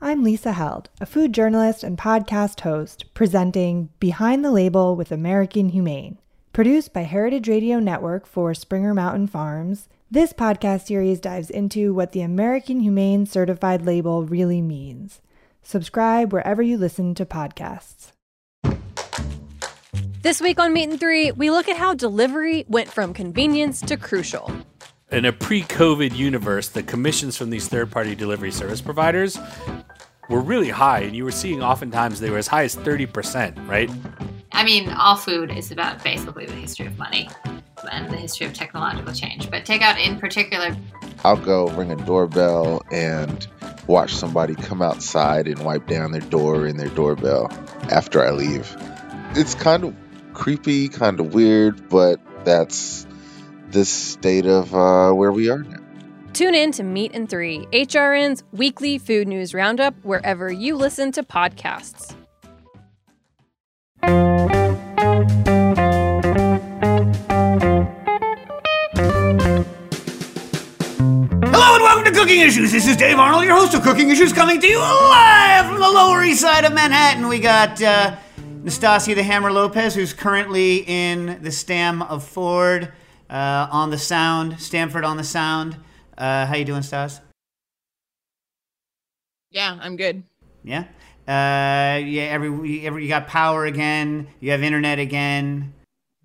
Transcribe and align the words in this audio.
I'm 0.00 0.22
Lisa 0.22 0.52
Held, 0.52 0.90
a 1.00 1.06
food 1.06 1.32
journalist 1.32 1.82
and 1.82 1.98
podcast 1.98 2.60
host, 2.60 3.12
presenting 3.14 3.88
Behind 3.98 4.44
the 4.44 4.52
Label 4.52 4.94
with 4.94 5.10
American 5.10 5.70
Humane. 5.70 6.18
Produced 6.52 6.92
by 6.92 7.00
Heritage 7.00 7.48
Radio 7.48 7.80
Network 7.80 8.24
for 8.24 8.54
Springer 8.54 8.94
Mountain 8.94 9.26
Farms, 9.26 9.88
this 10.08 10.32
podcast 10.32 10.86
series 10.86 11.18
dives 11.18 11.50
into 11.50 11.92
what 11.92 12.12
the 12.12 12.20
American 12.20 12.78
Humane 12.78 13.26
Certified 13.26 13.84
label 13.84 14.22
really 14.22 14.62
means. 14.62 15.20
Subscribe 15.64 16.32
wherever 16.32 16.62
you 16.62 16.78
listen 16.78 17.12
to 17.16 17.26
podcasts. 17.26 18.12
This 20.22 20.40
week 20.40 20.60
on 20.60 20.72
Meat 20.72 20.90
and 20.90 21.00
Three, 21.00 21.32
we 21.32 21.50
look 21.50 21.68
at 21.68 21.76
how 21.76 21.94
delivery 21.94 22.64
went 22.68 22.88
from 22.88 23.12
convenience 23.12 23.80
to 23.80 23.96
crucial. 23.96 24.52
In 25.10 25.24
a 25.24 25.32
pre 25.32 25.62
COVID 25.62 26.14
universe, 26.14 26.68
the 26.68 26.82
commissions 26.82 27.34
from 27.34 27.48
these 27.48 27.66
third 27.66 27.90
party 27.90 28.14
delivery 28.14 28.52
service 28.52 28.82
providers 28.82 29.38
were 30.28 30.40
really 30.40 30.68
high, 30.68 31.00
and 31.00 31.16
you 31.16 31.24
were 31.24 31.32
seeing 31.32 31.62
oftentimes 31.62 32.20
they 32.20 32.28
were 32.28 32.36
as 32.36 32.46
high 32.46 32.64
as 32.64 32.76
30%, 32.76 33.66
right? 33.66 33.90
I 34.52 34.64
mean, 34.64 34.90
all 34.90 35.16
food 35.16 35.50
is 35.50 35.70
about 35.70 36.04
basically 36.04 36.44
the 36.44 36.52
history 36.52 36.86
of 36.86 36.98
money 36.98 37.30
and 37.90 38.10
the 38.10 38.16
history 38.18 38.46
of 38.46 38.52
technological 38.52 39.14
change. 39.14 39.50
But 39.50 39.64
takeout 39.64 39.98
in 39.98 40.18
particular. 40.18 40.76
I'll 41.24 41.36
go 41.36 41.68
ring 41.68 41.90
a 41.90 41.96
doorbell 41.96 42.82
and 42.92 43.48
watch 43.86 44.14
somebody 44.14 44.56
come 44.56 44.82
outside 44.82 45.48
and 45.48 45.64
wipe 45.64 45.86
down 45.86 46.12
their 46.12 46.20
door 46.20 46.66
and 46.66 46.78
their 46.78 46.90
doorbell 46.90 47.50
after 47.90 48.22
I 48.22 48.30
leave. 48.32 48.76
It's 49.34 49.54
kind 49.54 49.84
of 49.84 49.96
creepy, 50.34 50.88
kind 50.88 51.18
of 51.18 51.32
weird, 51.32 51.88
but 51.88 52.20
that's 52.44 53.06
the 53.70 53.84
state 53.84 54.46
of 54.46 54.74
uh, 54.74 55.12
where 55.12 55.32
we 55.32 55.48
are 55.50 55.62
now. 55.62 55.78
Tune 56.32 56.54
in 56.54 56.72
to 56.72 56.82
Meat 56.82 57.12
and 57.14 57.28
Three, 57.28 57.66
HRN's 57.72 58.44
weekly 58.52 58.98
food 58.98 59.28
news 59.28 59.52
roundup, 59.54 59.94
wherever 60.04 60.50
you 60.50 60.76
listen 60.76 61.12
to 61.12 61.22
podcasts. 61.22 62.14
Hello 71.42 71.74
and 71.74 71.82
welcome 71.82 72.04
to 72.04 72.12
Cooking 72.12 72.40
Issues. 72.40 72.72
This 72.72 72.86
is 72.86 72.96
Dave 72.96 73.18
Arnold, 73.18 73.44
your 73.44 73.56
host 73.56 73.74
of 73.74 73.82
Cooking 73.82 74.10
Issues, 74.10 74.32
coming 74.32 74.60
to 74.60 74.66
you 74.66 74.78
live 74.78 75.66
from 75.66 75.80
the 75.80 75.90
Lower 75.90 76.22
East 76.24 76.40
Side 76.40 76.64
of 76.64 76.72
Manhattan. 76.72 77.26
We 77.26 77.40
got 77.40 77.82
uh, 77.82 78.16
Nastasia 78.62 79.14
the 79.14 79.22
Hammer 79.22 79.50
Lopez, 79.50 79.94
who's 79.94 80.12
currently 80.12 80.84
in 80.86 81.42
the 81.42 81.50
Stam 81.50 82.02
of 82.02 82.22
Ford 82.22 82.92
uh, 83.30 83.68
on 83.70 83.90
the 83.90 83.98
sound, 83.98 84.60
Stamford 84.60 85.04
on 85.04 85.16
the 85.16 85.24
sound. 85.24 85.76
Uh, 86.16 86.46
how 86.46 86.56
you 86.56 86.64
doing, 86.64 86.82
Stas? 86.82 87.20
Yeah, 89.50 89.78
I'm 89.80 89.96
good. 89.96 90.22
Yeah. 90.64 90.84
Uh, 91.26 91.98
yeah. 91.98 92.24
Every, 92.30 92.86
every 92.86 93.02
you 93.02 93.08
got 93.08 93.26
power 93.26 93.66
again. 93.66 94.28
You 94.40 94.50
have 94.50 94.62
internet 94.62 94.98
again. 94.98 95.72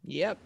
Yep. 0.06 0.38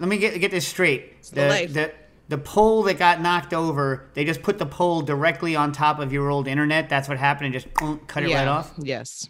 Let 0.00 0.08
me 0.08 0.18
get 0.18 0.40
get 0.40 0.50
this 0.50 0.66
straight. 0.66 1.22
the 1.32 1.48
life. 1.48 1.72
the 1.72 1.92
the 2.28 2.38
pole 2.38 2.82
that 2.84 2.98
got 2.98 3.20
knocked 3.20 3.54
over, 3.54 4.08
they 4.14 4.24
just 4.24 4.42
put 4.42 4.58
the 4.58 4.66
pole 4.66 5.00
directly 5.00 5.56
on 5.56 5.72
top 5.72 5.98
of 5.98 6.12
your 6.12 6.30
old 6.30 6.46
internet. 6.46 6.88
That's 6.88 7.08
what 7.08 7.18
happened, 7.18 7.46
and 7.46 7.54
just 7.54 7.72
boom, 7.74 8.00
cut 8.06 8.22
it 8.22 8.30
yeah. 8.30 8.40
right 8.40 8.48
off. 8.48 8.72
Yes. 8.78 9.28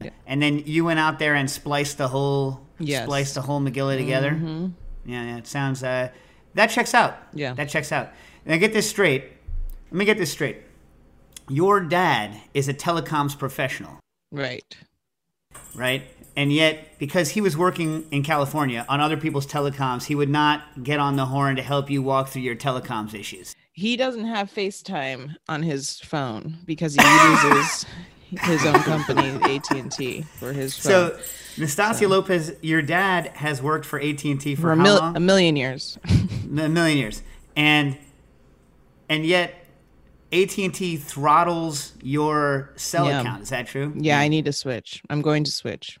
Yeah. 0.00 0.10
And 0.26 0.40
then 0.42 0.60
you 0.66 0.84
went 0.84 0.98
out 0.98 1.18
there 1.18 1.34
and 1.34 1.50
spliced 1.50 1.98
the 1.98 2.08
whole 2.08 2.66
Yes. 2.78 3.04
spliced 3.04 3.34
the 3.34 3.42
whole 3.42 3.60
Megillah 3.60 3.98
together. 3.98 4.30
Mm-hmm. 4.30 4.68
Yeah, 5.04 5.24
yeah. 5.24 5.36
It 5.38 5.46
sounds 5.46 5.82
uh, 5.82 6.08
that 6.54 6.68
checks 6.68 6.94
out. 6.94 7.16
Yeah. 7.32 7.54
that 7.54 7.68
checks 7.68 7.92
out. 7.92 8.10
Now 8.44 8.56
get 8.56 8.72
this 8.72 8.88
straight. 8.88 9.24
Let 9.90 9.98
me 9.98 10.04
get 10.04 10.18
this 10.18 10.30
straight. 10.32 10.58
Your 11.48 11.80
dad 11.80 12.40
is 12.54 12.68
a 12.68 12.74
telecoms 12.74 13.36
professional, 13.36 13.98
Right. 14.30 14.76
right? 15.74 16.04
And 16.36 16.52
yet, 16.52 16.96
because 16.98 17.30
he 17.30 17.40
was 17.40 17.56
working 17.56 18.06
in 18.12 18.22
California 18.22 18.86
on 18.88 19.00
other 19.00 19.16
people's 19.16 19.46
telecoms, 19.48 20.04
he 20.04 20.14
would 20.14 20.28
not 20.28 20.84
get 20.84 21.00
on 21.00 21.16
the 21.16 21.26
horn 21.26 21.56
to 21.56 21.62
help 21.62 21.90
you 21.90 22.02
walk 22.02 22.28
through 22.28 22.42
your 22.42 22.54
telecoms 22.54 23.14
issues. 23.14 23.54
He 23.72 23.96
doesn't 23.96 24.26
have 24.26 24.48
FaceTime 24.52 25.34
on 25.48 25.62
his 25.64 25.98
phone 26.00 26.58
because 26.64 26.94
he 26.94 27.02
uses 27.52 27.84
his 28.40 28.64
own 28.66 28.74
company, 28.80 29.28
AT 29.56 29.70
and 29.70 29.90
T, 29.92 30.22
for 30.38 30.52
his 30.52 30.76
phone 30.76 30.90
So, 31.16 31.18
Nastasia 31.58 32.08
Lopez, 32.08 32.54
your 32.62 32.82
dad 32.82 33.28
has 33.36 33.60
worked 33.62 33.84
for 33.86 34.00
AT 34.00 34.24
and 34.24 34.40
T 34.40 34.54
for, 34.54 34.62
for 34.62 34.72
a, 34.72 34.76
how 34.76 34.82
mil- 34.82 34.96
long? 34.98 35.16
a 35.16 35.20
million 35.20 35.56
years. 35.56 35.98
a 36.08 36.68
million 36.68 36.98
years, 36.98 37.22
and 37.56 37.96
and 39.08 39.24
yet 39.24 39.54
AT 40.32 40.56
and 40.58 40.74
T 40.74 40.96
throttles 40.96 41.92
your 42.02 42.72
cell 42.76 43.06
Yeah. 43.06 43.20
account. 43.20 43.42
Is 43.42 43.50
that 43.50 43.66
true? 43.68 43.92
yeah, 43.96 44.18
I 44.18 44.28
need 44.28 44.46
to 44.46 44.52
switch. 44.52 45.02
I'm 45.10 45.22
going 45.22 45.44
to 45.44 45.50
switch. 45.52 45.98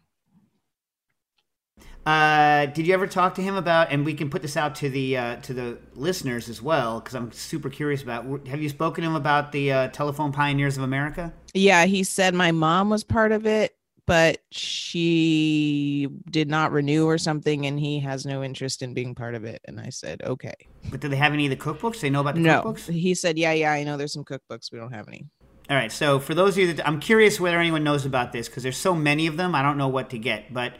Uh, 2.06 2.66
did 2.66 2.86
you 2.86 2.94
ever 2.94 3.06
talk 3.06 3.34
to 3.34 3.42
him 3.42 3.54
about? 3.56 3.92
And 3.92 4.04
we 4.04 4.14
can 4.14 4.30
put 4.30 4.42
this 4.42 4.56
out 4.56 4.74
to 4.76 4.88
the 4.88 5.16
uh, 5.16 5.36
to 5.36 5.52
the 5.54 5.78
listeners 5.94 6.48
as 6.48 6.62
well, 6.62 7.00
because 7.00 7.14
I'm 7.14 7.30
super 7.32 7.68
curious 7.68 8.02
about. 8.02 8.46
Have 8.48 8.62
you 8.62 8.68
spoken 8.68 9.02
to 9.02 9.10
him 9.10 9.16
about 9.16 9.52
the 9.52 9.72
uh, 9.72 9.88
Telephone 9.88 10.32
Pioneers 10.32 10.76
of 10.76 10.82
America? 10.82 11.32
Yeah, 11.52 11.84
he 11.84 12.02
said 12.04 12.34
my 12.34 12.52
mom 12.52 12.88
was 12.90 13.04
part 13.04 13.32
of 13.32 13.46
it, 13.46 13.76
but 14.06 14.38
she 14.50 16.08
did 16.30 16.48
not 16.48 16.72
renew 16.72 17.06
or 17.06 17.18
something, 17.18 17.66
and 17.66 17.78
he 17.78 18.00
has 18.00 18.24
no 18.24 18.42
interest 18.42 18.82
in 18.82 18.94
being 18.94 19.14
part 19.14 19.34
of 19.34 19.44
it. 19.44 19.60
And 19.66 19.78
I 19.78 19.90
said, 19.90 20.22
okay. 20.22 20.54
But 20.90 21.00
do 21.00 21.08
they 21.08 21.16
have 21.16 21.32
any 21.32 21.46
of 21.46 21.50
the 21.50 21.56
cookbooks? 21.56 22.00
They 22.00 22.10
know 22.10 22.20
about 22.20 22.34
the 22.34 22.40
No, 22.40 22.62
cookbooks. 22.62 22.90
he 22.90 23.14
said, 23.14 23.38
yeah, 23.38 23.52
yeah, 23.52 23.72
I 23.72 23.84
know 23.84 23.96
there's 23.96 24.12
some 24.12 24.24
cookbooks. 24.24 24.72
We 24.72 24.78
don't 24.78 24.92
have 24.92 25.06
any. 25.06 25.26
All 25.68 25.76
right. 25.76 25.92
So 25.92 26.18
for 26.18 26.34
those 26.34 26.54
of 26.54 26.58
you 26.58 26.72
that 26.72 26.88
I'm 26.88 26.98
curious 26.98 27.38
whether 27.38 27.58
anyone 27.60 27.84
knows 27.84 28.04
about 28.04 28.32
this 28.32 28.48
because 28.48 28.62
there's 28.64 28.76
so 28.76 28.94
many 28.94 29.26
of 29.28 29.36
them, 29.36 29.54
I 29.54 29.62
don't 29.62 29.76
know 29.78 29.88
what 29.88 30.10
to 30.10 30.18
get. 30.18 30.52
But 30.52 30.74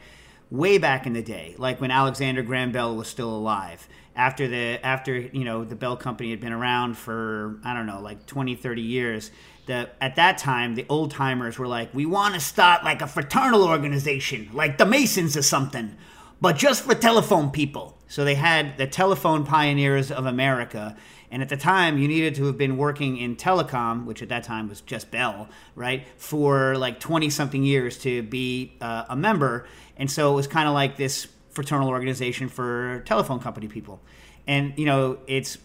way 0.51 0.77
back 0.77 1.07
in 1.07 1.13
the 1.13 1.21
day, 1.23 1.55
like 1.57 1.81
when 1.81 1.89
Alexander 1.89 2.43
Graham 2.43 2.71
Bell 2.71 2.95
was 2.95 3.07
still 3.07 3.29
alive, 3.29 3.87
after 4.15 4.47
the 4.47 4.85
after 4.85 5.17
you 5.17 5.45
know 5.45 5.63
the 5.63 5.75
Bell 5.75 5.95
Company 5.95 6.29
had 6.29 6.41
been 6.41 6.51
around 6.51 6.97
for 6.97 7.59
I 7.63 7.73
don't 7.73 7.85
know 7.87 8.01
like 8.01 8.25
20, 8.27 8.55
30 8.55 8.81
years. 8.81 9.31
The, 9.67 9.89
at 10.01 10.15
that 10.15 10.39
time, 10.39 10.73
the 10.73 10.87
old 10.89 11.11
timers 11.11 11.59
were 11.59 11.67
like, 11.67 11.93
we 11.93 12.07
want 12.07 12.33
to 12.33 12.39
start 12.39 12.83
like 12.83 13.01
a 13.03 13.07
fraternal 13.07 13.63
organization, 13.63 14.49
like 14.53 14.79
the 14.79 14.87
Masons 14.87 15.37
or 15.37 15.43
something, 15.43 15.95
but 16.41 16.57
just 16.57 16.83
for 16.83 16.95
telephone 16.95 17.51
people. 17.51 17.95
So 18.07 18.25
they 18.25 18.35
had 18.35 18.77
the 18.77 18.87
Telephone 18.87 19.45
Pioneers 19.45 20.11
of 20.11 20.25
America. 20.25 20.97
And 21.29 21.41
at 21.41 21.47
the 21.47 21.55
time, 21.55 21.97
you 21.97 22.09
needed 22.09 22.35
to 22.35 22.45
have 22.47 22.57
been 22.57 22.75
working 22.75 23.15
in 23.15 23.37
telecom, 23.37 24.03
which 24.03 24.21
at 24.21 24.27
that 24.27 24.43
time 24.43 24.67
was 24.67 24.81
just 24.81 25.11
Bell, 25.11 25.47
right, 25.75 26.05
for 26.17 26.75
like 26.75 26.99
20 26.99 27.29
something 27.29 27.63
years 27.63 27.97
to 27.99 28.21
be 28.23 28.73
uh, 28.81 29.05
a 29.07 29.15
member. 29.15 29.65
And 30.01 30.09
so 30.09 30.31
it 30.31 30.35
was 30.35 30.47
kind 30.47 30.67
of 30.67 30.73
like 30.73 30.97
this 30.97 31.27
fraternal 31.51 31.87
organization 31.87 32.49
for 32.49 33.03
telephone 33.05 33.39
company 33.39 33.67
people. 33.67 34.01
And, 34.47 34.73
you 34.75 34.87
know, 34.87 35.19
it's 35.27 35.59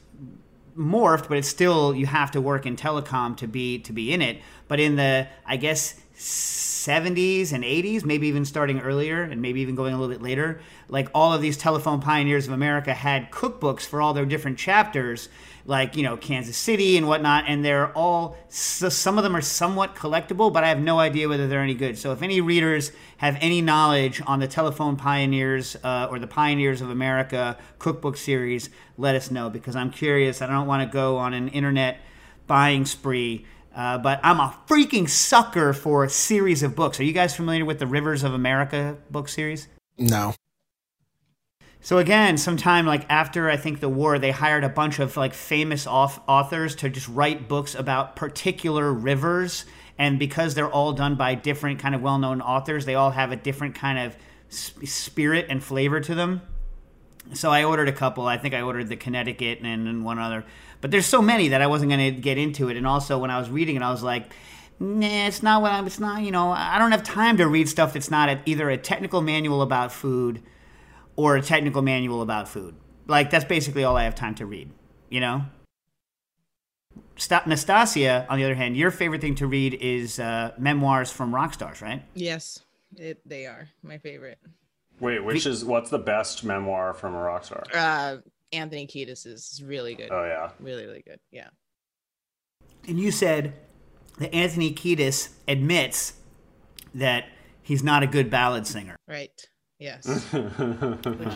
morphed, 0.76 1.26
but 1.30 1.38
it's 1.38 1.48
still 1.48 1.94
you 1.94 2.04
have 2.04 2.32
to 2.32 2.40
work 2.42 2.66
in 2.66 2.76
telecom 2.76 3.34
to 3.38 3.46
be 3.46 3.78
to 3.78 3.94
be 3.94 4.12
in 4.12 4.20
it. 4.20 4.42
But 4.68 4.78
in 4.78 4.96
the 4.96 5.26
I 5.46 5.56
guess 5.56 5.98
70s 6.18 7.54
and 7.54 7.64
80s, 7.64 8.04
maybe 8.04 8.28
even 8.28 8.44
starting 8.44 8.80
earlier 8.80 9.22
and 9.22 9.40
maybe 9.40 9.62
even 9.62 9.74
going 9.74 9.94
a 9.94 9.98
little 9.98 10.14
bit 10.14 10.22
later, 10.22 10.60
like 10.90 11.08
all 11.14 11.32
of 11.32 11.40
these 11.40 11.56
telephone 11.56 12.02
pioneers 12.02 12.46
of 12.46 12.52
America 12.52 12.92
had 12.92 13.30
cookbooks 13.30 13.86
for 13.86 14.02
all 14.02 14.12
their 14.12 14.26
different 14.26 14.58
chapters, 14.58 15.30
like 15.66 15.96
you 15.96 16.02
know 16.02 16.16
Kansas 16.16 16.56
City 16.56 16.96
and 16.96 17.06
whatnot, 17.06 17.44
and 17.48 17.64
they're 17.64 17.92
all 17.92 18.36
so 18.48 18.88
some 18.88 19.18
of 19.18 19.24
them 19.24 19.36
are 19.36 19.40
somewhat 19.40 19.94
collectible, 19.94 20.52
but 20.52 20.64
I 20.64 20.68
have 20.68 20.80
no 20.80 20.98
idea 20.98 21.28
whether 21.28 21.48
they're 21.48 21.62
any 21.62 21.74
good. 21.74 21.98
So 21.98 22.12
if 22.12 22.22
any 22.22 22.40
readers 22.40 22.92
have 23.18 23.36
any 23.40 23.60
knowledge 23.60 24.22
on 24.26 24.38
the 24.38 24.48
telephone 24.48 24.96
pioneers 24.96 25.76
uh, 25.82 26.08
or 26.10 26.18
the 26.18 26.26
pioneers 26.26 26.80
of 26.80 26.90
America 26.90 27.58
cookbook 27.78 28.16
series, 28.16 28.70
let 28.96 29.14
us 29.14 29.30
know 29.30 29.50
because 29.50 29.76
I'm 29.76 29.90
curious. 29.90 30.40
I 30.40 30.46
don't 30.46 30.66
want 30.66 30.88
to 30.88 30.92
go 30.92 31.16
on 31.18 31.34
an 31.34 31.48
internet 31.48 31.98
buying 32.46 32.84
spree. 32.84 33.44
Uh, 33.74 33.98
but 33.98 34.18
I'm 34.22 34.40
a 34.40 34.56
freaking 34.66 35.06
sucker 35.06 35.74
for 35.74 36.02
a 36.04 36.08
series 36.08 36.62
of 36.62 36.74
books. 36.74 36.98
Are 36.98 37.04
you 37.04 37.12
guys 37.12 37.36
familiar 37.36 37.62
with 37.62 37.78
the 37.78 37.86
Rivers 37.86 38.24
of 38.24 38.32
America 38.32 38.96
book 39.10 39.28
series? 39.28 39.68
No. 39.98 40.34
So 41.80 41.98
again, 41.98 42.36
sometime 42.36 42.84
like 42.84 43.06
after 43.08 43.48
I 43.48 43.56
think 43.56 43.80
the 43.80 43.88
war, 43.88 44.18
they 44.18 44.32
hired 44.32 44.64
a 44.64 44.68
bunch 44.68 44.98
of 44.98 45.16
like 45.16 45.34
famous 45.34 45.86
auth- 45.86 46.20
authors 46.26 46.74
to 46.76 46.88
just 46.88 47.08
write 47.08 47.48
books 47.48 47.74
about 47.74 48.16
particular 48.16 48.92
rivers. 48.92 49.64
And 49.98 50.18
because 50.18 50.54
they're 50.54 50.70
all 50.70 50.92
done 50.92 51.14
by 51.14 51.34
different 51.34 51.78
kind 51.78 51.94
of 51.94 52.02
well-known 52.02 52.40
authors, 52.40 52.84
they 52.84 52.96
all 52.96 53.12
have 53.12 53.32
a 53.32 53.36
different 53.36 53.74
kind 53.76 53.98
of 53.98 54.16
sp- 54.50 54.84
spirit 54.84 55.46
and 55.48 55.62
flavor 55.62 56.00
to 56.00 56.14
them. 56.14 56.42
So 57.32 57.50
I 57.50 57.64
ordered 57.64 57.88
a 57.88 57.92
couple. 57.92 58.26
I 58.26 58.36
think 58.36 58.54
I 58.54 58.62
ordered 58.62 58.88
the 58.88 58.96
Connecticut 58.96 59.60
and, 59.62 59.88
and 59.88 60.04
one 60.04 60.18
other. 60.18 60.44
But 60.80 60.90
there's 60.90 61.06
so 61.06 61.22
many 61.22 61.48
that 61.48 61.62
I 61.62 61.66
wasn't 61.66 61.90
going 61.90 62.14
to 62.14 62.20
get 62.20 62.38
into 62.38 62.68
it. 62.68 62.76
And 62.76 62.86
also 62.86 63.18
when 63.18 63.30
I 63.30 63.38
was 63.38 63.48
reading 63.48 63.76
it, 63.76 63.82
I 63.82 63.90
was 63.90 64.02
like, 64.02 64.32
nah, 64.78 65.26
it's 65.26 65.42
not 65.42 65.62
what 65.62 65.72
I'm. 65.72 65.86
It's 65.86 65.98
not. 65.98 66.22
You 66.22 66.30
know, 66.30 66.50
I 66.50 66.78
don't 66.78 66.92
have 66.92 67.02
time 67.02 67.36
to 67.38 67.48
read 67.48 67.68
stuff 67.68 67.94
that's 67.94 68.10
not 68.10 68.28
a, 68.28 68.40
either 68.44 68.68
a 68.70 68.76
technical 68.76 69.22
manual 69.22 69.62
about 69.62 69.92
food 69.92 70.42
or 71.16 71.36
a 71.36 71.42
technical 71.42 71.82
manual 71.82 72.22
about 72.22 72.48
food. 72.48 72.74
Like 73.06 73.30
that's 73.30 73.44
basically 73.44 73.84
all 73.84 73.96
I 73.96 74.04
have 74.04 74.14
time 74.14 74.34
to 74.36 74.46
read. 74.46 74.70
You 75.10 75.20
know. 75.20 75.44
Sta- 77.16 77.44
Nastasia, 77.46 78.26
on 78.28 78.38
the 78.38 78.44
other 78.44 78.54
hand, 78.54 78.76
your 78.76 78.90
favorite 78.90 79.20
thing 79.20 79.34
to 79.36 79.46
read 79.46 79.74
is 79.74 80.20
uh, 80.20 80.52
memoirs 80.58 81.10
from 81.10 81.34
rock 81.34 81.54
stars, 81.54 81.80
right? 81.80 82.02
Yes, 82.14 82.60
it, 82.96 83.20
they 83.26 83.46
are 83.46 83.68
my 83.82 83.98
favorite. 83.98 84.38
Wait, 85.00 85.24
which 85.24 85.46
is 85.46 85.64
what's 85.64 85.90
the 85.90 85.98
best 85.98 86.44
memoir 86.44 86.94
from 86.94 87.14
a 87.14 87.20
rock 87.20 87.44
star? 87.44 87.64
Uh, 87.74 88.16
Anthony 88.52 88.86
Kiedis 88.86 89.26
is 89.26 89.62
really 89.64 89.94
good. 89.94 90.10
Oh 90.10 90.24
yeah, 90.24 90.50
really, 90.60 90.86
really 90.86 91.02
good. 91.06 91.20
Yeah. 91.30 91.48
And 92.88 92.98
you 92.98 93.10
said 93.10 93.54
that 94.18 94.34
Anthony 94.34 94.72
Kiedis 94.72 95.30
admits 95.48 96.14
that 96.94 97.24
he's 97.62 97.82
not 97.82 98.02
a 98.02 98.06
good 98.06 98.30
ballad 98.30 98.66
singer. 98.66 98.96
Right. 99.08 99.48
Yes. 99.78 100.06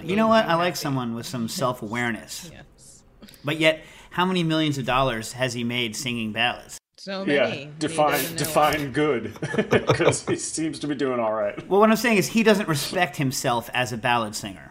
You 0.03 0.17
know 0.17 0.29
what? 0.29 0.47
I 0.47 0.55
like 0.55 0.77
someone 0.77 1.15
with 1.15 1.27
some 1.27 1.49
self 1.49 1.83
awareness. 1.83 2.51
yes. 2.53 3.03
But 3.45 3.59
yet, 3.61 3.83
how 4.11 4.25
many 4.25 4.43
millions 4.43 4.79
of 4.79 4.87
dollars 4.87 5.33
has 5.33 5.53
he 5.53 5.63
made 5.65 5.95
singing 5.95 6.33
ballads? 6.33 6.79
So 6.97 7.25
many. 7.25 7.63
yeah. 7.63 7.71
Define 7.79 8.37
define 8.37 8.93
good, 8.93 9.35
because 9.71 10.27
he 10.27 10.37
seems 10.37 10.79
to 10.81 10.87
be 10.87 10.95
doing 10.95 11.19
all 11.21 11.33
right. 11.33 11.57
Well, 11.69 11.81
what 11.81 11.91
I'm 11.91 11.97
saying 11.97 12.19
is 12.19 12.29
he 12.29 12.43
doesn't 12.43 12.69
respect 12.69 13.17
himself 13.17 13.71
as 13.73 13.93
a 13.93 13.97
ballad 13.97 14.35
singer. 14.35 14.71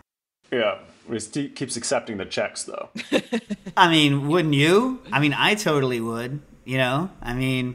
Yeah, 0.52 0.80
he 1.34 1.50
keeps 1.50 1.76
accepting 1.76 2.18
the 2.18 2.26
checks 2.26 2.64
though. 2.66 2.90
I 3.78 3.90
mean, 3.90 4.28
wouldn't 4.28 4.54
you? 4.54 5.02
I 5.12 5.20
mean, 5.20 5.34
I 5.34 5.56
totally 5.56 6.00
would. 6.02 6.42
You 6.66 6.78
know, 6.78 7.10
I 7.22 7.34
mean, 7.34 7.74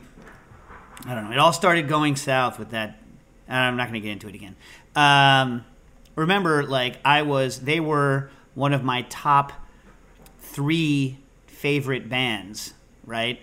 I 1.05 1.15
don't 1.15 1.25
know. 1.25 1.33
It 1.33 1.39
all 1.39 1.53
started 1.53 1.89
going 1.89 2.15
south 2.17 2.59
with 2.59 2.71
that. 2.71 3.01
I'm 3.49 3.77
not 3.77 3.89
going 3.89 4.01
to 4.01 4.07
get 4.07 4.13
into 4.13 4.29
it 4.29 4.35
again. 4.37 4.55
Um, 4.95 5.65
remember, 6.17 6.63
like 6.63 6.99
I 7.05 7.23
was, 7.23 7.61
they 7.61 7.81
were 7.81 8.31
one 8.55 8.73
of 8.73 8.85
my 8.85 9.03
top 9.03 9.53
three 10.39 11.19
favorite 11.47 12.09
bands, 12.09 12.75
right? 13.05 13.41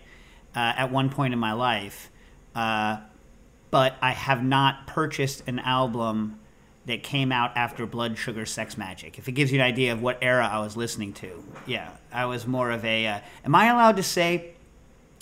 Uh, 0.56 0.73
at 0.77 0.91
one 0.91 1.09
point 1.09 1.33
in 1.33 1.39
my 1.39 1.53
life, 1.53 2.09
uh, 2.56 2.97
but 3.69 3.95
I 4.01 4.12
have 4.12 4.44
not 4.44 4.85
purchased 4.85 5.44
an 5.47 5.59
album 5.59 6.39
that 6.85 7.03
came 7.03 7.31
out 7.31 7.56
after 7.56 7.85
Blood 7.85 8.18
Sugar 8.18 8.45
Sex 8.45 8.75
Magik. 8.75 9.17
If 9.17 9.27
it 9.27 9.33
gives 9.33 9.51
you 9.51 9.59
an 9.59 9.65
idea 9.65 9.94
of 9.94 10.01
what 10.01 10.17
era 10.21 10.47
I 10.51 10.59
was 10.59 10.75
listening 10.75 11.13
to, 11.13 11.44
yeah, 11.65 11.91
I 12.12 12.25
was 12.25 12.45
more 12.45 12.71
of 12.71 12.83
a. 12.83 13.07
Uh, 13.07 13.19
am 13.45 13.56
I 13.56 13.67
allowed 13.67 13.97
to 13.97 14.03
say 14.03 14.56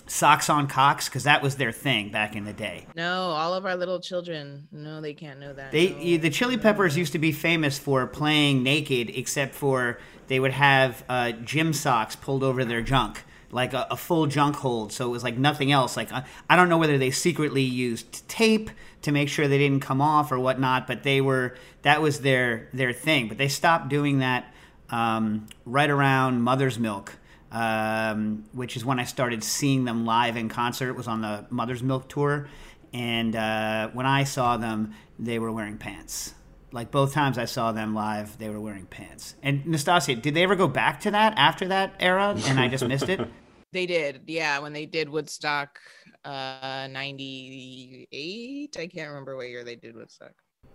socks 0.10 0.50
on 0.50 0.68
cocks? 0.68 1.08
Because 1.08 1.24
that 1.24 1.42
was 1.42 1.56
their 1.56 1.72
thing 1.72 2.10
back 2.10 2.36
in 2.36 2.46
the 2.46 2.54
day. 2.54 2.86
No, 2.96 3.30
all 3.32 3.54
of 3.54 3.66
our 3.66 3.76
little 3.76 4.00
children. 4.00 4.68
No, 4.72 5.02
they 5.02 5.14
can't 5.14 5.40
know 5.40 5.54
that. 5.54 5.72
They 5.72 5.92
no. 5.92 6.18
the 6.18 6.30
Chili 6.30 6.58
Peppers 6.58 6.98
used 6.98 7.14
to 7.14 7.20
be 7.20 7.32
famous 7.32 7.78
for 7.80 8.06
playing 8.08 8.64
naked, 8.64 9.12
except 9.16 9.56
for 9.56 10.00
they 10.28 10.40
would 10.40 10.52
have 10.52 11.04
uh, 11.10 11.32
gym 11.32 11.74
socks 11.74 12.16
pulled 12.16 12.44
over 12.44 12.64
their 12.66 12.82
junk, 12.82 13.24
like 13.52 13.74
a, 13.74 13.88
a 13.92 13.98
full 13.98 14.28
junk 14.28 14.58
hold. 14.58 14.92
So 14.92 15.08
it 15.08 15.12
was 15.12 15.24
like 15.24 15.38
nothing 15.38 15.72
else. 15.72 15.98
Like 15.98 16.12
I, 16.12 16.24
I 16.50 16.56
don't 16.56 16.70
know 16.70 16.78
whether 16.78 16.98
they 16.98 17.12
secretly 17.12 17.64
used 17.64 18.28
tape 18.28 18.70
to 19.02 19.12
make 19.12 19.30
sure 19.30 19.48
they 19.48 19.58
didn't 19.58 19.82
come 19.82 20.02
off 20.02 20.32
or 20.32 20.40
whatnot, 20.40 20.88
but 20.88 21.04
they 21.04 21.22
were 21.22 21.56
that 21.84 22.02
was 22.02 22.22
their 22.22 22.70
their 22.74 22.94
thing. 22.94 23.28
But 23.28 23.38
they 23.38 23.48
stopped 23.48 23.90
doing 23.90 24.20
that 24.20 24.54
um, 24.90 25.48
right 25.66 25.90
around 25.90 26.42
Mother's 26.42 26.80
Milk. 26.80 27.14
Um, 27.52 28.46
which 28.52 28.76
is 28.76 28.86
when 28.86 29.00
I 29.00 29.06
started 29.06 29.44
seeing 29.44 29.84
them 29.86 30.06
live 30.06 30.38
in 30.38 30.50
concert. 30.50 30.90
It 30.90 30.96
was 30.96 31.08
on 31.08 31.22
the 31.22 31.46
Mother's 31.50 31.82
Milk 31.82 32.08
tour, 32.08 32.48
and 32.94 33.36
uh, 33.36 33.90
when 33.90 34.06
I 34.06 34.24
saw 34.24 34.58
them, 34.58 34.94
they 35.18 35.40
were 35.40 35.52
wearing 35.52 35.78
pants. 35.78 36.36
Like 36.72 36.92
both 36.92 37.14
times 37.14 37.40
I 37.40 37.46
saw 37.46 37.72
them 37.72 37.96
live, 37.96 38.38
they 38.38 38.50
were 38.50 38.60
wearing 38.60 38.86
pants. 38.86 39.36
And 39.42 39.66
Nastasia, 39.66 40.16
did 40.16 40.36
they 40.36 40.44
ever 40.44 40.56
go 40.56 40.68
back 40.68 41.00
to 41.02 41.12
that 41.12 41.34
after 41.38 41.68
that 41.70 41.96
era? 42.00 42.36
And 42.46 42.60
I 42.60 42.68
just 42.68 42.86
missed 42.88 43.10
it. 43.10 43.20
They 43.72 43.86
did, 43.86 44.24
yeah. 44.26 44.58
When 44.58 44.74
they 44.74 44.88
did 44.88 45.10
Woodstock, 45.10 45.80
uh, 46.26 46.88
'98. 46.90 48.76
I 48.80 48.88
can't 48.88 49.10
remember 49.10 49.36
what 49.36 49.48
year 49.48 49.64
they 49.64 49.76
did 49.76 49.96
Woodstock. 49.96 50.32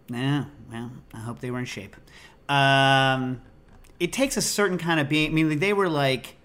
Yeah, 0.08 0.44
well, 0.70 0.92
I 1.12 1.18
hope 1.18 1.40
they 1.40 1.50
were 1.50 1.58
in 1.58 1.64
shape. 1.64 1.96
Um, 2.48 3.42
it 3.98 4.12
takes 4.12 4.36
a 4.36 4.42
certain 4.42 4.78
kind 4.78 5.00
of 5.00 5.08
being. 5.08 5.30
I 5.30 5.34
mean, 5.34 5.58
they 5.58 5.72
were 5.72 5.88
like 5.88 6.36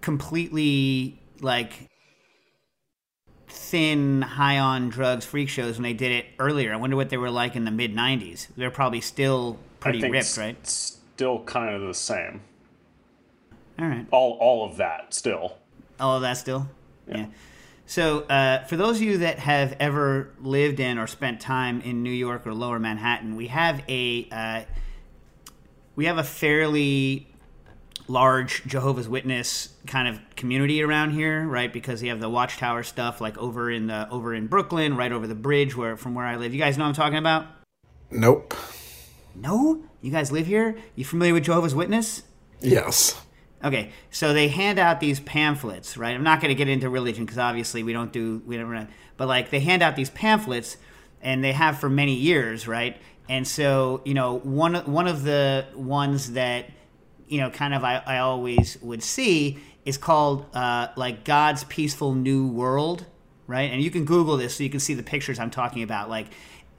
completely 0.00 1.18
like 1.40 1.88
thin, 3.48 4.22
high 4.22 4.58
on 4.58 4.88
drugs 4.88 5.24
freak 5.24 5.48
shows 5.48 5.76
when 5.76 5.82
they 5.82 5.92
did 5.92 6.12
it 6.12 6.26
earlier. 6.38 6.72
I 6.72 6.76
wonder 6.76 6.96
what 6.96 7.10
they 7.10 7.16
were 7.16 7.30
like 7.30 7.56
in 7.56 7.64
the 7.64 7.70
mid 7.70 7.94
'90s. 7.94 8.48
They're 8.56 8.70
probably 8.70 9.00
still 9.00 9.58
pretty 9.80 10.02
ripped, 10.08 10.26
s- 10.26 10.38
right? 10.38 10.66
Still 10.66 11.42
kind 11.44 11.74
of 11.74 11.82
the 11.82 11.94
same. 11.94 12.42
All 13.78 13.86
right. 13.86 14.06
All 14.10 14.32
all 14.40 14.68
of 14.68 14.76
that 14.78 15.12
still. 15.14 15.58
All 16.00 16.16
of 16.16 16.22
that 16.22 16.34
still? 16.36 16.68
Yeah. 17.06 17.26
So, 17.88 18.22
uh, 18.22 18.64
for 18.64 18.76
those 18.76 18.96
of 18.96 19.02
you 19.02 19.18
that 19.18 19.38
have 19.38 19.76
ever 19.78 20.30
lived 20.42 20.80
in 20.80 20.98
or 20.98 21.06
spent 21.06 21.40
time 21.40 21.80
in 21.82 22.02
New 22.02 22.10
York 22.10 22.44
or 22.46 22.52
Lower 22.52 22.80
Manhattan, 22.80 23.36
we 23.36 23.46
have 23.46 23.80
a 23.88 24.28
uh, 24.32 24.62
we 25.94 26.06
have 26.06 26.18
a 26.18 26.24
fairly 26.24 27.28
large 28.08 28.64
Jehovah's 28.66 29.08
Witness 29.08 29.70
kind 29.86 30.08
of 30.08 30.20
community 30.36 30.82
around 30.82 31.10
here, 31.10 31.46
right? 31.46 31.72
Because 31.72 32.02
you 32.02 32.10
have 32.10 32.20
the 32.20 32.28
Watchtower 32.28 32.82
stuff, 32.82 33.20
like 33.20 33.36
over 33.38 33.70
in 33.70 33.86
the 33.86 34.08
over 34.10 34.34
in 34.34 34.46
Brooklyn, 34.46 34.96
right 34.96 35.12
over 35.12 35.26
the 35.26 35.34
bridge 35.34 35.76
where 35.76 35.96
from 35.96 36.14
where 36.14 36.24
I 36.24 36.36
live. 36.36 36.54
You 36.54 36.60
guys 36.60 36.78
know 36.78 36.84
what 36.84 36.88
I'm 36.90 36.94
talking 36.94 37.18
about? 37.18 37.46
Nope. 38.10 38.54
No, 39.34 39.82
you 40.00 40.10
guys 40.10 40.32
live 40.32 40.46
here. 40.46 40.76
You 40.94 41.04
familiar 41.04 41.34
with 41.34 41.44
Jehovah's 41.44 41.74
Witness? 41.74 42.22
Yes. 42.60 43.20
Okay, 43.64 43.90
so 44.10 44.32
they 44.32 44.48
hand 44.48 44.78
out 44.78 45.00
these 45.00 45.18
pamphlets, 45.18 45.96
right? 45.96 46.14
I'm 46.14 46.22
not 46.22 46.40
going 46.40 46.50
to 46.50 46.54
get 46.54 46.68
into 46.68 46.88
religion 46.88 47.24
because 47.24 47.38
obviously 47.38 47.82
we 47.82 47.92
don't 47.92 48.12
do 48.12 48.42
we 48.46 48.56
don't, 48.56 48.88
but 49.16 49.28
like 49.28 49.50
they 49.50 49.60
hand 49.60 49.82
out 49.82 49.96
these 49.96 50.10
pamphlets, 50.10 50.76
and 51.20 51.42
they 51.42 51.52
have 51.52 51.78
for 51.78 51.88
many 51.88 52.14
years, 52.14 52.68
right? 52.68 52.96
And 53.28 53.46
so 53.46 54.02
you 54.04 54.14
know 54.14 54.38
one 54.38 54.74
one 54.74 55.08
of 55.08 55.22
the 55.24 55.66
ones 55.74 56.32
that 56.32 56.70
you 57.28 57.40
know 57.40 57.50
kind 57.50 57.74
of 57.74 57.84
I, 57.84 58.02
I 58.06 58.18
always 58.18 58.78
would 58.82 59.02
see 59.02 59.58
is 59.84 59.98
called 59.98 60.46
uh, 60.54 60.88
like 60.96 61.24
God's 61.24 61.64
Peaceful 61.64 62.14
New 62.14 62.46
World, 62.48 63.06
right? 63.46 63.70
And 63.70 63.82
you 63.82 63.90
can 63.90 64.04
Google 64.04 64.36
this 64.36 64.56
so 64.56 64.64
you 64.64 64.70
can 64.70 64.80
see 64.80 64.94
the 64.94 65.02
pictures 65.02 65.38
I'm 65.38 65.50
talking 65.50 65.82
about, 65.82 66.10
like. 66.10 66.26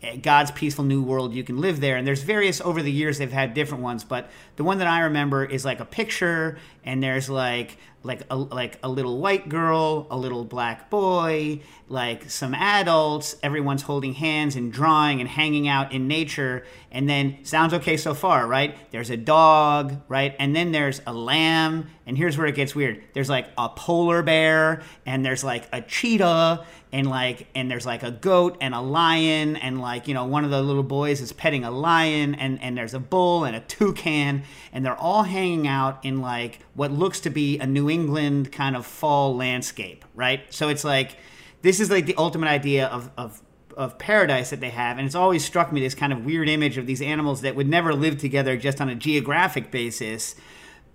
eh, 0.02 0.16
God's 0.18 0.52
peaceful 0.52 0.84
new 0.86 1.02
world. 1.02 1.34
You 1.34 1.44
can 1.44 1.58
live 1.58 1.80
there, 1.82 1.96
and 1.98 2.06
there's 2.08 2.24
various 2.24 2.62
over 2.62 2.82
the 2.84 2.92
years. 2.92 3.18
They've 3.18 3.32
had 3.32 3.54
different 3.54 3.84
ones, 3.84 4.04
but 4.04 4.30
the 4.58 4.64
one 4.64 4.80
that 4.80 4.88
I 4.88 5.02
remember 5.02 5.46
is 5.46 5.64
like 5.64 5.80
a 5.80 5.86
picture, 5.86 6.58
and 6.84 7.02
there's 7.02 7.30
like 7.30 7.78
like 8.04 8.24
a 8.30 8.36
like 8.36 8.80
a 8.82 8.90
little 8.90 9.20
white 9.20 9.50
girl, 9.50 10.08
a 10.10 10.18
little 10.18 10.44
black 10.44 10.90
boy, 10.90 11.62
like 11.90 12.30
some 12.30 12.56
adults. 12.56 13.36
Everyone's 13.44 13.84
holding 13.84 14.14
hands 14.14 14.56
and 14.56 14.74
drawing 14.74 15.20
and 15.20 15.30
hanging 15.30 15.68
out 15.68 15.92
in 15.92 16.08
nature, 16.08 16.66
and 16.92 17.08
then 17.08 17.38
sounds 17.44 17.74
okay 17.76 17.98
so 17.98 18.16
far, 18.16 18.48
right? 18.48 18.76
There's 18.92 19.12
a 19.12 19.18
dog, 19.18 20.02
right, 20.08 20.36
and 20.40 20.56
then 20.56 20.72
there's 20.72 21.02
a 21.06 21.14
lamb, 21.14 21.90
and 22.08 22.18
here's 22.18 22.36
where 22.36 22.48
it 22.48 22.56
gets 22.56 22.74
weird. 22.74 23.04
There's 23.14 23.30
like 23.30 23.50
a 23.60 23.70
polar 23.70 24.24
bear, 24.24 24.82
and 25.06 25.24
there's 25.24 25.44
like 25.44 25.68
a 25.72 25.82
cheetah, 25.82 26.66
and 26.92 27.10
like 27.10 27.48
and 27.54 27.70
there's 27.70 27.86
like 27.86 28.04
a 28.04 28.12
goat 28.12 28.58
and 28.62 28.74
a 28.74 28.82
lion 28.82 29.56
and 29.58 29.82
like 29.82 30.08
you 30.08 30.14
know 30.14 30.26
one 30.26 30.46
of 30.46 30.52
the 30.52 30.62
little 30.62 30.84
boys 30.84 31.22
is 31.22 31.34
petting 31.34 31.64
a 31.64 31.72
lion 31.72 32.36
and 32.36 32.62
and 32.62 32.78
there's 32.78 32.94
a 32.94 33.00
bull 33.00 33.44
and 33.44 33.56
a 33.56 33.60
toucan 33.62 34.44
and 34.72 34.86
they're 34.86 34.98
all 34.98 35.24
hanging 35.24 35.68
out 35.68 36.04
in 36.04 36.22
like 36.22 36.60
what 36.74 36.92
looks 36.92 37.20
to 37.22 37.30
be 37.30 37.60
a 37.60 37.68
New 37.68 37.90
England 37.90 38.52
kind 38.52 38.76
of 38.76 38.86
fall 38.86 39.36
landscape 39.36 40.06
right 40.16 40.42
so 40.54 40.70
it's 40.70 40.84
like 40.84 41.18
this 41.62 41.80
is 41.80 41.90
like 41.90 42.06
the 42.06 42.16
ultimate 42.18 42.48
idea 42.48 42.88
of 42.88 43.10
of 43.18 43.42
of 43.76 44.00
paradise 44.00 44.50
that 44.50 44.60
they 44.60 44.70
have 44.70 44.98
and 44.98 45.06
it's 45.06 45.16
always 45.16 45.46
struck 45.46 45.72
me 45.72 45.80
this 45.80 45.94
kind 45.94 46.12
of 46.12 46.26
weird 46.26 46.50
image 46.50 46.78
of 46.78 46.88
these 46.88 47.02
animals 47.02 47.42
that 47.42 47.56
would 47.56 47.68
never 47.68 47.94
live 47.94 48.18
together 48.18 48.58
just 48.58 48.82
on 48.82 48.90
a 48.90 48.96
geographic 48.96 49.70
basis 49.70 50.36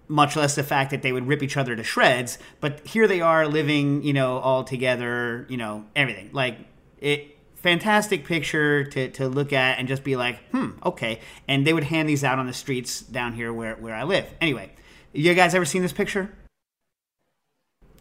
much 0.08 0.36
less 0.36 0.54
the 0.54 0.62
fact 0.62 0.90
that 0.90 1.02
they 1.02 1.12
would 1.12 1.26
rip 1.26 1.42
each 1.42 1.56
other 1.56 1.74
to 1.74 1.82
shreds. 1.82 2.38
But 2.60 2.86
here 2.86 3.08
they 3.08 3.20
are 3.20 3.46
living, 3.48 4.02
you 4.02 4.12
know, 4.12 4.38
all 4.38 4.62
together, 4.62 5.46
you 5.48 5.56
know, 5.56 5.86
everything. 5.96 6.30
Like 6.32 6.58
it 7.00 7.31
fantastic 7.62 8.24
picture 8.24 8.84
to, 8.84 9.08
to 9.10 9.28
look 9.28 9.52
at 9.52 9.78
and 9.78 9.86
just 9.86 10.04
be 10.04 10.16
like, 10.16 10.38
hmm, 10.50 10.70
okay. 10.84 11.20
And 11.46 11.66
they 11.66 11.72
would 11.72 11.84
hand 11.84 12.08
these 12.08 12.24
out 12.24 12.38
on 12.38 12.46
the 12.46 12.52
streets 12.52 13.00
down 13.00 13.34
here 13.34 13.52
where, 13.52 13.76
where 13.76 13.94
I 13.94 14.02
live. 14.02 14.26
Anyway, 14.40 14.72
you 15.12 15.32
guys 15.34 15.54
ever 15.54 15.64
seen 15.64 15.82
this 15.82 15.92
picture? 15.92 16.30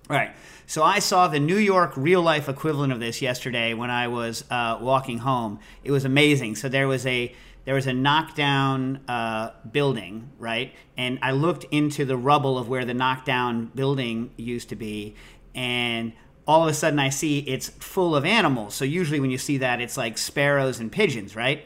All 0.10 0.18
right. 0.18 0.32
So 0.66 0.84
I 0.84 1.00
saw 1.00 1.28
the 1.28 1.40
New 1.40 1.58
York 1.58 1.94
real 1.96 2.22
life 2.22 2.50
equivalent 2.50 2.92
of 2.92 3.00
this 3.00 3.22
yesterday 3.22 3.74
when 3.74 3.90
I 3.90 4.08
was 4.08 4.44
uh, 4.50 4.78
walking 4.82 5.20
home. 5.20 5.60
It 5.84 5.92
was 5.92 6.06
amazing. 6.06 6.56
So 6.56 6.70
there 6.70 6.88
was 6.88 7.06
a 7.06 7.34
there 7.64 7.76
was 7.76 7.86
a 7.86 7.94
knockdown 7.94 9.02
uh, 9.08 9.52
building, 9.72 10.32
right? 10.40 10.74
And 10.98 11.20
I 11.22 11.32
looked 11.32 11.66
into 11.66 12.06
the 12.06 12.18
rubble 12.18 12.58
of 12.58 12.68
where 12.68 12.86
the 12.86 12.94
knockdown 12.96 13.72
building 13.76 14.32
used 14.36 14.70
to 14.70 14.76
be, 14.76 15.16
and 15.54 16.14
all 16.48 16.64
of 16.64 16.70
a 16.70 16.74
sudden 16.74 17.00
I 17.00 17.10
see 17.10 17.40
it's 17.40 17.70
full 17.70 18.16
of 18.16 18.26
animals. 18.26 18.74
So 18.76 18.86
usually 18.86 19.20
when 19.20 19.32
you 19.32 19.38
see 19.38 19.58
that, 19.58 19.82
it's 19.82 19.98
like 19.98 20.18
sparrows 20.18 20.80
and 20.80 20.92
pigeons, 20.92 21.36
right? 21.36 21.66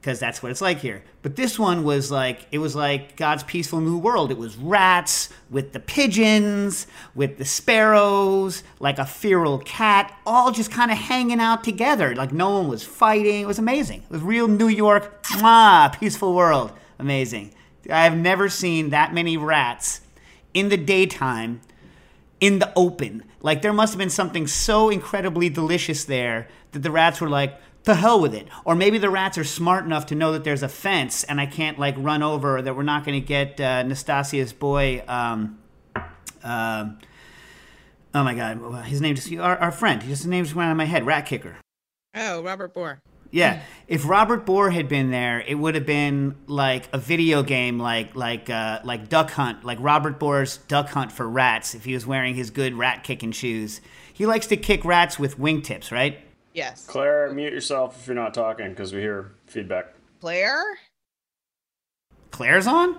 because 0.00 0.20
that's 0.20 0.42
what 0.42 0.50
it's 0.50 0.60
like 0.60 0.78
here. 0.78 1.02
But 1.22 1.36
this 1.36 1.58
one 1.58 1.82
was 1.84 2.10
like 2.10 2.46
it 2.52 2.58
was 2.58 2.74
like 2.76 3.16
God's 3.16 3.42
peaceful 3.42 3.80
new 3.80 3.98
world. 3.98 4.30
It 4.30 4.38
was 4.38 4.56
rats 4.56 5.28
with 5.50 5.72
the 5.72 5.80
pigeons, 5.80 6.86
with 7.14 7.36
the 7.36 7.44
sparrows, 7.44 8.62
like 8.80 8.98
a 8.98 9.06
feral 9.06 9.58
cat, 9.58 10.16
all 10.24 10.52
just 10.52 10.70
kind 10.70 10.90
of 10.90 10.98
hanging 10.98 11.40
out 11.40 11.64
together. 11.64 12.14
Like 12.14 12.32
no 12.32 12.50
one 12.50 12.68
was 12.68 12.84
fighting. 12.84 13.42
It 13.42 13.46
was 13.46 13.58
amazing. 13.58 14.02
It 14.04 14.10
was 14.10 14.22
real 14.22 14.48
New 14.48 14.68
York, 14.68 15.22
mwah, 15.24 15.98
peaceful 15.98 16.34
world. 16.34 16.72
Amazing. 16.98 17.52
I've 17.90 18.16
never 18.16 18.48
seen 18.48 18.90
that 18.90 19.12
many 19.12 19.36
rats 19.36 20.00
in 20.54 20.68
the 20.68 20.76
daytime 20.76 21.60
in 22.40 22.58
the 22.58 22.72
open. 22.76 23.24
Like 23.40 23.62
there 23.62 23.72
must 23.72 23.92
have 23.92 23.98
been 23.98 24.10
something 24.10 24.46
so 24.46 24.90
incredibly 24.90 25.48
delicious 25.48 26.04
there 26.04 26.48
that 26.72 26.80
the 26.80 26.90
rats 26.90 27.20
were 27.20 27.28
like, 27.28 27.60
to 27.84 27.94
hell 27.94 28.20
with 28.20 28.34
it. 28.34 28.48
Or 28.64 28.74
maybe 28.74 28.98
the 28.98 29.08
rats 29.08 29.38
are 29.38 29.44
smart 29.44 29.84
enough 29.84 30.06
to 30.06 30.14
know 30.14 30.32
that 30.32 30.44
there's 30.44 30.62
a 30.62 30.68
fence 30.68 31.24
and 31.24 31.40
I 31.40 31.46
can't 31.46 31.78
like 31.78 31.94
run 31.96 32.22
over, 32.22 32.60
that 32.60 32.76
we're 32.76 32.82
not 32.82 33.04
going 33.04 33.20
to 33.20 33.26
get 33.26 33.60
uh, 33.60 33.82
Nastasia's 33.82 34.52
boy. 34.52 35.02
Um, 35.08 35.58
uh, 36.44 36.90
oh 38.14 38.24
my 38.24 38.34
God, 38.34 38.84
his 38.84 39.00
name 39.00 39.14
just 39.14 39.32
our, 39.32 39.56
our 39.56 39.72
friend. 39.72 40.02
His 40.02 40.26
name 40.26 40.44
just 40.44 40.54
went 40.54 40.68
out 40.68 40.72
of 40.72 40.76
my 40.76 40.84
head. 40.84 41.06
Rat 41.06 41.26
Kicker. 41.26 41.56
Oh, 42.14 42.42
Robert 42.42 42.74
Bohr. 42.74 42.98
Yeah, 43.30 43.60
if 43.86 44.08
Robert 44.08 44.46
Bohr 44.46 44.72
had 44.72 44.88
been 44.88 45.10
there, 45.10 45.40
it 45.40 45.54
would 45.54 45.74
have 45.74 45.84
been 45.84 46.34
like 46.46 46.88
a 46.92 46.98
video 46.98 47.42
game, 47.42 47.78
like 47.78 48.14
like 48.16 48.48
uh, 48.48 48.80
like 48.84 49.08
Duck 49.08 49.30
Hunt, 49.32 49.64
like 49.64 49.78
Robert 49.80 50.18
Bohr's 50.18 50.56
Duck 50.56 50.88
Hunt 50.88 51.12
for 51.12 51.28
rats. 51.28 51.74
If 51.74 51.84
he 51.84 51.92
was 51.94 52.06
wearing 52.06 52.34
his 52.34 52.50
good 52.50 52.74
rat 52.74 53.04
kicking 53.04 53.32
shoes, 53.32 53.80
he 54.12 54.24
likes 54.26 54.46
to 54.48 54.56
kick 54.56 54.84
rats 54.84 55.18
with 55.18 55.38
wingtips, 55.38 55.90
right? 55.92 56.20
Yes. 56.54 56.86
Claire, 56.86 57.30
mute 57.32 57.52
yourself 57.52 58.00
if 58.00 58.06
you're 58.06 58.16
not 58.16 58.34
talking 58.34 58.70
because 58.70 58.92
we 58.92 59.00
hear 59.00 59.32
feedback. 59.46 59.94
Claire? 60.20 60.64
Claire's 62.30 62.66
on. 62.66 62.98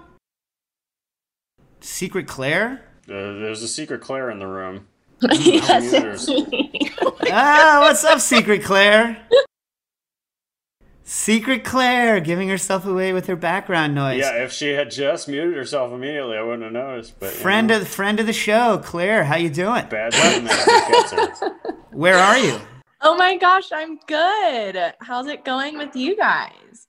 Secret 1.81 2.27
Claire. 2.27 2.83
Uh, 3.07 3.39
there's 3.39 3.63
a 3.63 3.67
secret 3.67 4.01
Claire 4.01 4.29
in 4.29 4.39
the 4.39 4.48
room. 4.48 4.88
yes, 5.31 5.91
Mute 5.91 6.03
it's 6.05 6.27
yours. 6.27 6.50
me. 6.51 6.91
ah, 7.31 7.79
what's 7.81 8.03
up, 8.03 8.19
Secret 8.19 8.63
Claire? 8.63 9.17
Secret 11.12 11.63
Claire 11.63 12.20
giving 12.20 12.50
herself 12.50 12.86
away 12.86 13.13
with 13.13 13.25
her 13.25 13.36
background 13.36 13.96
noise. 13.96 14.20
Yeah, 14.20 14.44
if 14.44 14.51
she 14.51 14.74
had 14.74 14.92
just 14.92 15.28
muted 15.28 15.56
herself 15.56 15.92
immediately, 15.92 16.38
I 16.38 16.44
wouldn't 16.44 16.62
have 16.62 16.72
noticed. 16.72 17.20
But 17.20 17.32
friend 17.32 17.70
know, 17.70 17.82
of 17.82 17.88
friend 17.88 18.20
of 18.20 18.28
the 18.28 18.34
show, 18.34 18.80
Claire. 18.86 19.24
How 19.24 19.36
you 19.36 19.50
doing? 19.50 19.88
bad 19.88 20.13
teammate 20.13 21.10
gets. 21.10 21.42
Where 21.92 22.16
are 22.16 22.38
you? 22.38 22.60
oh 23.01 23.16
my 23.16 23.38
gosh, 23.38 23.72
I'm 23.72 23.98
good. 24.06 24.94
How's 25.01 25.25
it 25.25 25.44
going 25.44 25.80
with 25.80 25.96
you 25.96 26.16
guys? 26.16 26.86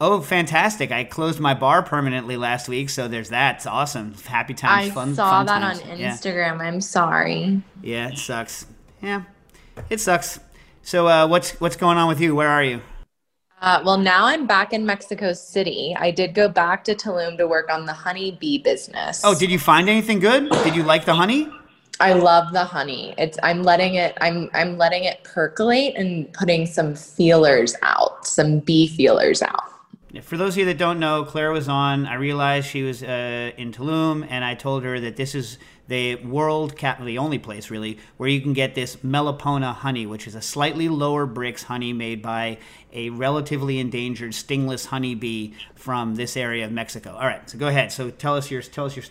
Oh, 0.00 0.20
fantastic! 0.22 0.90
I 0.90 1.04
closed 1.04 1.38
my 1.38 1.54
bar 1.54 1.84
permanently 1.84 2.36
last 2.36 2.68
week, 2.68 2.90
so 2.90 3.06
there's 3.06 3.28
that. 3.28 3.58
It's 3.58 3.66
awesome. 3.66 4.14
Happy 4.24 4.54
times, 4.54 4.92
fun 4.92 5.14
stuff. 5.14 5.24
I 5.24 5.30
fun. 5.30 5.46
saw 5.46 5.52
fun 5.54 5.60
that 5.60 5.60
times. 5.60 5.92
on 5.92 5.98
Yeah. 6.00 6.10
Instagram. 6.10 6.58
I'm 6.58 6.80
sorry. 6.80 7.62
Yeah, 7.80 8.08
it 8.08 8.18
sucks. 8.18 8.66
Yeah, 9.00 9.22
it 9.88 10.00
sucks. 10.00 10.40
So, 10.82 11.06
uh, 11.06 11.28
what's 11.28 11.52
what's 11.60 11.76
going 11.76 11.96
on 11.96 12.08
with 12.08 12.20
you? 12.20 12.34
Where 12.34 12.48
are 12.48 12.64
you? 12.64 12.80
Uh, 13.60 13.82
well, 13.84 13.96
now 13.96 14.26
I'm 14.26 14.46
back 14.46 14.72
in 14.72 14.84
Mexico 14.84 15.32
City. 15.32 15.96
I 15.98 16.10
did 16.10 16.34
go 16.34 16.48
back 16.48 16.84
to 16.84 16.94
Tulum 16.94 17.38
to 17.38 17.48
work 17.48 17.70
on 17.70 17.86
the 17.86 17.92
honey 17.92 18.36
bee 18.38 18.58
business. 18.58 19.22
Oh, 19.24 19.34
did 19.34 19.50
you 19.50 19.58
find 19.58 19.88
anything 19.88 20.20
good? 20.20 20.50
Did 20.50 20.76
you 20.76 20.82
like 20.82 21.06
the 21.06 21.14
honey? 21.14 21.48
I 21.98 22.12
love 22.12 22.52
the 22.52 22.64
honey. 22.64 23.14
It's 23.16 23.38
I'm 23.42 23.62
letting 23.62 23.94
it 23.94 24.16
I'm 24.20 24.50
I'm 24.52 24.76
letting 24.76 25.04
it 25.04 25.24
percolate 25.24 25.94
and 25.96 26.30
putting 26.34 26.66
some 26.66 26.94
feelers 26.94 27.74
out, 27.80 28.26
some 28.26 28.58
bee 28.60 28.86
feelers 28.86 29.40
out. 29.40 29.64
For 30.22 30.36
those 30.36 30.54
of 30.54 30.58
you 30.58 30.64
that 30.66 30.78
don't 30.78 30.98
know, 30.98 31.24
Claire 31.24 31.52
was 31.52 31.68
on. 31.68 32.06
I 32.06 32.14
realized 32.14 32.68
she 32.68 32.82
was 32.82 33.02
uh, 33.02 33.52
in 33.56 33.72
Tulum, 33.72 34.26
and 34.30 34.44
I 34.44 34.54
told 34.54 34.82
her 34.84 34.98
that 35.00 35.16
this 35.16 35.34
is 35.34 35.58
the 35.88 36.16
world 36.16 36.76
cap, 36.76 37.02
the 37.02 37.18
only 37.18 37.38
place 37.38 37.70
really 37.70 37.98
where 38.16 38.28
you 38.28 38.40
can 38.40 38.52
get 38.52 38.74
this 38.74 38.96
Melipona 38.96 39.74
honey, 39.74 40.06
which 40.06 40.26
is 40.26 40.34
a 40.34 40.42
slightly 40.42 40.88
lower 40.88 41.26
brix 41.26 41.64
honey 41.64 41.92
made 41.92 42.22
by 42.22 42.58
a 42.92 43.10
relatively 43.10 43.78
endangered 43.78 44.34
stingless 44.34 44.86
honeybee 44.86 45.52
from 45.74 46.16
this 46.16 46.36
area 46.36 46.64
of 46.64 46.72
Mexico. 46.72 47.12
All 47.12 47.26
right, 47.26 47.48
so 47.48 47.58
go 47.58 47.68
ahead. 47.68 47.92
So 47.92 48.10
tell 48.10 48.36
us 48.36 48.50
your 48.50 48.62
tell 48.62 48.86
us 48.86 48.96
your. 48.96 49.04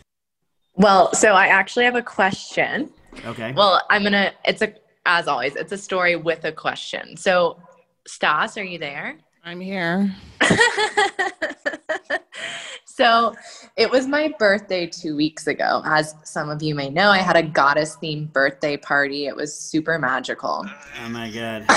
Well, 0.76 1.14
so 1.14 1.34
I 1.34 1.48
actually 1.48 1.86
have 1.86 1.96
a 1.96 2.02
question. 2.02 2.92
Okay. 3.26 3.54
Well, 3.54 3.82
I'm 3.90 4.04
gonna. 4.04 4.34
It's 4.44 4.62
a 4.62 4.74
as 5.06 5.28
always. 5.28 5.56
It's 5.56 5.72
a 5.72 5.78
story 5.78 6.16
with 6.16 6.44
a 6.46 6.52
question. 6.52 7.16
So, 7.16 7.60
Stas, 8.08 8.58
are 8.58 8.64
you 8.64 8.80
there? 8.80 9.18
I'm 9.48 9.62
here. 9.62 10.12
so 12.86 13.36
it 13.78 13.92
was 13.92 14.08
my 14.08 14.34
birthday 14.40 14.88
two 14.88 15.16
weeks 15.16 15.46
ago. 15.46 15.84
As 15.86 16.16
some 16.24 16.50
of 16.50 16.64
you 16.64 16.74
may 16.74 16.90
know, 16.90 17.12
I 17.12 17.20
had 17.20 17.36
a 17.36 17.44
goddess 17.44 17.96
themed 18.02 18.34
birthday 18.34 18.76
party. 18.76 19.28
It 19.28 19.36
was 19.36 19.54
super 19.54 20.00
magical. 20.00 20.66
Oh 21.04 21.10
my 21.10 21.30
god. 21.30 21.68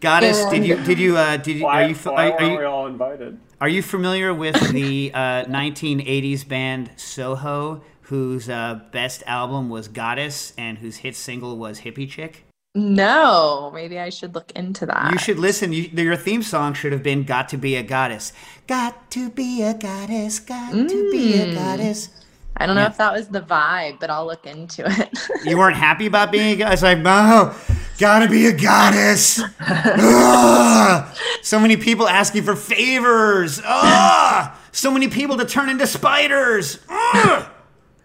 Goddess, 0.00 0.42
did 0.46 0.64
you 0.64 0.82
did 0.84 0.98
you 0.98 1.18
uh, 1.18 1.36
did 1.36 1.56
you 1.58 1.64
Why, 1.64 1.84
are 1.84 1.88
you 1.88 1.94
why 1.94 2.30
are, 2.30 2.40
are 2.40 2.44
you 2.50 2.58
we 2.58 2.64
all 2.64 2.86
invited? 2.86 3.38
Are 3.60 3.68
you 3.68 3.82
familiar 3.82 4.32
with 4.32 4.72
the 4.72 5.10
uh, 5.12 5.44
1980s 5.44 6.48
band 6.48 6.92
Soho, 6.96 7.82
whose 8.02 8.48
uh, 8.48 8.80
best 8.90 9.22
album 9.26 9.68
was 9.68 9.88
Goddess 9.88 10.54
and 10.56 10.78
whose 10.78 10.96
hit 10.96 11.14
single 11.14 11.58
was 11.58 11.80
Hippychick? 11.80 12.45
No, 12.76 13.70
maybe 13.74 13.98
I 13.98 14.10
should 14.10 14.34
look 14.34 14.52
into 14.52 14.84
that. 14.84 15.10
You 15.12 15.18
should 15.18 15.38
listen. 15.38 15.72
You, 15.72 15.84
your 15.94 16.14
theme 16.14 16.42
song 16.42 16.74
should 16.74 16.92
have 16.92 17.02
been 17.02 17.24
Got 17.24 17.48
to 17.48 17.56
Be 17.56 17.74
a 17.76 17.82
Goddess. 17.82 18.34
Got 18.66 19.10
to 19.12 19.30
be 19.30 19.62
a 19.62 19.72
goddess, 19.72 20.38
got 20.40 20.72
to 20.72 21.10
be 21.10 21.40
a 21.40 21.46
Mm. 21.46 21.54
goddess. 21.54 22.10
I 22.58 22.66
don't 22.66 22.76
know 22.76 22.84
if 22.84 22.98
that 22.98 23.12
was 23.14 23.28
the 23.28 23.40
vibe, 23.40 23.98
but 23.98 24.10
I'll 24.10 24.26
look 24.26 24.44
into 24.46 24.84
it. 24.86 25.18
You 25.44 25.56
weren't 25.56 25.76
happy 25.76 26.04
about 26.06 26.30
being 26.32 26.52
a 26.54 26.56
goddess? 26.56 26.82
Like, 26.82 26.98
no, 26.98 27.54
gotta 27.98 28.28
be 28.28 28.46
a 28.46 28.52
goddess. 28.52 29.40
Ugh. 29.60 31.16
so 31.42 31.58
many 31.60 31.76
people 31.78 32.06
asking 32.08 32.42
for 32.42 32.56
favors. 32.56 33.60
Ugh. 33.64 34.54
So 34.72 34.90
many 34.90 35.08
people 35.08 35.38
to 35.38 35.44
turn 35.46 35.70
into 35.70 35.86
spiders. 35.86 36.78
Ugh. 36.90 37.48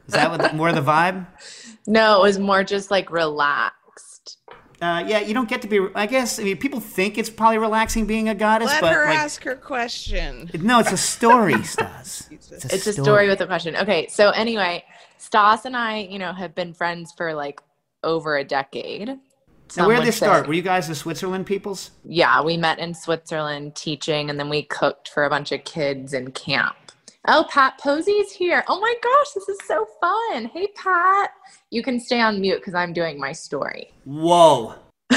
Is 0.07 0.13
that 0.13 0.29
what 0.31 0.55
more 0.55 0.71
the 0.71 0.81
vibe? 0.81 1.25
no, 1.87 2.19
it 2.19 2.21
was 2.21 2.39
more 2.39 2.63
just 2.63 2.89
like 2.91 3.11
relaxed. 3.11 3.77
Uh, 4.81 5.03
yeah, 5.05 5.19
you 5.19 5.33
don't 5.33 5.47
get 5.47 5.61
to 5.61 5.67
be. 5.67 5.79
I 5.93 6.07
guess 6.07 6.39
I 6.39 6.43
mean 6.43 6.57
people 6.57 6.79
think 6.79 7.19
it's 7.19 7.29
probably 7.29 7.59
relaxing 7.59 8.07
being 8.07 8.29
a 8.29 8.35
goddess, 8.35 8.69
Let 8.69 8.81
but 8.81 8.93
her 8.93 9.05
like, 9.05 9.17
ask 9.19 9.43
her 9.43 9.55
question. 9.55 10.49
no, 10.59 10.79
it's 10.79 10.91
a 10.91 10.97
story, 10.97 11.61
Stas. 11.63 12.27
It's 12.31 12.87
a 12.87 12.93
story 12.93 13.27
with 13.27 13.41
a 13.41 13.45
question. 13.45 13.75
Okay, 13.75 14.07
so 14.07 14.31
anyway, 14.31 14.83
Stas 15.17 15.65
and 15.65 15.77
I, 15.77 15.99
you 15.99 16.17
know, 16.17 16.33
have 16.33 16.55
been 16.55 16.73
friends 16.73 17.13
for 17.15 17.35
like 17.35 17.61
over 18.03 18.37
a 18.37 18.43
decade. 18.43 19.19
Now, 19.77 19.87
where 19.87 19.97
did 19.97 20.07
this 20.07 20.17
start? 20.17 20.47
Were 20.47 20.53
you 20.53 20.63
guys 20.63 20.87
the 20.87 20.95
Switzerland 20.95 21.45
peoples? 21.45 21.91
Yeah, 22.03 22.41
we 22.41 22.57
met 22.57 22.79
in 22.79 22.95
Switzerland 22.95 23.75
teaching, 23.75 24.31
and 24.31 24.39
then 24.39 24.49
we 24.49 24.63
cooked 24.63 25.09
for 25.09 25.25
a 25.25 25.29
bunch 25.29 25.51
of 25.51 25.63
kids 25.63 26.13
in 26.13 26.31
camp. 26.31 26.75
Oh, 27.27 27.45
Pat 27.49 27.79
Posey's 27.79 28.31
here. 28.31 28.63
Oh 28.67 28.79
my 28.79 28.95
gosh, 29.01 29.27
this 29.35 29.47
is 29.47 29.59
so 29.67 29.85
fun. 30.01 30.45
Hey, 30.45 30.67
Pat. 30.75 31.29
You 31.71 31.81
can 31.81 31.99
stay 32.01 32.19
on 32.19 32.41
mute 32.41 32.57
because 32.57 32.75
I'm 32.75 32.91
doing 32.91 33.17
my 33.17 33.31
story. 33.31 33.91
Whoa. 34.03 34.75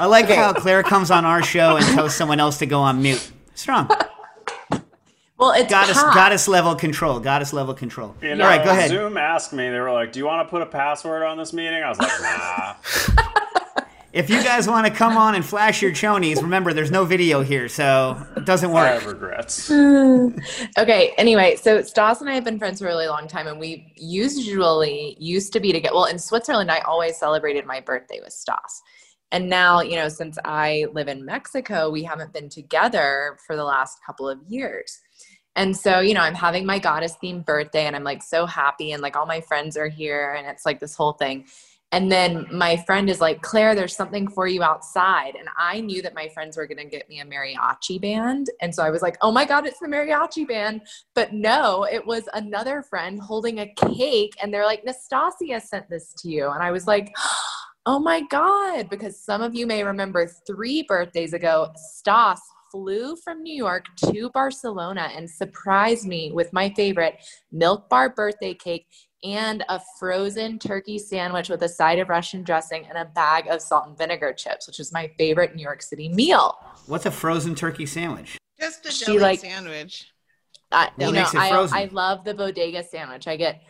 I 0.00 0.06
like 0.06 0.26
how 0.26 0.52
Claire 0.54 0.82
comes 0.82 1.12
on 1.12 1.24
our 1.24 1.40
show 1.42 1.76
and 1.76 1.86
tells 1.86 2.12
someone 2.14 2.40
else 2.40 2.58
to 2.58 2.66
go 2.66 2.80
on 2.80 3.00
mute. 3.00 3.30
Strong. 3.54 3.88
Well, 5.38 5.52
it's 5.52 5.70
Goddess, 5.70 6.02
Pat. 6.02 6.14
goddess 6.14 6.48
level 6.48 6.74
control. 6.74 7.20
Goddess 7.20 7.52
level 7.52 7.74
control. 7.74 8.16
You 8.20 8.30
All 8.30 8.36
know, 8.36 8.44
right, 8.44 8.64
go 8.64 8.70
ahead. 8.70 8.90
Zoom 8.90 9.16
asked 9.16 9.52
me. 9.52 9.70
They 9.70 9.78
were 9.80 9.92
like, 9.92 10.12
"Do 10.12 10.18
you 10.20 10.26
want 10.26 10.46
to 10.46 10.50
put 10.50 10.62
a 10.62 10.66
password 10.66 11.22
on 11.22 11.36
this 11.38 11.52
meeting?" 11.52 11.82
I 11.82 11.88
was 11.88 11.98
like, 11.98 12.10
"Nah." 12.20 12.74
If 14.12 14.28
you 14.28 14.42
guys 14.42 14.68
want 14.68 14.86
to 14.86 14.92
come 14.92 15.16
on 15.16 15.34
and 15.34 15.44
flash 15.44 15.80
your 15.80 15.92
chonies, 15.92 16.42
remember 16.42 16.74
there's 16.74 16.90
no 16.90 17.06
video 17.06 17.40
here, 17.42 17.66
so 17.68 18.22
it 18.36 18.44
doesn't 18.44 18.70
work. 18.70 18.86
I 18.86 18.92
work. 18.94 19.02
have 19.02 19.12
regrets. 19.12 19.70
okay 20.78 21.14
anyway 21.18 21.56
so 21.56 21.82
stas 21.82 22.20
and 22.20 22.28
i 22.30 22.34
have 22.34 22.44
been 22.44 22.58
friends 22.58 22.80
for 22.80 22.86
a 22.86 22.88
really 22.88 23.06
long 23.06 23.26
time 23.26 23.46
and 23.46 23.58
we 23.58 23.92
usually 23.96 25.16
used 25.18 25.52
to 25.52 25.60
be 25.60 25.72
together 25.72 25.94
well 25.94 26.04
in 26.04 26.18
switzerland 26.18 26.70
i 26.70 26.80
always 26.80 27.16
celebrated 27.16 27.66
my 27.66 27.80
birthday 27.80 28.20
with 28.22 28.32
stas 28.32 28.82
and 29.30 29.48
now 29.48 29.80
you 29.80 29.96
know 29.96 30.08
since 30.08 30.38
i 30.44 30.86
live 30.92 31.08
in 31.08 31.24
mexico 31.24 31.90
we 31.90 32.02
haven't 32.02 32.32
been 32.32 32.48
together 32.48 33.36
for 33.46 33.56
the 33.56 33.64
last 33.64 33.98
couple 34.04 34.28
of 34.28 34.38
years 34.48 35.00
and 35.56 35.76
so 35.76 36.00
you 36.00 36.14
know 36.14 36.20
i'm 36.20 36.34
having 36.34 36.64
my 36.64 36.78
goddess 36.78 37.16
themed 37.22 37.44
birthday 37.44 37.86
and 37.86 37.96
i'm 37.96 38.04
like 38.04 38.22
so 38.22 38.46
happy 38.46 38.92
and 38.92 39.02
like 39.02 39.16
all 39.16 39.26
my 39.26 39.40
friends 39.40 39.76
are 39.76 39.88
here 39.88 40.34
and 40.34 40.46
it's 40.46 40.66
like 40.66 40.80
this 40.80 40.94
whole 40.94 41.12
thing 41.12 41.44
and 41.92 42.10
then 42.10 42.46
my 42.50 42.78
friend 42.78 43.10
is 43.10 43.20
like, 43.20 43.42
Claire, 43.42 43.74
there's 43.74 43.94
something 43.94 44.26
for 44.26 44.46
you 44.46 44.62
outside. 44.62 45.34
And 45.38 45.48
I 45.58 45.80
knew 45.80 46.00
that 46.00 46.14
my 46.14 46.28
friends 46.28 46.56
were 46.56 46.66
going 46.66 46.78
to 46.78 46.86
get 46.86 47.06
me 47.08 47.20
a 47.20 47.24
mariachi 47.26 48.00
band. 48.00 48.48
And 48.62 48.74
so 48.74 48.82
I 48.82 48.88
was 48.88 49.02
like, 49.02 49.18
oh 49.20 49.30
my 49.30 49.44
God, 49.44 49.66
it's 49.66 49.78
the 49.78 49.88
mariachi 49.88 50.48
band. 50.48 50.80
But 51.14 51.34
no, 51.34 51.84
it 51.84 52.06
was 52.06 52.30
another 52.32 52.82
friend 52.82 53.20
holding 53.20 53.60
a 53.60 53.72
cake. 53.74 54.32
And 54.42 54.52
they're 54.52 54.64
like, 54.64 54.86
Nastasia 54.86 55.60
sent 55.60 55.90
this 55.90 56.14
to 56.14 56.30
you. 56.30 56.48
And 56.48 56.62
I 56.62 56.70
was 56.70 56.86
like, 56.86 57.14
Oh 57.84 57.98
my 57.98 58.20
God. 58.30 58.88
Because 58.88 59.18
some 59.18 59.42
of 59.42 59.56
you 59.56 59.66
may 59.66 59.82
remember 59.82 60.28
three 60.46 60.84
birthdays 60.84 61.32
ago, 61.32 61.72
Stas 61.74 62.40
flew 62.72 63.14
from 63.16 63.42
New 63.42 63.54
York 63.54 63.84
to 64.06 64.30
Barcelona 64.30 65.10
and 65.14 65.28
surprised 65.28 66.06
me 66.06 66.32
with 66.32 66.52
my 66.52 66.70
favorite 66.70 67.16
milk 67.52 67.88
bar 67.90 68.08
birthday 68.08 68.54
cake 68.54 68.86
and 69.22 69.62
a 69.68 69.80
frozen 70.00 70.58
turkey 70.58 70.98
sandwich 70.98 71.48
with 71.48 71.62
a 71.62 71.68
side 71.68 71.98
of 72.00 72.08
Russian 72.08 72.42
dressing 72.42 72.86
and 72.88 72.98
a 72.98 73.04
bag 73.04 73.46
of 73.46 73.60
salt 73.60 73.86
and 73.86 73.96
vinegar 73.96 74.32
chips, 74.32 74.66
which 74.66 74.80
is 74.80 74.92
my 74.92 75.08
favorite 75.18 75.54
New 75.54 75.62
York 75.62 75.82
City 75.82 76.08
meal. 76.08 76.56
What's 76.86 77.06
a 77.06 77.10
frozen 77.10 77.54
turkey 77.54 77.86
sandwich? 77.86 78.38
Just 78.58 78.84
a 78.86 78.90
She, 78.90 79.04
jelly 79.04 79.18
like- 79.18 79.40
sandwich. 79.40 80.08
I, 80.74 80.88
What 80.96 81.08
you 81.08 81.12
know, 81.12 81.26
I. 81.34 81.68
I 81.82 81.88
love 81.92 82.24
the 82.24 82.32
bodega 82.32 82.82
sandwich. 82.82 83.28
I 83.28 83.36
get 83.36 83.60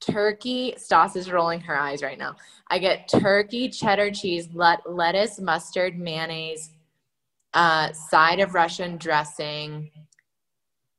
turkey. 0.00 0.74
Stas 0.76 1.14
is 1.14 1.30
rolling 1.30 1.60
her 1.60 1.78
eyes 1.78 2.02
right 2.02 2.18
now. 2.18 2.34
I 2.68 2.80
get 2.80 3.08
turkey, 3.08 3.68
cheddar 3.68 4.10
cheese, 4.10 4.48
let, 4.52 4.80
lettuce, 4.90 5.38
mustard, 5.38 5.96
mayonnaise, 5.96 6.70
uh, 7.54 7.92
side 7.92 8.40
of 8.40 8.54
Russian 8.54 8.96
dressing, 8.96 9.90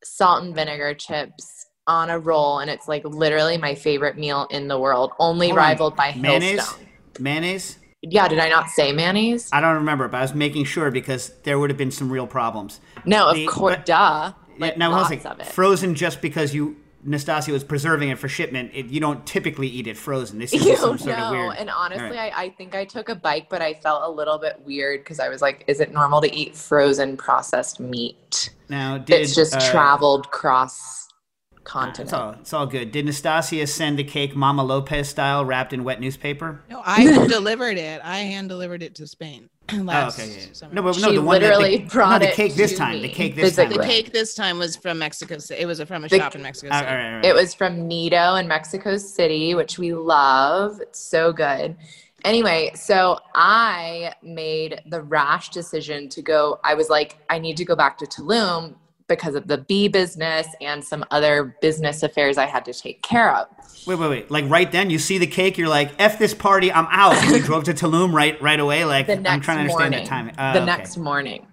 salt 0.04 0.44
and 0.44 0.56
vinegar 0.56 0.94
chips 0.94 1.66
on 1.88 2.10
a 2.10 2.20
roll, 2.20 2.60
and 2.60 2.70
it's 2.70 2.88
like 2.88 3.04
literally 3.06 3.58
my 3.58 3.76
favorite 3.76 4.18
meal 4.18 4.48
in 4.52 4.68
the 4.68 4.80
world, 4.80 5.12
only 5.20 5.48
Hold 5.48 5.60
on. 5.60 5.66
rivaled 5.66 5.96
by 5.96 6.14
mayonnaise. 6.16 6.60
Hillstone. 6.60 6.88
Mayonnaise. 7.20 7.78
Yeah, 8.04 8.28
did 8.28 8.40
I 8.40 8.50
not 8.50 8.70
say 8.70 8.92
mayonnaise? 8.92 9.50
I 9.54 9.62
don't 9.62 9.76
remember, 9.76 10.08
but 10.08 10.18
I 10.18 10.22
was 10.22 10.34
making 10.34 10.66
sure 10.66 10.90
because 10.90 11.34
there 11.44 11.60
would 11.60 11.70
have 11.70 11.78
been 11.78 11.92
some 11.92 12.12
real 12.12 12.26
problems. 12.26 12.82
No, 13.06 13.30
of 13.30 13.38
course, 13.48 13.78
duh. 13.86 14.34
Like 14.58 14.78
now, 14.78 14.92
I 14.92 15.02
was 15.02 15.10
like, 15.10 15.26
of 15.26 15.40
it. 15.40 15.46
frozen 15.46 15.96
just 15.96 16.22
because 16.22 16.54
you 16.54 16.78
Nastasia 17.04 17.52
was 17.52 17.64
preserving 17.64 18.10
it 18.10 18.20
for 18.20 18.28
shipment. 18.28 18.72
It, 18.74 18.88
you 18.88 19.00
don't 19.00 19.26
typically 19.26 19.68
eat 19.68 19.88
it 19.88 19.98
frozen. 19.98 20.40
This 20.40 20.54
is 20.54 20.64
just 20.66 20.82
some 20.82 20.92
Ew, 20.92 20.98
sort 20.98 21.18
of 21.18 21.20
no. 21.20 21.32
weird. 21.32 21.58
And 21.58 21.70
honestly, 21.70 22.06
All 22.06 22.14
right. 22.14 22.34
I, 22.36 22.44
I 22.44 22.50
think 22.50 22.76
I 22.76 22.86
took 22.86 23.10
a 23.10 23.16
bite, 23.16 23.50
but 23.50 23.62
I 23.62 23.74
felt 23.76 24.04
a 24.04 24.10
little 24.10 24.38
bit 24.38 24.62
weird 24.66 25.02
because 25.02 25.20
I 25.20 25.30
was 25.30 25.42
like, 25.42 25.64
is 25.68 25.80
it 25.80 25.92
normal 25.94 26.22
to 26.22 26.34
eat 26.34 26.56
frozen 26.56 27.18
processed 27.18 27.80
meat? 27.80 28.52
now 28.70 28.98
did 28.98 29.20
it's 29.22 29.36
just 29.36 29.54
uh, 29.54 29.72
traveled 29.72 30.32
cross 30.32 31.10
It's 31.52 31.62
continent. 31.66 32.14
all, 32.14 32.32
it's 32.40 32.54
all 32.54 32.66
good. 32.66 32.92
Did 32.92 33.06
Nastasia 33.06 33.68
send 33.68 34.00
a 34.00 34.04
cake 34.04 34.36
Mama 34.36 34.64
Lopez 34.64 35.10
style 35.10 35.44
wrapped 35.44 35.74
in 35.74 35.84
wet 35.84 36.00
newspaper? 36.00 36.62
No, 36.70 36.82
I 36.86 37.04
delivered 37.28 37.78
it. 37.78 38.00
I 38.04 38.20
hand 38.20 38.48
delivered 38.50 38.82
it 38.84 38.96
to 38.96 39.08
Spain. 39.08 39.50
Oh, 39.90 40.08
okay. 40.08 40.30
Yeah. 40.30 40.46
summer. 40.54 40.74
No, 40.74 40.82
but 40.82 40.98
no, 41.00 41.10
She 41.10 41.16
the 41.16 41.22
one 41.22 41.42
that 41.42 41.48
literally 41.48 41.78
the, 41.78 41.86
brought 41.86 42.22
no, 42.22 42.28
the 42.28 42.34
cake 42.34 42.56
this 42.56 42.78
time. 42.78 42.94
me 42.96 43.02
The 43.04 43.10
cake 43.10 43.36
this 43.36 43.56
time. 43.56 43.70
the 43.70 43.76
physically. 43.76 43.88
cake 44.04 44.14
this 44.14 44.34
time 44.36 44.60
was 44.60 44.76
from 44.76 45.00
Mexico 45.00 45.38
City. 45.38 45.62
It 45.62 45.66
was 45.66 45.82
from 45.82 46.04
a 46.04 46.08
The- 46.08 46.18
shop 46.18 46.36
in 46.36 46.42
Mexico 46.42 46.72
Uh, 46.74 46.80
City. 46.80 46.90
all 46.90 46.96
right, 46.96 47.06
all 47.08 47.16
right. 47.18 47.26
It 47.26 47.34
was 47.36 47.54
from 47.54 47.88
Nido 47.88 48.36
in 48.36 48.48
Mexico 48.48 48.98
City, 48.98 49.56
which 49.56 49.78
we 49.80 49.94
love. 49.94 50.80
It's 50.82 51.00
so 51.00 51.32
good. 51.32 51.76
Anyway, 52.24 52.72
so 52.76 53.18
I 53.34 54.14
made 54.22 54.82
the 54.90 55.02
rash 55.02 55.50
decision 55.50 56.08
to 56.10 56.22
go. 56.22 56.60
I 56.64 56.76
was 56.76 56.88
like, 56.90 57.18
I 57.30 57.40
need 57.40 57.58
to 57.58 57.66
go 57.66 57.76
back 57.76 57.98
to 57.98 58.06
Tulum 58.06 58.76
because 59.12 59.36
of 59.36 59.48
the 59.48 59.58
bee 59.58 59.88
business 59.90 60.48
and 60.62 60.84
some 60.84 61.06
other 61.12 61.56
business 61.62 62.02
affairs 62.02 62.38
I 62.38 62.46
had 62.46 62.66
to 62.66 62.74
take 62.74 63.02
care 63.02 63.36
of. 63.36 63.48
Wait, 63.86 64.00
wait, 64.00 64.10
wait. 64.10 64.32
Like 64.32 64.50
right 64.50 64.72
then, 64.72 64.90
you 64.90 64.98
see 64.98 65.18
the 65.18 65.28
cake, 65.28 65.58
you're 65.58 65.68
like, 65.68 65.92
"F 66.00 66.18
this 66.18 66.34
party, 66.34 66.72
I'm 66.72 66.88
out." 66.90 67.16
And 67.16 67.36
you 67.36 67.42
drove 67.44 67.66
to 67.66 67.74
Tulum 67.74 68.14
right, 68.14 68.42
right 68.42 68.60
away. 68.60 68.86
Like 68.86 69.08
the 69.08 69.18
next 69.18 69.30
I'm 69.30 69.42
trying 69.42 69.58
to 69.58 69.74
understand 69.74 69.92
morning. 69.92 70.04
that 70.04 70.10
timing. 70.10 70.36
Uh, 70.38 70.54
the 70.54 70.60
okay. 70.60 70.66
next 70.66 70.98
morning. 70.98 71.48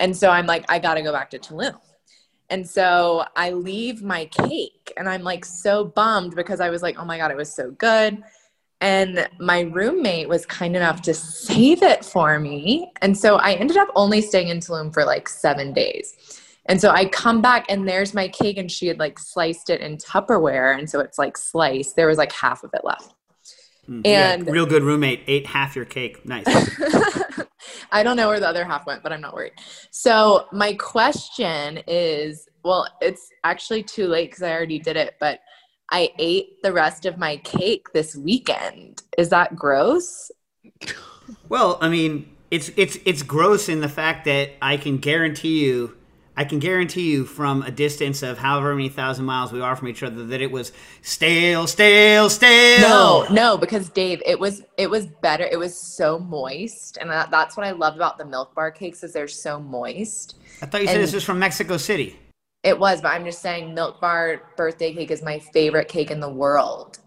And 0.00 0.16
so 0.16 0.30
I'm 0.30 0.46
like, 0.46 0.64
I 0.68 0.78
got 0.78 0.94
to 0.94 1.02
go 1.02 1.12
back 1.12 1.30
to 1.30 1.38
Tulum. 1.38 1.78
And 2.50 2.68
so 2.68 3.24
I 3.36 3.50
leave 3.50 4.02
my 4.02 4.24
cake 4.26 4.92
and 4.96 5.08
I'm 5.08 5.22
like 5.22 5.44
so 5.44 5.84
bummed 5.84 6.34
because 6.34 6.60
I 6.60 6.70
was 6.70 6.82
like, 6.82 6.98
oh 6.98 7.04
my 7.04 7.18
God, 7.18 7.30
it 7.30 7.36
was 7.36 7.52
so 7.52 7.70
good. 7.72 8.22
And 8.80 9.28
my 9.40 9.62
roommate 9.62 10.28
was 10.28 10.46
kind 10.46 10.76
enough 10.76 11.02
to 11.02 11.12
save 11.12 11.82
it 11.82 12.04
for 12.04 12.38
me. 12.38 12.90
And 13.02 13.18
so 13.18 13.36
I 13.36 13.54
ended 13.54 13.76
up 13.76 13.88
only 13.96 14.22
staying 14.22 14.48
in 14.48 14.60
Tulum 14.60 14.94
for 14.94 15.04
like 15.04 15.28
seven 15.28 15.72
days. 15.72 16.37
And 16.68 16.80
so 16.80 16.90
I 16.90 17.06
come 17.06 17.40
back 17.40 17.64
and 17.68 17.88
there's 17.88 18.12
my 18.12 18.28
cake 18.28 18.58
and 18.58 18.70
she 18.70 18.86
had 18.86 18.98
like 18.98 19.18
sliced 19.18 19.70
it 19.70 19.80
in 19.80 19.96
Tupperware. 19.96 20.78
And 20.78 20.88
so 20.88 21.00
it's 21.00 21.18
like 21.18 21.36
sliced. 21.38 21.96
There 21.96 22.06
was 22.06 22.18
like 22.18 22.32
half 22.32 22.62
of 22.62 22.70
it 22.74 22.82
left. 22.84 23.14
Mm, 23.88 24.02
yeah, 24.04 24.34
and- 24.34 24.46
real 24.46 24.66
good 24.66 24.82
roommate 24.82 25.22
ate 25.26 25.46
half 25.46 25.74
your 25.74 25.86
cake. 25.86 26.24
Nice. 26.26 26.44
I 27.90 28.02
don't 28.02 28.16
know 28.16 28.28
where 28.28 28.38
the 28.38 28.48
other 28.48 28.64
half 28.64 28.86
went, 28.86 29.02
but 29.02 29.12
I'm 29.12 29.20
not 29.22 29.34
worried. 29.34 29.54
So 29.90 30.46
my 30.52 30.74
question 30.74 31.80
is, 31.86 32.46
well, 32.62 32.86
it's 33.00 33.30
actually 33.44 33.82
too 33.82 34.06
late 34.06 34.30
because 34.30 34.42
I 34.42 34.52
already 34.52 34.78
did 34.78 34.96
it, 34.96 35.14
but 35.18 35.40
I 35.90 36.10
ate 36.18 36.62
the 36.62 36.72
rest 36.72 37.06
of 37.06 37.16
my 37.16 37.38
cake 37.38 37.86
this 37.94 38.14
weekend. 38.14 39.02
Is 39.16 39.30
that 39.30 39.56
gross? 39.56 40.30
Well, 41.48 41.78
I 41.80 41.88
mean, 41.88 42.28
it's 42.50 42.70
it's 42.76 42.98
it's 43.06 43.22
gross 43.22 43.68
in 43.68 43.80
the 43.80 43.88
fact 43.88 44.26
that 44.26 44.50
I 44.60 44.76
can 44.76 44.98
guarantee 44.98 45.64
you, 45.64 45.96
I 46.38 46.44
can 46.44 46.60
guarantee 46.60 47.10
you 47.10 47.24
from 47.24 47.62
a 47.62 47.70
distance 47.72 48.22
of 48.22 48.38
however 48.38 48.72
many 48.72 48.88
thousand 48.88 49.24
miles 49.24 49.50
we 49.50 49.60
are 49.60 49.74
from 49.74 49.88
each 49.88 50.04
other 50.04 50.24
that 50.26 50.40
it 50.40 50.52
was 50.52 50.70
stale, 51.02 51.66
stale, 51.66 52.30
stale. 52.30 52.80
No, 52.80 53.26
no, 53.28 53.58
because 53.58 53.88
Dave, 53.88 54.22
it 54.24 54.38
was 54.38 54.62
it 54.76 54.88
was 54.88 55.06
better. 55.06 55.42
It 55.50 55.58
was 55.58 55.76
so 55.76 56.16
moist, 56.20 56.96
and 57.00 57.10
that, 57.10 57.32
that's 57.32 57.56
what 57.56 57.66
I 57.66 57.72
love 57.72 57.96
about 57.96 58.18
the 58.18 58.24
milk 58.24 58.54
bar 58.54 58.70
cakes 58.70 59.02
is 59.02 59.12
they're 59.12 59.26
so 59.26 59.58
moist. 59.58 60.36
I 60.62 60.66
thought 60.66 60.80
you 60.80 60.86
said 60.86 60.98
And- 60.98 61.02
this 61.02 61.12
was 61.12 61.24
from 61.24 61.40
Mexico 61.40 61.76
City. 61.76 62.16
It 62.62 62.78
was, 62.78 63.02
but 63.02 63.08
I'm 63.08 63.24
just 63.24 63.42
saying, 63.42 63.74
milk 63.74 64.00
bar 64.00 64.42
birthday 64.56 64.94
cake 64.94 65.10
is 65.10 65.24
my 65.24 65.40
favorite 65.40 65.88
cake 65.88 66.12
in 66.12 66.20
the 66.20 66.30
world. 66.30 67.00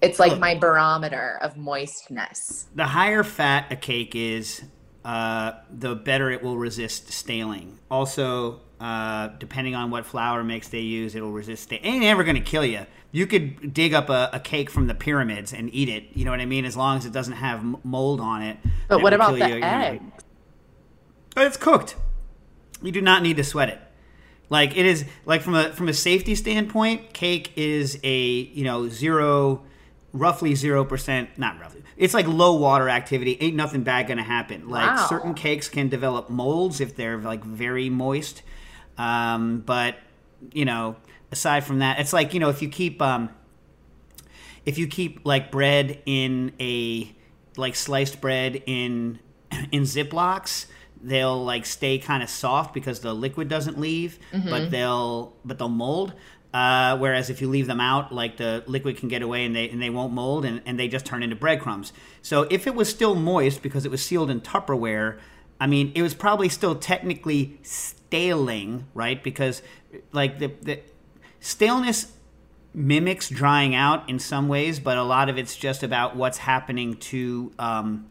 It's 0.00 0.18
like 0.18 0.36
my 0.36 0.56
barometer 0.56 1.38
of 1.42 1.56
moistness. 1.56 2.66
The 2.74 2.86
higher 2.86 3.22
fat 3.22 3.70
a 3.70 3.76
cake 3.76 4.16
is, 4.16 4.62
uh, 5.04 5.52
the 5.70 5.94
better 5.94 6.30
it 6.30 6.42
will 6.42 6.56
resist 6.56 7.10
staling. 7.12 7.78
Also, 7.90 8.60
uh, 8.80 9.28
depending 9.38 9.74
on 9.74 9.90
what 9.90 10.06
flour 10.06 10.42
mix 10.44 10.68
they 10.68 10.80
use, 10.80 11.14
it'll 11.14 11.32
resist. 11.32 11.64
Sta- 11.64 11.76
it 11.76 11.86
ain't 11.86 12.04
ever 12.04 12.24
going 12.24 12.36
to 12.36 12.42
kill 12.42 12.64
you. 12.64 12.86
You 13.12 13.26
could 13.26 13.74
dig 13.74 13.92
up 13.92 14.08
a, 14.08 14.30
a 14.32 14.40
cake 14.40 14.70
from 14.70 14.86
the 14.86 14.94
pyramids 14.94 15.52
and 15.52 15.68
eat 15.74 15.88
it. 15.88 16.04
You 16.14 16.24
know 16.24 16.30
what 16.30 16.40
I 16.40 16.46
mean? 16.46 16.64
As 16.64 16.76
long 16.76 16.96
as 16.96 17.06
it 17.06 17.12
doesn't 17.12 17.34
have 17.34 17.84
mold 17.84 18.20
on 18.20 18.42
it. 18.42 18.58
But 18.88 19.02
what 19.02 19.12
about 19.12 19.32
the 19.32 19.38
you. 19.38 19.46
You're 19.54 19.60
gonna- 19.60 19.84
egg? 19.84 20.02
It's 21.36 21.56
cooked. 21.56 21.96
You 22.82 22.92
do 22.92 23.00
not 23.00 23.22
need 23.22 23.36
to 23.36 23.44
sweat 23.44 23.68
it. 23.68 23.80
Like 24.48 24.76
it 24.76 24.84
is 24.84 25.04
like 25.26 25.42
from 25.42 25.54
a 25.54 25.70
from 25.72 25.88
a 25.88 25.92
safety 25.92 26.34
standpoint, 26.34 27.12
cake 27.12 27.52
is 27.56 28.00
a 28.02 28.26
you 28.26 28.64
know 28.64 28.88
zero, 28.88 29.62
roughly 30.12 30.54
zero 30.54 30.84
percent. 30.84 31.30
Not 31.38 31.58
roughly. 31.60 31.82
It's 31.96 32.14
like 32.14 32.26
low 32.26 32.54
water 32.54 32.88
activity. 32.88 33.36
Ain't 33.40 33.56
nothing 33.56 33.82
bad 33.82 34.08
gonna 34.08 34.22
happen. 34.22 34.68
Like 34.68 34.96
Wow. 34.96 35.06
certain 35.08 35.34
cakes 35.34 35.68
can 35.68 35.88
develop 35.88 36.30
molds 36.30 36.80
if 36.80 36.96
they're 36.96 37.18
like 37.18 37.44
very 37.44 37.88
moist. 37.90 38.42
Um, 38.98 39.60
but 39.64 39.96
you 40.52 40.64
know, 40.64 40.96
aside 41.32 41.64
from 41.64 41.78
that, 41.80 42.00
it's 42.00 42.12
like 42.12 42.34
you 42.34 42.40
know 42.40 42.48
if 42.48 42.60
you 42.62 42.68
keep 42.68 43.00
um, 43.02 43.30
if 44.66 44.78
you 44.78 44.86
keep 44.86 45.20
like 45.24 45.50
bread 45.50 46.00
in 46.06 46.52
a 46.60 47.10
like 47.56 47.74
sliced 47.74 48.20
bread 48.20 48.62
in 48.66 49.18
in 49.72 49.82
ziplocs 49.82 50.66
they'll 51.02 51.42
like 51.44 51.64
stay 51.64 51.98
kind 51.98 52.22
of 52.22 52.28
soft 52.28 52.74
because 52.74 53.00
the 53.00 53.12
liquid 53.14 53.48
doesn't 53.48 53.78
leave 53.80 54.18
but 54.50 54.70
they'll 54.70 55.32
but 55.46 55.58
they'll 55.58 55.68
mold 55.68 56.12
uh, 56.52 56.96
whereas 56.98 57.30
if 57.30 57.40
you 57.40 57.48
leave 57.48 57.66
them 57.66 57.80
out 57.80 58.12
like 58.12 58.36
the 58.36 58.62
liquid 58.66 58.96
can 58.96 59.08
get 59.08 59.22
away 59.22 59.44
and 59.44 59.54
they 59.54 59.68
and 59.68 59.80
they 59.80 59.90
won't 59.90 60.12
mold 60.12 60.44
and, 60.44 60.60
and 60.66 60.78
they 60.78 60.88
just 60.88 61.06
turn 61.06 61.22
into 61.22 61.36
breadcrumbs 61.36 61.92
so 62.22 62.46
if 62.50 62.66
it 62.66 62.74
was 62.74 62.88
still 62.88 63.14
moist 63.14 63.62
because 63.62 63.84
it 63.84 63.90
was 63.90 64.04
sealed 64.04 64.30
in 64.30 64.40
tupperware 64.40 65.18
i 65.60 65.66
mean 65.66 65.92
it 65.94 66.02
was 66.02 66.14
probably 66.14 66.48
still 66.48 66.74
technically 66.74 67.58
staling 67.62 68.86
right 68.94 69.22
because 69.22 69.62
like 70.12 70.38
the, 70.38 70.48
the 70.62 70.80
staleness 71.38 72.12
mimics 72.74 73.28
drying 73.28 73.74
out 73.74 74.08
in 74.08 74.18
some 74.18 74.48
ways, 74.48 74.78
but 74.78 74.96
a 74.96 75.02
lot 75.02 75.28
of 75.28 75.38
it's 75.38 75.56
just 75.56 75.82
about 75.82 76.16
what's 76.16 76.38
happening 76.38 76.96
to 76.96 77.52
um, 77.58 78.06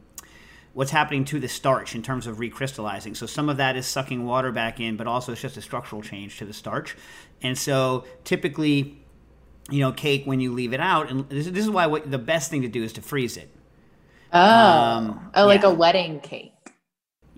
what's 0.73 0.91
happening 0.91 1.25
to 1.25 1.39
the 1.39 1.47
starch 1.47 1.95
in 1.95 2.03
terms 2.03 2.27
of 2.27 2.37
recrystallizing. 2.37 3.15
So 3.15 3.25
some 3.25 3.49
of 3.49 3.57
that 3.57 3.75
is 3.75 3.85
sucking 3.85 4.25
water 4.25 4.51
back 4.51 4.79
in, 4.79 4.97
but 4.97 5.07
also 5.07 5.31
it's 5.31 5.41
just 5.41 5.57
a 5.57 5.61
structural 5.61 6.01
change 6.01 6.37
to 6.37 6.45
the 6.45 6.53
starch. 6.53 6.95
And 7.41 7.57
so 7.57 8.05
typically, 8.23 9.05
you 9.69 9.79
know, 9.81 9.91
cake 9.91 10.25
when 10.25 10.39
you 10.39 10.53
leave 10.53 10.73
it 10.73 10.79
out, 10.79 11.09
and 11.09 11.27
this, 11.29 11.47
this 11.47 11.63
is 11.63 11.69
why 11.69 11.87
what, 11.87 12.09
the 12.09 12.17
best 12.19 12.49
thing 12.51 12.61
to 12.63 12.67
do 12.67 12.83
is 12.83 12.93
to 12.93 13.01
freeze 13.01 13.37
it. 13.37 13.49
Oh, 14.31 14.39
Um, 14.41 15.31
oh, 15.35 15.45
like 15.47 15.63
yeah. 15.63 15.69
a 15.69 15.73
wedding 15.73 16.19
cake. 16.19 16.53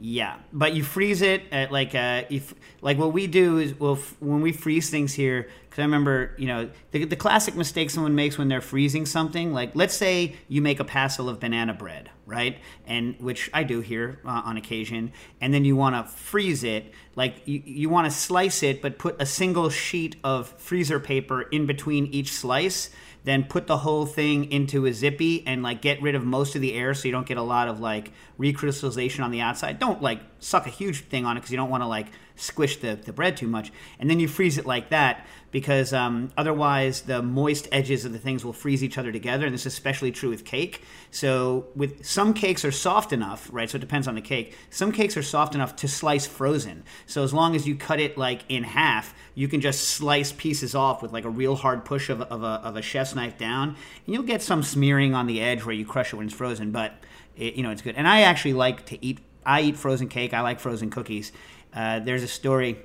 Yeah, 0.04 0.38
but 0.52 0.74
you 0.74 0.84
freeze 0.84 1.22
it 1.22 1.44
at 1.52 1.72
like 1.72 1.94
uh, 1.94 2.24
if 2.30 2.56
like 2.82 2.98
what 2.98 3.14
we 3.14 3.28
do 3.28 3.60
is 3.60 3.80
we'll 3.80 3.98
f- 3.98 4.16
when 4.20 4.42
we 4.42 4.52
freeze 4.52 4.90
things 4.90 5.14
here 5.14 5.48
because 5.70 5.78
I 5.78 5.84
remember 5.84 6.34
you 6.40 6.48
know 6.48 6.72
the, 6.90 7.06
the 7.06 7.16
classic 7.16 7.56
mistake 7.56 7.92
someone 7.92 8.16
makes 8.16 8.36
when 8.36 8.48
they're 8.48 8.62
freezing 8.62 9.06
something 9.06 9.54
like 9.54 9.76
let's 9.76 9.94
say 9.94 10.36
you 10.48 10.60
make 10.64 10.80
a 10.80 10.84
passel 10.84 11.30
of 11.30 11.40
banana 11.40 11.76
bread 11.76 12.10
right? 12.32 12.58
And 12.88 13.16
which 13.20 13.50
I 13.54 13.64
do 13.64 13.82
here 13.82 14.20
uh, 14.26 14.42
on 14.46 14.58
occasion. 14.58 15.12
And 15.40 15.54
then 15.54 15.66
you 15.66 15.76
want 15.76 15.96
to 15.96 16.12
freeze 16.12 16.64
it 16.64 16.94
like 17.16 17.42
you, 17.46 17.62
you 17.66 17.90
want 17.90 18.06
to 18.06 18.12
slice 18.12 18.64
it 18.64 18.82
but 18.82 18.98
put 18.98 19.22
a 19.22 19.26
single 19.26 19.70
sheet 19.70 20.16
of 20.24 20.48
freezer 20.58 21.00
paper 21.00 21.42
in 21.44 21.66
between 21.66 22.08
each 22.08 22.32
slice. 22.32 22.90
Then 23.24 23.44
put 23.44 23.68
the 23.68 23.78
whole 23.78 24.08
thing 24.08 24.52
into 24.52 24.88
a 24.88 24.94
zippy 24.94 25.46
and 25.46 25.62
like 25.62 25.82
get 25.82 26.02
rid 26.02 26.16
of 26.16 26.26
most 26.26 26.56
of 26.56 26.62
the 26.62 26.74
air 26.74 26.96
so 26.96 27.08
you 27.08 27.12
don't 27.12 27.28
get 27.28 27.38
a 27.38 27.44
lot 27.44 27.68
of 27.68 27.80
like 27.80 28.12
recrystallization 28.40 29.24
on 29.24 29.30
the 29.30 29.42
outside. 29.42 29.78
Don't 29.78 30.02
like 30.02 30.22
suck 30.40 30.66
a 30.66 30.72
huge 30.72 31.02
thing 31.02 31.26
on 31.26 31.38
it 31.38 31.42
because 31.42 31.52
you 31.52 31.58
don't 31.58 31.70
want 31.70 31.84
to 31.84 31.88
like 31.88 32.08
squish 32.42 32.78
the, 32.78 32.96
the 32.96 33.14
bread 33.14 33.38
too 33.38 33.48
much. 33.48 33.72
And 34.00 34.10
then 34.10 34.20
you 34.20 34.28
freeze 34.28 34.58
it 34.58 34.66
like 34.66 34.90
that 34.90 35.26
because 35.52 35.94
um, 35.94 36.32
otherwise 36.38 37.02
the 37.02 37.22
moist 37.22 37.68
edges 37.72 38.06
of 38.06 38.14
the 38.14 38.20
things 38.20 38.44
will 38.44 38.54
freeze 38.54 38.84
each 38.84 38.98
other 38.98 39.12
together. 39.12 39.46
And 39.46 39.54
this 39.54 39.66
is 39.66 39.74
especially 39.74 40.12
true 40.12 40.30
with 40.30 40.46
cake. 40.46 40.82
So 41.12 41.68
with 41.76 42.06
some 42.06 42.34
cakes 42.34 42.64
are 42.64 42.72
soft 42.72 43.12
enough, 43.12 43.50
right? 43.52 43.70
So 43.70 43.76
it 43.76 43.82
depends 43.82 44.08
on 44.08 44.16
the 44.16 44.22
cake. 44.22 44.58
Some 44.70 44.92
cakes 44.92 45.18
are 45.18 45.24
soft 45.24 45.54
enough 45.56 45.76
to 45.78 45.88
slice 45.88 46.26
frozen. 46.26 46.84
So 47.06 47.24
as 47.24 47.34
long 47.34 47.56
as 47.56 47.68
you 47.68 47.76
cut 47.76 48.00
it 48.00 48.18
like 48.18 48.44
in 48.50 48.64
half, 48.64 49.14
you 49.36 49.48
can 49.48 49.62
just 49.62 49.90
slice 49.90 50.32
pieces 50.32 50.74
off 50.74 51.02
with 51.02 51.12
like 51.12 51.26
a 51.26 51.30
real 51.30 51.56
hard 51.56 51.86
push 51.86 52.10
of, 52.10 52.22
of, 52.22 52.44
a, 52.44 52.62
of 52.64 52.76
a 52.76 52.82
chef's 52.82 53.16
knife 53.16 53.38
down, 53.38 53.70
and 53.70 54.14
you'll 54.14 54.24
get 54.24 54.42
some 54.42 54.64
smearing 54.64 55.14
on 55.14 55.28
the 55.28 55.42
edge 55.42 55.66
where 55.66 55.76
you 55.76 55.86
crush 55.86 56.14
it 56.14 56.16
when 56.16 56.28
it's 56.28 56.36
frozen. 56.36 56.72
But 56.72 56.94
it, 57.36 57.56
you 57.56 57.64
know 57.64 57.72
it's 57.72 57.82
good. 57.82 57.96
And 57.96 58.08
I 58.08 58.22
actually 58.22 58.54
like 58.54 58.86
to 58.88 59.06
eat. 59.06 59.20
I 59.46 59.62
eat 59.62 59.78
frozen 59.78 60.08
cake. 60.08 60.34
I 60.34 60.42
like 60.42 60.60
frozen 60.60 60.92
cookies. 60.92 61.32
Uh, 61.74 62.00
there's 62.00 62.24
a 62.24 62.28
story 62.28 62.78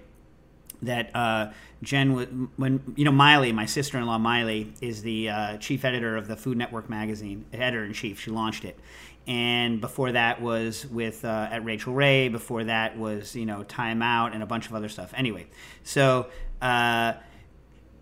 that 0.83 1.15
uh, 1.15 1.53
Jen 1.83 2.51
when 2.57 2.95
you 2.97 3.05
know 3.05 3.13
Maile, 3.13 3.53
my 3.53 3.67
sister-in-law 3.67 4.19
Maile, 4.19 4.67
is 4.81 5.03
the 5.03 5.29
uh, 5.29 5.57
chief 5.59 5.85
editor 5.85 6.17
of 6.17 6.29
the 6.29 6.37
Food 6.37 6.57
Network 6.57 6.89
magazine, 6.89 7.45
editor 7.53 7.85
in 7.85 7.93
chief. 7.93 8.21
She 8.21 8.31
launched 8.31 8.65
it, 8.65 8.79
and 9.27 9.81
before 9.81 10.13
that 10.13 10.41
was 10.41 10.87
with 10.87 11.25
uh, 11.25 11.49
at 11.51 11.65
Rachael 11.65 11.95
Ray. 11.95 12.29
Before 12.29 12.65
that 12.65 12.99
was 12.99 13.35
you 13.35 13.47
know 13.47 13.63
Time 13.65 14.03
Out 14.03 14.33
and 14.33 14.43
a 14.43 14.47
bunch 14.47 14.67
of 14.67 14.75
other 14.75 14.89
stuff. 14.89 15.13
Anyway, 15.15 15.47
so 15.83 16.29
uh, 16.63 17.15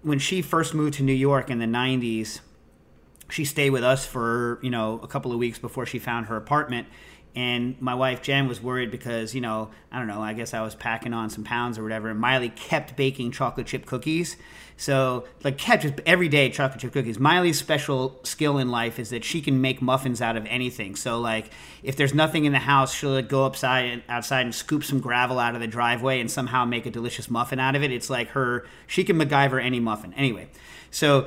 when 0.02 0.18
she 0.18 0.42
first 0.42 0.74
moved 0.74 0.94
to 0.94 1.02
New 1.02 1.12
York 1.12 1.50
in 1.50 1.58
the 1.58 1.66
'90s, 1.66 2.40
she 3.30 3.44
stayed 3.44 3.70
with 3.70 3.84
us 3.84 4.06
for 4.06 4.58
you 4.62 4.70
know 4.70 5.00
a 5.02 5.08
couple 5.08 5.32
of 5.32 5.38
weeks 5.38 5.58
before 5.58 5.86
she 5.86 5.98
found 5.98 6.26
her 6.26 6.36
apartment 6.36 6.86
and 7.34 7.80
my 7.80 7.94
wife 7.94 8.22
Jen 8.22 8.46
was 8.46 8.62
worried 8.62 8.90
because 8.90 9.34
you 9.34 9.40
know 9.40 9.70
I 9.90 9.98
don't 9.98 10.06
know 10.06 10.20
I 10.20 10.32
guess 10.32 10.54
I 10.54 10.62
was 10.62 10.74
packing 10.74 11.12
on 11.12 11.30
some 11.30 11.44
pounds 11.44 11.78
or 11.78 11.82
whatever. 11.82 12.10
And 12.10 12.20
Maile 12.20 12.48
kept 12.50 12.96
baking 12.96 13.32
chocolate 13.32 13.66
chip 13.66 13.86
cookies, 13.86 14.36
so 14.76 15.24
like 15.42 15.58
kept 15.58 15.82
just 15.82 15.94
every 16.06 16.28
day 16.28 16.50
chocolate 16.50 16.80
chip 16.80 16.92
cookies. 16.92 17.18
Maile's 17.18 17.58
special 17.58 18.20
skill 18.22 18.58
in 18.58 18.70
life 18.70 18.98
is 18.98 19.10
that 19.10 19.24
she 19.24 19.40
can 19.40 19.60
make 19.60 19.82
muffins 19.82 20.20
out 20.20 20.36
of 20.36 20.46
anything. 20.46 20.96
So 20.96 21.18
like 21.20 21.50
if 21.82 21.96
there's 21.96 22.14
nothing 22.14 22.44
in 22.44 22.52
the 22.52 22.58
house, 22.58 22.94
she'll 22.94 23.20
go 23.22 23.46
outside 23.46 23.86
and 23.86 24.02
outside 24.08 24.42
and 24.42 24.54
scoop 24.54 24.84
some 24.84 25.00
gravel 25.00 25.38
out 25.38 25.54
of 25.54 25.60
the 25.60 25.66
driveway 25.66 26.20
and 26.20 26.30
somehow 26.30 26.64
make 26.64 26.86
a 26.86 26.90
delicious 26.90 27.30
muffin 27.30 27.58
out 27.58 27.74
of 27.76 27.82
it. 27.82 27.90
It's 27.90 28.10
like 28.10 28.28
her 28.28 28.66
she 28.86 29.04
can 29.04 29.16
MacGyver 29.16 29.62
any 29.62 29.80
muffin. 29.80 30.14
Anyway, 30.14 30.48
so 30.90 31.26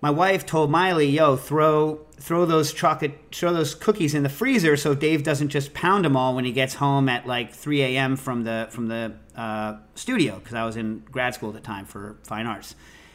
my 0.00 0.10
wife 0.10 0.44
told 0.44 0.70
Maile, 0.70 1.02
"Yo, 1.02 1.36
throw 1.36 2.00
throw 2.18 2.46
those 2.46 2.72
chocolate, 2.72 3.18
throw 3.32 3.52
those 3.52 3.74
cookies 3.74 4.14
in 4.14 4.22
the 4.22 4.28
freezer, 4.28 4.76
so 4.76 4.94
Dave 4.94 5.22
doesn't 5.22 5.48
just 5.48 5.74
pound 5.74 6.04
them 6.04 6.16
all 6.16 6.34
when 6.34 6.44
he 6.44 6.52
gets 6.52 6.74
home 6.74 7.08
at 7.08 7.26
like 7.26 7.52
3 7.54 7.82
a.m. 7.82 8.16
from 8.16 8.44
the 8.44 8.68
from 8.70 8.88
the 8.88 9.14
uh, 9.34 9.76
studio 9.94 10.38
because 10.38 10.54
I 10.54 10.64
was 10.64 10.76
in 10.76 11.02
grad 11.10 11.34
school 11.34 11.50
at 11.50 11.54
the 11.54 11.60
time 11.60 11.84
for 11.86 12.16
fine 12.22 12.46
arts, 12.46 12.74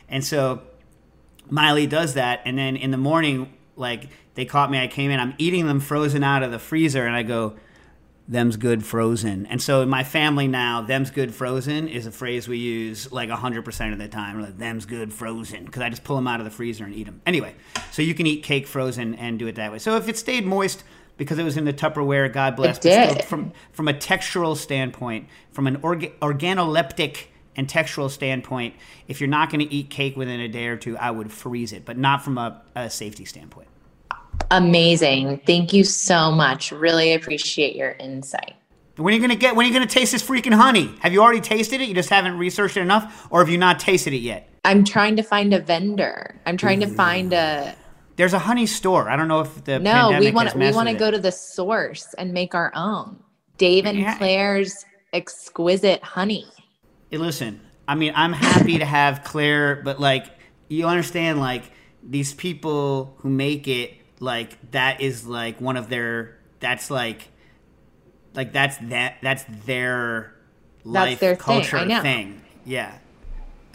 and 0.09 0.23
so 0.23 0.61
Maile 1.49 1.87
does 1.87 2.13
that, 2.15 2.41
and 2.45 2.57
then 2.57 2.75
in 2.75 2.91
the 2.91 2.97
morning, 2.97 3.53
like 3.75 4.09
they 4.35 4.45
caught 4.45 4.71
me, 4.71 4.79
I 4.79 4.87
came 4.87 5.11
in, 5.11 5.19
I'm 5.19 5.35
eating 5.37 5.67
them 5.67 5.79
frozen 5.79 6.23
out 6.23 6.43
of 6.43 6.51
the 6.51 6.59
freezer, 6.59 7.05
and 7.05 7.15
I 7.15 7.23
go." 7.23 7.55
Them's 8.31 8.55
good 8.55 8.83
frozen. 8.85 9.45
And 9.47 9.61
so 9.61 9.81
in 9.81 9.89
my 9.89 10.05
family 10.05 10.47
now, 10.47 10.81
them's 10.81 11.11
good 11.11 11.35
frozen 11.35 11.89
is 11.89 12.05
a 12.05 12.11
phrase 12.11 12.47
we 12.47 12.57
use 12.57 13.11
like 13.11 13.29
100% 13.29 13.91
of 13.91 13.99
the 13.99 14.07
time. 14.07 14.41
Like, 14.41 14.57
them's 14.57 14.85
good 14.85 15.11
frozen 15.11 15.65
because 15.65 15.81
I 15.81 15.89
just 15.89 16.05
pull 16.05 16.15
them 16.15 16.27
out 16.27 16.39
of 16.39 16.45
the 16.45 16.51
freezer 16.51 16.85
and 16.85 16.95
eat 16.95 17.03
them. 17.03 17.21
Anyway, 17.25 17.53
so 17.91 18.01
you 18.01 18.13
can 18.13 18.25
eat 18.25 18.43
cake 18.43 18.67
frozen 18.67 19.15
and 19.15 19.37
do 19.37 19.47
it 19.47 19.55
that 19.55 19.73
way. 19.73 19.79
So 19.79 19.97
if 19.97 20.07
it 20.07 20.17
stayed 20.17 20.45
moist 20.45 20.85
because 21.17 21.39
it 21.39 21.43
was 21.43 21.57
in 21.57 21.65
the 21.65 21.73
Tupperware, 21.73 22.31
God 22.31 22.55
bless. 22.55 22.77
It 22.77 22.83
did. 22.83 23.25
From, 23.25 23.51
from 23.73 23.89
a 23.89 23.93
textural 23.93 24.55
standpoint, 24.55 25.27
from 25.51 25.67
an 25.67 25.81
orga- 25.81 26.13
organoleptic 26.19 27.25
and 27.57 27.67
textural 27.67 28.09
standpoint, 28.09 28.75
if 29.09 29.19
you're 29.19 29.29
not 29.29 29.49
going 29.49 29.59
to 29.59 29.73
eat 29.73 29.89
cake 29.89 30.15
within 30.15 30.39
a 30.39 30.47
day 30.47 30.67
or 30.67 30.77
two, 30.77 30.97
I 30.97 31.11
would 31.11 31.33
freeze 31.33 31.73
it, 31.73 31.83
but 31.83 31.97
not 31.97 32.23
from 32.23 32.37
a, 32.37 32.61
a 32.77 32.89
safety 32.89 33.25
standpoint. 33.25 33.67
Amazing. 34.51 35.41
Thank 35.45 35.73
you 35.73 35.83
so 35.83 36.31
much. 36.31 36.71
Really 36.71 37.13
appreciate 37.13 37.75
your 37.75 37.91
insight. 37.91 38.55
When 38.97 39.13
are 39.13 39.15
you 39.15 39.21
gonna 39.21 39.35
get? 39.35 39.55
When 39.55 39.65
are 39.65 39.67
you 39.67 39.73
gonna 39.73 39.85
taste 39.85 40.11
this 40.11 40.21
freaking 40.21 40.53
honey? 40.53 40.93
Have 40.99 41.13
you 41.13 41.21
already 41.21 41.41
tasted 41.41 41.81
it? 41.81 41.87
You 41.87 41.95
just 41.95 42.09
haven't 42.09 42.37
researched 42.37 42.77
it 42.77 42.81
enough, 42.81 43.27
or 43.31 43.39
have 43.39 43.49
you 43.49 43.57
not 43.57 43.79
tasted 43.79 44.13
it 44.13 44.17
yet? 44.17 44.49
I'm 44.65 44.83
trying 44.83 45.15
to 45.15 45.23
find 45.23 45.53
a 45.53 45.59
vendor. 45.59 46.39
I'm 46.45 46.57
trying 46.57 46.81
to 46.81 46.87
mm. 46.87 46.95
find 46.95 47.33
a. 47.33 47.75
There's 48.17 48.33
a 48.33 48.39
honey 48.39 48.65
store. 48.65 49.09
I 49.09 49.15
don't 49.15 49.27
know 49.27 49.39
if 49.39 49.63
the 49.63 49.79
no. 49.79 50.17
We 50.19 50.31
want 50.31 50.53
we 50.55 50.71
want 50.71 50.89
to 50.89 50.95
go 50.95 51.09
to 51.09 51.17
the 51.17 51.31
source 51.31 52.13
and 52.17 52.33
make 52.33 52.53
our 52.53 52.71
own. 52.75 53.17
Dave 53.57 53.85
and 53.85 53.97
yeah. 53.97 54.17
Claire's 54.17 54.85
exquisite 55.13 56.03
honey. 56.03 56.45
Hey, 57.09 57.17
listen. 57.17 57.61
I 57.87 57.95
mean, 57.95 58.13
I'm 58.15 58.33
happy 58.33 58.77
to 58.79 58.85
have 58.85 59.23
Claire, 59.23 59.81
but 59.83 59.99
like, 59.99 60.25
you 60.67 60.87
understand, 60.87 61.39
like 61.39 61.71
these 62.03 62.33
people 62.33 63.15
who 63.19 63.29
make 63.29 63.67
it 63.67 63.93
like 64.21 64.71
that 64.71 65.01
is 65.01 65.25
like 65.25 65.59
one 65.59 65.75
of 65.75 65.89
their 65.89 66.37
that's 66.59 66.89
like 66.89 67.27
like 68.33 68.53
that's 68.53 68.77
that 68.77 69.17
that's 69.21 69.43
their 69.65 70.33
that's 70.85 70.85
life 70.85 71.19
their 71.19 71.35
culture 71.35 71.79
thing. 71.79 72.01
thing. 72.01 72.41
Yeah. 72.63 72.97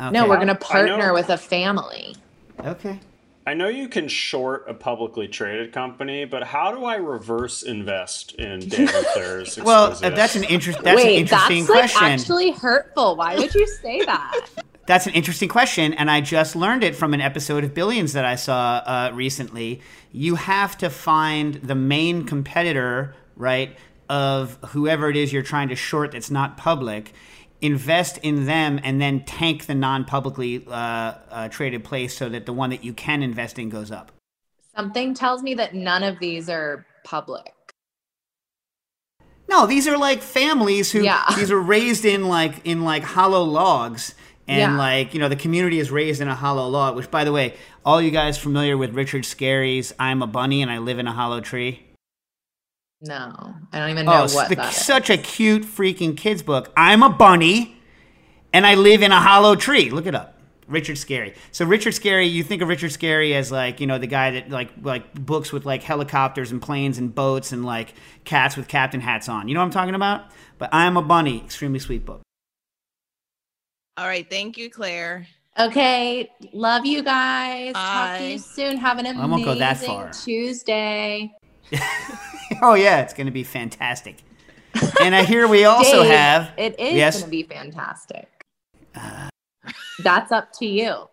Okay. 0.01 0.11
No, 0.11 0.29
we're 0.29 0.39
gonna 0.39 0.55
partner 0.55 1.13
with 1.13 1.29
a 1.29 1.37
family. 1.37 2.15
Okay. 2.65 2.99
I 3.49 3.55
know 3.55 3.69
you 3.69 3.89
can 3.89 4.09
short 4.09 4.65
a 4.69 4.75
publicly 4.75 5.29
traded 5.29 5.73
company, 5.73 6.25
but 6.25 6.43
how 6.43 6.73
do 6.73 6.85
I 6.85 6.97
reverse 6.97 7.63
invest 7.63 8.33
in 8.35 8.61
David 8.69 9.05
Claire's? 9.13 9.57
well, 9.59 9.97
uh, 10.03 10.11
that's 10.11 10.35
an 10.35 10.45
interest. 10.45 10.83
That's 10.83 10.97
Wait, 10.97 11.15
an 11.15 11.21
interesting 11.21 11.59
that's, 11.65 11.71
question. 11.71 12.03
Like, 12.03 12.13
actually 12.13 12.51
hurtful. 12.53 13.17
Why 13.17 13.37
would 13.37 13.55
you 13.55 13.67
say 13.67 14.05
that? 14.05 14.49
That's 14.87 15.09
an 15.09 15.15
interesting 15.15 15.49
question, 15.49 15.95
and 15.95 16.09
I 16.09 16.21
just 16.21 16.55
learned 16.55 16.85
it 16.85 16.95
from 16.95 17.13
an 17.13 17.21
episode 17.21 17.65
of 17.65 17.75
Billions 17.75 18.13
that 18.13 18.25
I 18.25 18.37
saw 18.37 18.83
uh, 18.87 19.11
recently. 19.13 19.81
You 20.13 20.37
have 20.37 20.79
to 20.79 20.91
find 20.91 21.55
the 21.55 21.75
main 21.75 22.25
competitor, 22.25 23.17
right, 23.35 23.77
of 24.09 24.59
whoever 24.69 25.11
it 25.11 25.17
is 25.17 25.33
you're 25.33 25.43
trying 25.43 25.69
to 25.71 25.75
short 25.75 26.13
that's 26.13 26.31
not 26.31 26.57
public, 26.57 27.13
invest 27.61 28.19
in 28.19 28.47
them, 28.47 28.79
and 28.85 29.01
then 29.01 29.25
tank 29.25 29.67
the 29.67 29.75
non 29.75 30.05
publicly 30.05 30.65
uh, 30.69 30.71
uh, 30.71 31.49
traded 31.49 31.83
place 31.83 32.17
so 32.17 32.29
that 32.29 32.47
the 32.47 32.53
one 32.53 32.71
that 32.71 32.85
you 32.85 32.93
can 32.93 33.25
invest 33.25 33.59
in 33.59 33.69
goes 33.69 33.91
up. 33.91 34.13
Something 34.77 35.15
tells 35.15 35.43
me 35.43 35.55
that 35.55 35.75
none 35.75 36.05
of 36.05 36.21
these 36.21 36.49
are 36.49 36.87
public. 37.03 37.53
No, 39.49 39.67
these 39.67 39.89
are 39.89 39.97
like 39.97 40.23
families 40.23 40.93
who 40.93 41.03
yeah. 41.03 41.25
these 41.35 41.51
are 41.51 41.61
raised 41.61 42.05
in 42.05 42.29
like 42.29 42.65
in 42.65 42.85
like 42.85 43.03
hollow 43.03 43.43
logs 43.43 44.15
and 44.49 44.73
yeah. 44.73 44.79
like 44.79 45.15
you 45.15 45.21
know 45.21 45.29
the 45.29 45.37
community 45.37 45.79
is 45.79 45.91
raised 45.91 46.21
in 46.21 46.29
a 46.29 46.35
hollow 46.35 46.69
log 46.69 46.95
which 46.97 47.11
by 47.11 47.25
the 47.25 47.33
way 47.33 47.55
all 47.85 48.01
you 48.01 48.11
guys 48.11 48.39
familiar 48.39 48.77
with 48.77 48.95
richard 48.95 49.25
scarry's 49.25 49.93
i'm 49.99 50.23
a 50.23 50.27
bunny 50.27 50.63
and 50.63 50.71
i 50.71 50.79
live 50.79 50.99
in 50.99 51.07
a 51.07 51.13
hollow 51.13 51.41
tree? 51.41 51.87
No. 53.03 53.55
I 53.73 53.79
don't 53.79 53.91
even 53.91 54.09
oh, 54.09 54.13
know 54.13 54.27
oh, 54.29 54.35
what 54.35 54.49
the, 54.49 54.57
that 54.57 54.73
such 54.73 55.11
is. 55.11 55.19
a 55.19 55.23
cute 55.23 55.65
freaking 55.65 56.17
kids 56.17 56.43
book. 56.43 56.73
I'm 56.77 57.03
a 57.03 57.11
bunny 57.11 57.77
and 58.53 58.67
i 58.67 58.75
live 58.75 59.03
in 59.03 59.13
a 59.13 59.21
hollow 59.21 59.55
tree. 59.55 59.91
Look 59.91 60.07
it 60.07 60.15
up. 60.15 60.41
Richard 60.67 60.97
scarry. 60.97 61.37
So 61.53 61.65
richard 61.65 61.93
scarry 61.93 62.31
you 62.31 62.43
think 62.43 62.63
of 62.63 62.69
richard 62.69 62.91
scarry 62.91 63.35
as 63.35 63.53
like 63.53 63.81
you 63.81 63.87
know 63.87 63.99
the 63.99 64.07
guy 64.07 64.33
that 64.33 64.51
like 64.51 64.71
like 64.83 65.13
books 65.15 65.53
with 65.53 65.67
like 65.67 65.83
helicopters 65.83 66.51
and 66.51 66.61
planes 66.61 66.99
and 66.99 67.15
boats 67.15 67.53
and 67.53 67.65
like 67.65 67.95
cats 68.25 68.57
with 68.57 68.67
captain 68.67 69.01
hats 69.01 69.29
on. 69.29 69.47
You 69.47 69.55
know 69.55 69.61
what 69.61 69.67
i'm 69.67 69.73
talking 69.73 69.95
about? 69.95 70.25
But 70.59 70.71
i'm 70.73 70.97
a 70.97 71.03
bunny. 71.03 71.45
Extremely 71.45 71.79
sweet 71.79 72.05
book 72.05 72.26
all 73.97 74.07
right. 74.07 74.29
Thank 74.29 74.59
you, 74.59 74.71
Claire. 74.71 75.27
Okay. 75.59 76.31
Love 76.53 76.85
you 76.85 77.03
guys. 77.03 77.73
Bye. 77.73 77.81
Talk 77.81 78.19
to 78.19 78.27
you 78.27 78.39
soon. 78.39 78.77
Have 78.77 78.99
an 78.99 79.07
amazing 79.07 79.23
I 79.23 79.27
won't 79.27 79.45
go 79.45 79.55
that 79.55 79.79
far. 79.79 80.11
Tuesday. 80.11 81.33
oh, 82.63 82.75
yeah. 82.75 83.01
It's 83.01 83.15
going 83.15 83.27
to 83.27 83.33
be 83.33 83.43
fantastic. 83.43 84.23
And 85.01 85.15
I 85.15 85.25
hear 85.25 85.49
we 85.49 85.65
also 85.65 86.03
Dave, 86.03 86.13
have. 86.13 86.53
It 86.59 86.79
is 86.79 86.95
yes? 86.95 87.15
going 87.17 87.25
to 87.25 87.31
be 87.31 87.43
fantastic. 87.45 88.29
Uh, 88.95 89.29
That's 90.03 90.31
up 90.33 90.53
to 90.55 90.67
you. 90.67 91.09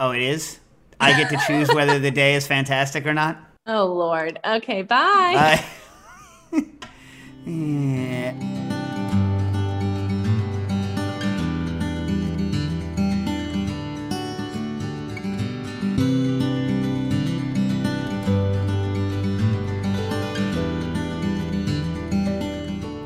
Oh, 0.00 0.12
it 0.12 0.22
is? 0.22 0.58
I 0.98 1.16
get 1.16 1.28
to 1.30 1.38
choose 1.46 1.68
whether 1.74 1.98
the 1.98 2.10
day 2.10 2.34
is 2.34 2.46
fantastic 2.46 3.06
or 3.06 3.12
not? 3.12 3.38
Oh, 3.66 3.86
Lord. 3.86 4.38
Okay. 4.44 4.82
Bye. 4.82 5.62
Bye. 6.52 6.64
yeah. 7.44 8.58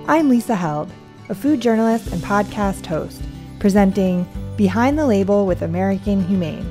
I'm 0.08 0.28
Lisa 0.28 0.54
Held, 0.54 0.92
a 1.30 1.34
food 1.34 1.60
journalist 1.60 2.12
and 2.12 2.22
podcast 2.22 2.86
host, 2.86 3.20
presenting 3.58 4.24
Behind 4.56 4.96
the 4.96 5.04
Label 5.04 5.46
with 5.46 5.62
American 5.62 6.24
Humane. 6.28 6.70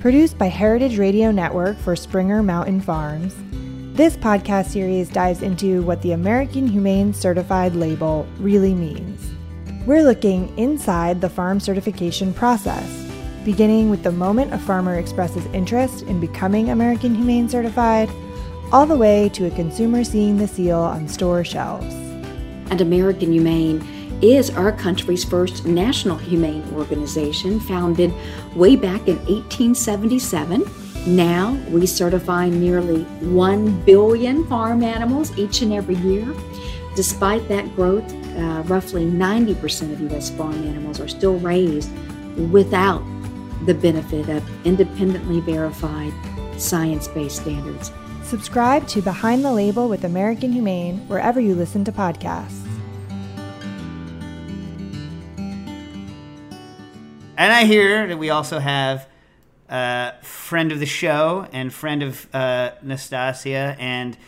produced 0.00 0.38
by 0.38 0.46
Heritage 0.46 0.96
Radio 0.98 1.32
Network 1.32 1.76
for 1.78 1.96
Springer 1.96 2.40
Mountain 2.40 2.80
Farms. 2.80 3.34
This 3.96 4.16
podcast 4.16 4.66
series 4.66 5.08
dives 5.08 5.42
into 5.42 5.82
what 5.82 6.00
the 6.02 6.12
American 6.12 6.68
Humane 6.68 7.12
Certified 7.12 7.74
label 7.74 8.24
really 8.38 8.74
means. 8.74 9.32
We're 9.84 10.04
looking 10.04 10.56
inside 10.56 11.20
the 11.20 11.28
farm 11.28 11.58
certification 11.58 12.32
process, 12.32 12.88
beginning 13.44 13.90
with 13.90 14.04
the 14.04 14.12
moment 14.12 14.54
a 14.54 14.58
farmer 14.58 14.94
expresses 14.94 15.44
interest 15.46 16.02
in 16.02 16.20
becoming 16.20 16.70
American 16.70 17.16
Humane 17.16 17.48
Certified, 17.48 18.08
all 18.70 18.86
the 18.86 18.96
way 18.96 19.28
to 19.30 19.46
a 19.46 19.50
consumer 19.50 20.04
seeing 20.04 20.36
the 20.36 20.46
seal 20.46 20.78
on 20.78 21.08
store 21.08 21.42
shelves. 21.42 22.07
And 22.70 22.80
American 22.80 23.32
Humane 23.32 23.86
is 24.22 24.50
our 24.50 24.72
country's 24.72 25.24
first 25.24 25.64
national 25.64 26.16
humane 26.16 26.64
organization, 26.74 27.60
founded 27.60 28.12
way 28.54 28.76
back 28.76 29.06
in 29.06 29.16
1877. 29.26 30.64
Now 31.06 31.52
we 31.70 31.86
certify 31.86 32.48
nearly 32.48 33.04
1 33.04 33.84
billion 33.84 34.46
farm 34.46 34.82
animals 34.82 35.36
each 35.38 35.62
and 35.62 35.72
every 35.72 35.96
year. 35.96 36.34
Despite 36.96 37.46
that 37.48 37.74
growth, 37.76 38.12
uh, 38.36 38.62
roughly 38.66 39.04
90% 39.06 39.92
of 39.92 40.00
U.S. 40.12 40.30
farm 40.30 40.66
animals 40.66 41.00
are 41.00 41.08
still 41.08 41.38
raised 41.38 41.90
without 42.50 43.04
the 43.66 43.74
benefit 43.74 44.28
of 44.28 44.66
independently 44.66 45.40
verified 45.40 46.12
science 46.60 47.06
based 47.08 47.42
standards. 47.42 47.92
Subscribe 48.28 48.86
to 48.88 49.00
Behind 49.00 49.42
the 49.42 49.50
Label 49.50 49.88
with 49.88 50.04
American 50.04 50.52
Humane 50.52 50.98
wherever 51.08 51.40
you 51.40 51.54
listen 51.54 51.82
to 51.84 51.92
podcasts. 51.92 52.62
And 57.38 57.50
I 57.50 57.64
hear 57.64 58.06
that 58.06 58.18
we 58.18 58.28
also 58.28 58.58
have 58.58 59.08
a 59.70 60.12
friend 60.20 60.72
of 60.72 60.78
the 60.78 60.84
show 60.84 61.46
and 61.54 61.72
friend 61.72 62.02
of 62.02 62.34
uh, 62.34 62.72
Nastasia 62.82 63.74
and 63.78 64.18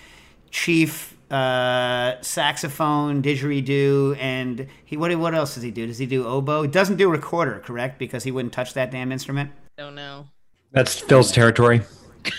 chief 0.51 1.15
uh, 1.31 2.23
saxophone 2.23 3.23
didgeridoo 3.23 4.17
and 4.19 4.67
he 4.83 4.97
what 4.97 5.15
what 5.19 5.35
else 5.35 5.57
does 5.57 5.63
he 5.63 5.71
do? 5.71 5.87
Does 5.87 5.99
he 5.99 6.07
do 6.07 6.27
oboe? 6.27 6.63
He 6.63 6.69
doesn't 6.69 6.97
do 6.97 7.11
recorder, 7.11 7.61
correct? 7.63 7.99
Because 7.99 8.25
he 8.25 8.31
wouldn't 8.31 8.55
touch 8.55 8.73
that 8.73 8.91
damn 8.91 9.13
instrument. 9.13 9.51
Don't 9.77 9.95
know. 9.95 10.29
That's 10.73 10.99
Phil's 10.99 11.33
territory. 11.33 11.83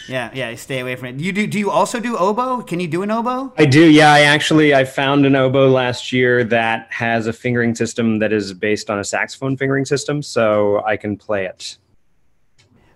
Yeah, 0.07 0.29
yeah, 0.33 0.55
stay 0.55 0.79
away 0.79 0.95
from 0.95 1.07
it. 1.09 1.19
You 1.19 1.31
do? 1.31 1.47
Do 1.47 1.57
you 1.57 1.71
also 1.71 1.99
do 1.99 2.17
oboe? 2.17 2.61
Can 2.61 2.79
you 2.79 2.87
do 2.87 3.03
an 3.03 3.11
oboe? 3.11 3.53
I 3.57 3.65
do. 3.65 3.89
Yeah, 3.89 4.13
I 4.13 4.21
actually 4.21 4.75
I 4.75 4.83
found 4.83 5.25
an 5.25 5.35
oboe 5.35 5.69
last 5.69 6.11
year 6.11 6.43
that 6.45 6.87
has 6.91 7.27
a 7.27 7.33
fingering 7.33 7.75
system 7.75 8.19
that 8.19 8.31
is 8.31 8.53
based 8.53 8.89
on 8.89 8.99
a 8.99 9.03
saxophone 9.03 9.57
fingering 9.57 9.85
system, 9.85 10.21
so 10.21 10.83
I 10.85 10.97
can 10.97 11.17
play 11.17 11.45
it. 11.45 11.77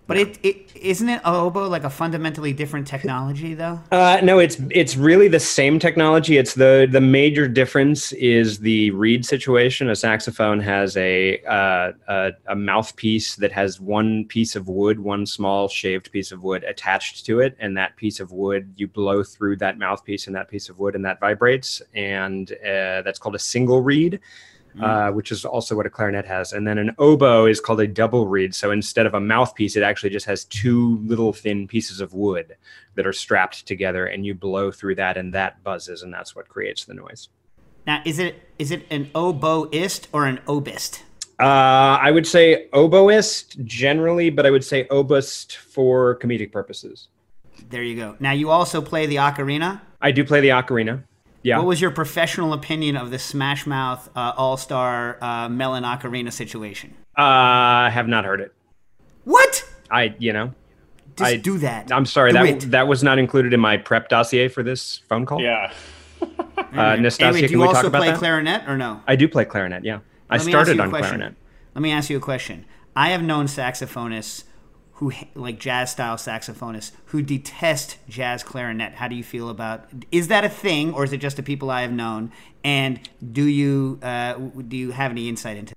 But 0.08 0.18
it, 0.18 0.40
it 0.44 0.76
isn't 0.76 1.10
it 1.10 1.22
oboe 1.26 1.68
like 1.68 1.84
a 1.84 1.90
fundamentally 1.90 2.54
different 2.54 2.86
technology 2.86 3.56
though? 3.56 3.80
Uh, 3.92 4.20
no, 4.22 4.38
it's 4.38 4.58
it's 4.70 4.96
really 4.96 5.28
the 5.28 5.40
same 5.40 5.80
technology. 5.80 6.38
It's 6.38 6.54
the 6.54 6.88
the 6.90 7.02
major 7.02 7.48
difference 7.48 8.12
is 8.14 8.60
the 8.60 8.92
reed 8.92 9.26
situation. 9.26 9.90
A 9.90 9.96
saxophone 9.96 10.60
has 10.60 10.96
a 10.98 11.42
uh, 11.46 11.94
a, 12.08 12.32
a 12.48 12.56
mouthpiece 12.56 13.36
that 13.38 13.52
has 13.52 13.80
one 13.80 14.26
piece 14.26 14.56
of 14.56 14.68
wood, 14.68 15.00
one 15.00 15.26
small 15.26 15.68
shaved 15.68 16.12
piece 16.12 16.32
of 16.32 16.44
wood 16.44 16.64
attached 16.66 17.26
to 17.26 17.40
it, 17.40 17.56
and 17.60 17.76
that 17.78 17.96
piece 17.96 18.20
of 18.20 18.32
wood 18.32 18.74
you 18.78 18.88
blow 18.88 19.24
through 19.24 19.58
that 19.58 19.80
mouthpiece 19.80 20.28
and 20.28 20.36
that 20.36 20.50
piece 20.50 20.70
of 20.70 20.78
wood, 20.78 20.94
and 20.94 21.04
that 21.04 21.20
vibrates, 21.20 21.82
and 21.96 22.52
uh, 22.52 23.02
that's 23.02 23.18
called 23.18 23.36
a 23.36 23.40
single 23.40 23.82
reed. 23.82 24.20
Uh, 24.82 25.10
which 25.10 25.32
is 25.32 25.46
also 25.46 25.74
what 25.74 25.86
a 25.86 25.90
clarinet 25.90 26.26
has. 26.26 26.52
And 26.52 26.68
then 26.68 26.78
an 26.78 26.94
oboe 27.00 27.46
is 27.46 27.62
called 27.62 27.80
a 27.80 27.88
double 27.88 28.28
reed. 28.28 28.54
So 28.54 28.72
instead 28.72 29.06
of 29.06 29.14
a 29.14 29.22
mouthpiece, 29.22 29.78
it 29.78 29.84
actually 29.84 30.10
just 30.10 30.26
has 30.26 30.44
two 30.44 30.98
little 31.06 31.32
thin 31.32 31.66
pieces 31.66 32.02
of 32.02 32.14
wood 32.14 32.58
that 32.96 33.08
are 33.08 33.14
strapped 33.14 33.66
together, 33.66 34.08
and 34.08 34.26
you 34.26 34.34
blow 34.34 34.72
through 34.72 34.96
that, 34.96 35.16
and 35.16 35.34
that 35.34 35.64
buzzes, 35.64 36.04
and 36.04 36.14
that's 36.14 36.36
what 36.36 36.50
creates 36.50 36.84
the 36.84 36.94
noise. 36.94 37.30
Now, 37.88 38.02
is 38.04 38.20
it 38.20 38.50
is 38.60 38.72
it 38.72 38.86
an 38.90 39.06
oboist 39.16 40.08
or 40.12 40.26
an 40.26 40.42
obist? 40.48 41.04
Uh, 41.40 42.00
I 42.02 42.12
would 42.12 42.28
say 42.28 42.68
oboist 42.74 43.64
generally, 43.64 44.30
but 44.30 44.46
I 44.46 44.52
would 44.52 44.64
say 44.64 44.88
obist 44.90 45.58
for 45.58 46.18
comedic 46.20 46.52
purposes. 46.52 47.10
There 47.70 47.84
you 47.84 47.96
go. 47.96 48.16
Now, 48.20 48.32
you 48.32 48.50
also 48.50 48.82
play 48.82 49.06
the 49.06 49.18
ocarina. 49.18 49.82
I 50.02 50.12
do 50.12 50.24
play 50.24 50.42
the 50.42 50.50
ocarina. 50.50 51.04
Yeah. 51.46 51.60
What 51.60 51.68
was 51.68 51.80
your 51.80 51.92
professional 51.92 52.54
opinion 52.54 52.98
of 52.98 53.12
the 53.12 53.20
Smash 53.20 53.68
Mouth 53.68 54.10
uh, 54.16 54.34
All 54.36 54.58
Star 54.58 55.20
uh, 55.22 55.48
Melon 55.48 55.84
Ocarina 55.84 56.34
situation? 56.34 56.96
Uh, 57.16 57.22
I 57.22 57.90
have 57.94 58.08
not 58.08 58.26
heard 58.26 58.42
it. 58.42 58.52
What? 59.26 59.64
I, 59.92 60.16
you 60.18 60.34
know, 60.34 60.56
Just 61.16 61.32
I 61.32 61.38
do 61.38 61.60
that. 61.60 61.92
I'm 61.92 62.08
sorry 62.08 62.32
Do 62.32 62.40
that 62.40 62.48
it. 62.48 62.72
that 62.72 62.88
was 62.88 63.04
not 63.04 63.20
included 63.20 63.54
in 63.54 63.60
my 63.60 63.78
prep 63.78 64.10
dossier 64.10 64.48
for 64.48 64.64
this 64.64 64.98
phone 65.08 65.28
call. 65.28 65.40
Yeah. 65.40 65.72
Uh, 66.20 66.96
Nastasia, 66.96 67.26
Anyway, 67.28 67.42
do 67.42 67.48
can 67.48 67.52
you 67.54 67.60
we 67.62 67.68
also 67.68 67.82
talk 67.82 67.90
about 67.90 68.00
play 68.02 68.10
that? 68.10 68.18
clarinet 68.18 68.68
or 68.68 68.76
no? 68.76 69.02
I 69.08 69.16
do 69.16 69.28
play 69.28 69.46
clarinet. 69.46 69.84
Yeah, 69.86 70.00
I 70.32 70.38
Let 70.38 70.46
me 70.48 70.54
ask 70.54 70.66
started 70.66 70.80
on 70.80 70.90
clarinet. 70.90 71.36
Let 71.76 71.82
me 71.84 71.92
ask 71.92 72.10
you 72.10 72.18
a 72.18 72.22
question. 72.22 72.66
I 72.96 73.10
have 73.10 73.22
known 73.22 73.46
saxophonists 73.46 74.46
who 74.96 75.12
like 75.34 75.60
jazz 75.60 75.92
style 75.92 76.16
saxophonists 76.16 76.92
who 77.06 77.22
detest 77.22 77.98
jazz 78.08 78.44
clarinet. 78.44 78.94
How 78.94 79.08
do 79.08 79.16
you 79.16 79.24
feel 79.24 79.50
about? 79.50 79.88
Is 80.12 80.30
that 80.30 80.44
a 80.46 80.50
thing, 80.50 80.94
or 80.94 81.04
is 81.04 81.14
it 81.14 81.18
just 81.18 81.38
the 81.38 81.44
people 81.44 81.70
I 81.70 81.82
have 81.82 81.92
known? 81.92 82.32
And 82.64 83.00
do 83.32 83.44
you 83.44 84.00
uh, 84.02 84.34
do 84.36 84.78
you 84.78 84.92
have 84.92 85.12
any 85.12 85.28
insight 85.28 85.58
into? 85.58 85.76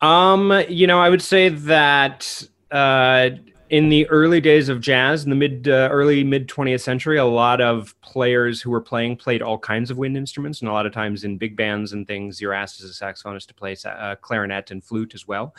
Um, 0.00 0.64
you 0.68 0.86
know, 0.86 1.00
I 1.00 1.08
would 1.08 1.22
say 1.22 1.48
that 1.48 2.46
uh, 2.70 3.30
in 3.70 3.88
the 3.88 4.08
early 4.08 4.40
days 4.40 4.68
of 4.68 4.80
jazz, 4.80 5.24
in 5.24 5.30
the 5.30 5.36
mid 5.36 5.68
uh, 5.68 5.88
early 5.90 6.24
mid 6.24 6.48
20th 6.48 6.80
century, 6.80 7.18
a 7.18 7.24
lot 7.24 7.60
of 7.60 7.98
players 8.00 8.62
who 8.62 8.70
were 8.70 8.80
playing 8.80 9.16
played 9.16 9.42
all 9.42 9.58
kinds 9.58 9.90
of 9.90 9.98
wind 9.98 10.16
instruments, 10.16 10.60
and 10.60 10.68
a 10.68 10.72
lot 10.72 10.86
of 10.86 10.92
times 10.92 11.24
in 11.24 11.36
big 11.38 11.56
bands 11.56 11.92
and 11.92 12.06
things, 12.06 12.40
you're 12.40 12.54
asked 12.54 12.82
as 12.82 12.88
a 12.88 12.92
saxophonist 13.04 13.46
to 13.46 13.54
play 13.54 13.76
uh, 13.84 14.14
clarinet 14.16 14.70
and 14.70 14.84
flute 14.84 15.14
as 15.14 15.26
well. 15.26 15.54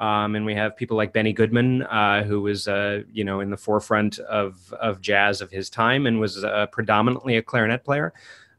Um, 0.00 0.34
and 0.34 0.46
we 0.46 0.54
have 0.54 0.78
people 0.78 0.96
like 0.96 1.12
Benny 1.12 1.34
Goodman, 1.34 1.82
uh, 1.82 2.24
who 2.24 2.40
was, 2.40 2.66
uh, 2.66 3.02
you 3.12 3.22
know, 3.22 3.40
in 3.40 3.50
the 3.50 3.56
forefront 3.58 4.18
of 4.18 4.72
of 4.80 5.02
jazz 5.02 5.42
of 5.42 5.50
his 5.50 5.68
time 5.68 6.06
and 6.06 6.18
was 6.18 6.42
uh, 6.42 6.66
predominantly 6.72 7.36
a 7.36 7.42
clarinet 7.42 7.84
player. 7.84 8.14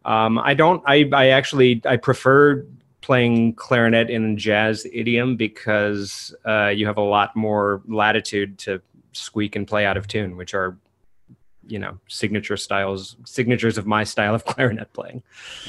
Um, 0.06 0.38
I 0.38 0.54
don't. 0.54 0.84
I, 0.86 1.10
I 1.12 1.30
actually 1.30 1.82
I 1.86 1.98
prefer 1.98 2.64
playing 3.02 3.56
clarinet 3.56 4.12
in 4.12 4.38
jazz 4.38 4.86
idiom 4.94 5.36
because 5.36 6.34
uh, 6.46 6.68
you 6.68 6.86
have 6.86 6.98
a 6.98 7.02
lot 7.02 7.36
more 7.36 7.82
latitude 7.88 8.60
to 8.60 8.80
squeak 9.12 9.56
and 9.56 9.68
play 9.68 9.84
out 9.84 9.98
of 9.98 10.08
tune, 10.08 10.38
which 10.38 10.54
are 10.54 10.78
you 11.66 11.80
know 11.80 11.98
signature 12.08 12.56
styles, 12.58 13.16
signatures 13.26 13.80
of 13.80 13.88
my 13.88 14.04
style 14.04 14.36
of 14.36 14.46
clarinet 14.52 14.94
playing. 14.94 15.24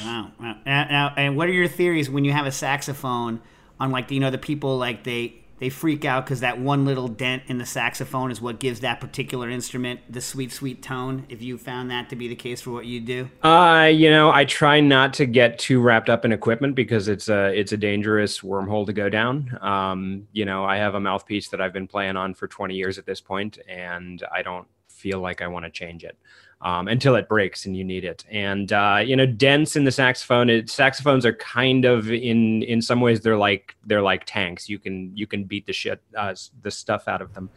Wow. 0.04 0.32
wow. 0.38 0.56
Now, 0.66 0.84
now, 0.90 1.14
and 1.16 1.34
what 1.34 1.48
are 1.48 1.52
your 1.52 1.68
theories 1.68 2.10
when 2.10 2.26
you 2.26 2.32
have 2.32 2.44
a 2.44 2.52
saxophone? 2.52 3.40
On 3.80 3.90
like 3.90 4.10
you 4.12 4.20
know 4.20 4.30
the 4.30 4.38
people 4.38 4.78
like 4.78 5.02
they 5.02 5.41
they 5.58 5.68
freak 5.68 6.04
out 6.04 6.24
because 6.24 6.40
that 6.40 6.58
one 6.58 6.84
little 6.84 7.08
dent 7.08 7.44
in 7.46 7.58
the 7.58 7.66
saxophone 7.66 8.30
is 8.30 8.40
what 8.40 8.58
gives 8.58 8.80
that 8.80 9.00
particular 9.00 9.48
instrument 9.48 10.00
the 10.10 10.20
sweet 10.20 10.52
sweet 10.52 10.82
tone. 10.82 11.24
If 11.28 11.42
you 11.42 11.58
found 11.58 11.90
that 11.90 12.10
to 12.10 12.16
be 12.16 12.28
the 12.28 12.34
case 12.34 12.60
for 12.60 12.70
what 12.70 12.86
you 12.86 13.00
do, 13.00 13.30
Uh, 13.42 13.90
you 13.92 14.10
know, 14.10 14.30
I 14.32 14.44
try 14.44 14.80
not 14.80 15.14
to 15.14 15.26
get 15.26 15.58
too 15.58 15.80
wrapped 15.80 16.10
up 16.10 16.24
in 16.24 16.32
equipment 16.32 16.74
because 16.74 17.08
it's 17.08 17.28
a 17.28 17.52
it's 17.58 17.72
a 17.72 17.76
dangerous 17.76 18.40
wormhole 18.40 18.86
to 18.86 18.92
go 18.92 19.08
down. 19.08 19.56
Um, 19.60 20.26
you 20.32 20.44
know, 20.44 20.64
I 20.64 20.76
have 20.78 20.94
a 20.94 21.00
mouthpiece 21.00 21.48
that 21.50 21.60
I've 21.60 21.72
been 21.72 21.88
playing 21.88 22.16
on 22.16 22.34
for 22.34 22.48
20 22.48 22.74
years 22.74 22.98
at 22.98 23.06
this 23.06 23.20
point, 23.20 23.58
and 23.68 24.22
I 24.34 24.42
don't 24.42 24.66
feel 24.88 25.20
like 25.20 25.42
I 25.42 25.46
want 25.48 25.64
to 25.64 25.70
change 25.70 26.04
it 26.04 26.16
um, 26.62 26.88
until 26.88 27.14
it 27.16 27.28
breaks 27.28 27.66
and 27.66 27.76
you 27.76 27.84
need 27.84 28.04
it. 28.04 28.24
And 28.30 28.72
uh, 28.72 29.02
you 29.04 29.16
know, 29.16 29.26
dents 29.26 29.76
in 29.76 29.84
the 29.84 29.92
saxophone. 29.92 30.48
It, 30.48 30.70
saxophones 30.70 31.26
are 31.26 31.34
kind 31.34 31.84
of 31.84 32.10
in 32.10 32.62
in 32.62 32.80
some 32.80 33.00
ways 33.00 33.20
they're 33.20 33.36
like 33.36 33.76
they're 33.84 34.02
like 34.02 34.24
tanks. 34.26 34.68
You 34.68 34.78
can 34.78 35.16
you 35.16 35.26
can 35.26 35.44
beat 35.44 35.66
the 35.66 35.72
shit 35.72 36.00
uh, 36.16 36.34
the 36.62 36.70
stuff 36.70 37.08
out 37.08 37.20
of 37.20 37.34
them 37.34 37.50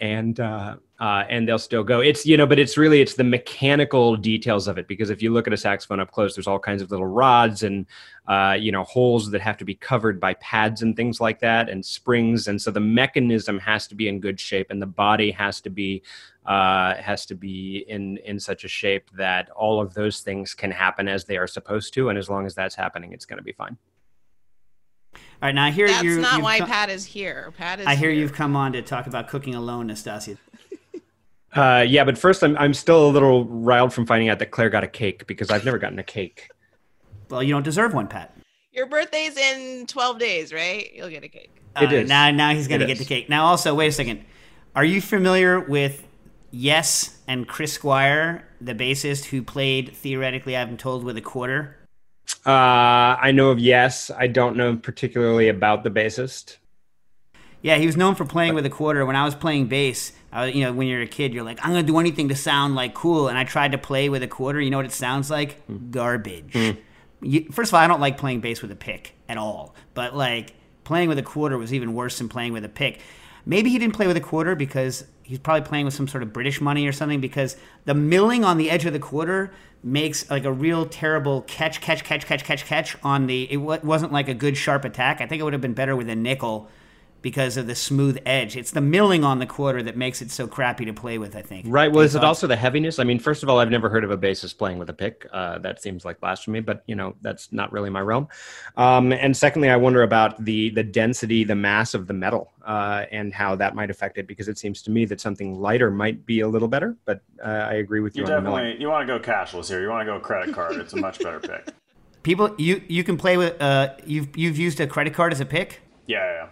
and 0.00 0.40
uh, 0.40 0.76
uh, 1.00 1.24
and 1.28 1.48
they'll 1.48 1.58
still 1.58 1.84
go. 1.84 2.00
It's 2.00 2.24
you 2.24 2.36
know, 2.36 2.46
but 2.46 2.58
it's 2.58 2.76
really 2.76 3.00
it's 3.00 3.14
the 3.14 3.24
mechanical 3.24 4.16
details 4.16 4.68
of 4.68 4.78
it 4.78 4.88
because 4.88 5.10
if 5.10 5.22
you 5.22 5.32
look 5.32 5.46
at 5.46 5.52
a 5.52 5.56
saxophone 5.56 6.00
up 6.00 6.10
close, 6.10 6.34
there's 6.34 6.46
all 6.46 6.58
kinds 6.58 6.82
of 6.82 6.90
little 6.90 7.06
rods 7.06 7.62
and 7.62 7.86
uh, 8.26 8.56
you 8.58 8.72
know 8.72 8.84
holes 8.84 9.30
that 9.30 9.40
have 9.40 9.56
to 9.58 9.64
be 9.64 9.74
covered 9.74 10.20
by 10.20 10.34
pads 10.34 10.82
and 10.82 10.96
things 10.96 11.20
like 11.20 11.40
that 11.40 11.68
and 11.68 11.84
springs, 11.84 12.48
and 12.48 12.60
so 12.60 12.70
the 12.70 12.80
mechanism 12.80 13.58
has 13.58 13.86
to 13.88 13.94
be 13.94 14.08
in 14.08 14.20
good 14.20 14.38
shape 14.38 14.68
and 14.70 14.80
the 14.80 14.86
body 14.86 15.30
has 15.30 15.60
to 15.60 15.70
be 15.70 16.02
uh, 16.46 16.94
has 16.94 17.26
to 17.26 17.34
be 17.34 17.84
in 17.88 18.18
in 18.18 18.38
such 18.38 18.64
a 18.64 18.68
shape 18.68 19.10
that 19.16 19.50
all 19.50 19.80
of 19.80 19.94
those 19.94 20.20
things 20.20 20.54
can 20.54 20.70
happen 20.70 21.08
as 21.08 21.24
they 21.24 21.36
are 21.36 21.46
supposed 21.46 21.94
to, 21.94 22.08
and 22.08 22.18
as 22.18 22.28
long 22.28 22.46
as 22.46 22.54
that's 22.54 22.74
happening, 22.74 23.12
it's 23.12 23.26
going 23.26 23.38
to 23.38 23.44
be 23.44 23.52
fine. 23.52 23.76
All 25.44 25.48
right. 25.48 25.54
Now 25.54 25.66
I 25.66 25.70
hear 25.70 25.86
That's 25.88 26.02
you. 26.02 26.20
not 26.20 26.40
why 26.40 26.58
co- 26.58 26.64
Pat 26.64 26.88
is 26.88 27.04
here. 27.04 27.52
Pat 27.58 27.78
is 27.80 27.86
I 27.86 27.94
hear 27.96 28.10
here. 28.10 28.18
you've 28.20 28.32
come 28.32 28.56
on 28.56 28.72
to 28.72 28.80
talk 28.80 29.06
about 29.06 29.28
cooking 29.28 29.54
alone, 29.54 29.86
Nastasia. 29.88 30.36
Uh, 31.56 31.84
yeah, 31.86 32.02
but 32.02 32.18
first, 32.18 32.42
I'm 32.42 32.56
I'm 32.58 32.74
still 32.74 33.06
a 33.06 33.10
little 33.10 33.44
riled 33.44 33.92
from 33.92 34.06
finding 34.06 34.28
out 34.28 34.40
that 34.40 34.50
Claire 34.50 34.70
got 34.70 34.82
a 34.82 34.88
cake 34.88 35.24
because 35.28 35.52
I've 35.52 35.64
never 35.64 35.78
gotten 35.78 36.00
a 36.00 36.02
cake. 36.02 36.48
Well, 37.30 37.44
you 37.44 37.54
don't 37.54 37.62
deserve 37.62 37.94
one, 37.94 38.08
Pat. 38.08 38.36
Your 38.72 38.86
birthday's 38.86 39.36
in 39.36 39.86
12 39.86 40.18
days, 40.18 40.52
right? 40.52 40.90
You'll 40.92 41.10
get 41.10 41.22
a 41.22 41.28
cake. 41.28 41.52
It 41.80 41.92
Uh, 41.92 41.94
is. 41.94 42.08
Now, 42.08 42.32
now 42.32 42.50
he's 42.52 42.66
going 42.66 42.80
to 42.80 42.86
It 42.86 42.88
get 42.88 42.98
the 42.98 43.04
cake. 43.04 43.28
Now, 43.28 43.44
also, 43.44 43.72
wait 43.72 43.86
a 43.86 43.92
second. 43.92 44.24
Are 44.74 44.84
you 44.84 45.00
familiar 45.00 45.60
with 45.60 46.02
Yes 46.50 47.18
and 47.28 47.46
Chris 47.46 47.72
Squire, 47.72 48.48
the 48.60 48.74
bassist 48.74 49.26
who 49.26 49.40
played 49.40 49.94
theoretically, 49.96 50.56
I've 50.56 50.66
been 50.66 50.76
told, 50.76 51.04
with 51.04 51.16
a 51.16 51.20
quarter? 51.20 51.76
Uh, 52.46 53.16
I 53.20 53.32
know 53.32 53.50
of 53.50 53.58
Yes. 53.58 54.10
I 54.10 54.26
don't 54.26 54.56
know 54.56 54.76
particularly 54.76 55.48
about 55.48 55.84
the 55.84 55.90
bassist. 55.90 56.56
Yeah, 57.62 57.76
he 57.76 57.86
was 57.86 57.96
known 57.96 58.14
for 58.14 58.26
playing 58.26 58.54
with 58.54 58.66
a 58.66 58.70
quarter. 58.70 59.06
When 59.06 59.16
I 59.16 59.24
was 59.24 59.34
playing 59.34 59.68
bass, 59.68 60.12
I, 60.30 60.46
you 60.48 60.64
know, 60.64 60.72
when 60.74 60.86
you're 60.86 61.00
a 61.00 61.06
kid, 61.06 61.32
you're 61.32 61.44
like, 61.44 61.58
I'm 61.62 61.70
gonna 61.70 61.82
do 61.82 61.98
anything 61.98 62.28
to 62.28 62.34
sound 62.34 62.74
like 62.74 62.92
cool. 62.92 63.28
And 63.28 63.38
I 63.38 63.44
tried 63.44 63.72
to 63.72 63.78
play 63.78 64.10
with 64.10 64.22
a 64.22 64.28
quarter. 64.28 64.60
You 64.60 64.68
know 64.68 64.76
what 64.76 64.84
it 64.84 64.92
sounds 64.92 65.30
like? 65.30 65.62
Garbage. 65.90 66.76
You, 67.22 67.46
first 67.50 67.70
of 67.70 67.74
all, 67.74 67.80
I 67.80 67.86
don't 67.86 68.00
like 68.00 68.18
playing 68.18 68.40
bass 68.40 68.60
with 68.60 68.70
a 68.70 68.76
pick 68.76 69.14
at 69.30 69.38
all. 69.38 69.74
But 69.94 70.14
like 70.14 70.52
playing 70.84 71.08
with 71.08 71.18
a 71.18 71.22
quarter 71.22 71.56
was 71.56 71.72
even 71.72 71.94
worse 71.94 72.18
than 72.18 72.28
playing 72.28 72.52
with 72.52 72.66
a 72.66 72.68
pick. 72.68 73.00
Maybe 73.46 73.70
he 73.70 73.78
didn't 73.78 73.94
play 73.94 74.06
with 74.06 74.16
a 74.16 74.20
quarter 74.20 74.54
because 74.54 75.04
he's 75.22 75.38
probably 75.38 75.66
playing 75.66 75.84
with 75.84 75.94
some 75.94 76.08
sort 76.08 76.22
of 76.22 76.32
British 76.32 76.60
money 76.60 76.86
or 76.86 76.92
something. 76.92 77.20
Because 77.20 77.56
the 77.84 77.94
milling 77.94 78.44
on 78.44 78.56
the 78.56 78.70
edge 78.70 78.84
of 78.86 78.92
the 78.92 78.98
quarter 78.98 79.52
makes 79.82 80.30
like 80.30 80.44
a 80.44 80.52
real 80.52 80.86
terrible 80.86 81.42
catch, 81.42 81.80
catch, 81.80 82.04
catch, 82.04 82.26
catch, 82.26 82.44
catch, 82.44 82.64
catch 82.64 82.96
on 83.02 83.26
the. 83.26 83.50
It 83.52 83.58
wasn't 83.58 84.12
like 84.12 84.28
a 84.28 84.34
good 84.34 84.56
sharp 84.56 84.84
attack. 84.84 85.20
I 85.20 85.26
think 85.26 85.40
it 85.40 85.42
would 85.44 85.52
have 85.52 85.62
been 85.62 85.74
better 85.74 85.94
with 85.94 86.08
a 86.08 86.16
nickel 86.16 86.70
because 87.24 87.56
of 87.56 87.66
the 87.66 87.74
smooth 87.74 88.18
edge. 88.26 88.54
It's 88.54 88.70
the 88.70 88.82
milling 88.82 89.24
on 89.24 89.38
the 89.38 89.46
quarter 89.46 89.82
that 89.82 89.96
makes 89.96 90.20
it 90.20 90.30
so 90.30 90.46
crappy 90.46 90.84
to 90.84 90.92
play 90.92 91.16
with. 91.16 91.34
I 91.34 91.40
think. 91.40 91.64
Right. 91.66 91.90
Well, 91.90 92.02
is 92.02 92.14
it 92.14 92.22
also 92.22 92.46
the 92.46 92.54
heaviness? 92.54 92.98
I 92.98 93.04
mean, 93.04 93.18
first 93.18 93.42
of 93.42 93.48
all, 93.48 93.58
I've 93.58 93.70
never 93.70 93.88
heard 93.88 94.04
of 94.04 94.10
a 94.10 94.18
bassist 94.18 94.58
playing 94.58 94.78
with 94.78 94.90
a 94.90 94.92
pick. 94.92 95.26
Uh, 95.32 95.58
that 95.60 95.80
seems 95.80 96.04
like 96.04 96.20
blasphemy, 96.20 96.60
but 96.60 96.84
you 96.86 96.94
know, 96.94 97.16
that's 97.22 97.50
not 97.50 97.72
really 97.72 97.88
my 97.88 98.02
realm. 98.02 98.28
Um, 98.76 99.10
and 99.10 99.34
secondly, 99.34 99.70
I 99.70 99.76
wonder 99.76 100.02
about 100.02 100.44
the 100.44 100.68
the 100.70 100.84
density, 100.84 101.44
the 101.44 101.54
mass 101.54 101.94
of 101.94 102.06
the 102.06 102.12
metal, 102.12 102.52
uh, 102.62 103.06
and 103.10 103.32
how 103.32 103.56
that 103.56 103.74
might 103.74 103.90
affect 103.90 104.18
it. 104.18 104.26
Because 104.26 104.46
it 104.46 104.58
seems 104.58 104.82
to 104.82 104.90
me 104.90 105.06
that 105.06 105.18
something 105.18 105.58
lighter 105.58 105.90
might 105.90 106.26
be 106.26 106.40
a 106.40 106.48
little 106.48 106.68
better. 106.68 106.94
But 107.06 107.22
uh, 107.42 107.48
I 107.48 107.74
agree 107.76 108.00
with 108.00 108.16
you, 108.16 108.24
You 108.26 108.32
on 108.34 108.44
the 108.44 108.50
milling. 108.50 108.64
definitely 108.64 108.82
you 108.82 108.90
want 108.90 109.08
to 109.08 109.18
go 109.18 109.24
cashless 109.24 109.68
here. 109.68 109.80
You 109.80 109.88
want 109.88 110.06
to 110.06 110.12
go 110.12 110.20
credit 110.20 110.54
card. 110.54 110.76
It's 110.76 110.92
a 110.92 110.98
much 110.98 111.20
better 111.20 111.40
pick. 111.40 111.72
People, 112.22 112.54
you 112.58 112.82
you 112.86 113.02
can 113.02 113.16
play 113.16 113.38
with. 113.38 113.58
Uh, 113.62 113.94
you've 114.04 114.36
you've 114.36 114.58
used 114.58 114.78
a 114.78 114.86
credit 114.86 115.14
card 115.14 115.32
as 115.32 115.40
a 115.40 115.46
pick. 115.46 115.80
Yeah, 116.06 116.18
yeah. 116.18 116.32
yeah. 116.34 116.48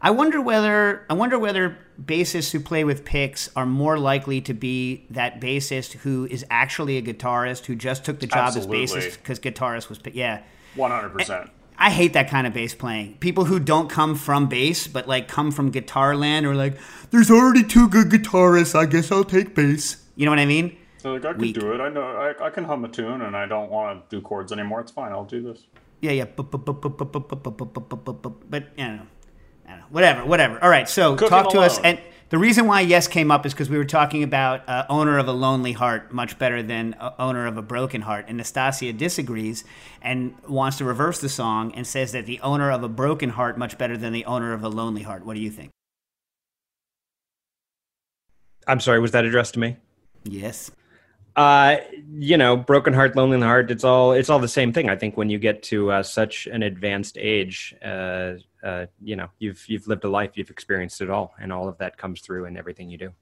I 0.00 0.10
wonder 0.10 0.40
whether 0.40 1.04
I 1.10 1.14
wonder 1.14 1.38
whether 1.38 1.76
bassists 2.02 2.52
who 2.52 2.60
play 2.60 2.84
with 2.84 3.04
picks 3.04 3.50
are 3.56 3.66
more 3.66 3.98
likely 3.98 4.40
to 4.42 4.54
be 4.54 5.06
that 5.10 5.40
bassist 5.40 5.94
who 5.94 6.26
is 6.30 6.44
actually 6.50 6.96
a 6.98 7.02
guitarist 7.02 7.66
who 7.66 7.74
just 7.74 8.04
took 8.04 8.20
the 8.20 8.26
job 8.26 8.48
Absolutely. 8.56 8.84
as 8.84 8.92
bassist 8.92 9.16
because 9.18 9.40
guitarist 9.40 9.88
was 9.88 9.98
yeah, 10.12 10.42
one 10.76 10.90
hundred 10.90 11.10
percent. 11.10 11.50
I 11.80 11.90
hate 11.90 12.12
that 12.14 12.28
kind 12.28 12.46
of 12.46 12.52
bass 12.52 12.74
playing. 12.74 13.18
People 13.18 13.44
who 13.44 13.60
don't 13.60 13.88
come 13.88 14.14
from 14.14 14.48
bass 14.48 14.86
but 14.86 15.08
like 15.08 15.28
come 15.28 15.50
from 15.50 15.70
guitar 15.70 16.16
land 16.16 16.46
or 16.46 16.54
like 16.54 16.78
there's 17.10 17.30
already 17.30 17.64
two 17.64 17.88
good 17.88 18.08
guitarists. 18.08 18.74
I 18.78 18.86
guess 18.86 19.10
I'll 19.10 19.24
take 19.24 19.54
bass. 19.54 19.96
You 20.16 20.26
know 20.26 20.32
what 20.32 20.38
I 20.40 20.46
mean? 20.46 20.76
So 20.98 21.14
like 21.14 21.24
I 21.24 21.32
can 21.32 21.52
do 21.52 21.72
it. 21.72 21.80
I 21.80 21.88
know 21.88 22.02
I, 22.02 22.46
I 22.46 22.50
can 22.50 22.64
hum 22.64 22.84
a 22.84 22.88
tune 22.88 23.22
and 23.22 23.36
I 23.36 23.46
don't 23.46 23.70
want 23.70 24.10
to 24.10 24.16
do 24.16 24.22
chords 24.22 24.52
anymore. 24.52 24.80
It's 24.80 24.92
fine. 24.92 25.12
I'll 25.12 25.24
do 25.24 25.42
this. 25.42 25.66
Yeah, 26.00 26.12
yeah. 26.12 26.24
But 26.24 26.52
you 28.76 28.84
know 28.84 29.00
I 29.68 29.72
don't 29.72 29.80
know. 29.80 29.86
Whatever, 29.90 30.24
whatever. 30.24 30.62
All 30.62 30.70
right, 30.70 30.88
so 30.88 31.14
Cooking 31.14 31.28
talk 31.28 31.50
to 31.52 31.60
us. 31.60 31.78
And 31.78 32.00
the 32.30 32.38
reason 32.38 32.66
why 32.66 32.80
Yes 32.80 33.06
came 33.06 33.30
up 33.30 33.44
is 33.44 33.52
because 33.52 33.68
we 33.68 33.76
were 33.76 33.84
talking 33.84 34.22
about 34.22 34.66
uh, 34.66 34.86
owner 34.88 35.18
of 35.18 35.28
a 35.28 35.32
lonely 35.32 35.72
heart 35.72 36.12
much 36.12 36.38
better 36.38 36.62
than 36.62 36.94
uh, 36.94 37.12
owner 37.18 37.46
of 37.46 37.58
a 37.58 37.62
broken 37.62 38.00
heart. 38.00 38.26
And 38.28 38.38
Nastasia 38.38 38.92
disagrees 38.94 39.64
and 40.00 40.34
wants 40.48 40.78
to 40.78 40.84
reverse 40.84 41.20
the 41.20 41.28
song 41.28 41.72
and 41.74 41.86
says 41.86 42.12
that 42.12 42.24
the 42.24 42.40
owner 42.40 42.70
of 42.70 42.82
a 42.82 42.88
broken 42.88 43.30
heart 43.30 43.58
much 43.58 43.76
better 43.76 43.96
than 43.96 44.12
the 44.14 44.24
owner 44.24 44.54
of 44.54 44.64
a 44.64 44.68
lonely 44.68 45.02
heart. 45.02 45.24
What 45.26 45.34
do 45.34 45.40
you 45.40 45.50
think? 45.50 45.70
I'm 48.66 48.80
sorry. 48.80 49.00
Was 49.00 49.12
that 49.12 49.24
addressed 49.24 49.54
to 49.54 49.60
me? 49.60 49.76
Yes. 50.24 50.70
Uh, 51.38 51.76
you 52.10 52.36
know, 52.36 52.56
broken 52.56 52.92
heart, 52.92 53.14
lonely 53.14 53.40
heart. 53.40 53.70
It's 53.70 53.84
all 53.84 54.10
it's 54.10 54.28
all 54.28 54.40
the 54.40 54.48
same 54.48 54.72
thing. 54.72 54.90
I 54.90 54.96
think 54.96 55.16
when 55.16 55.30
you 55.30 55.38
get 55.38 55.62
to 55.64 55.92
uh, 55.92 56.02
such 56.02 56.48
an 56.48 56.64
advanced 56.64 57.16
age, 57.16 57.76
uh, 57.80 58.32
uh, 58.64 58.86
you 59.00 59.14
know, 59.14 59.28
you've 59.38 59.64
you've 59.68 59.86
lived 59.86 60.02
a 60.02 60.08
life, 60.08 60.32
you've 60.34 60.50
experienced 60.50 61.00
it 61.00 61.10
all, 61.10 61.34
and 61.40 61.52
all 61.52 61.68
of 61.68 61.78
that 61.78 61.96
comes 61.96 62.22
through 62.22 62.46
in 62.46 62.56
everything 62.56 62.90
you 62.90 62.98
do. 62.98 63.12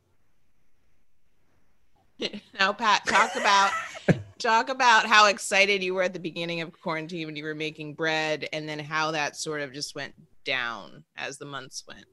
now, 2.59 2.73
Pat, 2.73 3.05
talk 3.05 3.37
about 3.37 3.71
talk 4.39 4.71
about 4.71 5.05
how 5.05 5.27
excited 5.27 5.83
you 5.83 5.93
were 5.93 6.03
at 6.03 6.15
the 6.15 6.19
beginning 6.19 6.63
of 6.63 6.73
quarantine 6.81 7.27
when 7.27 7.37
you 7.37 7.45
were 7.45 7.55
making 7.55 7.93
bread, 7.93 8.49
and 8.55 8.67
then 8.67 8.79
how 8.79 9.11
that 9.11 9.37
sort 9.37 9.61
of 9.61 9.75
just 9.75 9.95
went 9.95 10.15
down 10.43 11.05
as 11.19 11.37
the 11.37 11.45
months 11.45 11.85
went. 11.87 12.07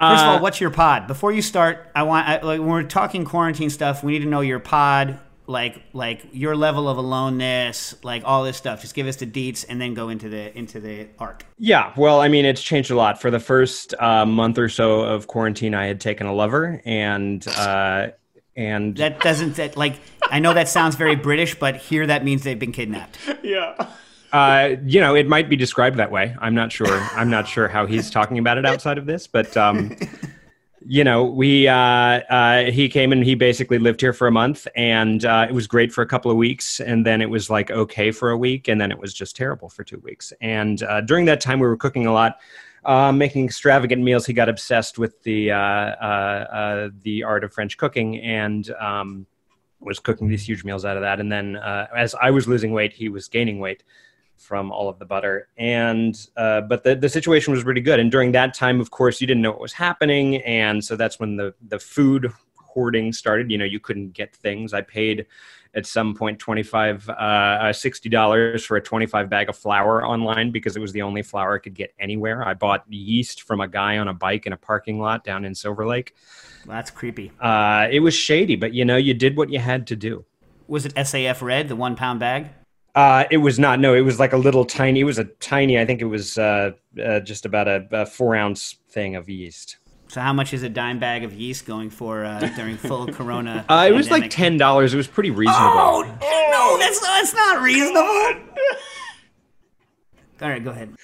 First 0.00 0.22
of 0.22 0.28
Uh, 0.28 0.32
all, 0.32 0.40
what's 0.40 0.62
your 0.62 0.70
pod? 0.70 1.06
Before 1.06 1.30
you 1.30 1.42
start, 1.42 1.90
I 1.94 2.04
want 2.04 2.26
I, 2.26 2.40
like 2.40 2.60
when 2.60 2.70
we're 2.70 2.82
talking 2.84 3.26
quarantine 3.26 3.68
stuff, 3.68 4.02
we 4.02 4.12
need 4.12 4.20
to 4.20 4.30
know 4.30 4.40
your 4.40 4.58
pod, 4.58 5.20
like 5.46 5.82
like 5.92 6.26
your 6.32 6.56
level 6.56 6.88
of 6.88 6.98
aloneness, 6.98 7.94
like 8.02 8.22
all 8.24 8.44
this 8.44 8.56
stuff. 8.56 8.80
Just 8.80 8.94
give 8.94 9.06
us 9.06 9.16
the 9.16 9.26
deets, 9.26 9.64
and 9.68 9.80
then 9.80 9.94
go 9.94 10.08
into 10.08 10.28
the 10.28 10.56
into 10.56 10.80
the 10.80 11.08
arc. 11.18 11.44
Yeah, 11.58 11.92
well, 11.96 12.20
I 12.20 12.28
mean, 12.28 12.44
it's 12.44 12.62
changed 12.62 12.90
a 12.90 12.96
lot. 12.96 13.20
For 13.20 13.30
the 13.30 13.40
first 13.40 13.94
uh, 13.98 14.26
month 14.26 14.58
or 14.58 14.68
so 14.68 15.00
of 15.00 15.26
quarantine, 15.26 15.74
I 15.74 15.86
had 15.86 16.00
taken 16.00 16.26
a 16.26 16.32
lover, 16.32 16.80
and 16.84 17.46
uh, 17.48 18.08
and 18.56 18.96
That 18.96 19.20
doesn't 19.20 19.56
that 19.56 19.76
like 19.76 19.96
I 20.30 20.38
know 20.38 20.54
that 20.54 20.68
sounds 20.68 20.96
very 20.96 21.16
British, 21.16 21.58
but 21.58 21.76
here 21.76 22.06
that 22.06 22.24
means 22.24 22.42
they've 22.42 22.58
been 22.58 22.72
kidnapped. 22.72 23.18
Yeah. 23.42 23.88
uh, 24.32 24.76
you 24.84 25.00
know, 25.00 25.14
it 25.14 25.26
might 25.28 25.48
be 25.48 25.56
described 25.56 25.98
that 25.98 26.10
way. 26.10 26.34
I'm 26.40 26.54
not 26.54 26.72
sure. 26.72 26.88
I'm 26.88 27.28
not 27.28 27.48
sure 27.48 27.68
how 27.68 27.86
he's 27.86 28.10
talking 28.10 28.38
about 28.38 28.56
it 28.56 28.64
outside 28.64 28.96
of 28.96 29.06
this, 29.06 29.26
but 29.26 29.56
um, 29.56 29.96
you 30.86 31.04
know, 31.04 31.24
we 31.24 31.68
uh, 31.68 31.74
uh, 31.74 32.64
he 32.70 32.88
came 32.88 33.12
and 33.12 33.24
he 33.24 33.34
basically 33.34 33.78
lived 33.78 34.00
here 34.00 34.12
for 34.12 34.26
a 34.26 34.32
month, 34.32 34.66
and 34.76 35.24
uh, 35.24 35.46
it 35.48 35.52
was 35.52 35.66
great 35.66 35.92
for 35.92 36.02
a 36.02 36.06
couple 36.06 36.30
of 36.30 36.36
weeks, 36.36 36.80
and 36.80 37.06
then 37.06 37.20
it 37.20 37.30
was 37.30 37.50
like 37.50 37.70
okay 37.70 38.10
for 38.10 38.30
a 38.30 38.36
week, 38.36 38.68
and 38.68 38.80
then 38.80 38.90
it 38.90 38.98
was 38.98 39.12
just 39.14 39.36
terrible 39.36 39.68
for 39.68 39.84
two 39.84 39.98
weeks. 39.98 40.32
And 40.40 40.82
uh, 40.82 41.00
during 41.00 41.24
that 41.26 41.40
time, 41.40 41.60
we 41.60 41.66
were 41.66 41.76
cooking 41.76 42.06
a 42.06 42.12
lot. 42.12 42.38
Uh, 42.84 43.12
making 43.12 43.44
extravagant 43.44 44.02
meals, 44.02 44.26
he 44.26 44.32
got 44.32 44.48
obsessed 44.48 44.98
with 44.98 45.22
the 45.22 45.52
uh, 45.52 45.56
uh, 45.56 46.46
uh, 46.52 46.88
the 47.02 47.22
art 47.22 47.44
of 47.44 47.52
French 47.52 47.76
cooking, 47.76 48.18
and 48.20 48.70
um, 48.80 49.26
was 49.80 49.98
cooking 49.98 50.28
these 50.28 50.46
huge 50.46 50.64
meals 50.64 50.84
out 50.84 50.96
of 50.96 51.02
that. 51.02 51.20
And 51.20 51.30
then, 51.30 51.56
uh, 51.56 51.86
as 51.96 52.14
I 52.14 52.30
was 52.30 52.48
losing 52.48 52.72
weight, 52.72 52.92
he 52.92 53.08
was 53.08 53.28
gaining 53.28 53.58
weight 53.58 53.82
from 54.42 54.70
all 54.72 54.88
of 54.88 54.98
the 54.98 55.04
butter. 55.04 55.48
And 55.56 56.14
uh, 56.36 56.62
but 56.62 56.84
the 56.84 56.94
the 56.96 57.08
situation 57.08 57.52
was 57.52 57.64
really 57.64 57.80
good. 57.80 58.00
And 58.00 58.10
during 58.10 58.32
that 58.32 58.54
time, 58.54 58.80
of 58.80 58.90
course, 58.90 59.20
you 59.20 59.26
didn't 59.26 59.42
know 59.42 59.52
what 59.52 59.60
was 59.60 59.72
happening, 59.72 60.36
and 60.42 60.84
so 60.84 60.96
that's 60.96 61.18
when 61.20 61.36
the 61.36 61.54
the 61.68 61.78
food 61.78 62.32
hoarding 62.56 63.12
started. 63.12 63.50
You 63.50 63.58
know, 63.58 63.64
you 63.64 63.80
couldn't 63.80 64.12
get 64.12 64.34
things. 64.34 64.72
I 64.74 64.80
paid 64.82 65.26
at 65.74 65.86
some 65.86 66.14
point 66.14 66.38
25 66.38 67.08
uh, 67.08 67.12
uh, 67.12 67.72
$60 67.72 68.66
for 68.66 68.76
a 68.76 68.82
25 68.82 69.30
bag 69.30 69.48
of 69.48 69.56
flour 69.56 70.06
online 70.06 70.50
because 70.50 70.76
it 70.76 70.80
was 70.80 70.92
the 70.92 71.00
only 71.00 71.22
flour 71.22 71.54
i 71.54 71.58
could 71.58 71.72
get 71.72 71.94
anywhere 71.98 72.46
i 72.46 72.52
bought 72.52 72.84
yeast 72.92 73.44
from 73.44 73.62
a 73.62 73.66
guy 73.66 73.96
on 73.96 74.06
a 74.08 74.12
bike 74.12 74.44
in 74.44 74.52
a 74.52 74.56
parking 74.58 75.00
lot 75.00 75.24
down 75.24 75.46
in 75.46 75.54
silver 75.54 75.86
lake 75.86 76.14
Well, 76.66 76.76
that's 76.76 76.90
creepy. 76.90 77.32
uh, 77.40 77.88
it 77.90 78.00
was 78.00 78.12
shady 78.14 78.54
but 78.54 78.74
you 78.74 78.84
know 78.84 78.98
you 78.98 79.14
did 79.14 79.34
what 79.34 79.48
you 79.48 79.60
had 79.60 79.86
to 79.86 79.96
do 79.96 80.26
Was 80.66 80.84
it 80.84 80.94
SAF 80.94 81.40
red, 81.40 81.68
the 81.68 81.76
one 81.76 81.96
pound 81.96 82.20
bag? 82.20 82.48
Uh, 82.94 83.24
it 83.30 83.38
was 83.38 83.58
not. 83.58 83.80
No, 83.80 83.94
it 83.94 84.02
was 84.02 84.20
like 84.20 84.32
a 84.32 84.36
little 84.36 84.64
tiny. 84.64 85.00
It 85.00 85.04
was 85.04 85.18
a 85.18 85.24
tiny. 85.24 85.78
I 85.78 85.86
think 85.86 86.02
it 86.02 86.06
was 86.06 86.36
uh, 86.36 86.72
uh, 87.02 87.20
just 87.20 87.46
about 87.46 87.68
a, 87.68 87.86
a 87.90 88.06
four 88.06 88.34
ounce 88.36 88.76
thing 88.90 89.16
of 89.16 89.28
yeast. 89.28 89.78
So 90.08 90.20
how 90.20 90.34
much 90.34 90.52
is 90.52 90.62
a 90.62 90.68
dime 90.68 90.98
bag 90.98 91.24
of 91.24 91.32
yeast 91.32 91.64
going 91.64 91.88
for 91.88 92.24
uh, 92.24 92.40
during 92.54 92.76
full 92.76 93.06
Corona? 93.12 93.64
Uh, 93.66 93.86
it 93.88 93.92
was 93.92 94.10
like 94.10 94.30
ten 94.30 94.58
dollars. 94.58 94.92
It 94.92 94.98
was 94.98 95.06
pretty 95.06 95.30
reasonable. 95.30 95.62
Oh 95.62 96.02
no, 96.02 96.78
that's 96.78 97.00
not, 97.00 97.08
that's 97.14 97.34
not 97.34 97.62
reasonable. 97.62 98.42
All 100.42 100.48
right, 100.50 100.62
go 100.62 100.70
ahead. 100.70 100.94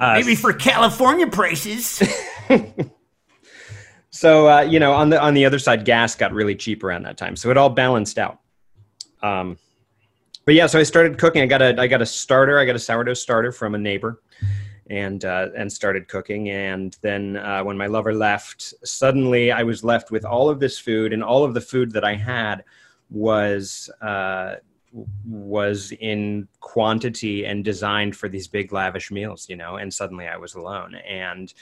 Uh, 0.00 0.14
Maybe 0.14 0.34
for 0.34 0.52
California 0.52 1.28
prices. 1.28 2.02
So 4.16 4.48
uh, 4.48 4.60
you 4.62 4.80
know, 4.80 4.94
on 4.94 5.10
the 5.10 5.20
on 5.20 5.34
the 5.34 5.44
other 5.44 5.58
side, 5.58 5.84
gas 5.84 6.14
got 6.14 6.32
really 6.32 6.54
cheap 6.54 6.82
around 6.82 7.02
that 7.02 7.18
time, 7.18 7.36
so 7.36 7.50
it 7.50 7.58
all 7.58 7.68
balanced 7.68 8.18
out. 8.18 8.40
Um, 9.22 9.58
but 10.46 10.54
yeah, 10.54 10.66
so 10.66 10.78
I 10.78 10.84
started 10.84 11.18
cooking. 11.18 11.42
I 11.42 11.46
got 11.46 11.60
a 11.60 11.78
I 11.78 11.88
got 11.88 12.00
a 12.00 12.06
starter. 12.06 12.58
I 12.58 12.64
got 12.64 12.76
a 12.76 12.78
sourdough 12.78 13.14
starter 13.14 13.50
from 13.50 13.74
a 13.74 13.78
neighbor, 13.78 14.22
and 14.88 15.24
uh, 15.24 15.48
and 15.56 15.70
started 15.70 16.06
cooking. 16.06 16.50
And 16.50 16.96
then 17.02 17.36
uh, 17.36 17.64
when 17.64 17.76
my 17.76 17.88
lover 17.88 18.14
left, 18.14 18.72
suddenly 18.84 19.50
I 19.50 19.64
was 19.64 19.82
left 19.82 20.12
with 20.12 20.24
all 20.24 20.48
of 20.48 20.60
this 20.60 20.78
food, 20.78 21.12
and 21.12 21.22
all 21.22 21.42
of 21.42 21.52
the 21.52 21.60
food 21.60 21.90
that 21.92 22.04
I 22.04 22.14
had 22.14 22.62
was 23.10 23.90
uh, 24.00 24.54
was 25.26 25.92
in 26.00 26.46
quantity 26.60 27.44
and 27.44 27.64
designed 27.64 28.14
for 28.14 28.28
these 28.28 28.46
big 28.46 28.72
lavish 28.72 29.10
meals, 29.10 29.48
you 29.48 29.56
know. 29.56 29.76
And 29.76 29.92
suddenly 29.92 30.28
I 30.28 30.36
was 30.36 30.54
alone, 30.54 30.94
and 30.94 31.52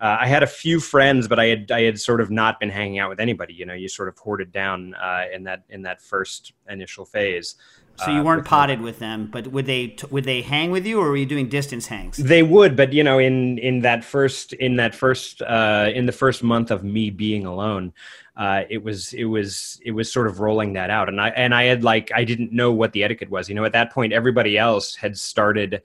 uh, 0.00 0.16
I 0.20 0.26
had 0.26 0.42
a 0.42 0.48
few 0.48 0.80
friends, 0.80 1.28
but 1.28 1.38
I 1.38 1.46
had 1.46 1.70
I 1.70 1.82
had 1.82 2.00
sort 2.00 2.20
of 2.20 2.28
not 2.28 2.58
been 2.58 2.70
hanging 2.70 2.98
out 2.98 3.08
with 3.08 3.20
anybody. 3.20 3.54
You 3.54 3.66
know, 3.66 3.74
you 3.74 3.88
sort 3.88 4.08
of 4.08 4.18
hoarded 4.18 4.50
down 4.50 4.94
uh, 4.94 5.26
in 5.32 5.44
that 5.44 5.62
in 5.68 5.82
that 5.82 6.02
first 6.02 6.54
initial 6.68 7.04
phase. 7.04 7.54
So 7.96 8.10
you 8.10 8.20
uh, 8.20 8.24
weren't 8.24 8.38
with 8.40 8.46
potted 8.46 8.80
with 8.80 8.98
them, 8.98 9.28
but 9.30 9.48
would 9.48 9.66
they 9.66 9.96
would 10.10 10.24
they 10.24 10.42
hang 10.42 10.70
with 10.70 10.86
you, 10.86 11.00
or 11.00 11.08
were 11.10 11.16
you 11.16 11.26
doing 11.26 11.48
distance 11.48 11.86
hangs? 11.86 12.16
They 12.16 12.42
would, 12.42 12.76
but 12.76 12.92
you 12.92 13.04
know, 13.04 13.18
in 13.18 13.58
in 13.58 13.80
that 13.80 14.04
first 14.04 14.52
in 14.54 14.76
that 14.76 14.94
first 14.94 15.42
uh, 15.42 15.90
in 15.94 16.06
the 16.06 16.12
first 16.12 16.42
month 16.42 16.70
of 16.70 16.82
me 16.82 17.10
being 17.10 17.44
alone, 17.44 17.92
uh, 18.36 18.62
it 18.70 18.82
was 18.82 19.12
it 19.12 19.24
was 19.24 19.80
it 19.84 19.92
was 19.92 20.10
sort 20.10 20.26
of 20.26 20.40
rolling 20.40 20.72
that 20.72 20.90
out, 20.90 21.08
and 21.08 21.20
I 21.20 21.28
and 21.30 21.54
I 21.54 21.64
had 21.64 21.84
like 21.84 22.10
I 22.14 22.24
didn't 22.24 22.52
know 22.52 22.72
what 22.72 22.92
the 22.92 23.04
etiquette 23.04 23.30
was. 23.30 23.48
You 23.48 23.54
know, 23.54 23.64
at 23.64 23.72
that 23.72 23.92
point, 23.92 24.12
everybody 24.12 24.56
else 24.56 24.96
had 24.96 25.18
started 25.18 25.82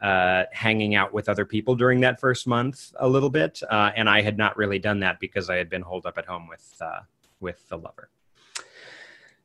uh, 0.00 0.44
hanging 0.52 0.94
out 0.94 1.12
with 1.12 1.28
other 1.28 1.44
people 1.44 1.76
during 1.76 2.00
that 2.00 2.18
first 2.18 2.46
month 2.46 2.92
a 2.98 3.08
little 3.08 3.30
bit, 3.30 3.62
uh, 3.70 3.90
and 3.94 4.08
I 4.08 4.22
had 4.22 4.38
not 4.38 4.56
really 4.56 4.78
done 4.78 5.00
that 5.00 5.20
because 5.20 5.50
I 5.50 5.56
had 5.56 5.68
been 5.68 5.82
holed 5.82 6.06
up 6.06 6.16
at 6.16 6.24
home 6.24 6.48
with 6.48 6.74
uh, 6.80 7.00
with 7.38 7.68
the 7.68 7.76
lover. 7.76 8.08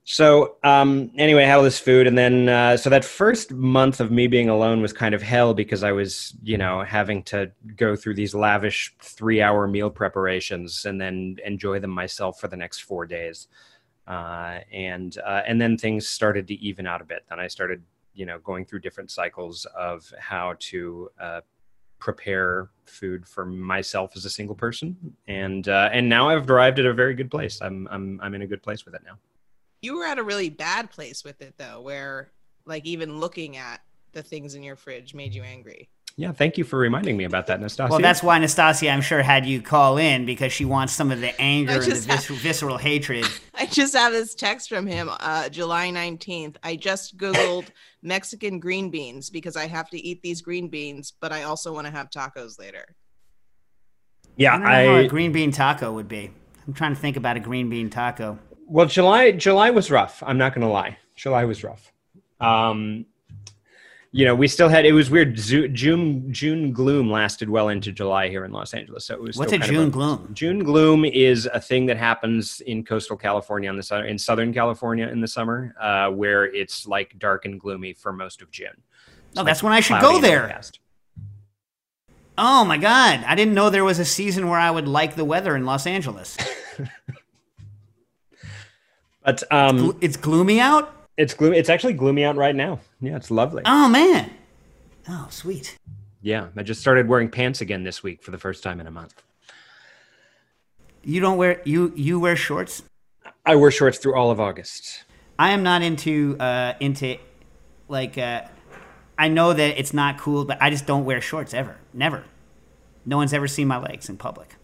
So 0.07 0.57
um, 0.63 1.09
anyway, 1.17 1.43
I 1.43 1.47
had 1.47 1.57
all 1.57 1.63
this 1.63 1.79
food, 1.79 2.05
and 2.05 2.15
then 2.15 2.47
uh, 2.47 2.77
so 2.77 2.91
that 2.91 3.03
first 3.03 3.51
month 3.51 3.99
of 3.99 4.11
me 4.11 4.27
being 4.27 4.49
alone 4.49 4.79
was 4.79 4.93
kind 4.93 5.15
of 5.15 5.21
hell 5.23 5.55
because 5.55 5.83
I 5.83 5.93
was, 5.93 6.35
you 6.43 6.59
know, 6.59 6.83
having 6.83 7.23
to 7.23 7.51
go 7.75 7.95
through 7.95 8.13
these 8.13 8.35
lavish 8.35 8.93
three-hour 9.01 9.67
meal 9.67 9.89
preparations 9.89 10.85
and 10.85 11.01
then 11.01 11.37
enjoy 11.43 11.79
them 11.79 11.89
myself 11.89 12.39
for 12.39 12.47
the 12.47 12.55
next 12.55 12.81
four 12.81 13.07
days, 13.07 13.47
uh, 14.07 14.59
and 14.71 15.17
uh, 15.25 15.41
and 15.47 15.59
then 15.59 15.75
things 15.75 16.07
started 16.07 16.47
to 16.49 16.53
even 16.53 16.85
out 16.85 17.01
a 17.01 17.05
bit. 17.05 17.25
Then 17.27 17.39
I 17.39 17.47
started, 17.47 17.81
you 18.13 18.27
know, 18.27 18.37
going 18.37 18.63
through 18.63 18.81
different 18.81 19.09
cycles 19.09 19.65
of 19.75 20.13
how 20.19 20.53
to 20.59 21.09
uh, 21.19 21.41
prepare 21.97 22.69
food 22.85 23.27
for 23.27 23.43
myself 23.43 24.15
as 24.15 24.23
a 24.25 24.29
single 24.29 24.55
person, 24.55 25.15
and 25.27 25.67
uh, 25.67 25.89
and 25.91 26.07
now 26.07 26.29
I've 26.29 26.47
arrived 26.47 26.77
at 26.77 26.85
a 26.85 26.93
very 26.93 27.15
good 27.15 27.31
place. 27.31 27.59
I'm 27.59 27.87
I'm 27.89 28.19
I'm 28.21 28.35
in 28.35 28.43
a 28.43 28.47
good 28.47 28.61
place 28.61 28.85
with 28.85 28.93
it 28.93 29.01
now. 29.03 29.17
You 29.85 29.99
were 29.99 30.05
at 30.05 30.17
a 30.17 30.23
really 30.23 30.49
bad 30.49 30.89
place 30.89 31.23
with 31.23 31.43
it 31.43 31.53
though, 31.59 31.79
where 31.79 32.31
like 32.65 32.87
even 32.87 33.19
looking 33.19 33.55
at 33.57 33.81
the 34.13 34.23
things 34.23 34.55
in 34.55 34.63
your 34.63 34.75
fridge 34.75 35.13
made 35.13 35.35
you 35.35 35.43
angry. 35.43 35.89
Yeah, 36.17 36.31
thank 36.31 36.57
you 36.57 36.63
for 36.63 36.79
reminding 36.79 37.17
me 37.17 37.25
about 37.25 37.45
that, 37.47 37.61
Nastasia. 37.61 37.91
Well, 37.91 37.99
that's 37.99 38.23
why 38.23 38.39
Nastasia, 38.39 38.89
I'm 38.89 39.01
sure, 39.01 39.21
had 39.21 39.45
you 39.45 39.61
call 39.61 39.97
in 39.97 40.25
because 40.25 40.51
she 40.51 40.65
wants 40.65 40.93
some 40.93 41.11
of 41.11 41.21
the 41.21 41.39
anger 41.39 41.73
and 41.73 41.81
the 41.83 41.85
just 41.85 42.07
vis- 42.07 42.25
have- 42.25 42.37
visceral 42.37 42.77
hatred. 42.77 43.27
I 43.53 43.67
just 43.67 43.93
have 43.95 44.11
this 44.11 44.33
text 44.33 44.69
from 44.69 44.87
him, 44.87 45.07
uh, 45.19 45.49
July 45.49 45.89
19th. 45.89 46.55
I 46.63 46.77
just 46.77 47.15
Googled 47.17 47.67
Mexican 48.01 48.59
green 48.59 48.89
beans 48.89 49.29
because 49.29 49.55
I 49.55 49.67
have 49.67 49.91
to 49.91 49.99
eat 49.99 50.23
these 50.23 50.41
green 50.41 50.67
beans, 50.67 51.13
but 51.19 51.31
I 51.31 51.43
also 51.43 51.71
want 51.71 51.85
to 51.85 51.91
have 51.91 52.09
tacos 52.09 52.57
later. 52.57 52.95
yeah, 54.35 54.55
I 54.55 54.57
don't 54.57 54.63
know 54.63 54.67
how 54.69 54.95
I 54.95 55.01
a 55.01 55.07
green 55.07 55.31
bean 55.31 55.51
taco 55.51 55.91
would 55.91 56.07
be. 56.07 56.31
I'm 56.65 56.73
trying 56.73 56.95
to 56.95 56.99
think 56.99 57.17
about 57.17 57.37
a 57.37 57.39
green 57.39 57.69
bean 57.69 57.91
taco. 57.91 58.39
Well, 58.67 58.85
July 58.85 59.31
July 59.31 59.69
was 59.69 59.91
rough. 59.91 60.21
I'm 60.25 60.37
not 60.37 60.53
going 60.53 60.65
to 60.65 60.71
lie. 60.71 60.97
July 61.15 61.45
was 61.45 61.63
rough. 61.63 61.91
Um, 62.39 63.05
you 64.11 64.23
know, 64.23 64.33
we 64.33 64.47
still 64.47 64.69
had 64.69 64.85
it 64.85 64.93
was 64.93 65.09
weird. 65.09 65.35
June 65.35 66.31
June 66.31 66.71
gloom 66.71 67.11
lasted 67.11 67.49
well 67.49 67.67
into 67.67 67.91
July 67.91 68.29
here 68.29 68.45
in 68.45 68.51
Los 68.51 68.73
Angeles. 68.73 69.05
So 69.05 69.13
it 69.13 69.21
was 69.21 69.35
What's 69.35 69.51
a 69.51 69.57
June 69.57 69.89
gloom? 69.89 70.29
June 70.33 70.59
gloom 70.59 71.03
is 71.03 71.49
a 71.53 71.59
thing 71.59 71.85
that 71.87 71.97
happens 71.97 72.61
in 72.61 72.85
coastal 72.85 73.17
California 73.17 73.69
on 73.69 73.75
the 73.75 74.05
in 74.05 74.17
Southern 74.17 74.53
California 74.53 75.07
in 75.07 75.19
the 75.19 75.27
summer, 75.27 75.75
uh, 75.81 76.09
where 76.11 76.45
it's 76.45 76.87
like 76.87 77.19
dark 77.19 77.43
and 77.43 77.59
gloomy 77.59 77.91
for 77.93 78.13
most 78.13 78.41
of 78.41 78.49
June. 78.51 78.69
It's 79.31 79.39
Oh, 79.39 79.43
that's 79.43 79.61
when 79.61 79.73
I 79.73 79.81
should 79.81 79.99
go 79.99 80.21
there. 80.21 80.61
Oh 82.37 82.65
my 82.65 82.77
God. 82.77 83.23
I 83.25 83.35
didn't 83.35 83.53
know 83.53 83.69
there 83.69 83.83
was 83.83 83.99
a 83.99 84.05
season 84.05 84.49
where 84.49 84.59
I 84.59 84.71
would 84.71 84.87
like 84.87 85.15
the 85.15 85.25
weather 85.25 85.55
in 85.55 85.65
Los 85.65 85.85
Angeles. 85.85 86.37
But 89.25 89.43
um, 89.51 89.97
it's 90.01 90.17
gloomy 90.17 90.59
out? 90.59 90.91
it's 91.17 91.33
gloomy. 91.33 91.57
It's 91.57 91.69
actually 91.69 91.93
gloomy 91.93 92.23
out 92.25 92.35
right 92.35 92.55
now. 92.55 92.79
Yeah, 93.01 93.15
it's 93.15 93.31
lovely. 93.31 93.63
Oh, 93.65 93.87
man. 93.89 94.29
Oh, 95.09 95.27
sweet. 95.29 95.77
Yeah, 96.21 96.47
I 96.57 96.63
just 96.63 96.81
started 96.81 97.07
wearing 97.07 97.29
pants 97.29 97.61
again 97.61 97.83
this 97.83 98.03
week 98.03 98.21
for 98.23 98.31
the 98.31 98.37
first 98.37 98.63
time 98.63 98.79
in 98.79 98.87
a 98.87 98.91
month. 98.91 99.21
You 101.03 101.21
don't 101.21 101.37
wear 101.37 101.61
you 101.65 101.93
you 101.95 102.19
wear 102.19 102.35
shorts? 102.35 102.81
I 103.45 103.55
wear 103.55 103.69
shorts 103.69 103.99
through 103.99 104.15
all 104.15 104.31
of 104.31 104.39
August. 104.39 105.03
I 105.37 105.51
am 105.51 105.61
not 105.61 105.83
into 105.83 106.35
uh 106.39 106.73
into 106.79 107.17
like 107.87 108.17
uh 108.17 108.41
I 109.17 109.27
know 109.27 109.53
that 109.53 109.79
it's 109.79 109.93
not 109.93 110.17
cool, 110.17 110.45
but 110.45 110.57
I 110.59 110.71
just 110.71 110.87
don't 110.87 111.05
wear 111.05 111.21
shorts 111.21 111.53
ever. 111.53 111.77
Never. 111.93 112.23
No 113.05 113.17
one's 113.17 113.33
ever 113.33 113.47
seen 113.47 113.67
my 113.67 113.77
legs 113.77 114.09
in 114.09 114.17
public. 114.17 114.55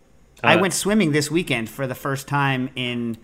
I 0.43 0.55
Uh, 0.55 0.61
went 0.61 0.73
swimming 0.73 1.11
this 1.11 1.29
weekend 1.29 1.69
for 1.69 1.85
the 1.85 1.93
first 1.95 2.27
time 2.27 2.71
in 2.75 3.17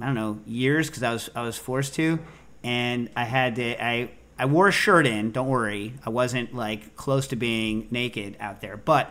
I 0.00 0.06
don't 0.06 0.14
know 0.14 0.40
years 0.46 0.88
because 0.88 1.02
I 1.02 1.12
was 1.12 1.30
I 1.34 1.42
was 1.42 1.56
forced 1.56 1.94
to, 1.94 2.18
and 2.62 3.10
I 3.16 3.24
had 3.24 3.56
to 3.56 3.84
I 3.84 4.10
I 4.38 4.46
wore 4.46 4.68
a 4.68 4.72
shirt 4.72 5.06
in. 5.06 5.30
Don't 5.30 5.48
worry, 5.48 5.94
I 6.04 6.10
wasn't 6.10 6.54
like 6.54 6.96
close 6.96 7.28
to 7.28 7.36
being 7.36 7.86
naked 7.90 8.36
out 8.40 8.60
there, 8.60 8.76
but 8.76 9.06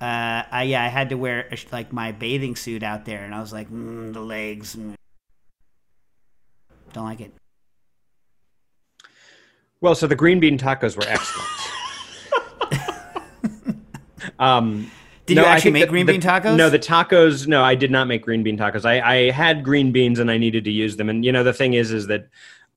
uh, 0.00 0.42
I 0.50 0.64
yeah 0.64 0.84
I 0.84 0.88
had 0.88 1.08
to 1.10 1.16
wear 1.16 1.48
a, 1.50 1.56
like 1.72 1.92
my 1.92 2.12
bathing 2.12 2.56
suit 2.56 2.82
out 2.82 3.04
there, 3.06 3.24
and 3.24 3.34
I 3.34 3.40
was 3.40 3.52
like 3.52 3.70
mm, 3.70 4.12
the 4.12 4.20
legs. 4.20 4.76
mm. 4.76 4.94
Don't 6.92 7.04
like 7.04 7.20
it. 7.20 7.32
Well, 9.80 9.94
so 9.94 10.06
the 10.06 10.16
green 10.16 10.40
bean 10.40 10.58
tacos 10.58 10.96
were 10.96 11.04
excellent. 11.06 11.48
um, 14.38 14.90
Did 15.26 15.38
you 15.38 15.44
actually 15.44 15.72
make 15.72 15.82
the- 15.82 15.88
green 15.88 16.06
the- 16.06 16.12
bean 16.12 16.20
tacos? 16.20 16.56
No, 16.56 16.70
the 16.70 16.78
tacos. 16.78 17.46
No, 17.46 17.62
I 17.62 17.74
did 17.74 17.90
not 17.90 18.06
make 18.06 18.22
green 18.22 18.42
bean 18.42 18.56
tacos. 18.56 18.84
I, 18.84 19.00
I 19.00 19.30
had 19.30 19.64
green 19.64 19.92
beans 19.92 20.18
and 20.18 20.30
I 20.30 20.38
needed 20.38 20.64
to 20.64 20.70
use 20.70 20.96
them. 20.96 21.08
And 21.08 21.24
you 21.24 21.32
know, 21.32 21.44
the 21.44 21.52
thing 21.52 21.74
is, 21.74 21.92
is 21.92 22.06
that 22.06 22.28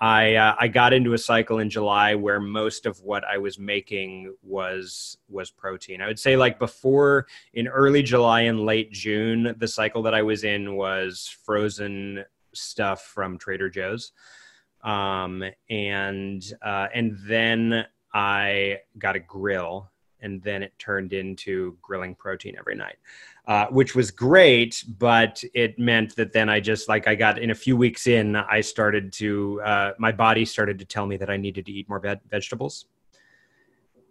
I 0.02 0.36
uh, 0.36 0.56
I 0.60 0.68
got 0.68 0.94
into 0.94 1.14
a 1.14 1.18
cycle 1.18 1.60
in 1.60 1.70
July 1.70 2.16
where 2.16 2.40
most 2.40 2.86
of 2.86 3.02
what 3.02 3.24
I 3.26 3.38
was 3.38 3.60
making 3.60 4.34
was 4.42 5.18
was 5.28 5.52
protein. 5.52 6.02
I 6.02 6.08
would 6.08 6.20
say 6.20 6.38
like 6.38 6.58
before 6.58 7.28
in 7.54 7.68
early 7.68 8.02
July 8.02 8.42
and 8.42 8.66
late 8.66 8.92
June, 8.92 9.56
the 9.58 9.68
cycle 9.68 10.02
that 10.04 10.14
I 10.14 10.22
was 10.22 10.44
in 10.44 10.76
was 10.76 11.36
frozen 11.44 12.24
stuff 12.54 13.04
from 13.04 13.38
Trader 13.38 13.70
Joe's 13.70 14.12
um, 14.84 15.44
and 15.70 16.54
uh, 16.62 16.88
and 16.94 17.18
then 17.26 17.86
I 18.14 18.80
got 18.98 19.16
a 19.16 19.20
grill, 19.20 19.90
and 20.22 20.42
then 20.42 20.64
it 20.64 20.74
turned 20.80 21.14
into 21.14 21.78
grilling 21.82 22.16
protein 22.16 22.56
every 22.58 22.76
night, 22.76 22.98
uh, 23.48 23.68
which 23.68 23.96
was 23.96 24.12
great. 24.12 24.84
But 24.98 25.44
it 25.54 25.78
meant 25.80 26.16
that 26.16 26.34
then 26.34 26.50
I 26.50 26.60
just 26.60 26.90
like 26.90 27.08
I 27.08 27.16
got 27.16 27.40
in 27.40 27.52
a 27.52 27.56
few 27.56 27.76
weeks 27.78 28.08
in, 28.08 28.36
I 28.36 28.62
started 28.62 29.12
to 29.14 29.62
uh, 29.64 29.92
my 29.98 30.12
body 30.12 30.46
started 30.46 30.80
to 30.80 30.86
tell 30.86 31.06
me 31.06 31.18
that 31.18 31.30
I 31.30 31.38
needed 31.38 31.66
to 31.66 31.72
eat 31.72 31.90
more 31.90 32.00
ve- 32.00 32.16
vegetables. 32.30 32.86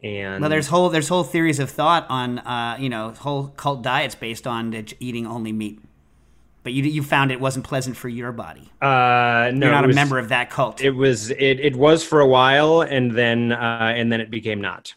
And 0.03 0.41
Well, 0.41 0.51
there's 0.51 0.69
whole 0.69 0.89
there's 0.91 1.09
whole 1.09 1.25
theories 1.25 1.59
of 1.59 1.71
thought 1.71 2.07
on 2.09 2.39
uh, 2.41 2.77
you 2.79 2.89
know 2.89 3.11
whole 3.11 3.49
cult 3.49 3.83
diets 3.83 4.15
based 4.15 4.47
on 4.47 4.73
eating 5.01 5.27
only 5.27 5.53
meat, 5.53 5.81
but 6.63 6.73
you 6.73 6.85
you 6.85 7.03
found 7.03 7.33
it 7.33 7.41
wasn't 7.41 7.65
pleasant 7.65 7.97
for 7.97 8.09
your 8.09 8.31
body. 8.31 8.71
Uh, 8.81 9.51
no, 9.53 9.67
You're 9.67 9.71
not 9.73 9.85
it 9.85 9.91
a 9.91 9.95
member 9.95 10.19
of 10.19 10.29
that 10.29 10.51
cult. 10.51 10.81
It 10.81 10.93
was 10.93 11.31
it, 11.31 11.59
it 11.61 11.75
was 11.75 12.05
for 12.05 12.21
a 12.21 12.27
while, 12.27 12.83
and 12.83 13.11
then 13.11 13.51
uh, 13.51 13.93
and 13.97 14.13
then 14.13 14.21
it 14.21 14.31
became 14.31 14.61
not. 14.61 14.95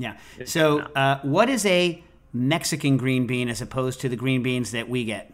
Yeah. 0.00 0.16
So, 0.46 0.80
uh, 0.96 1.18
what 1.22 1.48
is 1.48 1.64
a 1.66 2.02
Mexican 2.32 2.96
green 2.96 3.26
bean 3.26 3.48
as 3.48 3.60
opposed 3.60 4.00
to 4.00 4.08
the 4.08 4.16
green 4.16 4.42
beans 4.42 4.70
that 4.72 4.88
we 4.88 5.04
get? 5.04 5.32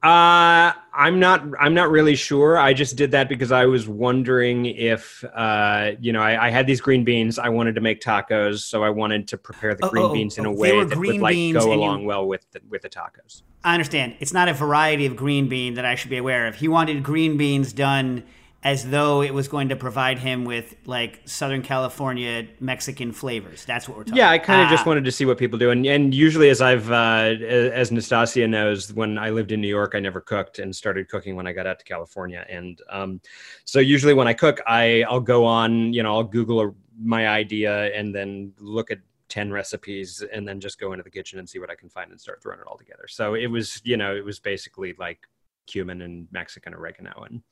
Uh, 0.00 0.72
I'm 0.94 1.18
not. 1.18 1.42
I'm 1.58 1.74
not 1.74 1.90
really 1.90 2.14
sure. 2.14 2.56
I 2.56 2.72
just 2.72 2.94
did 2.96 3.10
that 3.10 3.28
because 3.28 3.50
I 3.50 3.66
was 3.66 3.88
wondering 3.88 4.66
if, 4.66 5.24
uh, 5.34 5.90
you 6.00 6.12
know, 6.12 6.20
I, 6.20 6.46
I 6.46 6.50
had 6.50 6.68
these 6.68 6.80
green 6.80 7.02
beans. 7.02 7.36
I 7.36 7.48
wanted 7.48 7.74
to 7.74 7.80
make 7.80 8.00
tacos, 8.00 8.60
so 8.60 8.84
I 8.84 8.90
wanted 8.90 9.26
to 9.28 9.36
prepare 9.36 9.74
the 9.74 9.86
Oh, 9.86 9.90
green 9.90 10.04
oh, 10.04 10.12
beans 10.12 10.38
in 10.38 10.46
oh, 10.46 10.52
a 10.52 10.54
they 10.54 10.60
way 10.60 10.84
that 10.84 10.96
would 10.96 11.18
like 11.18 11.34
go 11.34 11.38
and 11.38 11.52
you- 11.54 11.72
along 11.72 12.04
well 12.04 12.28
with 12.28 12.46
the, 12.52 12.60
with 12.68 12.82
the 12.82 12.88
tacos. 12.88 13.42
I 13.64 13.74
understand. 13.74 14.14
It's 14.20 14.32
not 14.32 14.48
a 14.48 14.54
variety 14.54 15.04
of 15.04 15.16
green 15.16 15.48
bean 15.48 15.74
that 15.74 15.84
I 15.84 15.96
should 15.96 16.10
be 16.10 16.16
aware 16.16 16.46
of. 16.46 16.54
He 16.54 16.68
wanted 16.68 17.02
green 17.02 17.36
beans 17.36 17.72
done 17.72 18.22
as 18.64 18.90
though 18.90 19.22
it 19.22 19.32
was 19.32 19.46
going 19.46 19.68
to 19.68 19.76
provide 19.76 20.18
him 20.18 20.44
with 20.44 20.74
like 20.84 21.20
Southern 21.26 21.62
California 21.62 22.46
Mexican 22.58 23.12
flavors. 23.12 23.64
That's 23.64 23.88
what 23.88 23.96
we're 23.96 24.02
talking. 24.04 24.16
Yeah, 24.16 24.30
I 24.30 24.38
kind 24.38 24.62
of 24.62 24.68
just 24.68 24.84
Ah. 24.84 24.88
wanted 24.90 25.04
to 25.04 25.12
see 25.12 25.24
what 25.24 25.38
people 25.38 25.58
do, 25.58 25.70
and 25.70 25.86
and 25.86 26.12
usually, 26.12 26.50
as 26.50 26.60
I've 26.60 26.90
uh, 26.90 27.36
as 27.44 27.92
Nastasia 27.92 28.48
knows, 28.48 28.92
when 28.92 29.16
I 29.16 29.30
lived 29.30 29.52
in 29.52 29.60
New 29.60 29.68
York, 29.68 29.92
I 29.94 30.00
never 30.00 30.20
cooked 30.20 30.58
and 30.58 30.74
started 30.74 31.08
cooking 31.08 31.36
when 31.36 31.46
I 31.46 31.52
got 31.52 31.66
out 31.68 31.78
to 31.78 31.84
California, 31.84 32.44
and 32.48 32.80
um, 32.90 33.20
so 33.64 33.78
usually 33.78 34.12
when 34.14 34.26
I 34.26 34.34
cook, 34.34 34.60
I 34.66 35.04
I'll 35.08 35.20
go 35.20 35.44
on, 35.44 35.92
you 35.92 36.02
know, 36.02 36.14
I'll 36.16 36.24
Google 36.24 36.60
a, 36.60 36.72
my 37.00 37.28
idea 37.28 37.94
and 37.94 38.12
then 38.12 38.52
look 38.58 38.90
at 38.90 38.98
10 39.28 39.52
recipes 39.52 40.24
and 40.32 40.48
then 40.48 40.58
just 40.58 40.80
go 40.80 40.92
into 40.94 41.02
the 41.04 41.10
kitchen 41.10 41.38
and 41.38 41.48
see 41.48 41.58
what 41.60 41.70
I 41.70 41.74
can 41.76 41.88
find 41.90 42.10
and 42.10 42.20
start 42.20 42.42
throwing 42.42 42.58
it 42.58 42.66
all 42.66 42.76
together. 42.78 43.06
So 43.08 43.34
it 43.34 43.46
was, 43.46 43.80
you 43.84 43.96
know, 43.96 44.16
it 44.16 44.24
was 44.24 44.40
basically 44.40 44.94
like 44.98 45.20
cumin 45.66 46.00
and 46.02 46.26
Mexican 46.32 46.72
oregano 46.74 47.26
and 47.28 47.42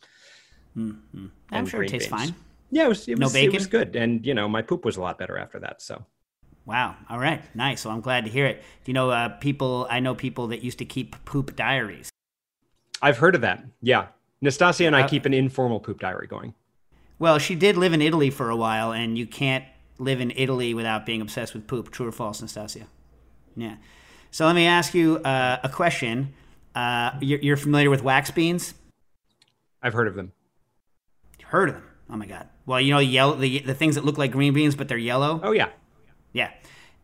Mm-hmm. 0.76 1.26
I'm 1.50 1.66
sure 1.66 1.82
it 1.82 1.88
tastes 1.88 2.08
beans. 2.08 2.30
fine. 2.30 2.34
Yeah, 2.70 2.84
it 2.84 2.88
was 2.88 3.08
it 3.08 3.18
No 3.18 3.26
was, 3.26 3.34
it 3.34 3.52
was 3.52 3.66
good. 3.66 3.96
And 3.96 4.24
you 4.26 4.34
know, 4.34 4.48
my 4.48 4.62
poop 4.62 4.84
was 4.84 4.96
a 4.96 5.00
lot 5.00 5.18
better 5.18 5.38
after 5.38 5.58
that. 5.60 5.80
So 5.80 6.04
Wow. 6.66 6.96
All 7.08 7.18
right. 7.18 7.42
Nice. 7.54 7.84
Well, 7.84 7.94
I'm 7.94 8.00
glad 8.00 8.24
to 8.24 8.30
hear 8.30 8.44
it. 8.44 8.58
Do 8.84 8.90
you 8.90 8.94
know 8.94 9.10
uh, 9.10 9.28
people? 9.28 9.86
I 9.88 10.00
know 10.00 10.14
people 10.16 10.48
that 10.48 10.64
used 10.64 10.78
to 10.78 10.84
keep 10.84 11.24
poop 11.24 11.54
diaries. 11.54 12.10
I've 13.00 13.18
heard 13.18 13.36
of 13.36 13.40
that. 13.42 13.64
Yeah. 13.80 14.06
Nastasia 14.42 14.86
and 14.86 14.96
I 14.96 15.02
Uh, 15.02 15.08
keep 15.08 15.26
an 15.26 15.32
informal 15.32 15.78
poop 15.78 16.00
diary 16.00 16.26
going. 16.26 16.54
Well, 17.20 17.38
she 17.38 17.54
did 17.54 17.76
live 17.76 17.92
in 17.92 18.02
Italy 18.02 18.30
for 18.30 18.50
a 18.50 18.56
while, 18.56 18.92
and 18.92 19.16
you 19.16 19.26
can't 19.26 19.64
live 19.98 20.20
in 20.20 20.32
Italy 20.36 20.74
without 20.74 21.06
being 21.06 21.20
obsessed 21.22 21.54
with 21.54 21.66
poop. 21.66 21.90
True 21.90 22.08
or 22.08 22.12
false, 22.12 22.42
Nastasia? 22.42 22.86
Yeah. 23.56 23.76
So 24.32 24.44
let 24.44 24.54
me 24.54 24.66
ask 24.66 24.92
you 24.92 25.18
uh, 25.18 25.58
a 25.62 25.68
question. 25.68 26.34
Uh, 26.74 27.12
you're, 27.22 27.38
you're 27.38 27.56
familiar 27.56 27.88
with 27.90 28.02
wax 28.02 28.30
beans? 28.30 28.74
I've 29.82 29.94
heard 29.94 30.08
of 30.08 30.14
them. 30.14 30.32
Heard 31.48 31.68
of 31.68 31.74
them? 31.76 31.84
Oh 32.10 32.16
my 32.16 32.26
god. 32.26 32.48
Well, 32.66 32.80
you 32.80 32.92
know 32.92 32.98
yellow 32.98 33.36
the 33.36 33.60
the 33.60 33.74
things 33.74 33.94
that 33.94 34.04
look 34.04 34.18
like 34.18 34.32
green 34.32 34.52
beans 34.52 34.74
but 34.74 34.88
they're 34.88 34.98
yellow. 34.98 35.40
Oh 35.42 35.52
yeah. 35.52 35.68
Yeah. 36.32 36.50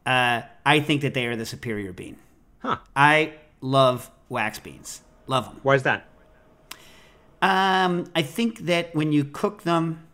Uh, 0.05 0.43
I 0.66 0.80
think 0.80 1.03
that 1.03 1.14
they 1.14 1.26
are 1.26 1.36
the 1.36 1.47
superior 1.47 1.93
bean. 1.93 2.16
Huh. 2.59 2.78
I 2.95 3.34
love 3.61 4.11
wax 4.28 4.59
beans. 4.59 5.03
Love 5.26 5.47
them. 5.47 5.61
Why 5.62 5.74
is 5.74 5.84
that? 5.84 6.09
Um, 7.40 8.07
I 8.14 8.22
think 8.22 8.61
that 8.61 8.95
when 8.95 9.12
you 9.12 9.24
cook 9.24 9.62
them, 9.62 10.07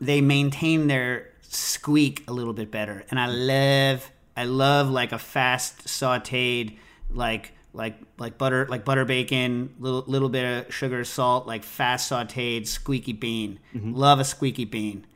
they 0.00 0.20
maintain 0.20 0.88
their 0.88 1.30
squeak 1.42 2.24
a 2.28 2.32
little 2.32 2.52
bit 2.52 2.70
better, 2.70 3.04
and 3.10 3.18
I 3.18 3.26
love, 3.26 4.10
I 4.36 4.44
love 4.44 4.90
like 4.90 5.12
a 5.12 5.18
fast 5.18 5.86
sautéed, 5.86 6.76
like 7.10 7.52
like 7.72 7.96
like 8.18 8.38
butter, 8.38 8.66
like 8.68 8.84
butter 8.84 9.04
bacon, 9.04 9.74
little 9.78 10.04
little 10.06 10.28
bit 10.28 10.66
of 10.66 10.74
sugar, 10.74 11.04
salt, 11.04 11.46
like 11.46 11.64
fast 11.64 12.10
sautéed 12.10 12.66
squeaky 12.66 13.12
bean. 13.12 13.60
Love 13.74 14.20
a 14.20 14.24
squeaky 14.24 14.64
bean. 14.64 15.06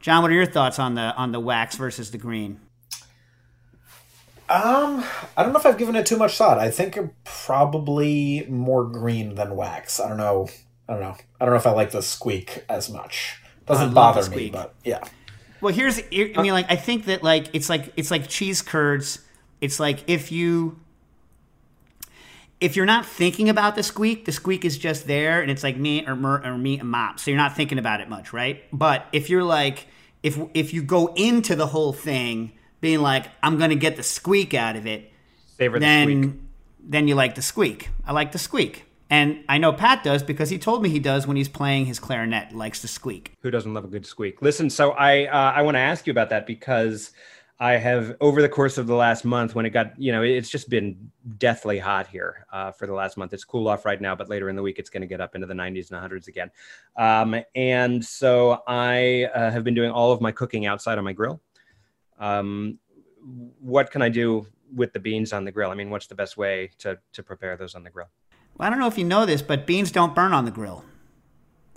John, 0.00 0.22
what 0.22 0.30
are 0.30 0.34
your 0.34 0.46
thoughts 0.46 0.78
on 0.78 0.94
the 0.94 1.14
on 1.14 1.32
the 1.32 1.40
wax 1.40 1.76
versus 1.76 2.10
the 2.10 2.18
green? 2.18 2.60
Um, 4.48 5.02
I 5.36 5.42
don't 5.42 5.52
know 5.52 5.58
if 5.58 5.64
I've 5.64 5.78
given 5.78 5.96
it 5.96 6.04
too 6.04 6.18
much 6.18 6.36
thought. 6.36 6.58
I 6.58 6.70
think 6.70 6.98
probably 7.24 8.44
more 8.50 8.84
green 8.84 9.34
than 9.34 9.56
wax. 9.56 9.98
I 9.98 10.08
don't 10.08 10.18
know. 10.18 10.48
I 10.88 10.92
don't 10.92 11.00
know. 11.00 11.16
I 11.40 11.44
don't 11.44 11.54
know 11.54 11.58
if 11.58 11.66
I 11.66 11.70
like 11.70 11.92
the 11.92 12.02
squeak 12.02 12.64
as 12.68 12.90
much. 12.90 13.40
Doesn't 13.64 13.94
bother 13.94 14.28
me, 14.28 14.50
but 14.50 14.74
yeah. 14.84 15.02
Well, 15.62 15.72
here's 15.72 15.98
I 15.98 16.42
mean 16.42 16.52
like 16.52 16.70
I 16.70 16.76
think 16.76 17.06
that 17.06 17.22
like 17.22 17.48
it's 17.54 17.70
like 17.70 17.92
it's 17.96 18.10
like 18.10 18.28
cheese 18.28 18.60
curds. 18.60 19.20
It's 19.60 19.78
like 19.78 20.00
if 20.08 20.32
you 20.32 20.80
if 22.62 22.76
you're 22.76 22.86
not 22.86 23.04
thinking 23.04 23.48
about 23.48 23.74
the 23.74 23.82
squeak, 23.82 24.24
the 24.24 24.32
squeak 24.32 24.64
is 24.64 24.78
just 24.78 25.06
there 25.06 25.42
and 25.42 25.50
it's 25.50 25.62
like 25.62 25.76
me 25.76 26.06
or 26.06 26.14
mer 26.14 26.40
or 26.44 26.56
me 26.56 26.78
and 26.78 26.88
mop. 26.88 27.18
So 27.18 27.30
you're 27.30 27.38
not 27.38 27.56
thinking 27.56 27.78
about 27.78 28.00
it 28.00 28.08
much, 28.08 28.32
right? 28.32 28.62
But 28.72 29.06
if 29.12 29.28
you're 29.28 29.42
like 29.44 29.86
if 30.22 30.38
if 30.54 30.72
you 30.72 30.82
go 30.82 31.12
into 31.14 31.56
the 31.56 31.66
whole 31.66 31.92
thing 31.92 32.52
being 32.80 33.00
like 33.00 33.26
I'm 33.42 33.58
going 33.58 33.70
to 33.70 33.76
get 33.76 33.96
the 33.96 34.02
squeak 34.02 34.54
out 34.54 34.76
of 34.76 34.86
it, 34.86 35.10
Savor 35.58 35.78
the 35.78 35.80
then 35.80 36.22
squeak. 36.22 36.40
then 36.80 37.08
you 37.08 37.14
like 37.16 37.34
the 37.34 37.42
squeak. 37.42 37.90
I 38.06 38.12
like 38.12 38.32
the 38.32 38.38
squeak. 38.38 38.84
And 39.10 39.44
I 39.46 39.58
know 39.58 39.74
Pat 39.74 40.02
does 40.02 40.22
because 40.22 40.48
he 40.48 40.58
told 40.58 40.82
me 40.82 40.88
he 40.88 40.98
does 40.98 41.26
when 41.26 41.36
he's 41.36 41.48
playing 41.48 41.84
his 41.84 41.98
clarinet, 41.98 42.54
likes 42.54 42.80
the 42.80 42.88
squeak. 42.88 43.34
Who 43.42 43.50
doesn't 43.50 43.74
love 43.74 43.84
a 43.84 43.88
good 43.88 44.06
squeak? 44.06 44.40
Listen, 44.40 44.70
so 44.70 44.92
I 44.92 45.26
uh, 45.26 45.52
I 45.52 45.62
want 45.62 45.74
to 45.74 45.80
ask 45.80 46.06
you 46.06 46.12
about 46.12 46.30
that 46.30 46.46
because 46.46 47.10
I 47.62 47.76
have 47.76 48.16
over 48.20 48.42
the 48.42 48.48
course 48.48 48.76
of 48.76 48.88
the 48.88 48.96
last 48.96 49.24
month, 49.24 49.54
when 49.54 49.64
it 49.64 49.70
got 49.70 49.96
you 49.96 50.10
know, 50.10 50.22
it's 50.24 50.50
just 50.50 50.68
been 50.68 51.12
deathly 51.38 51.78
hot 51.78 52.08
here 52.08 52.44
uh, 52.52 52.72
for 52.72 52.88
the 52.88 52.92
last 52.92 53.16
month. 53.16 53.32
It's 53.32 53.44
cool 53.44 53.68
off 53.68 53.84
right 53.84 54.00
now, 54.00 54.16
but 54.16 54.28
later 54.28 54.48
in 54.48 54.56
the 54.56 54.62
week, 54.62 54.80
it's 54.80 54.90
going 54.90 55.02
to 55.02 55.06
get 55.06 55.20
up 55.20 55.36
into 55.36 55.46
the 55.46 55.54
90s 55.54 55.92
and 55.92 56.10
100s 56.10 56.26
again. 56.26 56.50
Um, 56.96 57.36
and 57.54 58.04
so 58.04 58.64
I 58.66 59.28
uh, 59.32 59.52
have 59.52 59.62
been 59.62 59.74
doing 59.74 59.92
all 59.92 60.10
of 60.10 60.20
my 60.20 60.32
cooking 60.32 60.66
outside 60.66 60.98
on 60.98 61.04
my 61.04 61.12
grill. 61.12 61.40
Um, 62.18 62.80
what 63.60 63.92
can 63.92 64.02
I 64.02 64.08
do 64.08 64.44
with 64.74 64.92
the 64.92 64.98
beans 64.98 65.32
on 65.32 65.44
the 65.44 65.52
grill? 65.52 65.70
I 65.70 65.74
mean, 65.74 65.88
what's 65.88 66.08
the 66.08 66.16
best 66.16 66.36
way 66.36 66.72
to 66.78 66.98
to 67.12 67.22
prepare 67.22 67.56
those 67.56 67.76
on 67.76 67.84
the 67.84 67.90
grill? 67.90 68.08
Well, 68.58 68.66
I 68.66 68.70
don't 68.70 68.80
know 68.80 68.88
if 68.88 68.98
you 68.98 69.04
know 69.04 69.24
this, 69.24 69.40
but 69.40 69.68
beans 69.68 69.92
don't 69.92 70.16
burn 70.16 70.32
on 70.32 70.46
the 70.46 70.50
grill. 70.50 70.84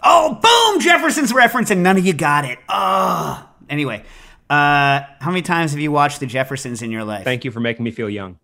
Oh, 0.01 0.39
boom! 0.41 0.81
Jefferson's 0.81 1.31
reference, 1.31 1.69
and 1.69 1.83
none 1.83 1.95
of 1.95 2.03
you 2.07 2.13
got 2.13 2.43
it. 2.43 2.57
Oh. 2.69 3.51
Anyway, 3.69 4.03
uh, 4.49 5.01
how 5.19 5.31
many 5.31 5.41
times 5.41 5.71
have 5.71 5.79
you 5.79 5.91
watched 5.91 6.19
the 6.19 6.25
Jeffersons 6.25 6.81
in 6.81 6.91
your 6.91 7.03
life? 7.03 7.23
Thank 7.23 7.45
you 7.45 7.51
for 7.51 7.59
making 7.59 7.83
me 7.83 7.91
feel 7.91 8.09
young. 8.09 8.39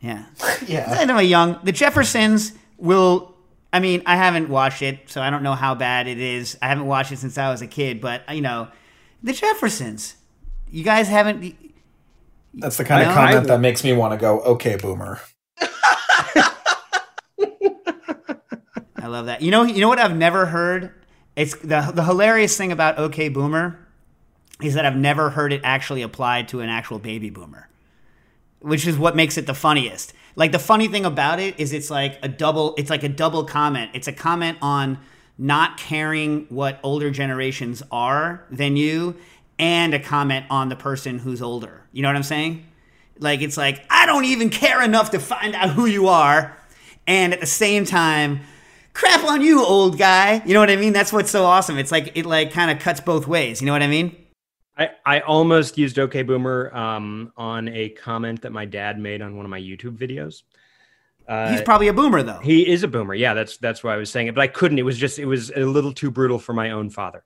Yeah. 0.00 0.24
Yeah. 0.66 0.86
I 0.98 1.04
know 1.04 1.18
young. 1.18 1.58
The 1.64 1.72
Jeffersons 1.72 2.52
will. 2.78 3.34
I 3.72 3.80
mean, 3.80 4.02
I 4.06 4.16
haven't 4.16 4.48
watched 4.48 4.80
it, 4.82 5.00
so 5.10 5.20
I 5.20 5.28
don't 5.30 5.42
know 5.42 5.54
how 5.54 5.74
bad 5.74 6.06
it 6.06 6.18
is. 6.18 6.56
I 6.62 6.68
haven't 6.68 6.86
watched 6.86 7.12
it 7.12 7.18
since 7.18 7.36
I 7.36 7.50
was 7.50 7.60
a 7.60 7.66
kid, 7.66 8.00
but 8.00 8.22
you 8.34 8.40
know, 8.40 8.68
the 9.22 9.32
Jeffersons. 9.32 10.14
You 10.70 10.84
guys 10.84 11.08
haven't. 11.08 11.54
That's 12.54 12.76
the 12.78 12.84
kind 12.84 13.06
of 13.06 13.12
comment 13.14 13.36
I- 13.44 13.46
that 13.48 13.60
makes 13.60 13.82
me 13.84 13.92
want 13.92 14.12
to 14.12 14.16
go, 14.18 14.40
okay, 14.40 14.76
boomer. 14.76 15.20
I 18.96 19.06
love 19.06 19.26
that. 19.26 19.42
You 19.42 19.50
know, 19.50 19.62
you 19.64 19.80
know 19.80 19.88
what 19.88 19.98
I've 19.98 20.16
never 20.16 20.46
heard. 20.46 20.92
It's 21.36 21.54
the 21.56 21.90
the 21.94 22.04
hilarious 22.04 22.56
thing 22.56 22.72
about 22.72 22.98
OK 22.98 23.28
Boomer 23.28 23.83
is 24.62 24.74
that 24.74 24.86
I've 24.86 24.96
never 24.96 25.30
heard 25.30 25.52
it 25.52 25.60
actually 25.64 26.02
applied 26.02 26.48
to 26.48 26.60
an 26.60 26.68
actual 26.68 26.98
baby 26.98 27.30
boomer, 27.30 27.68
which 28.60 28.86
is 28.86 28.96
what 28.96 29.16
makes 29.16 29.36
it 29.36 29.46
the 29.46 29.54
funniest. 29.54 30.12
Like 30.36 30.52
the 30.52 30.58
funny 30.58 30.88
thing 30.88 31.04
about 31.04 31.40
it 31.40 31.58
is 31.58 31.72
it's 31.72 31.90
like 31.90 32.18
a 32.22 32.28
double. 32.28 32.74
It's 32.76 32.90
like 32.90 33.02
a 33.02 33.08
double 33.08 33.44
comment. 33.44 33.90
It's 33.94 34.08
a 34.08 34.12
comment 34.12 34.58
on 34.62 34.98
not 35.38 35.76
caring 35.76 36.46
what 36.48 36.78
older 36.82 37.10
generations 37.10 37.82
are 37.90 38.44
than 38.50 38.76
you, 38.76 39.16
and 39.58 39.94
a 39.94 40.00
comment 40.00 40.46
on 40.50 40.68
the 40.68 40.76
person 40.76 41.18
who's 41.18 41.42
older. 41.42 41.82
You 41.92 42.02
know 42.02 42.08
what 42.08 42.16
I'm 42.16 42.22
saying? 42.22 42.64
Like 43.18 43.42
it's 43.42 43.56
like 43.56 43.84
I 43.90 44.06
don't 44.06 44.24
even 44.24 44.50
care 44.50 44.82
enough 44.82 45.10
to 45.12 45.20
find 45.20 45.54
out 45.54 45.70
who 45.70 45.86
you 45.86 46.08
are, 46.08 46.56
and 47.06 47.32
at 47.32 47.40
the 47.40 47.46
same 47.46 47.84
time, 47.84 48.40
crap 48.92 49.24
on 49.24 49.40
you, 49.40 49.64
old 49.64 49.98
guy. 49.98 50.42
You 50.44 50.54
know 50.54 50.60
what 50.60 50.70
I 50.70 50.76
mean? 50.76 50.92
That's 50.92 51.12
what's 51.12 51.30
so 51.30 51.44
awesome. 51.44 51.78
It's 51.78 51.92
like 51.92 52.16
it 52.16 52.26
like 52.26 52.52
kind 52.52 52.70
of 52.70 52.80
cuts 52.80 53.00
both 53.00 53.28
ways. 53.28 53.60
You 53.60 53.66
know 53.66 53.72
what 53.72 53.82
I 53.82 53.88
mean? 53.88 54.16
I, 54.76 54.90
I 55.06 55.20
almost 55.20 55.78
used 55.78 55.98
OK 55.98 56.22
Boomer 56.22 56.74
um, 56.74 57.32
on 57.36 57.68
a 57.68 57.90
comment 57.90 58.42
that 58.42 58.50
my 58.52 58.64
dad 58.64 58.98
made 58.98 59.22
on 59.22 59.36
one 59.36 59.46
of 59.46 59.50
my 59.50 59.60
YouTube 59.60 59.96
videos. 59.96 60.42
Uh, 61.28 61.50
He's 61.52 61.62
probably 61.62 61.88
a 61.88 61.92
boomer 61.92 62.22
though. 62.22 62.40
he 62.40 62.68
is 62.68 62.82
a 62.82 62.88
boomer. 62.88 63.14
Yeah, 63.14 63.32
that's 63.34 63.56
that's 63.56 63.82
why 63.82 63.94
I 63.94 63.96
was 63.96 64.10
saying 64.10 64.26
it, 64.26 64.34
but 64.34 64.42
I 64.42 64.46
couldn't. 64.48 64.78
It 64.78 64.82
was 64.82 64.98
just 64.98 65.18
it 65.18 65.24
was 65.26 65.50
a 65.56 65.60
little 65.60 65.92
too 65.92 66.10
brutal 66.10 66.38
for 66.38 66.52
my 66.52 66.72
own 66.72 66.90
father. 66.90 67.24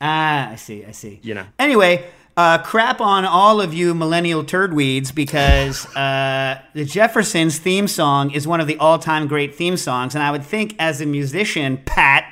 Ah, 0.00 0.50
I 0.50 0.56
see. 0.56 0.84
I 0.84 0.92
see. 0.92 1.18
You 1.22 1.34
know. 1.34 1.46
Anyway, 1.58 2.06
uh, 2.36 2.58
crap 2.58 3.00
on 3.00 3.24
all 3.24 3.60
of 3.60 3.74
you 3.74 3.94
millennial 3.94 4.44
turdweeds 4.44 5.14
because 5.14 5.84
uh, 5.96 6.60
the 6.74 6.84
Jeffersons 6.84 7.58
theme 7.58 7.88
song 7.88 8.30
is 8.30 8.46
one 8.46 8.60
of 8.60 8.66
the 8.66 8.76
all-time 8.78 9.26
great 9.26 9.54
theme 9.56 9.76
songs, 9.76 10.14
and 10.14 10.22
I 10.22 10.30
would 10.30 10.44
think 10.44 10.76
as 10.78 11.00
a 11.00 11.06
musician, 11.06 11.78
Pat, 11.84 12.24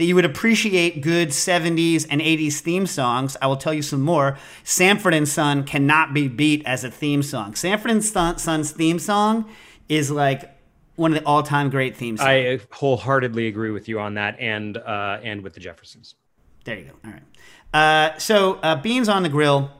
that 0.00 0.06
you 0.06 0.14
would 0.14 0.24
appreciate 0.24 1.02
good 1.02 1.28
70s 1.28 2.06
and 2.08 2.22
80s 2.22 2.60
theme 2.60 2.86
songs. 2.86 3.36
I 3.42 3.46
will 3.48 3.58
tell 3.58 3.74
you 3.74 3.82
some 3.82 4.00
more. 4.00 4.38
Sanford 4.64 5.12
and 5.12 5.28
Son 5.28 5.62
cannot 5.62 6.14
be 6.14 6.26
beat 6.26 6.64
as 6.64 6.84
a 6.84 6.90
theme 6.90 7.22
song. 7.22 7.54
Sanford 7.54 7.90
and 7.90 8.02
Son's 8.02 8.70
theme 8.70 8.98
song 8.98 9.50
is 9.90 10.10
like 10.10 10.56
one 10.96 11.12
of 11.12 11.18
the 11.18 11.26
all-time 11.26 11.68
great 11.68 11.98
theme 11.98 12.16
songs. 12.16 12.26
I 12.26 12.60
wholeheartedly 12.70 13.46
agree 13.46 13.72
with 13.72 13.90
you 13.90 14.00
on 14.00 14.14
that, 14.14 14.40
and 14.40 14.78
uh, 14.78 15.20
and 15.22 15.42
with 15.42 15.52
the 15.52 15.60
Jeffersons. 15.60 16.14
There 16.64 16.78
you 16.78 16.86
go. 16.86 16.92
All 17.04 17.12
right. 17.12 18.14
Uh, 18.14 18.18
so 18.18 18.54
uh, 18.62 18.76
beans 18.76 19.10
on 19.10 19.22
the 19.22 19.28
grill. 19.28 19.70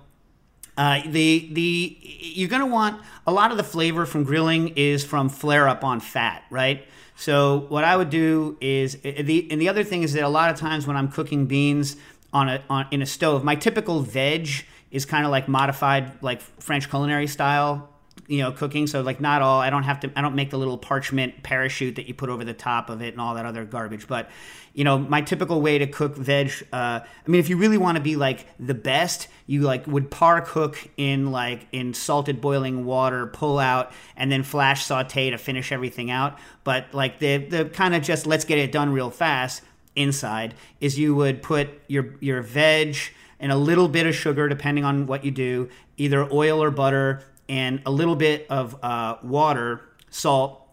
Uh, 0.77 1.01
the 1.07 1.49
the 1.51 1.99
you're 2.03 2.51
gonna 2.51 2.67
want 2.67 3.01
a 3.27 3.33
lot 3.33 3.53
of 3.53 3.57
the 3.57 3.65
flavor 3.65 4.05
from 4.05 4.25
grilling 4.25 4.69
is 4.77 5.03
from 5.03 5.31
flare 5.31 5.67
up 5.67 5.83
on 5.83 5.99
fat, 5.99 6.45
right? 6.51 6.87
So 7.21 7.67
what 7.69 7.85
I 7.85 7.99
would 7.99 8.09
do 8.09 8.57
is 8.63 8.95
and 9.05 9.27
the 9.61 9.69
other 9.69 9.85
thing 9.85 10.03
is 10.03 10.15
that 10.15 10.23
a 10.23 10.29
lot 10.29 10.49
of 10.49 10.57
times 10.59 10.87
when 10.87 10.97
I'm 10.97 11.09
cooking 11.09 11.45
beans 11.45 11.97
on 12.33 12.49
a 12.49 12.63
on 12.71 12.87
in 12.93 13.03
a 13.03 13.07
stove, 13.07 13.45
my 13.45 13.57
typical 13.57 14.01
veg 14.01 14.49
is 14.91 15.05
kind 15.05 15.27
of 15.27 15.31
like 15.31 15.47
modified 15.47 16.23
like 16.23 16.41
French 16.41 16.89
culinary 16.89 17.27
style 17.27 17.90
you 18.31 18.43
know 18.43 18.53
cooking. 18.53 18.87
So 18.87 19.03
like 19.03 19.21
not 19.21 19.43
all 19.43 19.61
i 19.61 19.71
don't 19.71 19.83
have 19.83 20.01
to 20.01 20.13
i 20.17 20.23
don't 20.23 20.37
make 20.37 20.51
the 20.51 20.59
little 20.59 20.79
parchment 20.79 21.43
parachute 21.43 21.97
that 21.97 22.07
you 22.07 22.15
put 22.15 22.31
over 22.31 22.45
the 22.45 22.55
top 22.55 22.89
of 22.89 23.03
it 23.03 23.13
and 23.13 23.21
all 23.21 23.35
that 23.35 23.45
other 23.45 23.65
garbage. 23.65 24.07
But 24.07 24.31
you 24.73 24.85
know 24.85 24.99
my 24.99 25.21
typical 25.21 25.61
way 25.61 25.79
to 25.79 25.87
cook 25.89 26.17
veg 26.17 26.53
uh, 26.73 27.01
i 27.03 27.29
mean 27.29 27.41
if 27.41 27.49
you 27.49 27.57
really 27.57 27.77
want 27.77 27.97
to 27.97 28.03
be 28.03 28.15
like 28.15 28.47
the 28.61 28.75
best 28.75 29.27
you 29.49 29.63
like 29.63 29.85
would 29.89 30.13
par 30.13 30.41
cook 30.41 30.89
in 30.97 31.33
like 31.33 31.67
in 31.73 31.93
salted 31.93 32.41
boiling 32.41 32.85
water 32.85 33.27
pull 33.27 33.59
out 33.59 33.91
and 34.17 34.31
then 34.31 34.45
flash 34.45 34.85
saute 34.85 35.31
to 35.31 35.39
finish 35.39 35.73
everything 35.73 36.11
out. 36.11 36.39
But 36.63 36.87
like 36.93 37.19
the 37.19 37.39
the 37.39 37.65
kind 37.65 37.95
of 37.97 38.03
just 38.03 38.27
let's 38.27 38.45
get 38.45 38.59
it 38.59 38.71
done 38.71 38.93
real 38.93 39.11
fast 39.11 39.63
inside 39.97 40.55
is 40.81 40.99
you 40.99 41.17
would 41.17 41.43
put 41.43 41.69
your 41.89 42.15
your 42.21 42.43
veg 42.43 42.97
and 43.41 43.51
a 43.51 43.57
little 43.57 43.89
bit 43.89 44.07
of 44.07 44.15
sugar 44.15 44.49
depending 44.49 44.85
on 44.85 45.07
what 45.07 45.25
you 45.25 45.33
do 45.33 45.69
either 45.97 46.33
oil 46.33 46.63
or 46.63 46.71
butter 46.71 47.25
and 47.51 47.83
a 47.85 47.91
little 47.91 48.15
bit 48.15 48.47
of 48.49 48.77
uh, 48.83 49.17
water, 49.25 49.81
salt, 50.09 50.69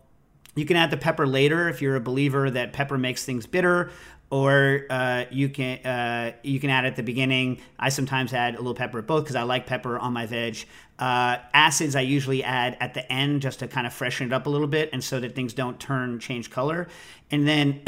You 0.55 0.65
can 0.65 0.77
add 0.77 0.91
the 0.91 0.97
pepper 0.97 1.27
later 1.27 1.69
if 1.69 1.81
you're 1.81 1.95
a 1.95 1.99
believer 1.99 2.49
that 2.51 2.71
pepper 2.71 2.97
makes 2.97 3.25
things 3.25 3.45
bitter, 3.45 3.91
or 4.29 4.85
uh, 4.89 5.25
you 5.31 5.49
can 5.49 5.77
uh, 5.85 6.33
you 6.43 6.59
can 6.59 6.69
add 6.69 6.85
at 6.85 6.95
the 6.95 7.03
beginning. 7.03 7.61
I 7.79 7.89
sometimes 7.89 8.33
add 8.33 8.55
a 8.55 8.57
little 8.57 8.73
pepper 8.75 8.99
at 8.99 9.07
both 9.07 9.23
because 9.23 9.35
I 9.35 9.43
like 9.43 9.65
pepper 9.65 9.97
on 9.97 10.13
my 10.13 10.25
veg. 10.25 10.65
Uh, 10.99 11.37
acids 11.53 11.95
I 11.95 12.01
usually 12.01 12.43
add 12.43 12.77
at 12.79 12.93
the 12.93 13.11
end 13.11 13.41
just 13.41 13.59
to 13.59 13.67
kind 13.67 13.85
of 13.87 13.93
freshen 13.93 14.27
it 14.27 14.33
up 14.33 14.45
a 14.47 14.49
little 14.49 14.67
bit, 14.67 14.89
and 14.93 15.03
so 15.03 15.19
that 15.19 15.35
things 15.35 15.53
don't 15.53 15.79
turn 15.79 16.19
change 16.19 16.49
color. 16.49 16.87
And 17.31 17.47
then 17.47 17.81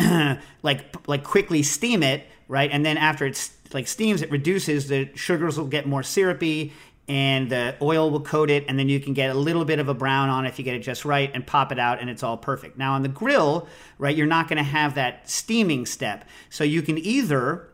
like 0.63 0.95
like 1.07 1.23
quickly 1.23 1.63
steam 1.63 2.01
it 2.03 2.23
right, 2.47 2.69
and 2.71 2.85
then 2.85 2.97
after 2.97 3.25
it's 3.25 3.51
like 3.73 3.87
steams, 3.87 4.21
it 4.21 4.31
reduces 4.31 4.87
the 4.87 5.09
sugars 5.15 5.57
will 5.57 5.67
get 5.67 5.85
more 5.87 6.03
syrupy 6.03 6.71
and 7.09 7.49
the 7.49 7.75
oil 7.81 8.11
will 8.11 8.21
coat 8.21 8.51
it 8.51 8.63
and 8.69 8.77
then 8.77 8.87
you 8.87 8.99
can 8.99 9.13
get 9.13 9.31
a 9.31 9.33
little 9.33 9.65
bit 9.65 9.79
of 9.79 9.89
a 9.89 9.93
brown 9.93 10.29
on 10.29 10.45
if 10.45 10.59
you 10.59 10.63
get 10.63 10.75
it 10.75 10.79
just 10.79 11.03
right 11.03 11.31
and 11.33 11.45
pop 11.45 11.71
it 11.71 11.79
out 11.79 11.99
and 11.99 12.09
it's 12.09 12.21
all 12.23 12.37
perfect. 12.37 12.77
Now 12.77 12.93
on 12.93 13.01
the 13.01 13.09
grill 13.09 13.67
right 13.97 14.15
you're 14.15 14.27
not 14.27 14.47
going 14.47 14.57
to 14.57 14.63
have 14.63 14.95
that 14.95 15.27
steaming 15.29 15.85
step. 15.85 16.23
So 16.49 16.63
you 16.63 16.81
can 16.83 16.97
either 16.99 17.65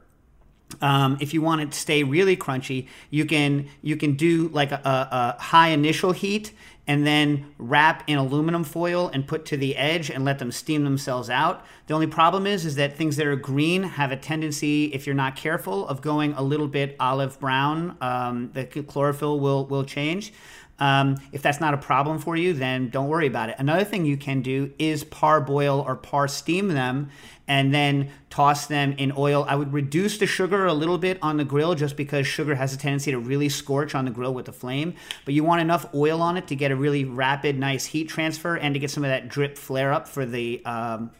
um, 0.82 1.18
if 1.22 1.34
you 1.34 1.42
want 1.42 1.62
it 1.62 1.72
to 1.72 1.78
stay 1.78 2.04
really 2.04 2.36
crunchy 2.36 2.88
you 3.12 3.26
can 3.26 3.68
you 3.84 3.96
can 3.96 4.16
do 4.16 4.48
like 4.48 4.72
a, 4.72 4.82
a, 4.84 5.38
a 5.38 5.42
high 5.42 5.68
initial 5.70 6.12
heat 6.12 6.52
and 6.88 7.06
then 7.06 7.46
wrap 7.58 8.04
in 8.08 8.18
aluminum 8.18 8.64
foil 8.64 9.10
and 9.14 9.28
put 9.28 9.46
to 9.46 9.58
the 9.58 9.76
edge 9.76 10.10
and 10.10 10.24
let 10.24 10.40
them 10.40 10.52
steam 10.52 10.84
themselves 10.84 11.30
out. 11.30 11.66
The 11.88 11.94
only 11.94 12.08
problem 12.08 12.46
is 12.46 12.66
is 12.66 12.76
that 12.76 12.96
things 12.96 13.16
that 13.16 13.26
are 13.28 13.36
green 13.36 13.84
have 13.84 14.12
a 14.12 14.18
tendency, 14.18 14.86
if 14.86 15.06
you're 15.06 15.16
not 15.16 15.36
careful, 15.36 15.88
of 15.88 16.02
going 16.02 16.34
a 16.34 16.42
little 16.42 16.68
bit 16.68 16.96
olive 17.00 17.40
brown. 17.40 17.98
Um, 18.02 18.52
the 18.54 18.66
chlorophyll 18.66 19.40
will 19.40 19.66
will 19.66 19.84
change. 19.84 20.34
Um, 20.78 21.16
if 21.32 21.42
that's 21.42 21.62
not 21.62 21.74
a 21.74 21.78
problem 21.78 22.20
for 22.20 22.36
you, 22.36 22.54
then 22.54 22.90
don't 22.90 23.08
worry 23.08 23.28
about 23.28 23.50
it. 23.50 23.56
Another 23.60 23.86
thing 23.86 24.06
you 24.06 24.18
can 24.18 24.42
do 24.42 24.74
is 24.78 25.06
parboil 25.06 25.80
or 25.88 25.96
par 25.96 26.28
steam 26.28 26.68
them 26.68 27.10
and 27.48 27.74
then 27.74 28.10
toss 28.30 28.68
them 28.68 28.94
in 28.94 29.14
oil. 29.16 29.46
I 29.48 29.56
would 29.56 29.72
reduce 29.72 30.18
the 30.18 30.28
sugar 30.28 30.66
a 30.66 30.74
little 30.74 30.98
bit 30.98 31.20
on 31.22 31.38
the 31.38 31.46
grill 31.46 31.76
just 31.76 31.96
because 31.96 32.26
sugar 32.26 32.56
has 32.56 32.74
a 32.74 32.78
tendency 32.78 33.12
to 33.12 33.20
really 33.20 33.50
scorch 33.50 33.94
on 33.96 34.06
the 34.06 34.12
grill 34.12 34.34
with 34.34 34.46
the 34.46 34.54
flame. 34.54 34.96
But 35.26 35.34
you 35.34 35.44
want 35.44 35.62
enough 35.62 35.94
oil 35.94 36.22
on 36.22 36.38
it 36.38 36.48
to 36.48 36.56
get 36.56 36.72
a 36.72 36.76
really 36.76 37.06
rapid, 37.06 37.60
nice 37.60 37.86
heat 37.86 38.10
transfer 38.10 38.56
and 38.56 38.74
to 38.74 38.80
get 38.80 38.90
some 38.90 39.04
of 39.04 39.10
that 39.10 39.30
drip 39.30 39.58
flare 39.58 39.94
up 39.94 40.08
for 40.08 40.26
the 40.26 40.64
um, 40.66 41.12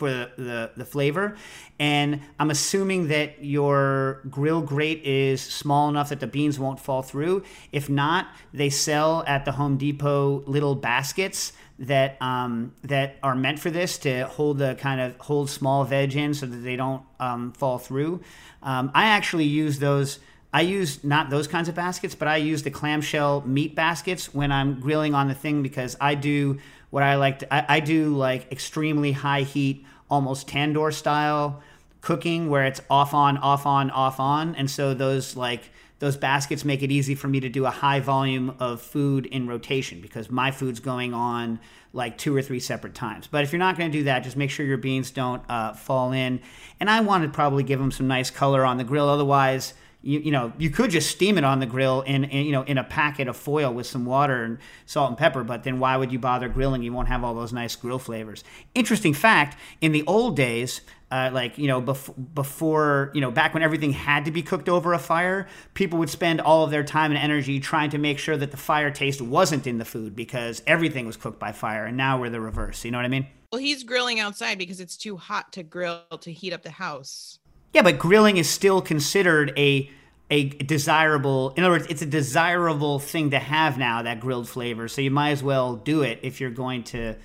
for 0.00 0.08
the, 0.08 0.30
the, 0.38 0.70
the, 0.78 0.84
flavor. 0.86 1.36
And 1.78 2.22
I'm 2.38 2.50
assuming 2.50 3.08
that 3.08 3.44
your 3.44 4.22
grill 4.30 4.62
grate 4.62 5.04
is 5.04 5.42
small 5.42 5.90
enough 5.90 6.08
that 6.08 6.20
the 6.20 6.26
beans 6.26 6.58
won't 6.58 6.80
fall 6.80 7.02
through. 7.02 7.44
If 7.70 7.90
not, 7.90 8.28
they 8.54 8.70
sell 8.70 9.22
at 9.26 9.44
the 9.44 9.52
Home 9.52 9.76
Depot 9.76 10.42
little 10.46 10.74
baskets 10.74 11.52
that 11.80 12.20
um, 12.20 12.72
that 12.82 13.16
are 13.22 13.34
meant 13.34 13.58
for 13.58 13.70
this 13.70 13.98
to 13.98 14.26
hold 14.26 14.58
the 14.58 14.76
kind 14.78 15.00
of 15.00 15.16
hold 15.16 15.48
small 15.48 15.84
veg 15.84 16.14
in 16.14 16.34
so 16.34 16.46
that 16.46 16.58
they 16.58 16.76
don't 16.76 17.02
um, 17.18 17.52
fall 17.52 17.78
through. 17.78 18.20
Um, 18.62 18.90
I 18.94 19.06
actually 19.06 19.46
use 19.46 19.78
those. 19.78 20.18
I 20.52 20.62
use 20.62 21.02
not 21.04 21.30
those 21.30 21.46
kinds 21.46 21.68
of 21.68 21.74
baskets, 21.74 22.14
but 22.14 22.28
I 22.28 22.36
use 22.36 22.64
the 22.64 22.70
clamshell 22.70 23.42
meat 23.46 23.74
baskets 23.74 24.34
when 24.34 24.50
I'm 24.52 24.80
grilling 24.80 25.14
on 25.14 25.28
the 25.28 25.34
thing 25.34 25.62
because 25.62 25.96
I 26.00 26.16
do 26.16 26.58
what 26.90 27.02
I 27.02 27.16
like. 27.16 27.40
To, 27.40 27.54
I, 27.54 27.76
I 27.76 27.80
do 27.80 28.16
like 28.16 28.52
extremely 28.52 29.12
high 29.12 29.42
heat 29.42 29.86
almost 30.10 30.48
tandoor 30.48 30.92
style 30.92 31.62
cooking 32.00 32.48
where 32.50 32.64
it's 32.64 32.80
off 32.90 33.14
on 33.14 33.36
off 33.38 33.66
on 33.66 33.90
off 33.90 34.18
on 34.18 34.54
and 34.54 34.70
so 34.70 34.94
those 34.94 35.36
like 35.36 35.70
those 36.00 36.16
baskets 36.16 36.64
make 36.64 36.82
it 36.82 36.90
easy 36.90 37.14
for 37.14 37.28
me 37.28 37.40
to 37.40 37.48
do 37.48 37.66
a 37.66 37.70
high 37.70 38.00
volume 38.00 38.56
of 38.58 38.80
food 38.80 39.26
in 39.26 39.46
rotation 39.46 40.00
because 40.00 40.30
my 40.30 40.50
food's 40.50 40.80
going 40.80 41.14
on 41.14 41.60
like 41.92 42.18
two 42.18 42.34
or 42.34 42.42
three 42.42 42.58
separate 42.58 42.94
times. 42.94 43.26
But 43.26 43.44
if 43.44 43.52
you're 43.52 43.58
not 43.58 43.76
going 43.76 43.92
to 43.92 43.98
do 43.98 44.04
that 44.04 44.20
just 44.24 44.36
make 44.36 44.50
sure 44.50 44.66
your 44.66 44.78
beans 44.78 45.10
don't 45.10 45.42
uh, 45.48 45.74
fall 45.74 46.12
in. 46.12 46.40
And 46.80 46.90
i 46.90 47.00
want 47.00 47.24
to 47.24 47.30
probably 47.30 47.62
give 47.62 47.78
them 47.78 47.92
some 47.92 48.08
nice 48.08 48.30
color 48.30 48.64
on 48.64 48.78
the 48.78 48.84
grill. 48.84 49.08
Otherwise 49.08 49.74
you, 50.02 50.20
you 50.20 50.30
know 50.30 50.52
you 50.56 50.70
could 50.70 50.90
just 50.90 51.10
steam 51.10 51.36
it 51.36 51.44
on 51.44 51.60
the 51.60 51.66
grill 51.66 52.00
in, 52.02 52.24
in 52.24 52.46
you 52.46 52.52
know 52.52 52.62
in 52.62 52.78
a 52.78 52.84
packet 52.84 53.28
of 53.28 53.36
foil 53.36 53.72
with 53.72 53.86
some 53.86 54.06
water 54.06 54.44
and 54.44 54.56
salt 54.86 55.10
and 55.10 55.18
pepper 55.18 55.44
but 55.44 55.62
then 55.64 55.78
why 55.78 55.96
would 55.98 56.10
you 56.10 56.18
bother 56.18 56.48
grilling? 56.48 56.82
You 56.82 56.94
won't 56.94 57.08
have 57.08 57.22
all 57.22 57.34
those 57.34 57.52
nice 57.52 57.76
grill 57.76 57.98
flavors. 57.98 58.42
Interesting 58.74 59.12
fact 59.12 59.58
in 59.82 59.92
the 59.92 60.02
old 60.06 60.36
days 60.36 60.80
uh, 61.10 61.30
like 61.32 61.58
you 61.58 61.66
know 61.66 61.82
bef- 61.82 62.34
before 62.34 63.10
you 63.14 63.20
know 63.20 63.30
back 63.30 63.54
when 63.54 63.62
everything 63.62 63.92
had 63.92 64.24
to 64.24 64.30
be 64.30 64.42
cooked 64.42 64.68
over 64.68 64.92
a 64.92 64.98
fire 64.98 65.48
people 65.74 65.98
would 65.98 66.10
spend 66.10 66.40
all 66.40 66.64
of 66.64 66.70
their 66.70 66.84
time 66.84 67.10
and 67.10 67.18
energy 67.18 67.60
trying 67.60 67.90
to 67.90 67.98
make 67.98 68.18
sure 68.18 68.36
that 68.36 68.50
the 68.50 68.56
fire 68.56 68.90
taste 68.90 69.20
wasn't 69.20 69.66
in 69.66 69.78
the 69.78 69.84
food 69.84 70.14
because 70.14 70.62
everything 70.66 71.06
was 71.06 71.16
cooked 71.16 71.38
by 71.38 71.52
fire 71.52 71.84
and 71.84 71.96
now 71.96 72.20
we're 72.20 72.30
the 72.30 72.40
reverse 72.40 72.84
you 72.84 72.90
know 72.90 72.98
what 72.98 73.04
i 73.04 73.08
mean? 73.08 73.26
Well 73.52 73.60
he's 73.60 73.82
grilling 73.82 74.20
outside 74.20 74.58
because 74.58 74.80
it's 74.80 74.96
too 74.96 75.16
hot 75.16 75.52
to 75.54 75.62
grill 75.62 76.02
to 76.20 76.32
heat 76.32 76.52
up 76.52 76.62
the 76.62 76.70
house. 76.70 77.40
Yeah, 77.72 77.82
but 77.82 77.98
grilling 77.98 78.36
is 78.36 78.48
still 78.48 78.80
considered 78.80 79.52
a 79.56 79.90
a 80.30 80.44
desirable 80.48 81.52
in 81.56 81.64
other 81.64 81.72
words 81.72 81.86
it's 81.88 82.02
a 82.02 82.06
desirable 82.06 83.00
thing 83.00 83.30
to 83.30 83.38
have 83.40 83.76
now 83.78 84.02
that 84.02 84.20
grilled 84.20 84.48
flavor 84.48 84.86
so 84.86 85.00
you 85.00 85.10
might 85.10 85.30
as 85.30 85.42
well 85.42 85.74
do 85.74 86.02
it 86.02 86.20
if 86.22 86.40
you're 86.40 86.50
going 86.50 86.84
to 86.84 87.16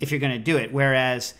if 0.00 0.10
you're 0.10 0.20
going 0.20 0.32
to 0.32 0.38
do 0.38 0.56
it. 0.56 0.72
Whereas 0.72 1.34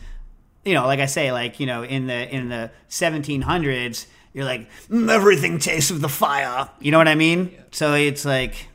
you 0.64 0.74
know 0.74 0.86
like 0.86 1.00
i 1.00 1.06
say 1.06 1.32
like 1.32 1.60
you 1.60 1.66
know 1.66 1.82
in 1.82 2.06
the 2.06 2.34
in 2.34 2.48
the 2.48 2.70
1700s 2.88 4.06
you're 4.32 4.44
like 4.44 4.68
mm, 4.88 5.10
everything 5.10 5.58
tastes 5.58 5.90
of 5.90 6.00
the 6.00 6.08
fire 6.08 6.68
you 6.80 6.90
know 6.90 6.98
what 6.98 7.08
i 7.08 7.14
mean 7.14 7.50
yeah. 7.52 7.60
so 7.70 7.94
it's 7.94 8.24
like 8.24 8.68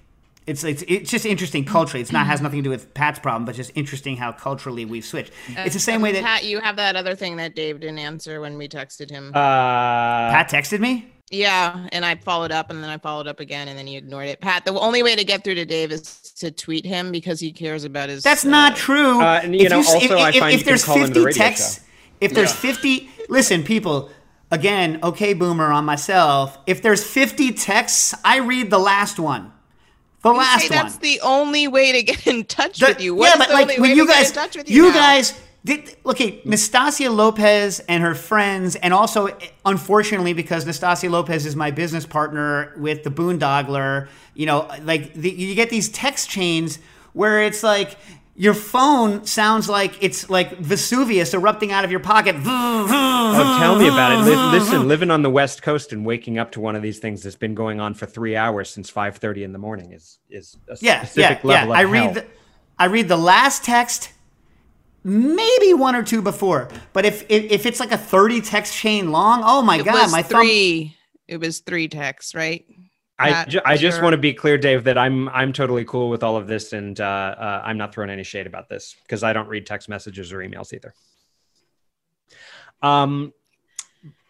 it's, 0.50 0.64
it's 0.64 0.84
it's 0.88 1.12
just 1.12 1.28
interesting 1.28 1.64
culturally. 1.64 2.02
It's 2.02 2.12
not 2.12 2.26
has 2.26 2.42
nothing 2.42 2.60
to 2.60 2.64
do 2.64 2.70
with 2.72 2.92
Pat's 2.96 3.20
problem, 3.20 3.46
but 3.46 3.54
just 3.54 3.72
interesting 3.76 4.18
how 4.18 4.32
culturally 4.32 4.84
we've 4.84 5.06
switched. 5.06 5.32
Uh, 5.50 5.62
it's 5.62 5.76
the 5.76 5.80
same 5.80 6.02
way 6.02 6.12
that 6.14 6.24
Pat, 6.24 6.44
you 6.44 6.60
have 6.60 6.78
that 6.78 6.96
other 6.96 7.16
thing 7.16 7.38
that 7.38 7.54
Dave 7.56 7.80
didn't 7.80 8.00
answer 8.00 8.42
when 8.42 8.58
we 8.58 8.68
texted 8.68 9.12
him. 9.12 9.30
Uh, 9.30 10.32
Pat 10.32 10.50
texted 10.50 10.80
me. 10.80 11.08
Yeah, 11.32 11.88
and 11.92 12.04
I 12.04 12.16
followed 12.16 12.52
up, 12.52 12.72
and 12.72 12.84
then 12.84 12.90
I 12.90 12.98
followed 12.98 13.28
up 13.28 13.40
again, 13.40 13.68
and 13.68 13.78
then 13.78 13.86
he 13.86 13.98
ignored 13.98 14.28
it. 14.28 14.42
Pat, 14.42 14.66
the 14.66 14.74
only 14.74 15.04
way 15.04 15.16
to 15.16 15.24
get 15.24 15.44
through 15.44 15.56
to 15.56 15.66
Dave 15.66 15.92
is 15.92 16.20
to 16.38 16.50
tweet 16.50 16.86
him 16.86 17.12
because 17.12 17.40
he 17.40 17.52
cares 17.52 17.84
about 17.84 18.10
his. 18.10 18.24
That's 18.24 18.46
uh, 18.46 18.50
not 18.50 18.76
true. 18.76 19.22
Uh, 19.22 19.42
and, 19.44 19.54
you 19.54 19.66
if 19.66 19.70
know, 19.70 19.80
you, 19.80 19.86
also 19.86 20.06
if, 20.06 20.12
I 20.12 20.30
if, 20.30 20.36
find 20.40 20.56
if, 20.56 20.66
there's 20.66 20.86
fifty 20.86 21.24
the 21.24 21.32
texts, 21.32 21.82
if 22.20 22.34
there's 22.34 22.50
yeah. 22.50 22.56
fifty, 22.56 23.10
listen, 23.30 23.64
people. 23.64 24.10
Again, 24.52 25.00
okay, 25.04 25.36
boomer 25.36 25.72
on 25.72 25.86
myself. 25.86 26.58
If 26.66 26.82
there's 26.82 27.04
fifty 27.04 27.52
texts, 27.52 28.16
I 28.26 28.38
read 28.38 28.72
the 28.72 28.80
last 28.80 29.20
one. 29.20 29.54
The 30.24 30.32
you 30.32 30.38
last 30.38 30.62
say 30.64 30.68
That's 30.70 30.96
one. 30.96 31.02
the 31.04 31.22
only 31.22 31.68
way 31.68 31.92
to 31.92 32.02
get 32.02 32.26
in 32.26 32.44
touch 32.46 32.80
the, 32.80 32.88
with 32.88 33.02
you. 33.02 33.14
What 33.14 33.30
yeah, 33.30 33.38
but 33.38 33.52
like 33.52 33.78
when 33.78 33.96
you 33.96 34.08
guys, 34.08 34.36
you, 34.68 34.88
you 34.88 34.94
guys 34.94 35.40
did, 35.66 35.98
okay, 36.06 36.42
Nastasia 36.46 37.10
Lopez 37.10 37.80
and 37.82 38.02
her 38.02 38.16
friends, 38.16 38.76
and 38.78 38.94
also, 38.94 39.38
unfortunately, 39.66 40.34
because 40.34 40.66
Nastasia 40.66 41.10
Lopez 41.10 41.46
is 41.46 41.56
my 41.56 41.72
business 41.72 42.06
partner 42.06 42.74
with 42.78 43.04
the 43.04 43.10
Boondoggler, 43.10 44.08
you 44.36 44.46
know, 44.46 44.70
like 44.84 45.14
the, 45.14 45.30
you 45.30 45.56
get 45.56 45.70
these 45.70 45.90
text 45.90 46.30
chains 46.30 46.80
where 47.14 47.44
it's 47.44 47.62
like 47.64 47.98
your 48.40 48.54
phone 48.54 49.26
sounds 49.26 49.68
like 49.68 50.02
it's 50.02 50.30
like 50.30 50.58
Vesuvius 50.60 51.34
erupting 51.34 51.74
out 51.74 51.84
of 51.84 51.92
your 51.92 52.00
pocket. 52.00 52.38
Oh, 52.40 53.58
tell 53.60 53.78
me 53.78 53.90
about 53.90 54.26
it. 54.26 54.32
Listen, 54.58 54.88
living 54.88 55.12
on 55.12 55.24
the 55.24 55.30
West 55.30 55.62
Coast 55.62 55.92
and 55.92 56.06
waking 56.06 56.38
up 56.38 56.54
to 56.54 56.62
one 56.62 56.78
of 56.78 56.82
these 56.82 57.00
things 57.00 57.22
that's 57.22 57.36
been 57.36 57.54
going 57.54 57.82
on 57.82 57.94
for 57.94 58.06
three 58.06 58.38
hours 58.38 58.70
since 58.70 58.90
five 58.90 59.18
thirty 59.18 59.44
in 59.44 59.52
the 59.52 59.60
morning 59.60 59.92
is 59.92 60.20
is 60.30 60.56
a 60.70 60.78
yeah, 60.80 61.04
specific 61.04 61.40
yeah, 61.44 61.50
level 61.50 61.68
yeah. 61.68 61.82
of 61.82 61.88
I 61.88 61.92
read 61.92 62.14
the, 62.14 62.26
I 62.78 62.86
read 62.86 63.10
the 63.10 63.18
last 63.18 63.66
text 63.66 64.14
maybe 65.04 65.74
one 65.74 65.96
or 65.96 66.04
two 66.04 66.22
before. 66.22 66.70
But 66.94 67.06
if 67.06 67.24
if, 67.30 67.52
if 67.52 67.66
it's 67.66 67.80
like 67.80 67.92
a 67.92 67.98
thirty 67.98 68.42
text 68.42 68.76
chain 68.76 69.12
long, 69.12 69.42
oh 69.44 69.62
my 69.62 69.80
it 69.80 69.86
god, 69.86 70.12
my 70.12 70.22
three. 70.22 70.84
Thumb... 70.84 70.96
It 71.28 71.38
was 71.40 71.60
three 71.60 71.88
texts, 71.88 72.34
right? 72.34 72.66
I, 73.20 73.44
ju- 73.46 73.62
I 73.66 73.76
just 73.76 74.02
want 74.02 74.14
to 74.14 74.18
be 74.18 74.34
clear, 74.34 74.58
Dave, 74.58 74.86
that 74.86 74.98
I'm 74.98 75.28
I'm 75.30 75.52
totally 75.52 75.84
cool 75.84 76.10
with 76.10 76.24
all 76.24 76.38
of 76.38 76.48
this, 76.48 76.72
and 76.72 77.00
uh, 77.00 77.04
uh, 77.04 77.62
I'm 77.66 77.78
not 77.78 77.94
throwing 77.94 78.10
any 78.10 78.24
shade 78.24 78.48
about 78.48 78.70
this 78.70 78.96
because 79.04 79.24
I 79.24 79.34
don't 79.34 79.50
read 79.50 79.66
text 79.66 79.90
messages 79.90 80.32
or 80.32 80.38
emails 80.38 80.74
either. 80.74 80.94
Um, 82.82 83.34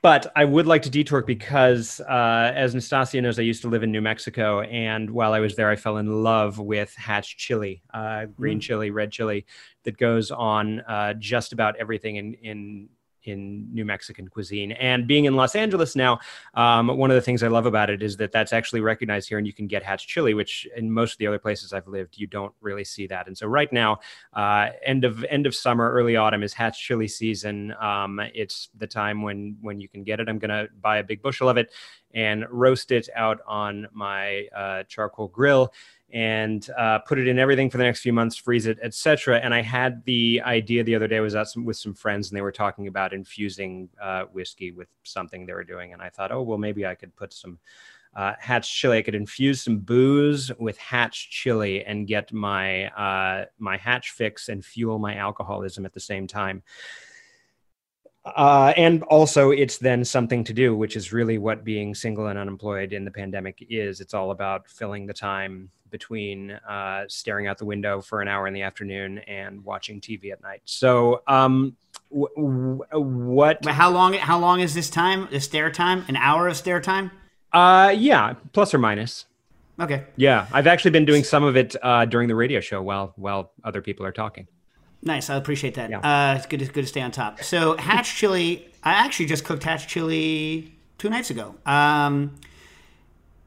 but 0.01 0.31
I 0.35 0.45
would 0.45 0.65
like 0.65 0.81
to 0.83 0.89
detour 0.89 1.21
because, 1.21 1.99
uh, 1.99 2.51
as 2.55 2.73
Nastasia 2.73 3.21
knows, 3.21 3.37
I 3.37 3.43
used 3.43 3.61
to 3.61 3.67
live 3.69 3.83
in 3.83 3.91
New 3.91 4.01
Mexico, 4.01 4.61
and 4.61 5.09
while 5.11 5.33
I 5.33 5.39
was 5.39 5.55
there, 5.55 5.69
I 5.69 5.75
fell 5.75 5.97
in 5.97 6.23
love 6.23 6.57
with 6.57 6.95
Hatch 6.95 7.37
chili, 7.37 7.83
uh, 7.93 8.25
green 8.25 8.57
mm. 8.57 8.61
chili, 8.61 8.91
red 8.91 9.11
chili, 9.11 9.45
that 9.83 9.97
goes 9.97 10.31
on 10.31 10.81
uh, 10.81 11.13
just 11.13 11.53
about 11.53 11.75
everything 11.77 12.17
in 12.17 12.33
in 12.35 12.89
in 13.23 13.73
New 13.73 13.85
Mexican 13.85 14.27
cuisine. 14.27 14.71
And 14.73 15.07
being 15.07 15.25
in 15.25 15.35
Los 15.35 15.55
Angeles 15.55 15.95
now, 15.95 16.19
um, 16.53 16.87
one 16.87 17.11
of 17.11 17.15
the 17.15 17.21
things 17.21 17.43
I 17.43 17.47
love 17.47 17.65
about 17.65 17.89
it 17.89 18.01
is 18.01 18.17
that 18.17 18.31
that's 18.31 18.53
actually 18.53 18.81
recognized 18.81 19.29
here, 19.29 19.37
and 19.37 19.47
you 19.47 19.53
can 19.53 19.67
get 19.67 19.83
Hatch 19.83 20.07
chili, 20.07 20.33
which 20.33 20.67
in 20.75 20.91
most 20.91 21.13
of 21.13 21.17
the 21.19 21.27
other 21.27 21.39
places 21.39 21.73
I've 21.73 21.87
lived, 21.87 22.17
you 22.17 22.27
don't 22.27 22.53
really 22.61 22.83
see 22.83 23.07
that. 23.07 23.27
And 23.27 23.37
so 23.37 23.47
right 23.47 23.71
now, 23.71 23.99
uh, 24.33 24.69
end 24.83 25.03
of 25.03 25.23
end 25.25 25.45
of 25.45 25.55
summer, 25.55 25.91
early 25.91 26.15
autumn 26.15 26.43
is 26.43 26.53
Hatch 26.53 26.81
chili 26.81 27.07
season. 27.07 27.73
Um, 27.79 28.19
it's 28.33 28.69
the 28.77 28.87
time 28.87 29.21
when 29.21 29.57
when 29.61 29.79
you 29.79 29.89
can 29.89 30.03
get 30.03 30.19
it. 30.19 30.29
I'm 30.29 30.39
gonna 30.39 30.67
buy 30.81 30.97
a 30.97 31.03
big 31.03 31.21
bushel 31.21 31.49
of 31.49 31.57
it 31.57 31.71
and 32.13 32.45
roast 32.49 32.91
it 32.91 33.07
out 33.15 33.39
on 33.47 33.87
my 33.91 34.47
uh, 34.55 34.83
charcoal 34.83 35.27
grill 35.27 35.71
and 36.11 36.69
uh, 36.77 36.99
put 36.99 37.19
it 37.19 37.27
in 37.27 37.37
everything 37.37 37.69
for 37.69 37.77
the 37.77 37.83
next 37.83 38.01
few 38.01 38.13
months, 38.13 38.35
freeze 38.35 38.65
it, 38.65 38.79
etc. 38.81 39.39
And 39.39 39.53
I 39.53 39.61
had 39.61 40.03
the 40.05 40.41
idea 40.43 40.83
the 40.83 40.95
other 40.95 41.07
day. 41.07 41.17
I 41.17 41.21
was 41.21 41.35
out 41.35 41.49
some, 41.49 41.65
with 41.65 41.77
some 41.77 41.93
friends, 41.93 42.29
and 42.29 42.37
they 42.37 42.41
were 42.41 42.51
talking 42.51 42.87
about 42.87 43.13
infusing 43.13 43.89
uh, 44.01 44.23
whiskey 44.31 44.71
with 44.71 44.87
something 45.03 45.45
they 45.45 45.53
were 45.53 45.63
doing, 45.63 45.93
and 45.93 46.01
I 46.01 46.09
thought, 46.09 46.31
oh 46.31 46.41
well, 46.41 46.57
maybe 46.57 46.85
I 46.85 46.95
could 46.95 47.15
put 47.15 47.33
some 47.33 47.59
uh, 48.15 48.33
Hatch 48.39 48.73
chili. 48.73 48.97
I 48.97 49.01
could 49.01 49.15
infuse 49.15 49.61
some 49.61 49.79
booze 49.79 50.51
with 50.59 50.77
Hatch 50.77 51.29
chili 51.29 51.85
and 51.85 52.07
get 52.07 52.33
my 52.33 52.87
uh, 52.87 53.45
my 53.59 53.77
Hatch 53.77 54.11
fix 54.11 54.49
and 54.49 54.63
fuel 54.63 54.99
my 54.99 55.15
alcoholism 55.15 55.85
at 55.85 55.93
the 55.93 55.99
same 55.99 56.27
time. 56.27 56.63
Uh, 58.25 58.73
and 58.75 59.01
also, 59.03 59.51
it's 59.51 59.77
then 59.77 60.03
something 60.03 60.43
to 60.43 60.53
do, 60.53 60.75
which 60.75 60.95
is 60.95 61.13
really 61.13 61.37
what 61.37 61.63
being 61.63 61.95
single 61.95 62.27
and 62.27 62.37
unemployed 62.37 62.93
in 62.93 63.05
the 63.05 63.11
pandemic 63.11 63.65
is. 63.69 64.01
It's 64.01 64.13
all 64.13 64.31
about 64.31 64.67
filling 64.67 65.05
the 65.05 65.13
time 65.13 65.69
between 65.89 66.51
uh, 66.51 67.05
staring 67.07 67.47
out 67.47 67.57
the 67.57 67.65
window 67.65 68.01
for 68.01 68.21
an 68.21 68.27
hour 68.27 68.47
in 68.47 68.53
the 68.53 68.61
afternoon 68.61 69.19
and 69.19 69.63
watching 69.63 70.01
TV 70.01 70.31
at 70.31 70.41
night. 70.41 70.61
So, 70.65 71.21
um, 71.27 71.75
w- 72.11 72.27
w- 72.35 72.83
what? 72.93 73.61
But 73.61 73.73
how 73.73 73.89
long? 73.89 74.13
How 74.13 74.39
long 74.39 74.59
is 74.59 74.73
this 74.73 74.89
time? 74.89 75.27
The 75.31 75.39
stare 75.39 75.71
time? 75.71 76.05
An 76.07 76.15
hour 76.15 76.47
of 76.47 76.57
stare 76.57 76.81
time? 76.81 77.11
Uh, 77.51 77.93
yeah, 77.97 78.33
plus 78.53 78.73
or 78.73 78.77
minus. 78.77 79.25
Okay. 79.79 80.03
Yeah, 80.17 80.47
I've 80.51 80.67
actually 80.67 80.91
been 80.91 81.05
doing 81.05 81.23
some 81.23 81.43
of 81.43 81.55
it 81.55 81.75
uh, 81.81 82.05
during 82.05 82.27
the 82.27 82.35
radio 82.35 82.59
show 82.59 82.81
while 82.81 83.13
while 83.15 83.51
other 83.63 83.81
people 83.81 84.05
are 84.05 84.11
talking. 84.11 84.47
Nice, 85.01 85.29
I 85.29 85.37
appreciate 85.37 85.75
that. 85.75 85.91
Uh, 85.93 86.35
it's 86.37 86.45
good 86.45 86.59
to, 86.59 86.65
good 86.65 86.81
to 86.81 86.87
stay 86.87 87.01
on 87.01 87.11
top. 87.11 87.41
So 87.41 87.77
hatch 87.77 88.15
chili, 88.17 88.67
I 88.83 88.91
actually 88.91 89.27
just 89.27 89.45
cooked 89.45 89.63
hatch 89.63 89.87
chili 89.87 90.73
two 90.97 91.09
nights 91.09 91.29
ago. 91.29 91.55
Um, 91.65 92.35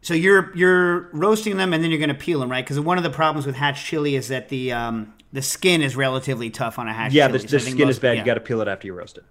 so 0.02 0.12
you're 0.14 0.54
you're 0.54 1.08
roasting 1.12 1.56
them 1.56 1.72
and 1.72 1.82
then 1.82 1.90
you're 1.90 1.98
going 1.98 2.08
to 2.10 2.14
peel 2.14 2.40
them, 2.40 2.50
right? 2.50 2.62
Because 2.64 2.78
one 2.78 2.98
of 2.98 3.04
the 3.04 3.10
problems 3.10 3.46
with 3.46 3.54
hatch 3.54 3.84
chili 3.84 4.14
is 4.14 4.28
that 4.28 4.50
the 4.50 4.72
um, 4.72 5.14
the 5.32 5.40
skin 5.42 5.80
is 5.80 5.96
relatively 5.96 6.50
tough 6.50 6.78
on 6.78 6.86
a 6.88 6.92
hatch 6.92 7.12
yeah, 7.14 7.28
chili. 7.28 7.38
the, 7.38 7.48
So 7.48 7.56
the 7.56 7.62
think 7.64 7.76
skin 7.76 7.86
most- 7.86 7.96
is 7.96 8.00
bad. 8.00 8.12
yeah. 8.16 8.20
You 8.20 8.26
got 8.26 8.34
to 8.34 8.40
peel 8.40 8.60
it 8.60 8.68
after 8.68 8.86
you 8.86 8.92
roast 8.94 9.16
it. 9.16 9.24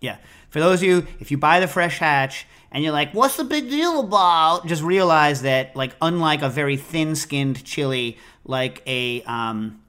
Yeah. 0.00 0.16
For 0.50 0.58
those 0.60 0.80
of 0.82 0.88
you, 0.88 1.06
if 1.20 1.30
you 1.30 1.38
buy 1.38 1.60
the 1.60 1.68
fresh 1.68 1.98
hatch 1.98 2.46
and 2.72 2.82
you're 2.84 2.92
like, 2.92 3.12
what's 3.12 3.36
the 3.36 3.44
big 3.44 3.70
deal 3.70 4.00
about? 4.00 4.66
Just 4.66 4.82
realize 4.82 5.42
that, 5.42 5.74
like, 5.76 5.94
unlike 6.02 6.42
a 6.42 6.48
very 6.48 6.76
thin 6.76 7.14
skinned 7.14 7.64
chili, 7.64 8.18
like 8.44 8.82
a, 8.86 9.22
um, 9.22 9.80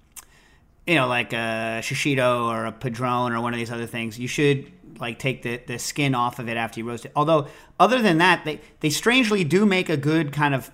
you 0.87 0.95
know, 0.95 1.07
like 1.07 1.33
a 1.33 1.79
shishito 1.81 2.45
or 2.47 2.65
a 2.65 2.71
padron 2.71 3.33
or 3.33 3.41
one 3.41 3.53
of 3.53 3.57
these 3.59 3.71
other 3.71 3.87
things, 3.87 4.17
you 4.19 4.27
should 4.27 4.71
like 4.99 5.19
take 5.19 5.43
the, 5.43 5.57
the 5.65 5.79
skin 5.79 6.15
off 6.15 6.39
of 6.39 6.49
it 6.49 6.57
after 6.57 6.79
you 6.79 6.87
roast 6.87 7.05
it. 7.05 7.11
Although, 7.15 7.47
other 7.79 8.01
than 8.01 8.17
that, 8.19 8.45
they, 8.45 8.61
they 8.79 8.89
strangely 8.89 9.43
do 9.43 9.65
make 9.65 9.89
a 9.89 9.97
good 9.97 10.31
kind 10.31 10.55
of 10.55 10.71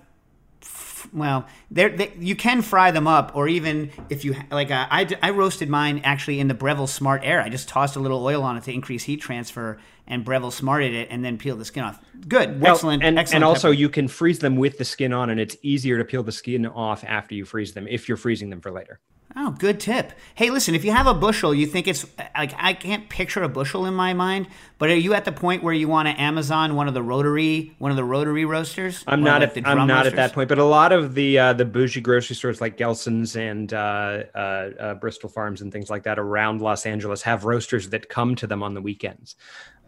well, 1.12 1.46
they're, 1.70 1.94
you 2.18 2.36
can 2.36 2.62
fry 2.62 2.90
them 2.90 3.06
up, 3.06 3.32
or 3.34 3.48
even 3.48 3.90
if 4.08 4.24
you 4.24 4.36
like, 4.50 4.70
uh, 4.70 4.86
I, 4.90 5.08
I 5.22 5.30
roasted 5.30 5.68
mine 5.68 6.00
actually 6.04 6.40
in 6.40 6.48
the 6.48 6.54
Breville 6.54 6.86
Smart 6.86 7.22
Air. 7.24 7.40
I 7.40 7.48
just 7.48 7.68
tossed 7.68 7.96
a 7.96 8.00
little 8.00 8.24
oil 8.24 8.42
on 8.42 8.56
it 8.56 8.64
to 8.64 8.72
increase 8.72 9.04
heat 9.04 9.20
transfer, 9.20 9.78
and 10.06 10.24
Breville 10.24 10.50
smarted 10.50 10.94
it, 10.94 11.08
and 11.10 11.24
then 11.24 11.38
peeled 11.38 11.58
the 11.58 11.64
skin 11.64 11.84
off. 11.84 12.00
Good, 12.28 12.60
Well, 12.60 12.74
excellent, 12.74 13.02
and, 13.02 13.18
excellent. 13.18 13.36
and 13.36 13.44
also 13.44 13.68
pepper. 13.68 13.78
you 13.80 13.88
can 13.88 14.08
freeze 14.08 14.38
them 14.38 14.56
with 14.56 14.78
the 14.78 14.84
skin 14.84 15.12
on, 15.12 15.30
and 15.30 15.40
it's 15.40 15.56
easier 15.62 15.98
to 15.98 16.04
peel 16.04 16.22
the 16.22 16.32
skin 16.32 16.66
off 16.66 17.04
after 17.04 17.34
you 17.34 17.44
freeze 17.44 17.72
them 17.72 17.86
if 17.88 18.08
you're 18.08 18.16
freezing 18.16 18.50
them 18.50 18.60
for 18.60 18.70
later. 18.70 19.00
Oh, 19.34 19.50
good 19.52 19.80
tip. 19.80 20.12
Hey, 20.34 20.50
listen, 20.50 20.74
if 20.74 20.84
you 20.84 20.92
have 20.92 21.06
a 21.06 21.14
bushel, 21.14 21.54
you 21.54 21.66
think 21.66 21.88
it's 21.88 22.04
like 22.36 22.52
I 22.58 22.74
can't 22.74 23.08
picture 23.08 23.42
a 23.42 23.48
bushel 23.48 23.86
in 23.86 23.94
my 23.94 24.12
mind, 24.12 24.46
but 24.78 24.90
are 24.90 24.94
you 24.94 25.14
at 25.14 25.24
the 25.24 25.32
point 25.32 25.62
where 25.62 25.72
you 25.72 25.88
want 25.88 26.06
to 26.08 26.20
Amazon 26.20 26.74
one 26.74 26.86
of 26.86 26.92
the 26.92 27.02
rotary, 27.02 27.74
one 27.78 27.90
of 27.90 27.96
the 27.96 28.04
rotary 28.04 28.44
roasters? 28.44 29.02
I'm 29.06 29.22
not 29.22 29.42
at 29.42 29.54
the 29.54 29.62
I'm 29.64 29.86
not 29.86 30.06
at 30.06 30.16
that 30.16 30.34
point, 30.34 30.50
but 30.50 30.58
a 30.58 30.64
lot 30.64 30.92
of 30.92 31.14
the 31.14 31.38
uh, 31.38 31.52
the 31.54 31.64
bougie 31.64 32.02
grocery 32.02 32.36
stores 32.36 32.60
like 32.60 32.76
Gelson's 32.76 33.34
and 33.34 33.72
uh, 33.72 34.24
uh, 34.34 34.38
uh, 34.38 34.94
Bristol 34.96 35.30
Farms 35.30 35.62
and 35.62 35.72
things 35.72 35.88
like 35.88 36.02
that 36.02 36.18
around 36.18 36.60
Los 36.60 36.84
Angeles 36.84 37.22
have 37.22 37.44
roasters 37.44 37.88
that 37.88 38.10
come 38.10 38.34
to 38.36 38.46
them 38.46 38.62
on 38.62 38.74
the 38.74 38.82
weekends. 38.82 39.36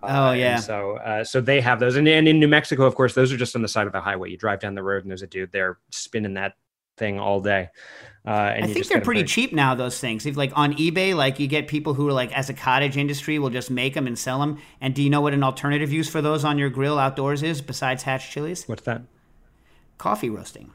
Oh, 0.03 0.29
Uh, 0.29 0.33
yeah. 0.33 0.57
so 0.57 0.97
uh, 0.99 1.23
so 1.25 1.41
they 1.43 1.61
have 1.61 1.81
those, 1.81 1.97
and, 1.97 2.09
and 2.09 2.27
in 2.29 2.39
New 2.41 2.49
Mexico, 2.49 2.85
of 2.85 2.95
course, 2.95 3.15
those 3.15 3.31
are 3.33 3.37
just 3.37 3.57
on 3.57 3.63
the 3.63 3.69
side 3.69 3.87
of 3.87 3.93
the 3.93 4.01
highway. 4.01 4.31
You 4.31 4.39
drive 4.39 4.61
down 4.61 4.75
the 4.75 4.83
road, 4.83 5.03
and 5.03 5.11
there's 5.11 5.23
a 5.23 5.27
dude 5.27 5.53
there 5.53 5.79
spinning 5.91 6.35
that 6.35 6.55
thing 6.97 7.19
all 7.19 7.41
day. 7.41 7.69
Uh, 8.27 8.31
and 8.31 8.65
I 8.65 8.69
you 8.69 8.75
think 8.75 8.89
they're 8.89 9.03
pretty 9.03 9.25
cheap 9.25 9.53
now. 9.53 9.75
Those 9.75 10.01
things, 10.01 10.25
if 10.25 10.37
like 10.37 10.51
on 10.57 10.73
eBay, 10.75 11.15
like 11.15 11.39
you 11.39 11.47
get 11.47 11.69
people 11.69 11.93
who 11.93 12.09
are 12.09 12.13
like 12.13 12.33
as 12.33 12.49
a 12.49 12.55
cottage 12.55 12.97
industry 12.97 13.39
will 13.39 13.51
just 13.51 13.71
make 13.71 13.93
them 13.93 14.07
and 14.07 14.19
sell 14.19 14.41
them. 14.41 14.59
And 14.81 14.95
do 14.95 15.03
you 15.03 15.11
know 15.11 15.21
what 15.21 15.35
an 15.35 15.43
alternative 15.43 15.93
use 15.93 16.09
for 16.09 16.23
those 16.23 16.43
on 16.43 16.57
your 16.57 16.71
grill 16.71 16.99
outdoors 16.99 17.43
is 17.43 17.61
besides 17.61 18.05
hatch 18.05 18.31
chilies? 18.31 18.67
What's 18.67 18.83
that? 18.85 19.03
Coffee 19.99 20.31
roasting. 20.31 20.73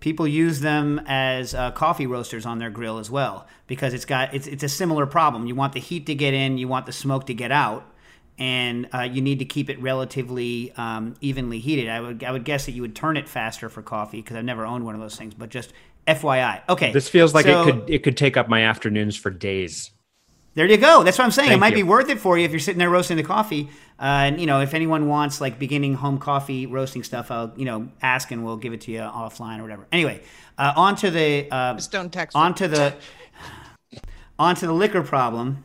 People 0.00 0.26
use 0.26 0.60
them 0.60 1.02
as 1.06 1.54
uh, 1.54 1.70
coffee 1.72 2.06
roasters 2.06 2.46
on 2.46 2.58
their 2.58 2.70
grill 2.70 2.98
as 2.98 3.10
well 3.10 3.46
because 3.66 3.92
it's 3.92 4.06
got 4.06 4.32
it's 4.32 4.46
it's 4.46 4.62
a 4.62 4.68
similar 4.70 5.04
problem. 5.04 5.46
You 5.46 5.54
want 5.54 5.74
the 5.74 5.80
heat 5.80 6.06
to 6.06 6.14
get 6.14 6.32
in, 6.32 6.56
you 6.56 6.66
want 6.66 6.86
the 6.86 6.92
smoke 6.92 7.26
to 7.26 7.34
get 7.34 7.52
out, 7.52 7.84
and 8.38 8.88
uh, 8.94 9.02
you 9.02 9.20
need 9.20 9.38
to 9.40 9.44
keep 9.44 9.68
it 9.68 9.78
relatively 9.82 10.72
um, 10.78 11.14
evenly 11.20 11.58
heated. 11.58 11.90
I 11.90 12.00
would 12.00 12.24
I 12.24 12.32
would 12.32 12.44
guess 12.44 12.64
that 12.64 12.72
you 12.72 12.80
would 12.80 12.96
turn 12.96 13.18
it 13.18 13.28
faster 13.28 13.68
for 13.68 13.82
coffee 13.82 14.22
because 14.22 14.34
I've 14.38 14.46
never 14.46 14.64
owned 14.64 14.86
one 14.86 14.94
of 14.94 15.00
those 15.02 15.16
things. 15.16 15.34
But 15.34 15.50
just 15.50 15.74
FYI, 16.06 16.62
okay. 16.68 16.92
This 16.92 17.08
feels 17.08 17.34
like 17.34 17.46
so- 17.46 17.62
it 17.62 17.64
could 17.64 17.90
it 17.90 18.02
could 18.02 18.16
take 18.16 18.36
up 18.36 18.48
my 18.48 18.62
afternoons 18.62 19.16
for 19.16 19.30
days. 19.30 19.90
There 20.54 20.66
you 20.66 20.78
go. 20.78 21.02
That's 21.02 21.18
what 21.18 21.24
I'm 21.26 21.32
saying. 21.32 21.52
it 21.52 21.58
might 21.58 21.72
you. 21.72 21.76
be 21.76 21.82
worth 21.82 22.08
it 22.08 22.18
for 22.18 22.38
you 22.38 22.46
if 22.46 22.50
you're 22.50 22.60
sitting 22.60 22.78
there 22.78 22.88
roasting 22.88 23.18
the 23.18 23.22
coffee. 23.22 23.68
Uh, 24.00 24.24
and 24.24 24.40
you 24.40 24.46
know, 24.46 24.62
if 24.62 24.72
anyone 24.72 25.06
wants 25.06 25.38
like 25.38 25.58
beginning 25.58 25.92
home 25.92 26.16
coffee 26.16 26.64
roasting 26.64 27.02
stuff, 27.02 27.30
I'll 27.30 27.52
you 27.56 27.66
know 27.66 27.88
ask 28.00 28.30
and 28.30 28.42
we'll 28.42 28.56
give 28.56 28.72
it 28.72 28.80
to 28.82 28.90
you 28.90 29.00
offline 29.00 29.58
or 29.58 29.62
whatever. 29.62 29.86
Anyway, 29.92 30.22
uh, 30.56 30.72
on 30.74 30.96
to 30.96 31.10
the 31.10 31.48
uh, 31.50 31.74
Just 31.74 31.92
don't 31.92 32.10
text. 32.10 32.34
on 32.34 32.54
to 32.54 32.68
the 32.68 32.94
onto 34.38 34.66
the 34.66 34.72
liquor 34.72 35.02
problem. 35.02 35.64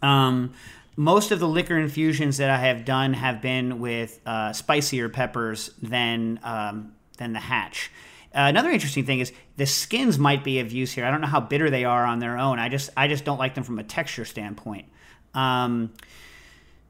Um, 0.00 0.54
most 0.96 1.30
of 1.30 1.38
the 1.38 1.48
liquor 1.48 1.78
infusions 1.78 2.38
that 2.38 2.50
I 2.50 2.58
have 2.58 2.84
done 2.84 3.12
have 3.14 3.42
been 3.42 3.80
with 3.80 4.18
uh, 4.24 4.52
spicier 4.54 5.10
peppers 5.10 5.70
than 5.82 6.40
um, 6.42 6.94
than 7.18 7.34
the 7.34 7.38
Hatch. 7.38 7.90
Uh, 8.32 8.46
another 8.46 8.70
interesting 8.70 9.04
thing 9.04 9.18
is 9.18 9.32
the 9.56 9.66
skins 9.66 10.18
might 10.18 10.44
be 10.44 10.60
of 10.60 10.70
use 10.70 10.92
here. 10.92 11.04
I 11.04 11.10
don't 11.10 11.20
know 11.20 11.26
how 11.26 11.40
bitter 11.40 11.68
they 11.68 11.84
are 11.84 12.04
on 12.04 12.20
their 12.20 12.38
own. 12.38 12.58
I 12.58 12.68
just 12.68 12.90
I 12.96 13.08
just 13.08 13.24
don't 13.24 13.38
like 13.38 13.54
them 13.54 13.64
from 13.64 13.78
a 13.78 13.84
texture 13.84 14.24
standpoint. 14.24 14.86
Um, 15.34 15.92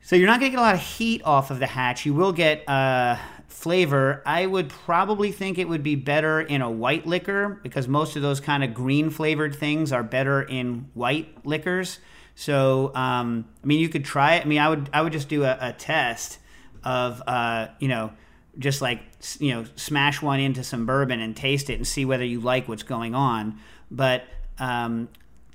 so 0.03 0.17
you're 0.17 0.27
not 0.27 0.41
going 0.41 0.51
to 0.51 0.57
get 0.57 0.61
a 0.61 0.63
lot 0.63 0.75
of 0.75 0.81
heat 0.81 1.23
off 1.25 1.51
of 1.51 1.59
the 1.59 1.67
hatch. 1.67 2.05
You 2.05 2.15
will 2.15 2.33
get 2.33 2.69
uh, 2.69 3.17
flavor. 3.49 4.23
I 4.27 4.47
would 4.47 4.69
probably 4.69 5.33
think 5.33 5.59
it 5.59 5.69
would 5.69 5.83
be 5.83 5.95
better 5.95 6.41
in 6.41 6.63
a 6.63 6.71
white 6.71 7.07
liquor 7.07 7.61
because 7.63 7.87
most 7.87 8.17
of 8.17 8.23
those 8.23 8.41
kind 8.41 8.65
of 8.65 8.75
green 8.75 9.11
flavored 9.11 9.55
things 9.55 9.93
are 9.93 10.03
better 10.03 10.43
in 10.43 10.89
white 10.95 11.47
liquors. 11.47 11.99
So 12.35 12.95
um, 12.95 13.47
I 13.63 13.67
mean, 13.67 13.81
you 13.81 13.89
could 13.89 14.05
try 14.05 14.37
it. 14.37 14.45
I 14.45 14.49
mean, 14.49 14.59
I 14.59 14.69
would 14.69 14.91
I 14.93 15.03
would 15.03 15.13
just 15.13 15.29
do 15.29 15.45
a, 15.45 15.57
a 15.61 15.73
test 15.73 16.39
of 16.83 17.23
uh, 17.27 17.69
you 17.79 17.89
know 17.89 18.13
just 18.59 18.83
like 18.83 19.01
you 19.39 19.53
know 19.53 19.65
smash 19.77 20.21
one 20.21 20.41
into 20.41 20.65
some 20.65 20.87
bourbon 20.87 21.21
and 21.21 21.37
taste 21.37 21.71
it 21.71 21.75
and 21.75 21.87
see 21.87 22.05
whether 22.05 22.25
you 22.25 22.41
like 22.41 22.69
what's 22.69 22.83
going 22.83 23.15
on. 23.15 23.59
But 23.91 24.25
um, 24.59 25.09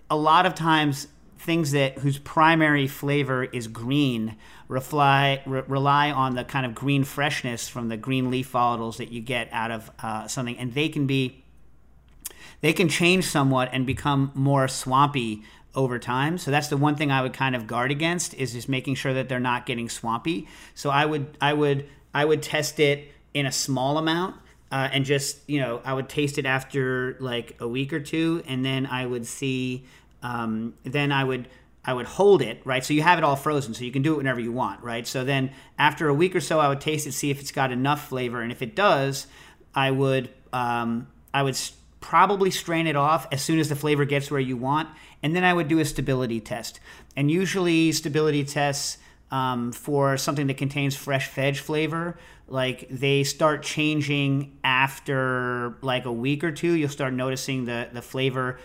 a 0.10 0.16
lot 0.16 0.46
of 0.46 0.56
times 0.56 1.08
things 1.38 1.72
that 1.72 2.00
whose 2.00 2.18
primary 2.18 2.88
flavor 2.88 3.44
is 3.44 3.68
green 3.68 4.36
rely 4.68 5.42
re- 5.46 5.64
rely 5.68 6.12
on 6.12 6.36
the 6.36 6.44
kind 6.44 6.66
of 6.66 6.74
green 6.74 7.04
freshness 7.04 7.68
from 7.68 7.90
the 7.90 7.98
green 7.98 8.32
leaf 8.32 8.52
volatiles 8.52 8.98
that 8.98 9.12
you 9.12 9.22
get 9.22 9.48
out 9.52 9.72
of 9.72 9.92
uh, 10.02 10.28
something, 10.28 10.58
and 10.58 10.74
they 10.74 10.90
can 10.90 11.06
be 11.06 11.44
they 12.62 12.74
can 12.74 12.90
change 12.90 13.26
somewhat 13.26 13.70
and 13.74 13.86
become 13.86 14.32
more 14.34 14.68
swampy 14.68 15.44
over 15.76 16.00
time. 16.00 16.38
So 16.38 16.52
that's 16.52 16.70
the 16.70 16.78
one 16.78 16.96
thing 16.96 17.12
I 17.12 17.22
would 17.22 17.34
kind 17.34 17.56
of 17.56 17.68
guard 17.68 17.92
against 17.92 18.34
is 18.34 18.54
just 18.54 18.70
making 18.70 18.96
sure 18.96 19.14
that 19.14 19.30
they're 19.30 19.40
not 19.40 19.66
getting 19.66 19.90
swampy. 19.90 20.48
So 20.74 20.90
I 20.90 21.06
would 21.06 21.38
I 21.42 21.54
would 21.54 21.88
I 22.16 22.26
would 22.26 22.42
test 22.42 22.80
it 22.80 23.12
in 23.34 23.46
a 23.46 23.52
small 23.52 24.00
amount 24.00 24.38
uh, 24.72 24.90
and 24.92 25.06
just 25.06 25.48
you 25.48 25.60
know 25.60 25.82
I 25.86 25.94
would 25.94 26.10
taste 26.10 26.38
it 26.38 26.46
after 26.46 27.18
like 27.20 27.58
a 27.60 27.68
week 27.68 27.94
or 27.94 28.00
two, 28.00 28.42
and 28.48 28.66
then 28.66 28.86
I 28.86 29.06
would 29.06 29.28
see 29.28 29.86
um, 30.24 30.74
then 30.84 31.12
I 31.12 31.24
would 31.24 31.48
I 31.84 31.94
would 31.94 32.08
hold 32.08 32.42
it 32.42 32.62
right. 32.66 32.84
So 32.84 32.94
you 32.94 33.04
have 33.04 33.18
it 33.18 33.24
all 33.24 33.36
frozen, 33.36 33.74
so 33.74 33.84
you 33.84 33.92
can 33.92 34.02
do 34.02 34.14
it 34.14 34.18
whenever 34.18 34.40
you 34.40 34.52
want, 34.52 34.82
right? 34.82 35.06
So 35.06 35.24
then 35.24 35.52
after 35.78 36.08
a 36.08 36.14
week 36.14 36.36
or 36.36 36.42
so, 36.42 36.60
I 36.60 36.68
would 36.70 36.82
taste 36.82 37.06
it, 37.06 37.12
see 37.12 37.30
if 37.30 37.40
it's 37.40 37.52
got 37.52 37.72
enough 37.72 38.10
flavor, 38.10 38.42
and 38.42 38.52
if 38.52 38.62
it 38.62 38.76
does, 38.76 39.28
I 39.76 39.92
would 39.92 40.30
um, 40.52 41.08
I 41.34 41.44
would 41.44 41.60
probably 42.00 42.50
strain 42.50 42.88
it 42.88 42.96
off 42.96 43.28
as 43.32 43.42
soon 43.42 43.60
as 43.60 43.70
the 43.70 43.76
flavor 43.76 44.06
gets 44.06 44.32
where 44.32 44.40
you 44.40 44.58
want, 44.58 44.90
and 45.22 45.36
then 45.36 45.44
I 45.44 45.54
would 45.54 45.68
do 45.68 45.80
a 45.80 45.86
stability 45.86 46.40
test. 46.40 46.80
And 47.16 47.30
usually 47.30 47.92
stability 47.92 48.44
tests 48.46 48.98
um, 49.36 49.74
for 49.74 50.16
something 50.16 50.48
that 50.48 50.56
contains 50.56 50.96
fresh 50.96 51.30
veg 51.32 51.58
flavor, 51.58 52.18
like 52.48 52.88
they 52.90 53.26
start 53.26 53.64
changing 53.64 54.58
after 54.64 55.78
like 55.82 56.06
a 56.06 56.12
week 56.12 56.42
or 56.42 56.54
two. 56.54 56.72
You'll 56.72 56.88
start 56.88 57.14
noticing 57.14 57.66
the 57.66 57.90
the 57.92 58.02
flavor 58.02 58.60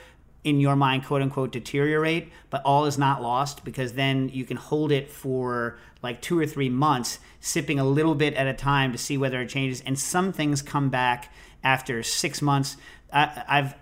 in 0.45 0.61
your 0.61 0.77
mind, 0.77 1.05
quote 1.05 1.23
unquote, 1.23 1.51
deteriorate, 1.51 2.31
but 2.51 2.62
all 2.64 2.87
is 2.87 2.97
not 2.97 3.21
lost 3.21 3.64
because 3.64 3.95
then 3.95 4.29
you 4.29 4.45
can 4.45 4.57
hold 4.57 4.93
it 4.93 5.11
for 5.11 5.77
like 6.03 6.23
two 6.23 6.39
or 6.39 6.47
three 6.47 6.68
months, 6.68 7.18
sipping 7.41 7.81
a 7.81 7.85
little 7.85 8.14
bit 8.14 8.35
at 8.35 8.47
a 8.47 8.55
time 8.55 8.93
to 8.93 8.99
see 8.99 9.18
whether 9.18 9.41
it 9.41 9.49
changes. 9.49 9.83
And 9.85 9.99
some 9.99 10.33
things 10.33 10.62
come 10.62 10.89
back 10.89 11.33
after 11.64 12.03
six 12.05 12.41
months. 12.41 12.77
I, 13.12 13.43
I've 13.49 13.75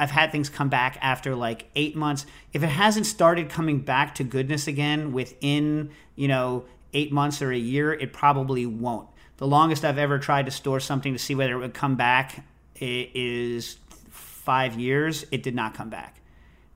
I've 0.00 0.10
had 0.10 0.32
things 0.32 0.48
come 0.48 0.70
back 0.70 0.96
after 1.02 1.36
like 1.36 1.70
eight 1.76 1.94
months. 1.94 2.24
If 2.54 2.62
it 2.62 2.68
hasn't 2.68 3.04
started 3.04 3.50
coming 3.50 3.80
back 3.80 4.14
to 4.14 4.24
goodness 4.24 4.66
again 4.66 5.12
within, 5.12 5.90
you 6.16 6.26
know, 6.26 6.64
eight 6.94 7.12
months 7.12 7.42
or 7.42 7.52
a 7.52 7.58
year, 7.58 7.92
it 7.92 8.14
probably 8.14 8.64
won't. 8.64 9.10
The 9.36 9.46
longest 9.46 9.84
I've 9.84 9.98
ever 9.98 10.18
tried 10.18 10.46
to 10.46 10.50
store 10.50 10.80
something 10.80 11.12
to 11.12 11.18
see 11.18 11.34
whether 11.34 11.52
it 11.52 11.58
would 11.58 11.74
come 11.74 11.96
back 11.96 12.46
is 12.80 13.76
five 14.08 14.80
years. 14.80 15.26
It 15.30 15.42
did 15.42 15.54
not 15.54 15.74
come 15.74 15.90
back. 15.90 16.22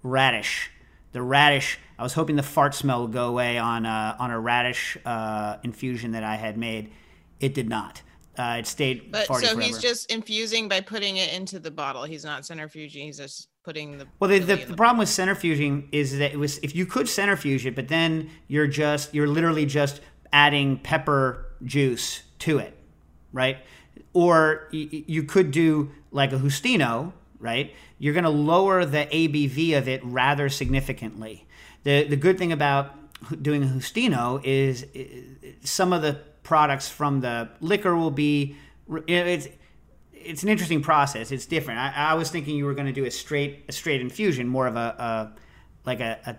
Radish. 0.03 0.71
The 1.13 1.23
radish, 1.23 1.79
I 1.99 2.03
was 2.03 2.13
hoping 2.13 2.37
the 2.37 2.43
fart 2.43 2.75
smell 2.75 3.03
would 3.03 3.13
go 3.13 3.29
away 3.29 3.57
on 3.57 3.87
a, 3.87 4.17
on 4.19 4.33
a 4.33 4.39
radish 4.39 4.99
uh, 5.07 5.57
infusion 5.63 6.13
that 6.13 6.25
I 6.25 6.35
had 6.35 6.59
made. 6.59 6.93
It 7.41 7.55
did 7.55 7.71
not. 7.71 8.03
Uh, 8.37 8.57
it 8.59 8.67
stayed 8.67 9.13
But 9.13 9.27
so 9.27 9.35
forever. 9.35 9.61
he's 9.61 9.79
just 9.79 10.11
infusing 10.11 10.69
by 10.69 10.81
putting 10.81 11.17
it 11.19 11.33
into 11.33 11.59
the 11.61 11.71
bottle. 11.71 12.03
He's 12.05 12.25
not 12.25 12.43
centrifuging. 12.43 13.05
He's 13.05 13.19
just 13.19 13.49
putting 13.65 13.99
the. 13.99 14.07
Well, 14.19 14.31
the, 14.31 14.41
the, 14.41 14.63
in 14.63 14.69
the 14.71 14.77
problem 14.77 14.99
with 14.99 15.09
centrifuging 15.09 15.89
is 15.93 16.19
that 16.19 16.33
it 16.33 16.39
was 16.39 16.59
if 16.59 16.75
you 16.75 16.85
could 16.87 17.09
centrifuge 17.09 17.65
it, 17.65 17.75
but 17.77 17.89
then 17.89 18.31
you're 18.49 18.67
just 18.67 19.15
you're 19.15 19.29
literally 19.29 19.67
just 19.67 20.01
adding 20.33 20.79
pepper 20.79 21.47
juice 21.65 22.23
to 22.41 22.59
it, 22.59 22.77
right? 23.33 23.59
Or 24.13 24.69
y- 24.73 24.89
you 25.07 25.23
could 25.23 25.51
do 25.53 25.93
like 26.11 26.33
a 26.33 26.37
Justino, 26.37 27.13
right? 27.39 27.73
You're 27.99 28.15
going 28.15 28.25
to 28.25 28.31
lower 28.31 28.85
the 28.85 29.07
ABV 29.07 29.79
of 29.79 29.89
it 29.89 30.01
rather 30.05 30.49
significantly. 30.49 31.47
The 31.85 32.05
the 32.05 32.17
good 32.17 32.37
thing 32.39 32.51
about 32.51 32.93
doing 33.43 33.63
a 33.63 33.67
Justino 33.67 34.41
is 34.45 34.85
some 35.63 35.93
of 35.93 36.03
the 36.03 36.19
products 36.45 36.89
from 36.89 37.21
the 37.21 37.49
liquor 37.61 37.97
will 37.97 38.13
be 38.13 38.57
it's 39.09 39.49
it's 40.13 40.43
an 40.43 40.49
interesting 40.49 40.83
process. 40.83 41.33
It's 41.33 41.47
different. 41.47 41.81
I, 41.81 41.93
I 42.11 42.15
was 42.15 42.31
thinking 42.31 42.57
you 42.57 42.65
were 42.65 42.75
going 42.75 42.87
to 42.87 42.93
do 42.93 43.05
a 43.05 43.11
straight 43.11 43.65
a 43.69 43.73
straight 43.73 44.01
infusion, 44.01 44.47
more 44.47 44.67
of 44.67 44.77
a, 44.77 44.79
a 44.79 45.33
like 45.85 46.01
a, 46.01 46.19
a 46.27 46.37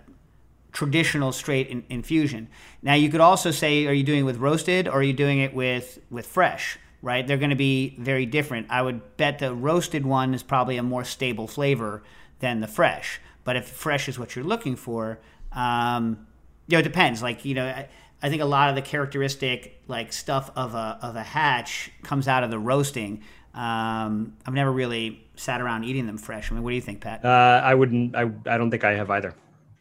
traditional 0.71 1.31
straight 1.31 1.67
in, 1.67 1.83
infusion. 1.89 2.47
Now 2.81 2.93
you 2.93 3.09
could 3.09 3.21
also 3.21 3.51
say, 3.51 3.85
are 3.87 3.93
you 3.93 4.03
doing 4.03 4.21
it 4.21 4.23
with 4.23 4.37
roasted 4.37 4.87
or 4.87 4.99
are 4.99 5.03
you 5.03 5.13
doing 5.13 5.39
it 5.39 5.53
with 5.53 5.99
with 6.09 6.25
fresh? 6.25 6.79
Right? 7.01 7.27
They're 7.27 7.37
going 7.37 7.51
to 7.51 7.55
be 7.55 7.95
very 7.99 8.25
different. 8.25 8.67
I 8.69 8.81
would 8.81 9.17
bet 9.17 9.37
the 9.37 9.53
roasted 9.53 10.05
one 10.05 10.33
is 10.33 10.41
probably 10.41 10.77
a 10.77 10.83
more 10.83 11.03
stable 11.03 11.47
flavor 11.47 12.01
than 12.39 12.61
the 12.61 12.67
fresh. 12.67 13.21
But 13.43 13.55
if 13.55 13.67
fresh 13.67 14.09
is 14.09 14.17
what 14.17 14.35
you're 14.35 14.45
looking 14.45 14.75
for, 14.75 15.19
um, 15.51 16.25
you 16.67 16.75
know, 16.75 16.79
it 16.79 16.83
depends. 16.83 17.21
Like 17.21 17.45
you 17.45 17.55
know. 17.55 17.65
I, 17.67 17.87
I 18.21 18.29
think 18.29 18.41
a 18.41 18.45
lot 18.45 18.69
of 18.69 18.75
the 18.75 18.81
characteristic 18.81 19.81
like 19.87 20.13
stuff 20.13 20.51
of 20.55 20.73
a 20.73 20.99
of 21.01 21.15
a 21.15 21.23
hatch 21.23 21.91
comes 22.03 22.27
out 22.27 22.43
of 22.43 22.49
the 22.49 22.59
roasting. 22.59 23.21
Um, 23.53 24.35
I've 24.45 24.53
never 24.53 24.71
really 24.71 25.25
sat 25.35 25.61
around 25.61 25.85
eating 25.85 26.07
them 26.07 26.17
fresh. 26.17 26.51
I 26.51 26.55
mean, 26.55 26.63
what 26.63 26.71
do 26.71 26.75
you 26.75 26.81
think, 26.81 27.01
Pat? 27.01 27.23
Uh, 27.23 27.61
I 27.63 27.73
wouldn't. 27.73 28.15
I, 28.15 28.23
I 28.45 28.57
don't 28.57 28.69
think 28.69 28.83
I 28.83 28.93
have 28.93 29.09
either. 29.09 29.33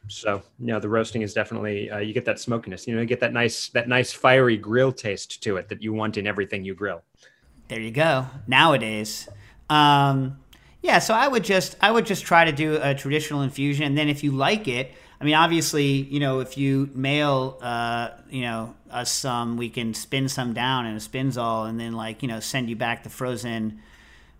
So 0.08 0.42
you 0.58 0.66
know, 0.66 0.80
the 0.80 0.88
roasting 0.88 1.22
is 1.22 1.32
definitely 1.32 1.90
uh, 1.90 1.98
you 1.98 2.12
get 2.12 2.24
that 2.26 2.38
smokiness. 2.38 2.86
You 2.86 2.94
know, 2.94 3.00
you 3.00 3.06
get 3.06 3.20
that 3.20 3.32
nice 3.32 3.68
that 3.70 3.88
nice 3.88 4.12
fiery 4.12 4.56
grill 4.56 4.92
taste 4.92 5.42
to 5.42 5.56
it 5.56 5.68
that 5.68 5.82
you 5.82 5.92
want 5.92 6.16
in 6.16 6.26
everything 6.26 6.64
you 6.64 6.74
grill. 6.74 7.02
There 7.68 7.80
you 7.80 7.90
go. 7.90 8.26
Nowadays, 8.46 9.28
um, 9.70 10.38
yeah. 10.82 10.98
So 10.98 11.14
I 11.14 11.26
would 11.26 11.44
just 11.44 11.76
I 11.80 11.90
would 11.90 12.04
just 12.04 12.24
try 12.24 12.44
to 12.44 12.52
do 12.52 12.78
a 12.80 12.94
traditional 12.94 13.42
infusion, 13.42 13.86
and 13.86 13.96
then 13.96 14.08
if 14.08 14.22
you 14.22 14.32
like 14.32 14.68
it, 14.68 14.92
I 15.24 15.26
mean, 15.26 15.36
obviously, 15.36 15.86
you 15.86 16.20
know, 16.20 16.40
if 16.40 16.58
you 16.58 16.90
mail, 16.94 17.56
uh, 17.62 18.10
you 18.28 18.42
know, 18.42 18.74
us 18.90 19.10
some, 19.10 19.56
we 19.56 19.70
can 19.70 19.94
spin 19.94 20.28
some 20.28 20.52
down 20.52 20.84
in 20.84 20.94
a 20.96 20.98
spinzall, 20.98 21.66
and 21.66 21.80
then 21.80 21.94
like 21.94 22.20
you 22.20 22.28
know, 22.28 22.40
send 22.40 22.68
you 22.68 22.76
back 22.76 23.04
the 23.04 23.08
frozen, 23.08 23.80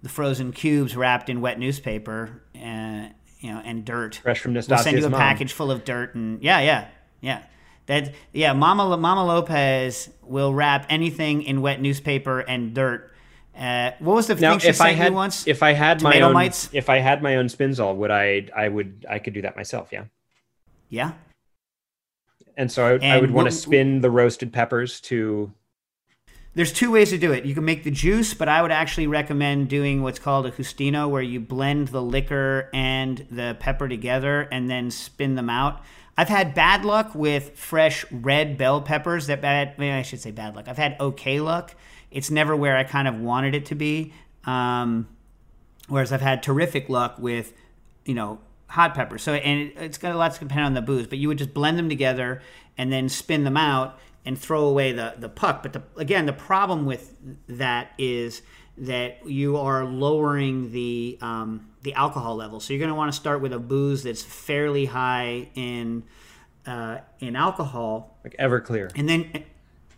the 0.03 0.11
frozen 0.11 0.53
cubes 0.53 0.95
wrapped 0.95 1.30
in 1.30 1.41
wet 1.41 1.59
newspaper, 1.59 2.43
and 2.55 3.14
you 3.41 3.51
know, 3.51 3.62
and 3.64 3.87
dirt. 3.87 4.16
Fresh 4.16 4.41
from 4.41 4.53
We'll 4.53 4.62
send 4.62 4.99
you 4.99 5.07
a 5.07 5.09
mom. 5.09 5.18
package 5.18 5.55
full 5.55 5.70
of 5.70 5.87
dirt, 5.87 6.14
and 6.16 6.43
yeah, 6.43 6.61
yeah, 6.61 6.89
yeah. 7.22 7.45
That 7.87 8.12
yeah, 8.35 8.53
Mama 8.53 8.95
Mama 8.99 9.24
Lopez 9.24 10.11
will 10.22 10.53
wrap 10.53 10.85
anything 10.91 11.45
in 11.45 11.62
wet 11.62 11.80
newspaper 11.80 12.41
and 12.41 12.74
dirt. 12.74 13.11
Uh, 13.57 13.93
what 14.01 14.16
was 14.16 14.26
the 14.26 14.35
Now, 14.35 14.51
thing 14.51 14.59
she 14.59 14.68
if 14.68 14.82
I 14.82 14.89
sent 14.89 14.99
had 14.99 15.12
you 15.12 15.12
once? 15.14 15.47
if 15.47 15.62
I 15.62 15.72
had 15.72 16.03
my 16.03 16.20
own 16.20 16.35
mites? 16.35 16.68
if 16.74 16.91
I 16.91 16.99
had 16.99 17.22
my 17.22 17.37
own 17.37 17.47
spinzall, 17.47 17.97
would 17.97 18.11
I 18.11 18.49
I 18.55 18.68
would 18.68 19.07
I 19.09 19.18
could 19.18 19.32
do 19.32 19.41
that 19.41 19.57
myself? 19.57 19.89
Yeah. 19.91 20.05
Yeah. 20.95 21.12
And 22.57 22.70
so 22.70 22.99
I, 23.03 23.16
I 23.16 23.20
would 23.20 23.32
want 23.32 23.47
to 23.47 23.53
spin 23.53 24.01
the 24.01 24.11
roasted 24.11 24.53
peppers 24.53 25.01
to 25.03 25.53
There's 26.55 26.72
two 26.72 26.92
ways 26.92 27.11
to 27.11 27.18
do 27.18 27.32
it. 27.32 27.45
You 27.45 27.53
can 27.53 27.64
make 27.64 27.82
the 27.82 27.90
juice, 27.90 28.32
but 28.32 28.49
I 28.49 28.62
would 28.62 28.70
actually 28.70 29.09
recommend 29.09 29.68
doing 29.68 30.03
what's 30.03 30.20
called 30.20 30.47
a 30.47 30.53
Justino, 30.53 31.11
where 31.11 31.20
you 31.20 31.40
blend 31.40 31.88
the 31.88 32.01
liquor 32.01 32.70
and 32.72 33.26
the 33.28 33.57
pepper 33.59 33.88
together 33.88 34.42
and 34.53 34.70
then 34.70 34.92
spin 34.92 35.34
them 35.34 35.51
out. 35.51 35.82
I've 36.16 36.28
had 36.28 36.55
bad 36.55 36.84
luck 36.84 37.12
with 37.12 37.59
fresh 37.59 38.05
red 38.12 38.57
bell 38.57 38.80
peppers. 38.80 39.26
That 39.26 39.42
bad, 39.42 39.76
maybe 39.76 39.90
I 39.90 40.03
should 40.03 40.20
say 40.20 40.30
bad 40.30 40.55
luck. 40.55 40.68
I've 40.68 40.78
had 40.78 40.97
okay 41.01 41.40
luck. 41.40 41.74
It's 42.12 42.30
never 42.30 42.55
where 42.55 42.76
I 42.76 42.84
kind 42.84 43.09
of 43.09 43.18
wanted 43.18 43.57
it 43.57 43.66
to 43.66 43.74
be. 43.74 44.12
Um, 44.45 45.09
whereas 45.88 46.12
I've 46.12 46.20
had 46.20 46.40
terrific 46.40 46.88
luck 46.88 47.16
with, 47.18 47.53
you 48.05 48.14
know, 48.14 48.38
hot 48.69 48.95
peppers. 48.95 49.23
So 49.23 49.35
and 49.35 49.69
it, 49.69 49.75
it's 49.77 49.99
got 49.99 50.15
a 50.15 50.19
lot 50.19 50.33
to 50.35 50.41
depend 50.41 50.67
on 50.67 50.75
the 50.75 50.83
booze, 50.83 51.07
but 51.07 51.19
you 51.19 51.29
would 51.29 51.39
just 51.39 51.55
blend 51.55 51.79
them 51.79 51.89
together 51.89 52.43
and 52.77 52.93
then 52.93 53.09
spin 53.09 53.45
them 53.45 53.57
out 53.57 53.99
and 54.25 54.39
throw 54.39 54.65
away 54.65 54.93
the 54.93 55.15
the 55.19 55.29
puck. 55.29 55.62
But 55.62 55.73
the, 55.73 55.83
again, 55.97 56.27
the 56.27 56.33
problem 56.33 56.87
with 56.87 57.17
that 57.49 57.93
is 57.99 58.43
that 58.77 59.25
you 59.27 59.57
are 59.57 59.85
lowering 59.85 60.73
the 60.73 61.19
um, 61.21 61.69
the 61.83 61.95
alcohol 61.95 62.37
level. 62.37 62.61
So 62.61 62.73
you're 62.73 62.81
going 62.81 62.91
to 62.91 62.95
want 62.95 63.12
to 63.12 63.17
start 63.17 63.41
with 63.41 63.53
a 63.53 63.59
booze 63.59 64.03
that's 64.03 64.23
fairly 64.23 64.87
high 64.87 65.49
in 65.55 66.05
uh, 66.67 66.99
in 67.21 67.37
alcohol, 67.37 68.19
like 68.25 68.37
Everclear. 68.39 68.91
and 68.97 69.09
then 69.09 69.45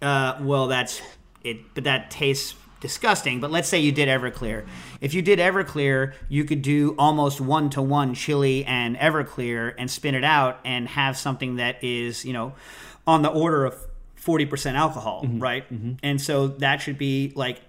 uh, 0.03 0.39
well, 0.41 0.67
that's 0.67 1.01
it. 1.43 1.75
But 1.75 1.85
that 1.85 2.11
tastes 2.11 2.55
disgusting. 2.81 3.41
But 3.41 3.51
let's 3.51 3.69
say 3.69 3.79
you 3.79 3.93
did 3.93 4.09
Everclear. 4.09 4.67
If 5.01 5.15
you 5.15 5.23
did 5.23 5.39
Everclear, 5.39 6.15
you 6.29 6.45
could 6.45 6.63
do 6.63 6.95
almost 6.99 7.41
one 7.41 7.71
to 7.71 7.83
one 7.83 8.15
chili 8.15 8.65
and 8.65 8.97
Everclear 8.97 9.75
and 9.79 9.91
spin 9.91 10.15
it 10.15 10.25
out 10.25 10.61
and 10.65 10.89
have 10.89 11.17
something 11.17 11.57
that 11.57 11.83
is 11.83 12.25
you 12.25 12.33
know 12.33 12.55
on 13.07 13.23
the 13.23 13.31
order 13.31 13.65
of 13.65 13.77
forty 14.15 14.47
percent 14.47 14.77
alcohol, 14.77 15.23
mm-hmm. 15.25 15.39
right? 15.39 15.73
Mm-hmm. 15.73 15.95
And 16.03 16.21
so 16.21 16.49
that 16.49 16.81
should 16.83 16.99
be 16.99 17.33
like 17.35 17.61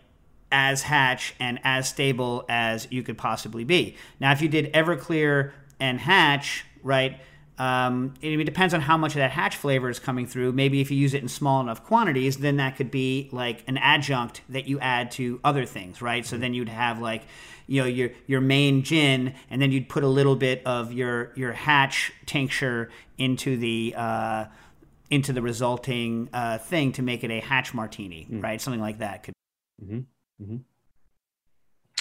as 0.51 0.81
hatch 0.81 1.35
and 1.39 1.59
as 1.63 1.89
stable 1.89 2.45
as 2.47 2.87
you 2.89 3.03
could 3.03 3.17
possibly 3.17 3.63
be. 3.63 3.95
Now, 4.19 4.31
if 4.31 4.41
you 4.41 4.47
did 4.47 4.71
Everclear 4.73 5.51
and 5.79 5.99
hatch, 5.99 6.65
right? 6.83 7.19
Um, 7.59 8.13
it, 8.21 8.39
it 8.39 8.43
depends 8.43 8.73
on 8.73 8.81
how 8.81 8.97
much 8.97 9.13
of 9.13 9.17
that 9.17 9.31
hatch 9.31 9.55
flavor 9.55 9.89
is 9.89 9.99
coming 9.99 10.27
through. 10.27 10.51
Maybe 10.51 10.79
if 10.79 10.91
you 10.91 10.97
use 10.97 11.13
it 11.13 11.23
in 11.23 11.27
small 11.27 11.59
enough 11.59 11.83
quantities, 11.83 12.37
then 12.37 12.57
that 12.57 12.75
could 12.75 12.91
be 12.91 13.29
like 13.31 13.63
an 13.67 13.77
adjunct 13.77 14.41
that 14.49 14.67
you 14.67 14.79
add 14.79 15.09
to 15.11 15.39
other 15.43 15.65
things, 15.65 16.01
right? 16.01 16.25
So 16.25 16.37
then 16.37 16.53
you'd 16.53 16.69
have 16.69 16.99
like, 17.01 17.23
you 17.65 17.81
know, 17.81 17.87
your 17.87 18.11
your 18.27 18.41
main 18.41 18.83
gin, 18.83 19.33
and 19.49 19.61
then 19.61 19.71
you'd 19.71 19.89
put 19.89 20.03
a 20.03 20.07
little 20.07 20.35
bit 20.35 20.61
of 20.65 20.93
your 20.93 21.33
your 21.35 21.51
hatch 21.51 22.13
tincture 22.25 22.89
into 23.17 23.57
the 23.57 23.93
uh, 23.97 24.45
into 25.09 25.33
the 25.33 25.41
resulting 25.41 26.29
uh, 26.33 26.59
thing 26.59 26.91
to 26.93 27.01
make 27.01 27.23
it 27.23 27.31
a 27.31 27.39
hatch 27.39 27.73
martini, 27.73 28.27
right? 28.29 28.61
Something 28.61 28.81
like 28.81 28.99
that 28.99 29.23
could. 29.23 29.33
hmm 29.83 29.99
hmm 30.41 30.57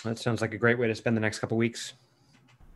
That 0.04 0.18
sounds 0.18 0.40
like 0.40 0.52
a 0.54 0.58
great 0.58 0.78
way 0.78 0.86
to 0.86 0.94
spend 0.94 1.16
the 1.16 1.20
next 1.20 1.38
couple 1.38 1.56
weeks. 1.56 1.94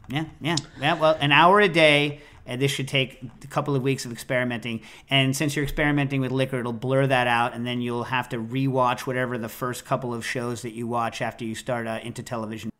Yeah, 0.08 0.24
yeah, 0.40 0.56
yeah. 0.80 0.94
Well, 0.94 1.16
an 1.20 1.30
hour 1.30 1.60
a 1.60 1.68
day, 1.68 2.20
and 2.50 2.60
this 2.60 2.70
should 2.72 2.88
take 2.88 3.22
a 3.42 3.46
couple 3.46 3.76
of 3.76 3.82
weeks 3.82 4.04
of 4.04 4.10
experimenting. 4.12 4.82
And 5.08 5.36
since 5.36 5.54
you're 5.54 5.62
experimenting 5.62 6.20
with 6.20 6.32
liquor, 6.32 6.58
it'll 6.58 6.72
blur 6.72 7.06
that 7.06 7.28
out, 7.28 7.54
and 7.54 7.64
then 7.64 7.80
you'll 7.80 8.04
have 8.04 8.28
to 8.30 8.38
rewatch 8.38 9.06
whatever 9.06 9.38
the 9.38 9.48
first 9.48 9.84
couple 9.84 10.12
of 10.12 10.26
shows 10.26 10.62
that 10.62 10.72
you 10.72 10.88
watch 10.88 11.22
after 11.22 11.44
you 11.44 11.54
start 11.54 11.86
uh, 11.86 12.00
into 12.02 12.24
television. 12.24 12.70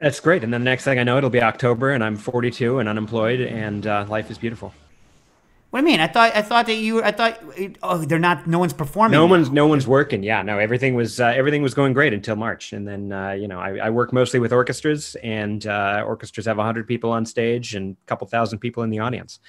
That's 0.00 0.20
great. 0.20 0.44
And 0.44 0.52
then 0.52 0.60
the 0.60 0.70
next 0.70 0.84
thing 0.84 0.98
I 0.98 1.02
know, 1.02 1.18
it'll 1.18 1.30
be 1.30 1.42
October, 1.42 1.90
and 1.90 2.04
I'm 2.04 2.16
42 2.16 2.78
and 2.78 2.88
unemployed, 2.88 3.40
and 3.40 3.86
uh, 3.86 4.06
life 4.08 4.30
is 4.30 4.38
beautiful. 4.38 4.72
What 5.74 5.80
do 5.80 5.86
you 5.86 5.92
mean? 5.94 6.00
I 6.00 6.06
thought 6.06 6.36
I 6.36 6.42
thought 6.42 6.66
that 6.66 6.76
you. 6.76 7.02
I 7.02 7.10
thought 7.10 7.42
oh, 7.82 7.98
they're 7.98 8.20
not. 8.20 8.46
No 8.46 8.60
one's 8.60 8.72
performing. 8.72 9.10
No 9.10 9.26
now. 9.26 9.30
one's 9.32 9.50
no 9.50 9.66
one's 9.66 9.88
working. 9.88 10.22
Yeah, 10.22 10.40
no, 10.42 10.60
everything 10.60 10.94
was 10.94 11.18
uh, 11.18 11.32
everything 11.34 11.62
was 11.62 11.74
going 11.74 11.94
great 11.94 12.14
until 12.14 12.36
March, 12.36 12.72
and 12.72 12.86
then 12.86 13.10
uh, 13.10 13.32
you 13.32 13.48
know 13.48 13.58
I, 13.58 13.78
I 13.78 13.90
work 13.90 14.12
mostly 14.12 14.38
with 14.38 14.52
orchestras, 14.52 15.16
and 15.16 15.66
uh, 15.66 16.04
orchestras 16.06 16.46
have 16.46 16.58
hundred 16.58 16.86
people 16.86 17.10
on 17.10 17.26
stage 17.26 17.74
and 17.74 17.96
a 18.00 18.06
couple 18.06 18.24
thousand 18.28 18.60
people 18.60 18.84
in 18.84 18.90
the 18.90 19.00
audience, 19.00 19.40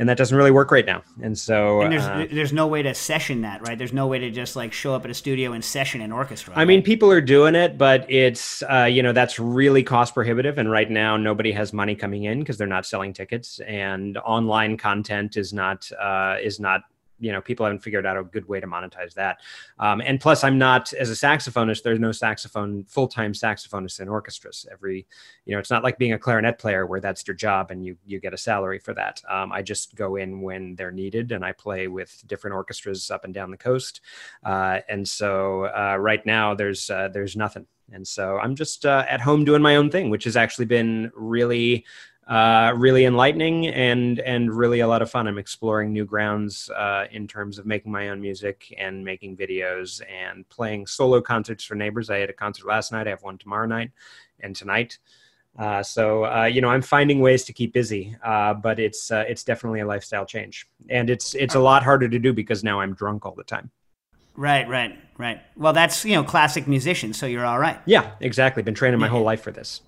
and 0.00 0.08
that 0.08 0.16
doesn't 0.16 0.36
really 0.36 0.50
work 0.50 0.70
right 0.70 0.86
now. 0.86 1.02
And 1.22 1.38
so 1.38 1.82
And 1.82 1.92
there's 1.92 2.04
uh, 2.04 2.26
there's 2.32 2.54
no 2.54 2.66
way 2.66 2.82
to 2.82 2.94
session 2.94 3.42
that, 3.42 3.60
right? 3.68 3.76
There's 3.76 3.92
no 3.92 4.06
way 4.06 4.18
to 4.18 4.30
just 4.30 4.56
like 4.56 4.72
show 4.72 4.94
up 4.94 5.04
at 5.04 5.10
a 5.10 5.14
studio 5.14 5.52
and 5.52 5.62
session 5.62 6.00
an 6.00 6.10
orchestra. 6.10 6.54
I 6.56 6.64
mean, 6.64 6.82
people 6.82 7.12
are 7.12 7.20
doing 7.20 7.54
it, 7.54 7.76
but 7.76 8.10
it's 8.10 8.62
uh, 8.62 8.84
you 8.84 9.02
know 9.02 9.12
that's 9.12 9.38
really 9.38 9.82
cost 9.82 10.14
prohibitive, 10.14 10.56
and 10.56 10.70
right 10.70 10.90
now 10.90 11.18
nobody 11.18 11.52
has 11.52 11.74
money 11.74 11.94
coming 11.94 12.24
in 12.24 12.38
because 12.38 12.56
they're 12.56 12.66
not 12.66 12.86
selling 12.86 13.12
tickets, 13.12 13.60
and 13.60 14.16
online 14.18 14.78
content 14.78 15.36
is 15.36 15.52
not 15.52 15.90
uh, 16.00 16.36
is 16.42 16.58
not 16.58 16.80
you 17.20 17.30
know 17.30 17.40
people 17.40 17.64
haven't 17.64 17.80
figured 17.80 18.06
out 18.06 18.16
a 18.16 18.24
good 18.24 18.48
way 18.48 18.58
to 18.58 18.66
monetize 18.66 19.14
that. 19.14 19.38
Um, 19.78 20.00
and 20.00 20.20
plus, 20.20 20.42
I'm 20.42 20.58
not 20.58 20.92
as 20.94 21.10
a 21.10 21.14
saxophonist. 21.14 21.82
There's 21.82 22.00
no 22.00 22.12
saxophone 22.12 22.84
full 22.84 23.06
time 23.06 23.32
saxophonist 23.32 24.00
in 24.00 24.08
orchestras. 24.08 24.66
Every 24.72 25.06
you 25.44 25.54
know, 25.54 25.58
it's 25.58 25.70
not 25.70 25.84
like 25.84 25.98
being 25.98 26.14
a 26.14 26.18
clarinet 26.18 26.58
player 26.58 26.86
where 26.86 27.00
that's 27.00 27.26
your 27.26 27.36
job 27.36 27.70
and 27.70 27.84
you 27.84 27.96
you 28.04 28.20
get 28.20 28.34
a 28.34 28.38
salary 28.38 28.78
for 28.78 28.94
that. 28.94 29.22
Um, 29.28 29.52
I 29.52 29.62
just 29.62 29.94
go 29.94 30.16
in 30.16 30.40
when 30.40 30.74
they're 30.74 30.90
needed 30.90 31.32
and 31.32 31.44
I 31.44 31.52
play 31.52 31.86
with 31.88 32.22
different 32.26 32.54
orchestras 32.54 33.10
up 33.10 33.24
and 33.24 33.34
down 33.34 33.50
the 33.50 33.56
coast. 33.56 34.00
Uh, 34.44 34.80
and 34.88 35.06
so 35.06 35.66
uh, 35.66 35.96
right 35.98 36.24
now 36.24 36.54
there's 36.54 36.90
uh, 36.90 37.08
there's 37.12 37.36
nothing. 37.36 37.66
And 37.92 38.06
so 38.06 38.38
I'm 38.38 38.54
just 38.54 38.86
uh, 38.86 39.04
at 39.08 39.20
home 39.20 39.44
doing 39.44 39.62
my 39.62 39.76
own 39.76 39.90
thing, 39.90 40.10
which 40.10 40.24
has 40.24 40.36
actually 40.36 40.66
been 40.66 41.10
really 41.14 41.84
uh, 42.30 42.72
really 42.76 43.06
enlightening 43.06 43.66
and 43.66 44.20
and 44.20 44.54
really 44.54 44.80
a 44.80 44.86
lot 44.86 45.02
of 45.02 45.10
fun. 45.10 45.26
I'm 45.26 45.36
exploring 45.36 45.92
new 45.92 46.04
grounds 46.04 46.70
uh, 46.70 47.06
in 47.10 47.26
terms 47.26 47.58
of 47.58 47.66
making 47.66 47.90
my 47.90 48.10
own 48.10 48.20
music 48.20 48.72
and 48.78 49.04
making 49.04 49.36
videos 49.36 50.00
and 50.08 50.48
playing 50.48 50.86
solo 50.86 51.20
concerts 51.20 51.64
for 51.64 51.74
neighbors. 51.74 52.08
I 52.08 52.18
had 52.18 52.30
a 52.30 52.32
concert 52.32 52.68
last 52.68 52.92
night. 52.92 53.08
I 53.08 53.10
have 53.10 53.24
one 53.24 53.36
tomorrow 53.36 53.66
night 53.66 53.90
and 54.38 54.54
tonight. 54.54 54.98
Uh, 55.58 55.82
so 55.82 56.24
uh, 56.24 56.44
you 56.44 56.60
know, 56.60 56.68
I'm 56.68 56.82
finding 56.82 57.18
ways 57.18 57.44
to 57.46 57.52
keep 57.52 57.72
busy, 57.72 58.16
uh, 58.24 58.54
but 58.54 58.78
it's 58.78 59.10
uh, 59.10 59.24
it's 59.28 59.42
definitely 59.42 59.80
a 59.80 59.86
lifestyle 59.86 60.24
change, 60.24 60.68
and 60.88 61.10
it's 61.10 61.34
it's 61.34 61.56
a 61.56 61.60
lot 61.60 61.82
harder 61.82 62.08
to 62.08 62.18
do 62.20 62.32
because 62.32 62.62
now 62.62 62.78
I'm 62.78 62.94
drunk 62.94 63.26
all 63.26 63.34
the 63.34 63.42
time. 63.42 63.72
Right, 64.36 64.68
right, 64.68 64.96
right. 65.18 65.42
Well, 65.56 65.72
that's 65.72 66.04
you 66.04 66.14
know 66.14 66.22
classic 66.22 66.68
musician, 66.68 67.12
so 67.12 67.26
you're 67.26 67.44
all 67.44 67.58
right. 67.58 67.80
Yeah, 67.86 68.12
exactly. 68.20 68.62
Been 68.62 68.74
training 68.74 69.00
my 69.00 69.08
whole 69.08 69.24
life 69.24 69.42
for 69.42 69.50
this. 69.50 69.80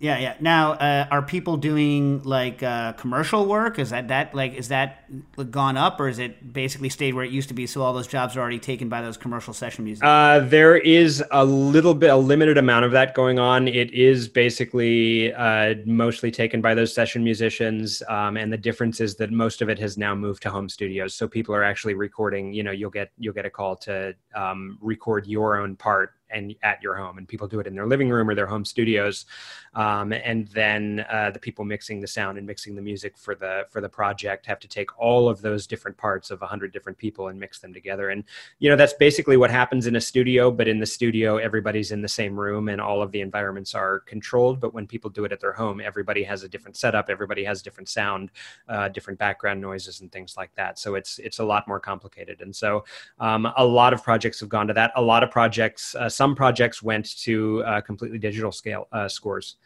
Yeah, 0.00 0.18
yeah. 0.18 0.34
Now, 0.38 0.72
uh, 0.72 1.08
are 1.10 1.22
people 1.22 1.56
doing 1.56 2.22
like 2.22 2.62
uh, 2.62 2.92
commercial 2.92 3.46
work? 3.46 3.80
Is 3.80 3.90
that 3.90 4.08
that 4.08 4.32
like 4.32 4.54
is 4.54 4.68
that 4.68 5.04
gone 5.50 5.76
up, 5.76 5.98
or 5.98 6.08
is 6.08 6.20
it 6.20 6.52
basically 6.52 6.88
stayed 6.88 7.14
where 7.14 7.24
it 7.24 7.32
used 7.32 7.48
to 7.48 7.54
be? 7.54 7.66
So 7.66 7.82
all 7.82 7.92
those 7.92 8.06
jobs 8.06 8.36
are 8.36 8.40
already 8.40 8.60
taken 8.60 8.88
by 8.88 9.02
those 9.02 9.16
commercial 9.16 9.52
session 9.52 9.84
musicians. 9.84 10.06
Uh, 10.06 10.46
there 10.46 10.76
is 10.76 11.24
a 11.32 11.44
little 11.44 11.94
bit, 11.94 12.10
a 12.10 12.16
limited 12.16 12.58
amount 12.58 12.84
of 12.84 12.92
that 12.92 13.14
going 13.14 13.40
on. 13.40 13.66
It 13.66 13.92
is 13.92 14.28
basically 14.28 15.32
uh, 15.34 15.74
mostly 15.84 16.30
taken 16.30 16.60
by 16.60 16.74
those 16.74 16.94
session 16.94 17.24
musicians, 17.24 18.00
um, 18.08 18.36
and 18.36 18.52
the 18.52 18.58
difference 18.58 19.00
is 19.00 19.16
that 19.16 19.32
most 19.32 19.62
of 19.62 19.68
it 19.68 19.80
has 19.80 19.98
now 19.98 20.14
moved 20.14 20.42
to 20.44 20.50
home 20.50 20.68
studios. 20.68 21.14
So 21.14 21.26
people 21.26 21.56
are 21.56 21.64
actually 21.64 21.94
recording. 21.94 22.52
You 22.52 22.62
know, 22.62 22.70
you'll 22.70 22.90
get 22.90 23.10
you'll 23.18 23.34
get 23.34 23.46
a 23.46 23.50
call 23.50 23.74
to 23.76 24.14
um, 24.36 24.78
record 24.80 25.26
your 25.26 25.58
own 25.58 25.74
part 25.74 26.12
and 26.30 26.54
at 26.62 26.82
your 26.82 26.96
home 26.96 27.18
and 27.18 27.28
people 27.28 27.46
do 27.46 27.60
it 27.60 27.66
in 27.66 27.74
their 27.74 27.86
living 27.86 28.08
room 28.08 28.28
or 28.28 28.34
their 28.34 28.46
home 28.46 28.64
studios. 28.64 29.26
Um, 29.74 30.12
and 30.12 30.48
then 30.48 31.04
uh, 31.10 31.30
the 31.30 31.38
people 31.38 31.64
mixing 31.64 32.00
the 32.00 32.06
sound 32.06 32.38
and 32.38 32.46
mixing 32.46 32.74
the 32.74 32.82
music 32.82 33.16
for 33.16 33.34
the 33.34 33.66
for 33.70 33.80
the 33.80 33.88
project 33.88 34.46
have 34.46 34.58
to 34.60 34.68
take 34.68 34.98
all 34.98 35.28
of 35.28 35.40
those 35.40 35.66
different 35.66 35.96
parts 35.96 36.30
of 36.30 36.40
100 36.40 36.72
different 36.72 36.98
people 36.98 37.28
and 37.28 37.38
mix 37.38 37.58
them 37.58 37.72
together. 37.72 38.10
And 38.10 38.24
you 38.58 38.70
know 38.70 38.76
that's 38.76 38.94
basically 38.94 39.36
what 39.36 39.50
happens 39.50 39.86
in 39.86 39.96
a 39.96 40.00
studio 40.00 40.50
but 40.50 40.68
in 40.68 40.80
the 40.80 40.86
studio 40.86 41.36
everybody's 41.36 41.92
in 41.92 42.02
the 42.02 42.08
same 42.08 42.38
room 42.38 42.68
and 42.68 42.80
all 42.80 43.02
of 43.02 43.12
the 43.12 43.20
environments 43.20 43.74
are 43.74 44.00
controlled. 44.00 44.60
But 44.60 44.74
when 44.74 44.86
people 44.86 45.10
do 45.10 45.24
it 45.24 45.32
at 45.32 45.40
their 45.40 45.52
home 45.52 45.80
everybody 45.80 46.22
has 46.24 46.42
a 46.42 46.48
different 46.48 46.76
setup 46.76 47.10
everybody 47.10 47.44
has 47.44 47.62
different 47.62 47.88
sound 47.88 48.30
uh, 48.68 48.88
different 48.88 49.18
background 49.18 49.60
noises 49.60 50.00
and 50.00 50.10
things 50.10 50.36
like 50.36 50.54
that. 50.54 50.78
So 50.78 50.94
it's 50.94 51.18
it's 51.18 51.38
a 51.38 51.44
lot 51.44 51.68
more 51.68 51.80
complicated. 51.80 52.40
And 52.40 52.54
so 52.54 52.84
um, 53.20 53.48
a 53.56 53.64
lot 53.64 53.92
of 53.92 54.02
projects 54.02 54.40
have 54.40 54.48
gone 54.48 54.66
to 54.68 54.74
that. 54.74 54.92
A 54.96 55.02
lot 55.02 55.22
of 55.22 55.30
projects 55.30 55.94
uh, 55.94 56.08
some 56.18 56.34
projects 56.34 56.82
went 56.82 57.06
to 57.26 57.62
uh, 57.62 57.80
completely 57.80 58.18
digital 58.18 58.50
scale 58.50 58.88
uh, 58.90 59.06
scores, 59.06 59.56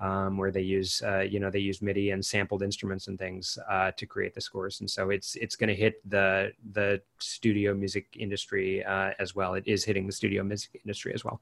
um, 0.00 0.38
where 0.38 0.50
they 0.50 0.62
use 0.78 1.02
uh, 1.10 1.20
you 1.32 1.38
know 1.38 1.50
they 1.50 1.64
use 1.70 1.82
MIDI 1.82 2.12
and 2.12 2.24
sampled 2.24 2.62
instruments 2.62 3.08
and 3.08 3.18
things 3.18 3.58
uh, 3.70 3.90
to 3.98 4.06
create 4.06 4.32
the 4.34 4.40
scores, 4.40 4.80
and 4.80 4.88
so 4.96 5.10
it's 5.10 5.36
it's 5.36 5.54
going 5.54 5.68
to 5.68 5.74
hit 5.84 5.94
the 6.08 6.50
the 6.72 7.02
studio 7.18 7.74
music 7.74 8.06
industry 8.18 8.82
uh, 8.84 9.10
as 9.18 9.34
well. 9.34 9.52
It 9.52 9.64
is 9.66 9.84
hitting 9.84 10.06
the 10.06 10.16
studio 10.20 10.42
music 10.42 10.80
industry 10.82 11.12
as 11.12 11.26
well. 11.26 11.40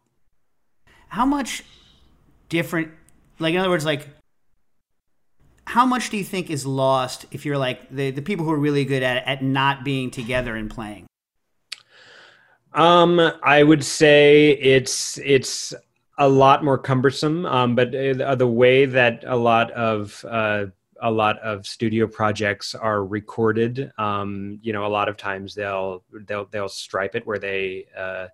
How 1.09 1.27
much 1.37 1.63
different? 2.49 2.89
Like 3.39 3.55
in 3.55 3.61
other 3.61 3.71
words, 3.71 3.85
like 3.85 4.09
how 5.77 5.87
much 5.87 6.11
do 6.11 6.17
you 6.17 6.25
think 6.25 6.51
is 6.51 6.67
lost 6.67 7.27
if 7.31 7.47
you're 7.47 7.63
like 7.69 7.89
the, 7.91 8.11
the 8.11 8.23
people 8.23 8.45
who 8.45 8.51
are 8.51 8.63
really 8.69 8.85
good 8.85 9.05
at 9.05 9.19
at 9.29 9.45
not 9.45 9.85
being 9.85 10.11
together 10.11 10.57
and 10.57 10.69
playing? 10.69 11.07
Um, 12.77 13.19
I 13.43 13.63
would 13.63 13.83
say 13.83 14.51
it's 14.51 15.19
it's 15.19 15.75
a 16.19 16.29
lot 16.29 16.63
more 16.63 16.79
cumbersome. 16.79 17.47
Um, 17.47 17.75
but 17.75 17.95
uh, 17.95 18.35
the 18.35 18.47
way 18.47 18.85
that 18.87 19.25
a 19.27 19.37
lot 19.37 19.71
of 19.73 20.25
uh, 20.29 20.67
a 21.03 21.11
lot 21.11 21.39
of 21.41 21.67
studio 21.67 22.07
projects 22.07 22.75
are 22.75 23.05
recorded, 23.05 23.91
um, 23.99 24.59
you 24.63 24.73
know, 24.73 24.87
a 24.87 24.89
lot 24.89 25.09
of 25.09 25.17
times 25.17 25.55
they'll 25.55 26.05
they'll 26.27 26.47
they'll 26.47 26.69
stripe 26.69 27.15
it 27.15 27.27
where 27.27 27.39
they 27.39 27.87
uh, 27.97 28.27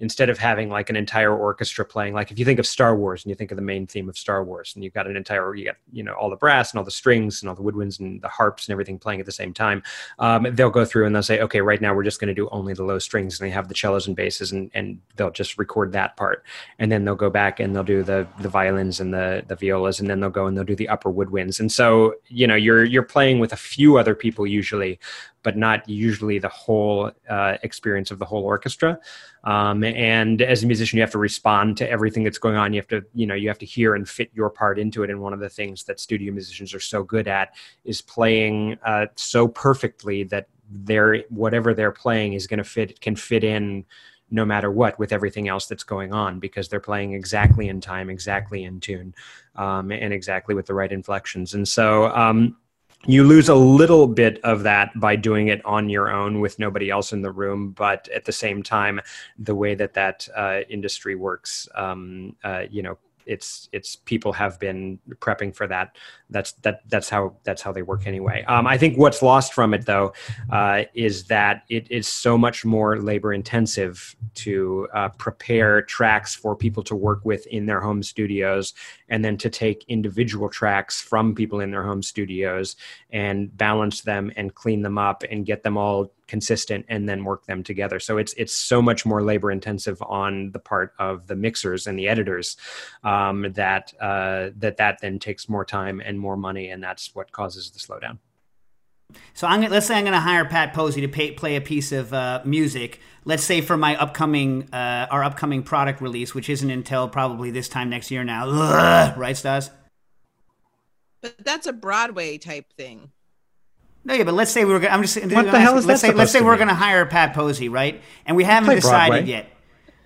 instead 0.00 0.30
of 0.30 0.38
having 0.38 0.70
like 0.70 0.90
an 0.90 0.96
entire 0.96 1.36
orchestra 1.36 1.84
playing 1.84 2.14
like 2.14 2.30
if 2.30 2.38
you 2.38 2.44
think 2.44 2.58
of 2.58 2.66
star 2.66 2.96
wars 2.96 3.22
and 3.22 3.30
you 3.30 3.34
think 3.34 3.50
of 3.52 3.56
the 3.56 3.62
main 3.62 3.86
theme 3.86 4.08
of 4.08 4.16
star 4.16 4.42
wars 4.42 4.72
and 4.74 4.82
you've 4.82 4.94
got 4.94 5.06
an 5.06 5.14
entire 5.14 5.54
you 5.54 5.66
got 5.66 5.76
you 5.92 6.02
know 6.02 6.14
all 6.14 6.30
the 6.30 6.36
brass 6.36 6.72
and 6.72 6.78
all 6.78 6.84
the 6.84 6.90
strings 6.90 7.42
and 7.42 7.48
all 7.48 7.54
the 7.54 7.62
woodwinds 7.62 8.00
and 8.00 8.20
the 8.22 8.28
harps 8.28 8.66
and 8.66 8.72
everything 8.72 8.98
playing 8.98 9.20
at 9.20 9.26
the 9.26 9.32
same 9.32 9.52
time 9.52 9.82
um, 10.18 10.46
they'll 10.52 10.70
go 10.70 10.84
through 10.84 11.06
and 11.06 11.14
they'll 11.14 11.22
say 11.22 11.40
okay 11.40 11.60
right 11.60 11.80
now 11.80 11.94
we're 11.94 12.02
just 12.02 12.18
going 12.18 12.28
to 12.28 12.34
do 12.34 12.48
only 12.50 12.72
the 12.72 12.82
low 12.82 12.98
strings 12.98 13.38
and 13.38 13.46
they 13.46 13.52
have 13.52 13.68
the 13.68 13.74
cellos 13.74 14.06
and 14.06 14.16
basses 14.16 14.52
and, 14.52 14.70
and 14.74 14.98
they'll 15.16 15.30
just 15.30 15.58
record 15.58 15.92
that 15.92 16.16
part 16.16 16.44
and 16.78 16.90
then 16.90 17.04
they'll 17.04 17.14
go 17.14 17.30
back 17.30 17.60
and 17.60 17.76
they'll 17.76 17.84
do 17.84 18.02
the 18.02 18.26
the 18.40 18.48
violins 18.48 19.00
and 19.00 19.12
the 19.12 19.44
the 19.48 19.56
violas 19.56 20.00
and 20.00 20.08
then 20.08 20.18
they'll 20.20 20.30
go 20.30 20.46
and 20.46 20.56
they'll 20.56 20.64
do 20.64 20.76
the 20.76 20.88
upper 20.88 21.12
woodwinds 21.12 21.60
and 21.60 21.70
so 21.70 22.14
you 22.28 22.46
know 22.46 22.54
you're 22.54 22.84
you're 22.84 23.02
playing 23.02 23.38
with 23.38 23.52
a 23.52 23.56
few 23.56 23.98
other 23.98 24.14
people 24.14 24.46
usually 24.46 24.98
but 25.42 25.56
not 25.56 25.88
usually 25.88 26.38
the 26.38 26.48
whole 26.48 27.10
uh, 27.28 27.56
experience 27.62 28.10
of 28.10 28.18
the 28.18 28.24
whole 28.24 28.44
orchestra. 28.44 28.98
Um, 29.44 29.82
and 29.90 30.42
as 30.42 30.62
a 30.62 30.66
musician, 30.66 30.96
you 30.96 31.02
have 31.02 31.10
to 31.12 31.18
respond 31.18 31.76
to 31.78 31.90
everything 31.90 32.24
that's 32.24 32.38
going 32.38 32.56
on. 32.56 32.72
You 32.72 32.80
have 32.80 32.88
to, 32.88 33.04
you 33.14 33.26
know, 33.26 33.34
you 33.34 33.48
have 33.48 33.58
to 33.58 33.66
hear 33.66 33.94
and 33.94 34.08
fit 34.08 34.30
your 34.34 34.50
part 34.50 34.78
into 34.78 35.02
it. 35.02 35.10
And 35.10 35.20
one 35.20 35.32
of 35.32 35.40
the 35.40 35.48
things 35.48 35.84
that 35.84 36.00
studio 36.00 36.32
musicians 36.32 36.74
are 36.74 36.80
so 36.80 37.02
good 37.02 37.28
at 37.28 37.54
is 37.84 38.00
playing 38.00 38.78
uh, 38.84 39.06
so 39.16 39.48
perfectly 39.48 40.24
that 40.24 40.48
their 40.70 41.22
whatever 41.28 41.74
they're 41.74 41.92
playing 41.92 42.34
is 42.34 42.46
going 42.46 42.58
to 42.58 42.64
fit 42.64 43.00
can 43.00 43.16
fit 43.16 43.44
in 43.44 43.84
no 44.30 44.44
matter 44.44 44.70
what 44.70 44.98
with 44.98 45.12
everything 45.12 45.48
else 45.48 45.66
that's 45.66 45.82
going 45.82 46.12
on 46.12 46.38
because 46.38 46.68
they're 46.68 46.78
playing 46.78 47.12
exactly 47.12 47.68
in 47.68 47.80
time 47.80 48.08
exactly 48.08 48.62
in 48.62 48.78
tune 48.78 49.12
um, 49.56 49.90
and 49.90 50.12
exactly 50.12 50.54
with 50.54 50.66
the 50.66 50.74
right 50.74 50.92
inflections 50.92 51.54
and 51.54 51.66
so 51.66 52.06
um, 52.14 52.56
you 53.06 53.24
lose 53.24 53.48
a 53.48 53.54
little 53.54 54.06
bit 54.06 54.38
of 54.44 54.62
that 54.62 54.98
by 54.98 55.16
doing 55.16 55.48
it 55.48 55.64
on 55.64 55.88
your 55.88 56.10
own 56.10 56.40
with 56.40 56.58
nobody 56.58 56.90
else 56.90 57.12
in 57.12 57.22
the 57.22 57.30
room 57.30 57.70
but 57.70 58.08
at 58.08 58.24
the 58.24 58.32
same 58.32 58.62
time 58.62 59.00
the 59.38 59.54
way 59.54 59.74
that 59.74 59.94
that 59.94 60.28
uh, 60.36 60.60
industry 60.68 61.14
works 61.14 61.68
um, 61.74 62.36
uh, 62.44 62.64
you 62.70 62.82
know 62.82 62.98
it's 63.30 63.68
it's 63.72 63.96
people 63.96 64.32
have 64.32 64.58
been 64.58 64.98
prepping 65.20 65.54
for 65.54 65.66
that. 65.68 65.96
That's 66.28 66.52
that 66.64 66.80
that's 66.88 67.08
how 67.08 67.36
that's 67.44 67.62
how 67.62 67.72
they 67.72 67.82
work 67.82 68.06
anyway. 68.06 68.44
Um, 68.48 68.66
I 68.66 68.76
think 68.76 68.98
what's 68.98 69.22
lost 69.22 69.54
from 69.54 69.72
it 69.72 69.86
though 69.86 70.12
uh, 70.50 70.82
is 70.94 71.24
that 71.24 71.62
it 71.68 71.90
is 71.90 72.08
so 72.08 72.36
much 72.36 72.64
more 72.64 72.98
labor 72.98 73.32
intensive 73.32 74.16
to 74.34 74.88
uh, 74.92 75.08
prepare 75.10 75.82
tracks 75.82 76.34
for 76.34 76.56
people 76.56 76.82
to 76.82 76.96
work 76.96 77.24
with 77.24 77.46
in 77.46 77.66
their 77.66 77.80
home 77.80 78.02
studios, 78.02 78.74
and 79.08 79.24
then 79.24 79.36
to 79.38 79.48
take 79.48 79.84
individual 79.88 80.48
tracks 80.48 81.00
from 81.00 81.34
people 81.34 81.60
in 81.60 81.70
their 81.70 81.84
home 81.84 82.02
studios 82.02 82.76
and 83.10 83.56
balance 83.56 84.00
them 84.00 84.32
and 84.36 84.54
clean 84.54 84.82
them 84.82 84.98
up 84.98 85.22
and 85.30 85.46
get 85.46 85.62
them 85.62 85.76
all 85.76 86.12
consistent 86.30 86.86
and 86.88 87.08
then 87.08 87.24
work 87.24 87.44
them 87.46 87.62
together 87.62 87.98
so 87.98 88.16
it's 88.16 88.32
it's 88.34 88.52
so 88.52 88.80
much 88.80 89.04
more 89.04 89.20
labor 89.22 89.50
intensive 89.50 90.00
on 90.02 90.52
the 90.52 90.60
part 90.60 90.94
of 90.98 91.26
the 91.26 91.34
mixers 91.34 91.88
and 91.88 91.98
the 91.98 92.08
editors 92.08 92.56
um, 93.02 93.52
that 93.52 93.92
uh, 94.00 94.50
that 94.56 94.76
that 94.76 95.00
then 95.02 95.18
takes 95.18 95.48
more 95.48 95.64
time 95.64 96.00
and 96.00 96.18
more 96.18 96.36
money 96.36 96.70
and 96.70 96.82
that's 96.82 97.14
what 97.16 97.32
causes 97.32 97.70
the 97.70 97.80
slowdown 97.80 98.16
so 99.34 99.48
I'm 99.48 99.60
let's 99.62 99.86
say 99.86 99.96
I'm 99.96 100.04
going 100.04 100.12
to 100.12 100.20
hire 100.20 100.44
Pat 100.44 100.72
Posey 100.72 101.00
to 101.00 101.08
pay, 101.08 101.32
play 101.32 101.56
a 101.56 101.60
piece 101.60 101.90
of 101.90 102.14
uh, 102.14 102.42
music. 102.44 103.00
Let's 103.24 103.42
say 103.42 103.60
for 103.60 103.76
my 103.76 103.96
upcoming 103.96 104.72
uh, 104.72 105.08
our 105.10 105.24
upcoming 105.24 105.64
product 105.64 106.00
release, 106.00 106.32
which 106.32 106.48
isn't 106.48 106.70
until 106.70 107.08
probably 107.08 107.50
this 107.50 107.68
time 107.68 107.90
next 107.90 108.12
year 108.12 108.22
now. 108.22 108.48
Ugh, 108.48 109.18
right, 109.18 109.36
Stas? 109.36 109.70
But 111.20 111.34
that's 111.44 111.66
a 111.66 111.72
Broadway 111.72 112.38
type 112.38 112.72
thing. 112.74 113.10
No, 114.04 114.14
yeah, 114.14 114.24
but 114.24 114.34
let's 114.34 114.50
say 114.50 114.64
we 114.64 114.72
were. 114.72 114.80
Gonna, 114.80 114.94
I'm 114.94 115.02
just. 115.02 115.16
What 115.16 115.50
the 115.50 115.60
hell 115.60 115.76
is 115.76 115.86
let's 115.86 116.00
that 116.02 116.08
say 116.08 116.14
let's 116.14 116.32
say 116.32 116.40
we're 116.40 116.56
going 116.56 116.68
to 116.68 116.74
hire 116.74 117.04
Pat 117.04 117.34
Posey, 117.34 117.68
right? 117.68 118.00
And 118.24 118.36
we 118.36 118.44
haven't 118.44 118.74
decided 118.74 119.10
Broadway. 119.10 119.28
yet. 119.28 119.48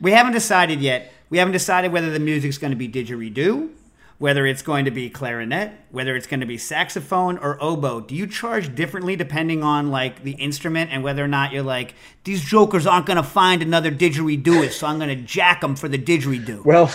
We 0.01 0.11
haven't 0.13 0.33
decided 0.33 0.81
yet. 0.81 1.13
We 1.31 1.39
haven't 1.39 1.53
decided 1.53 1.93
whether 1.93 2.11
the 2.11 2.19
music's 2.19 2.59
going 2.59 2.73
to 2.73 2.77
be 2.77 2.89
didgeridoo, 2.89 3.71
whether 4.19 4.47
it's 4.47 4.63
going 4.63 4.85
to 4.85 4.91
be 4.91 5.09
clarinet, 5.11 5.73
whether 5.91 6.17
it's 6.17 6.27
going 6.27 6.41
to 6.41 6.47
be 6.47 6.59
saxophone 6.59 7.39
or 7.39 7.57
oboe. 7.63 8.01
Do 8.01 8.15
you 8.15 8.27
charge 8.27 8.75
differently 8.75 9.17
depending 9.17 9.63
on 9.63 9.91
like 9.91 10.25
the 10.25 10.33
instrument 10.33 10.91
and 10.93 11.03
whether 11.03 11.25
or 11.25 11.29
not 11.29 11.53
you're 11.53 11.63
like 11.63 11.95
these 12.25 12.43
jokers 12.43 12.87
aren't 12.87 13.07
going 13.07 13.17
to 13.17 13.23
find 13.23 13.63
another 13.63 13.91
didgeridooist, 13.91 14.73
so 14.73 14.87
I'm 14.87 14.99
going 14.99 15.17
to 15.17 15.23
jack 15.23 15.61
them 15.61 15.77
for 15.77 15.89
the 15.89 15.99
didgeridoo? 15.99 16.65
Well, 16.65 16.93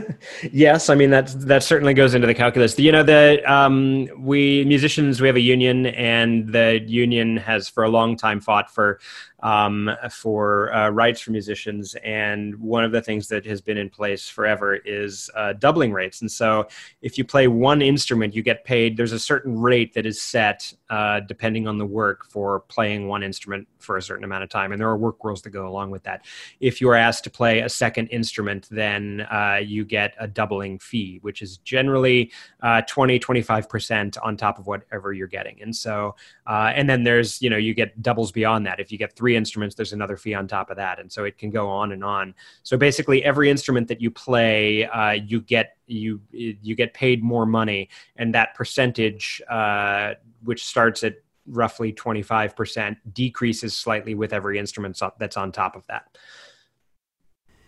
yes, 0.52 0.88
I 0.88 0.94
mean 0.94 1.10
that 1.10 1.28
that 1.40 1.62
certainly 1.62 1.94
goes 1.94 2.14
into 2.14 2.26
the 2.26 2.34
calculus. 2.34 2.78
You 2.78 2.92
know, 2.92 3.02
the 3.02 3.42
um, 3.50 4.08
we 4.18 4.64
musicians 4.64 5.20
we 5.20 5.26
have 5.26 5.36
a 5.36 5.40
union, 5.40 5.86
and 5.86 6.48
the 6.48 6.82
union 6.86 7.36
has 7.36 7.68
for 7.68 7.84
a 7.84 7.88
long 7.88 8.16
time 8.16 8.40
fought 8.40 8.70
for 8.70 9.00
um, 9.42 9.90
for 10.10 10.72
uh, 10.72 10.88
rights 10.90 11.20
for 11.20 11.32
musicians. 11.32 11.94
And 12.04 12.54
one 12.56 12.84
of 12.84 12.92
the 12.92 13.02
things 13.02 13.28
that 13.28 13.44
has 13.46 13.60
been 13.60 13.76
in 13.76 13.90
place 13.90 14.28
forever 14.28 14.76
is 14.76 15.28
uh, 15.34 15.54
doubling 15.54 15.92
rates. 15.92 16.20
And 16.20 16.30
so, 16.30 16.68
if 17.02 17.18
you 17.18 17.24
play 17.24 17.48
one 17.48 17.82
instrument, 17.82 18.34
you 18.34 18.42
get 18.42 18.64
paid. 18.64 18.96
There's 18.96 19.12
a 19.12 19.18
certain 19.18 19.58
rate 19.60 19.94
that 19.94 20.06
is 20.06 20.22
set 20.22 20.72
uh, 20.90 21.20
depending 21.20 21.66
on 21.66 21.78
the 21.78 21.86
work 21.86 22.26
for 22.26 22.60
playing 22.60 23.08
one 23.08 23.22
instrument 23.22 23.66
for 23.78 23.96
a 23.96 24.02
certain 24.02 24.24
amount 24.24 24.44
of 24.44 24.50
time. 24.50 24.72
And 24.72 24.80
there 24.80 24.88
are 24.88 24.96
work 24.96 25.24
rules 25.24 25.42
that 25.42 25.50
go 25.50 25.66
along 25.66 25.90
with 25.90 26.04
that. 26.04 26.24
If 26.60 26.80
you 26.80 26.88
are 26.88 26.94
asked 26.94 27.24
to 27.24 27.30
play 27.30 27.60
a 27.60 27.68
second 27.68 28.08
instrument, 28.08 28.68
then 28.70 29.26
uh, 29.30 29.58
you 29.82 29.86
get 29.86 30.14
a 30.20 30.28
doubling 30.28 30.78
fee, 30.78 31.18
which 31.22 31.42
is 31.42 31.56
generally 31.58 32.30
uh, 32.62 32.82
20, 32.82 33.18
25% 33.18 34.16
on 34.22 34.36
top 34.36 34.58
of 34.60 34.66
whatever 34.68 35.12
you're 35.12 35.26
getting. 35.26 35.60
And 35.60 35.74
so, 35.74 36.14
uh, 36.46 36.72
and 36.74 36.88
then 36.88 37.02
there's, 37.02 37.42
you 37.42 37.50
know, 37.50 37.56
you 37.56 37.74
get 37.74 38.00
doubles 38.00 38.30
beyond 38.30 38.64
that. 38.66 38.78
If 38.78 38.92
you 38.92 38.98
get 38.98 39.16
three 39.16 39.34
instruments, 39.34 39.74
there's 39.74 39.92
another 39.92 40.16
fee 40.16 40.34
on 40.34 40.46
top 40.46 40.70
of 40.70 40.76
that. 40.76 41.00
And 41.00 41.10
so 41.10 41.24
it 41.24 41.36
can 41.36 41.50
go 41.50 41.68
on 41.68 41.90
and 41.90 42.04
on. 42.04 42.34
So 42.62 42.76
basically, 42.76 43.24
every 43.24 43.50
instrument 43.50 43.88
that 43.88 44.00
you 44.00 44.10
play, 44.10 44.86
uh, 44.86 45.10
you 45.12 45.40
get 45.40 45.76
you 45.88 46.20
you 46.30 46.74
get 46.74 46.94
paid 46.94 47.22
more 47.22 47.44
money, 47.44 47.90
and 48.16 48.32
that 48.34 48.54
percentage, 48.54 49.42
uh, 49.50 50.14
which 50.44 50.64
starts 50.64 51.02
at 51.02 51.16
roughly 51.46 51.92
25%, 51.92 52.96
decreases 53.12 53.76
slightly 53.76 54.14
with 54.14 54.32
every 54.32 54.58
instrument 54.58 55.00
that's 55.18 55.36
on 55.36 55.50
top 55.50 55.74
of 55.74 55.86
that. 55.88 56.16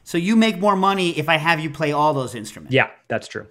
So 0.04 0.18
you 0.18 0.36
make 0.36 0.58
more 0.58 0.76
money 0.76 1.18
if 1.18 1.28
I 1.28 1.36
have 1.36 1.60
you 1.60 1.70
play 1.70 1.92
all 1.92 2.14
those 2.14 2.34
instruments. 2.34 2.74
Yeah, 2.74 2.90
that's 3.08 3.26
true. 3.26 3.46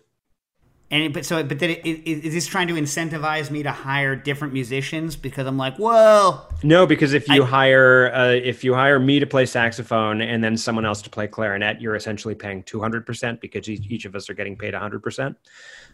And 0.91 1.11
but 1.11 1.25
so 1.25 1.43
but 1.43 1.57
then 1.57 1.71
it, 1.71 1.79
it, 1.83 2.23
is 2.23 2.33
this 2.35 2.45
trying 2.45 2.67
to 2.67 2.75
incentivize 2.75 3.49
me 3.49 3.63
to 3.63 3.71
hire 3.71 4.15
different 4.15 4.53
musicians 4.53 5.15
because 5.15 5.47
I'm 5.47 5.57
like, 5.57 5.79
well, 5.79 6.53
no, 6.61 6.85
because 6.85 7.13
if 7.13 7.27
you 7.27 7.43
I, 7.43 7.47
hire 7.47 8.13
uh, 8.13 8.27
if 8.27 8.63
you 8.63 8.75
hire 8.75 8.99
me 8.99 9.19
to 9.19 9.25
play 9.25 9.47
saxophone 9.47 10.21
and 10.21 10.43
then 10.43 10.55
someone 10.55 10.85
else 10.85 11.01
to 11.01 11.09
play 11.09 11.27
clarinet, 11.27 11.81
you're 11.81 11.95
essentially 11.95 12.35
paying 12.35 12.61
200 12.61 13.07
percent 13.07 13.41
because 13.41 13.67
each, 13.67 13.89
each, 13.89 14.05
of 14.05 14.15
us 14.15 14.29
are 14.29 14.35
getting 14.35 14.55
paid 14.55 14.73
100 14.73 15.01
percent. 15.01 15.35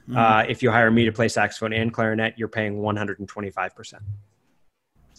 Mm. 0.10 0.18
Uh, 0.18 0.46
if 0.50 0.62
you 0.62 0.70
hire 0.70 0.92
me 0.92 1.06
to 1.06 1.14
play 1.14 1.30
saxophone 1.30 1.72
and 1.72 1.94
clarinet, 1.94 2.34
you're 2.36 2.50
paying 2.50 2.80
125 2.80 3.74
percent. 3.74 4.04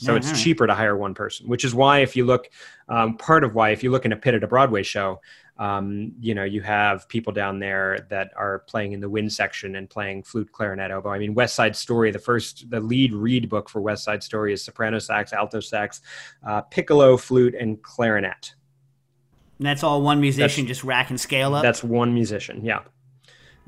So 0.01 0.16
it's 0.16 0.28
right. 0.28 0.36
cheaper 0.36 0.66
to 0.66 0.74
hire 0.74 0.96
one 0.96 1.12
person, 1.12 1.46
which 1.46 1.62
is 1.62 1.74
why 1.74 1.98
if 1.98 2.16
you 2.16 2.24
look, 2.24 2.48
um, 2.88 3.18
part 3.18 3.44
of 3.44 3.55
why 3.55 3.70
if 3.70 3.82
you 3.82 3.90
look 3.90 4.07
in 4.07 4.12
a 4.12 4.16
pit 4.16 4.34
at 4.34 4.42
a 4.42 4.46
Broadway 4.46 4.82
show, 4.82 5.20
um, 5.59 6.12
you 6.18 6.34
know, 6.34 6.44
you 6.44 6.62
have 6.62 7.07
people 7.07 7.34
down 7.34 7.59
there 7.59 8.07
that 8.09 8.30
are 8.34 8.61
playing 8.61 8.92
in 8.92 9.01
the 9.01 9.11
wind 9.11 9.30
section 9.30 9.76
and 9.76 9.90
playing 9.90 10.22
flute, 10.22 10.51
clarinet, 10.53 10.90
oboe. 10.90 11.11
I 11.11 11.18
mean, 11.18 11.34
West 11.34 11.55
Side 11.55 11.76
Story, 11.76 12.11
the 12.11 12.18
first, 12.18 12.70
the 12.70 12.80
lead 12.80 13.12
reed 13.12 13.51
book 13.51 13.68
for 13.68 13.82
West 13.82 14.05
Side 14.05 14.22
Story 14.22 14.55
is 14.55 14.64
soprano 14.64 14.98
sax, 14.98 15.34
alto 15.34 15.61
sax, 15.61 16.01
uh, 16.46 16.62
piccolo, 16.62 17.18
flute, 17.18 17.55
and 17.55 17.82
clarinet. 17.82 18.55
And 19.59 19.66
that's 19.66 19.82
all 19.82 20.01
one 20.01 20.18
musician 20.22 20.64
that's, 20.64 20.78
just 20.78 20.84
rack 20.84 21.11
and 21.11 21.20
scale 21.20 21.55
up? 21.55 21.62
That's 21.62 21.84
one 21.84 22.14
musician, 22.14 22.64
yeah. 22.64 22.80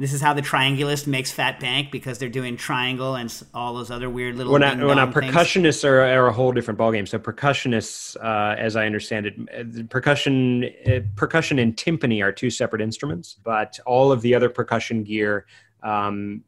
This 0.02 0.12
is 0.12 0.20
how 0.20 0.34
the 0.34 0.42
triangulist 0.42 1.06
makes 1.06 1.30
fat 1.30 1.60
bank 1.60 1.92
because 1.92 2.18
they're 2.18 2.28
doing 2.28 2.56
triangle 2.56 3.14
and 3.14 3.32
all 3.54 3.72
those 3.74 3.88
other 3.88 4.10
weird 4.10 4.34
little. 4.34 4.52
When, 4.52 4.84
when 4.84 4.98
a 4.98 5.06
percussionists 5.06 5.88
are, 5.88 6.00
are, 6.00 6.26
a 6.26 6.32
whole 6.32 6.50
different 6.50 6.80
ballgame. 6.80 7.06
So 7.06 7.20
percussionists, 7.20 8.16
uh, 8.16 8.56
as 8.58 8.74
I 8.74 8.84
understand 8.86 9.26
it, 9.26 9.34
uh, 9.56 9.84
percussion, 9.88 10.64
uh, 10.84 11.02
percussion 11.14 11.60
and 11.60 11.76
timpani 11.76 12.20
are 12.20 12.32
two 12.32 12.50
separate 12.50 12.82
instruments, 12.82 13.36
but 13.44 13.78
all 13.86 14.10
of 14.10 14.22
the 14.22 14.34
other 14.34 14.48
percussion 14.48 15.04
gear 15.04 15.46
um, 15.84 16.42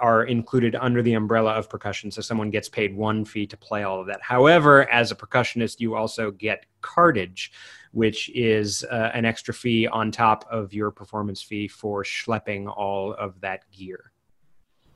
are 0.00 0.24
included 0.24 0.74
under 0.74 1.02
the 1.02 1.14
umbrella 1.14 1.52
of 1.52 1.68
percussion. 1.68 2.10
So 2.10 2.22
someone 2.22 2.50
gets 2.50 2.68
paid 2.68 2.96
one 2.96 3.24
fee 3.24 3.46
to 3.46 3.56
play 3.56 3.82
all 3.82 4.00
of 4.00 4.06
that. 4.06 4.22
However, 4.22 4.90
as 4.90 5.10
a 5.10 5.16
percussionist, 5.16 5.80
you 5.80 5.94
also 5.94 6.30
get 6.30 6.66
cartage 6.80 7.52
which 7.92 8.30
is 8.30 8.84
uh, 8.84 9.10
an 9.14 9.24
extra 9.24 9.54
fee 9.54 9.86
on 9.86 10.10
top 10.10 10.46
of 10.50 10.72
your 10.72 10.90
performance 10.90 11.42
fee 11.42 11.68
for 11.68 12.02
schlepping 12.02 12.66
all 12.74 13.12
of 13.14 13.40
that 13.42 13.70
gear. 13.70 14.12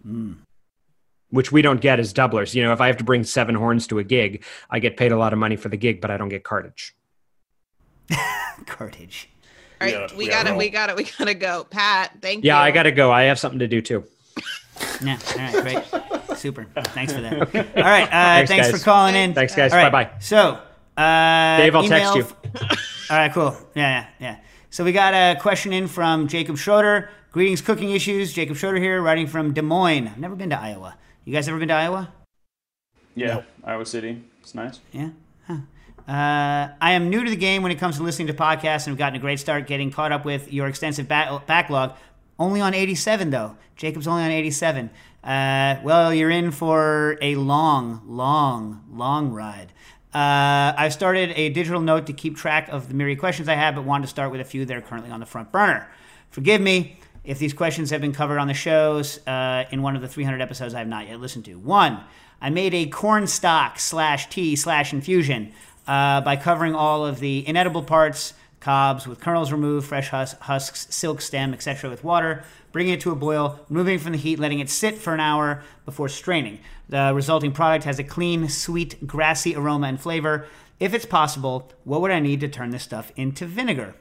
Mm. 0.06 0.36
Which 1.30 1.52
we 1.52 1.60
don't 1.60 1.80
get 1.80 2.00
as 2.00 2.14
doublers. 2.14 2.54
You 2.54 2.62
know, 2.62 2.72
if 2.72 2.80
I 2.80 2.86
have 2.86 2.96
to 2.96 3.04
bring 3.04 3.22
seven 3.24 3.54
horns 3.54 3.86
to 3.88 3.98
a 3.98 4.04
gig, 4.04 4.44
I 4.70 4.78
get 4.78 4.96
paid 4.96 5.12
a 5.12 5.18
lot 5.18 5.32
of 5.32 5.38
money 5.38 5.56
for 5.56 5.68
the 5.68 5.76
gig, 5.76 6.00
but 6.00 6.10
I 6.10 6.16
don't 6.16 6.28
get 6.28 6.44
cartage. 6.44 6.96
cartage. 8.66 9.28
All 9.80 9.86
right, 9.86 10.10
we, 10.12 10.24
we 10.24 10.28
got 10.28 10.46
it. 10.46 10.56
We 10.56 10.70
got 10.70 10.88
it. 10.88 10.96
We 10.96 11.04
got 11.04 11.26
to 11.26 11.34
go. 11.34 11.64
Pat, 11.64 12.12
thank 12.22 12.44
yeah, 12.44 12.54
you. 12.54 12.58
Yeah, 12.60 12.64
I 12.64 12.70
got 12.70 12.84
to 12.84 12.92
go. 12.92 13.12
I 13.12 13.24
have 13.24 13.38
something 13.38 13.58
to 13.58 13.68
do 13.68 13.82
too. 13.82 14.04
Yeah. 15.02 15.18
All 15.32 15.38
right. 15.38 15.62
Great. 15.62 16.38
Super. 16.38 16.64
Thanks 16.88 17.12
for 17.12 17.20
that. 17.20 17.32
All 17.76 17.82
right. 17.82 18.04
Uh, 18.04 18.08
thanks, 18.46 18.50
thanks 18.50 18.70
for 18.70 18.84
calling 18.84 19.14
in. 19.14 19.34
Thanks, 19.34 19.54
guys. 19.54 19.72
Bye 19.72 19.90
bye. 19.90 20.10
So 20.20 20.58
uh, 20.96 21.56
Dave, 21.58 21.74
I'll 21.74 21.84
text 21.86 22.14
you. 22.14 22.26
All 23.10 23.16
right, 23.16 23.32
cool. 23.32 23.56
Yeah, 23.74 23.88
yeah, 23.90 24.06
yeah. 24.18 24.36
So 24.70 24.84
we 24.84 24.92
got 24.92 25.14
a 25.14 25.38
question 25.40 25.72
in 25.72 25.88
from 25.88 26.28
Jacob 26.28 26.58
Schroeder. 26.58 27.10
Greetings, 27.30 27.60
cooking 27.60 27.90
issues. 27.90 28.32
Jacob 28.32 28.56
Schroeder 28.56 28.78
here, 28.78 29.00
writing 29.02 29.26
from 29.26 29.52
Des 29.54 29.62
Moines. 29.62 30.08
I've 30.08 30.18
never 30.18 30.34
been 30.34 30.50
to 30.50 30.58
Iowa. 30.60 30.96
You 31.24 31.32
guys 31.32 31.48
ever 31.48 31.58
been 31.58 31.68
to 31.68 31.74
Iowa? 31.74 32.12
Yeah, 33.14 33.26
no. 33.26 33.44
Iowa 33.64 33.86
City. 33.86 34.22
It's 34.40 34.54
nice. 34.54 34.80
Yeah. 34.92 35.10
Huh. 35.46 35.58
Uh, 36.08 36.68
I 36.80 36.92
am 36.92 37.10
new 37.10 37.24
to 37.24 37.30
the 37.30 37.36
game 37.36 37.62
when 37.62 37.72
it 37.72 37.78
comes 37.78 37.96
to 37.96 38.02
listening 38.02 38.28
to 38.28 38.34
podcasts 38.34 38.86
and 38.86 38.92
have 38.92 38.98
gotten 38.98 39.16
a 39.16 39.20
great 39.20 39.40
start 39.40 39.66
getting 39.66 39.90
caught 39.90 40.12
up 40.12 40.24
with 40.24 40.52
your 40.52 40.66
extensive 40.68 41.08
back- 41.08 41.46
backlog. 41.46 41.96
Only 42.38 42.60
on 42.60 42.74
87, 42.74 43.30
though. 43.30 43.56
Jacob's 43.76 44.06
only 44.06 44.22
on 44.22 44.30
87. 44.30 44.90
Uh, 45.24 45.76
well, 45.82 46.14
you're 46.14 46.30
in 46.30 46.50
for 46.50 47.18
a 47.20 47.34
long, 47.34 48.02
long, 48.06 48.84
long 48.92 49.32
ride. 49.32 49.72
Uh, 50.14 50.72
I've 50.78 50.92
started 50.92 51.32
a 51.36 51.50
digital 51.50 51.80
note 51.80 52.06
to 52.06 52.12
keep 52.12 52.36
track 52.36 52.68
of 52.68 52.88
the 52.88 52.94
myriad 52.94 53.18
questions 53.18 53.48
I 53.48 53.54
have, 53.54 53.74
but 53.74 53.84
wanted 53.84 54.02
to 54.02 54.08
start 54.08 54.30
with 54.30 54.40
a 54.40 54.44
few 54.44 54.64
that 54.64 54.76
are 54.76 54.80
currently 54.80 55.10
on 55.10 55.20
the 55.20 55.26
front 55.26 55.52
burner. 55.52 55.90
Forgive 56.30 56.60
me 56.60 56.98
if 57.24 57.38
these 57.38 57.52
questions 57.52 57.90
have 57.90 58.00
been 58.00 58.12
covered 58.12 58.38
on 58.38 58.46
the 58.46 58.54
shows 58.54 59.18
uh, 59.26 59.64
in 59.70 59.82
one 59.82 59.96
of 59.96 60.02
the 60.02 60.08
300 60.08 60.40
episodes 60.40 60.74
I 60.74 60.78
have 60.78 60.88
not 60.88 61.08
yet 61.08 61.20
listened 61.20 61.44
to. 61.46 61.56
One, 61.56 62.00
I 62.40 62.50
made 62.50 62.72
a 62.72 62.86
corn 62.86 63.26
stock 63.26 63.78
slash 63.78 64.28
tea 64.28 64.56
slash 64.56 64.92
infusion 64.92 65.52
uh, 65.86 66.20
by 66.20 66.36
covering 66.36 66.74
all 66.74 67.04
of 67.04 67.20
the 67.20 67.46
inedible 67.46 67.82
parts, 67.82 68.34
cobs 68.66 69.06
with 69.06 69.20
kernels 69.20 69.52
removed, 69.52 69.86
fresh 69.86 70.08
hus- 70.08 70.32
husks, 70.40 70.88
silk 70.90 71.20
stem, 71.20 71.54
etc. 71.54 71.88
with 71.88 72.02
water, 72.02 72.42
bringing 72.72 72.94
it 72.94 73.00
to 73.00 73.12
a 73.12 73.14
boil, 73.14 73.60
removing 73.70 73.96
from 73.96 74.10
the 74.10 74.18
heat, 74.18 74.40
letting 74.40 74.58
it 74.58 74.68
sit 74.68 74.98
for 74.98 75.14
an 75.14 75.20
hour 75.20 75.62
before 75.84 76.08
straining. 76.08 76.58
The 76.88 77.12
resulting 77.14 77.52
product 77.52 77.84
has 77.84 78.00
a 78.00 78.02
clean, 78.02 78.48
sweet, 78.48 79.06
grassy 79.06 79.54
aroma 79.54 79.86
and 79.86 80.00
flavor. 80.00 80.48
If 80.80 80.94
it's 80.94 81.06
possible, 81.06 81.70
what 81.84 82.00
would 82.00 82.10
I 82.10 82.18
need 82.18 82.40
to 82.40 82.48
turn 82.48 82.70
this 82.70 82.82
stuff 82.82 83.12
into 83.14 83.46
vinegar? 83.46 83.94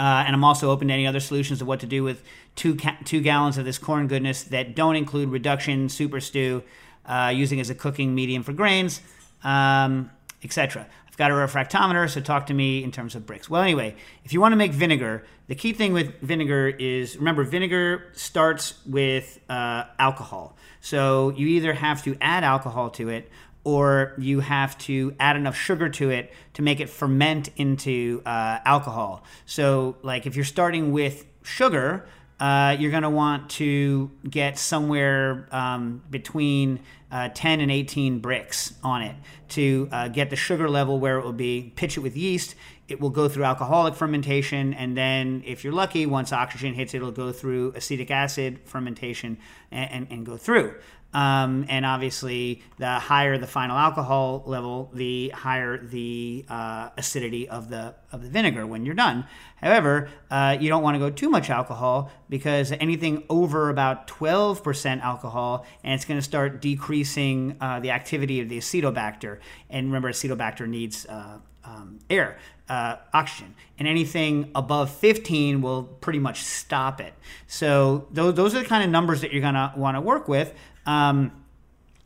Uh, 0.00 0.24
and 0.26 0.34
I'm 0.34 0.42
also 0.42 0.72
open 0.72 0.88
to 0.88 0.94
any 0.94 1.06
other 1.06 1.20
solutions 1.20 1.60
of 1.60 1.68
what 1.68 1.78
to 1.78 1.86
do 1.86 2.02
with 2.02 2.24
two 2.56 2.74
ca- 2.74 2.98
two 3.04 3.20
gallons 3.20 3.56
of 3.56 3.64
this 3.64 3.78
corn 3.78 4.08
goodness 4.08 4.42
that 4.44 4.74
don't 4.74 4.96
include 4.96 5.28
reduction, 5.28 5.88
super 5.88 6.18
stew, 6.18 6.64
uh, 7.06 7.32
using 7.32 7.60
as 7.60 7.70
a 7.70 7.76
cooking 7.76 8.16
medium 8.16 8.42
for 8.42 8.52
grains, 8.52 9.00
um, 9.44 10.10
etc 10.42 10.88
got 11.20 11.30
a 11.30 11.34
refractometer, 11.34 12.08
so 12.08 12.18
talk 12.18 12.46
to 12.46 12.54
me 12.54 12.82
in 12.82 12.90
terms 12.90 13.14
of 13.14 13.26
Brix. 13.26 13.46
Well, 13.46 13.60
anyway, 13.60 13.94
if 14.24 14.32
you 14.32 14.40
want 14.40 14.52
to 14.52 14.56
make 14.56 14.72
vinegar, 14.72 15.22
the 15.48 15.54
key 15.54 15.74
thing 15.74 15.92
with 15.92 16.18
vinegar 16.22 16.66
is 16.66 17.18
remember, 17.18 17.44
vinegar 17.44 18.10
starts 18.14 18.74
with 18.86 19.38
uh, 19.50 19.84
alcohol. 19.98 20.56
So 20.80 21.28
you 21.36 21.46
either 21.48 21.74
have 21.74 22.02
to 22.04 22.16
add 22.22 22.42
alcohol 22.42 22.88
to 22.92 23.10
it 23.10 23.30
or 23.64 24.14
you 24.16 24.40
have 24.40 24.78
to 24.78 25.14
add 25.20 25.36
enough 25.36 25.56
sugar 25.56 25.90
to 25.90 26.08
it 26.08 26.32
to 26.54 26.62
make 26.62 26.80
it 26.80 26.88
ferment 26.88 27.50
into 27.56 28.22
uh, 28.24 28.60
alcohol. 28.64 29.22
So, 29.44 29.96
like 30.00 30.24
if 30.24 30.36
you're 30.36 30.46
starting 30.46 30.90
with 30.90 31.26
sugar, 31.42 32.06
uh, 32.40 32.74
you're 32.78 32.90
going 32.90 33.02
to 33.02 33.10
want 33.10 33.50
to 33.50 34.10
get 34.26 34.58
somewhere 34.58 35.46
um, 35.52 36.02
between 36.08 36.80
uh, 37.10 37.28
10 37.34 37.60
and 37.60 37.70
18 37.70 38.20
Brix 38.20 38.74
on 38.82 39.02
it 39.02 39.16
to 39.50 39.88
uh, 39.92 40.08
get 40.08 40.30
the 40.30 40.36
sugar 40.36 40.68
level 40.68 40.98
where 40.98 41.18
it 41.18 41.24
will 41.24 41.32
be. 41.32 41.72
Pitch 41.76 41.96
it 41.96 42.00
with 42.00 42.16
yeast. 42.16 42.54
It 42.88 43.00
will 43.00 43.10
go 43.10 43.28
through 43.28 43.44
alcoholic 43.44 43.94
fermentation, 43.94 44.74
and 44.74 44.96
then, 44.96 45.44
if 45.46 45.62
you're 45.62 45.72
lucky, 45.72 46.06
once 46.06 46.32
oxygen 46.32 46.74
hits 46.74 46.92
it, 46.92 46.96
it'll 46.96 47.12
go 47.12 47.30
through 47.30 47.72
acetic 47.76 48.10
acid 48.10 48.58
fermentation 48.64 49.38
and, 49.70 49.90
and, 49.92 50.06
and 50.10 50.26
go 50.26 50.36
through. 50.36 50.74
Um, 51.12 51.66
and 51.68 51.84
obviously, 51.84 52.62
the 52.78 52.98
higher 52.98 53.36
the 53.36 53.46
final 53.46 53.76
alcohol 53.76 54.44
level, 54.46 54.90
the 54.94 55.30
higher 55.30 55.84
the 55.84 56.44
uh, 56.48 56.90
acidity 56.96 57.48
of 57.48 57.68
the 57.68 57.94
of 58.12 58.22
the 58.22 58.28
vinegar 58.28 58.66
when 58.66 58.86
you're 58.86 58.94
done. 58.94 59.26
However, 59.56 60.08
uh, 60.30 60.56
you 60.60 60.68
don't 60.68 60.82
want 60.82 60.94
to 60.94 60.98
go 60.98 61.10
too 61.10 61.28
much 61.28 61.50
alcohol 61.50 62.10
because 62.28 62.72
anything 62.72 63.24
over 63.28 63.70
about 63.70 64.06
12% 64.06 65.02
alcohol, 65.02 65.66
and 65.82 65.94
it's 65.94 66.04
going 66.04 66.18
to 66.18 66.24
start 66.24 66.62
decreasing 66.62 67.56
uh, 67.60 67.80
the 67.80 67.90
activity 67.90 68.40
of 68.40 68.48
the 68.48 68.58
acetobacter. 68.58 69.38
And 69.68 69.86
remember, 69.86 70.10
acetobacter 70.10 70.68
needs 70.68 71.06
uh, 71.06 71.38
um, 71.64 71.98
air, 72.08 72.38
uh, 72.68 72.96
oxygen, 73.12 73.54
and 73.78 73.86
anything 73.86 74.50
above 74.54 74.90
15 74.90 75.60
will 75.60 75.82
pretty 75.82 76.18
much 76.18 76.42
stop 76.42 77.00
it. 77.00 77.12
So 77.46 78.08
those, 78.12 78.34
those 78.34 78.54
are 78.54 78.60
the 78.60 78.64
kind 78.64 78.84
of 78.84 78.90
numbers 78.90 79.20
that 79.20 79.32
you're 79.32 79.42
going 79.42 79.54
to 79.54 79.72
want 79.76 79.96
to 79.96 80.00
work 80.00 80.28
with. 80.28 80.54
Um, 80.86 81.32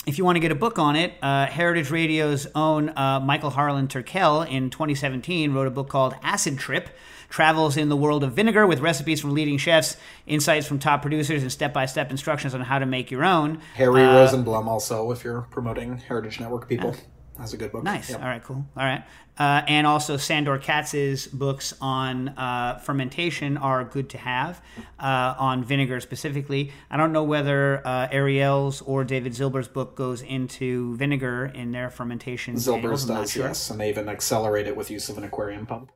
if 0.06 0.18
you 0.18 0.24
want 0.24 0.36
to 0.36 0.40
get 0.40 0.52
a 0.52 0.56
book 0.56 0.78
on 0.78 0.96
it, 0.96 1.14
uh, 1.22 1.46
Heritage 1.46 1.90
Radio's 1.90 2.46
own 2.54 2.90
uh, 2.90 3.20
Michael 3.20 3.50
Harlan 3.50 3.88
Turkel 3.88 4.46
in 4.48 4.68
2017 4.68 5.52
wrote 5.54 5.66
a 5.66 5.70
book 5.70 5.88
called 5.88 6.14
Acid 6.22 6.58
Trip 6.58 6.90
Travels 7.30 7.76
in 7.76 7.88
the 7.88 7.96
World 7.96 8.22
of 8.22 8.32
Vinegar 8.34 8.66
with 8.66 8.80
recipes 8.80 9.20
from 9.20 9.32
leading 9.32 9.56
chefs, 9.56 9.96
insights 10.26 10.66
from 10.66 10.78
top 10.78 11.00
producers, 11.00 11.42
and 11.42 11.50
step 11.50 11.72
by 11.72 11.86
step 11.86 12.10
instructions 12.10 12.54
on 12.54 12.60
how 12.60 12.78
to 12.78 12.86
make 12.86 13.10
your 13.10 13.24
own. 13.24 13.60
Harry 13.74 14.02
Uh, 14.02 14.14
Rosenblum, 14.14 14.66
also, 14.66 15.10
if 15.10 15.24
you're 15.24 15.42
promoting 15.50 15.96
Heritage 15.96 16.38
Network 16.38 16.68
people, 16.68 16.94
has 17.38 17.54
a 17.54 17.56
good 17.56 17.72
book. 17.72 17.82
Nice. 17.82 18.10
Yep. 18.10 18.20
All 18.20 18.28
right, 18.28 18.44
cool. 18.44 18.64
All 18.76 18.84
right. 18.84 19.02
Uh, 19.36 19.62
and 19.66 19.86
also, 19.86 20.16
Sandor 20.16 20.58
Katz's 20.58 21.26
books 21.26 21.74
on 21.80 22.28
uh, 22.28 22.78
fermentation 22.78 23.56
are 23.56 23.82
good 23.82 24.08
to 24.10 24.18
have, 24.18 24.62
uh, 25.00 25.34
on 25.38 25.64
vinegar 25.64 25.98
specifically. 26.00 26.70
I 26.88 26.96
don't 26.96 27.12
know 27.12 27.24
whether 27.24 27.84
uh, 27.84 28.08
Ariel's 28.12 28.80
or 28.82 29.02
David 29.02 29.32
Zilber's 29.32 29.66
book 29.66 29.96
goes 29.96 30.22
into 30.22 30.96
vinegar 30.96 31.46
in 31.52 31.72
their 31.72 31.90
fermentation. 31.90 32.54
Zilber's 32.54 33.06
does, 33.06 33.32
sure. 33.32 33.46
yes, 33.46 33.70
and 33.70 33.80
they 33.80 33.88
even 33.88 34.08
accelerate 34.08 34.68
it 34.68 34.76
with 34.76 34.90
use 34.90 35.08
of 35.08 35.18
an 35.18 35.24
aquarium 35.24 35.66
pump. 35.66 35.90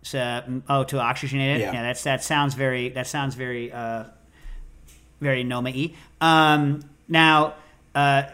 So, 0.00 0.18
mm, 0.18 0.62
oh, 0.68 0.84
to 0.84 0.96
oxygenate 0.96 1.56
it. 1.56 1.60
Yeah. 1.60 1.82
that's 1.82 2.04
that 2.04 2.22
sounds 2.22 2.54
very 2.54 2.90
that 2.90 3.06
sounds 3.06 3.34
very 3.34 3.72
uh, 3.72 4.04
very 5.20 5.44
Noma-y. 5.44 5.94
Um, 6.20 6.88
now, 7.08 7.54
uh, 7.94 8.24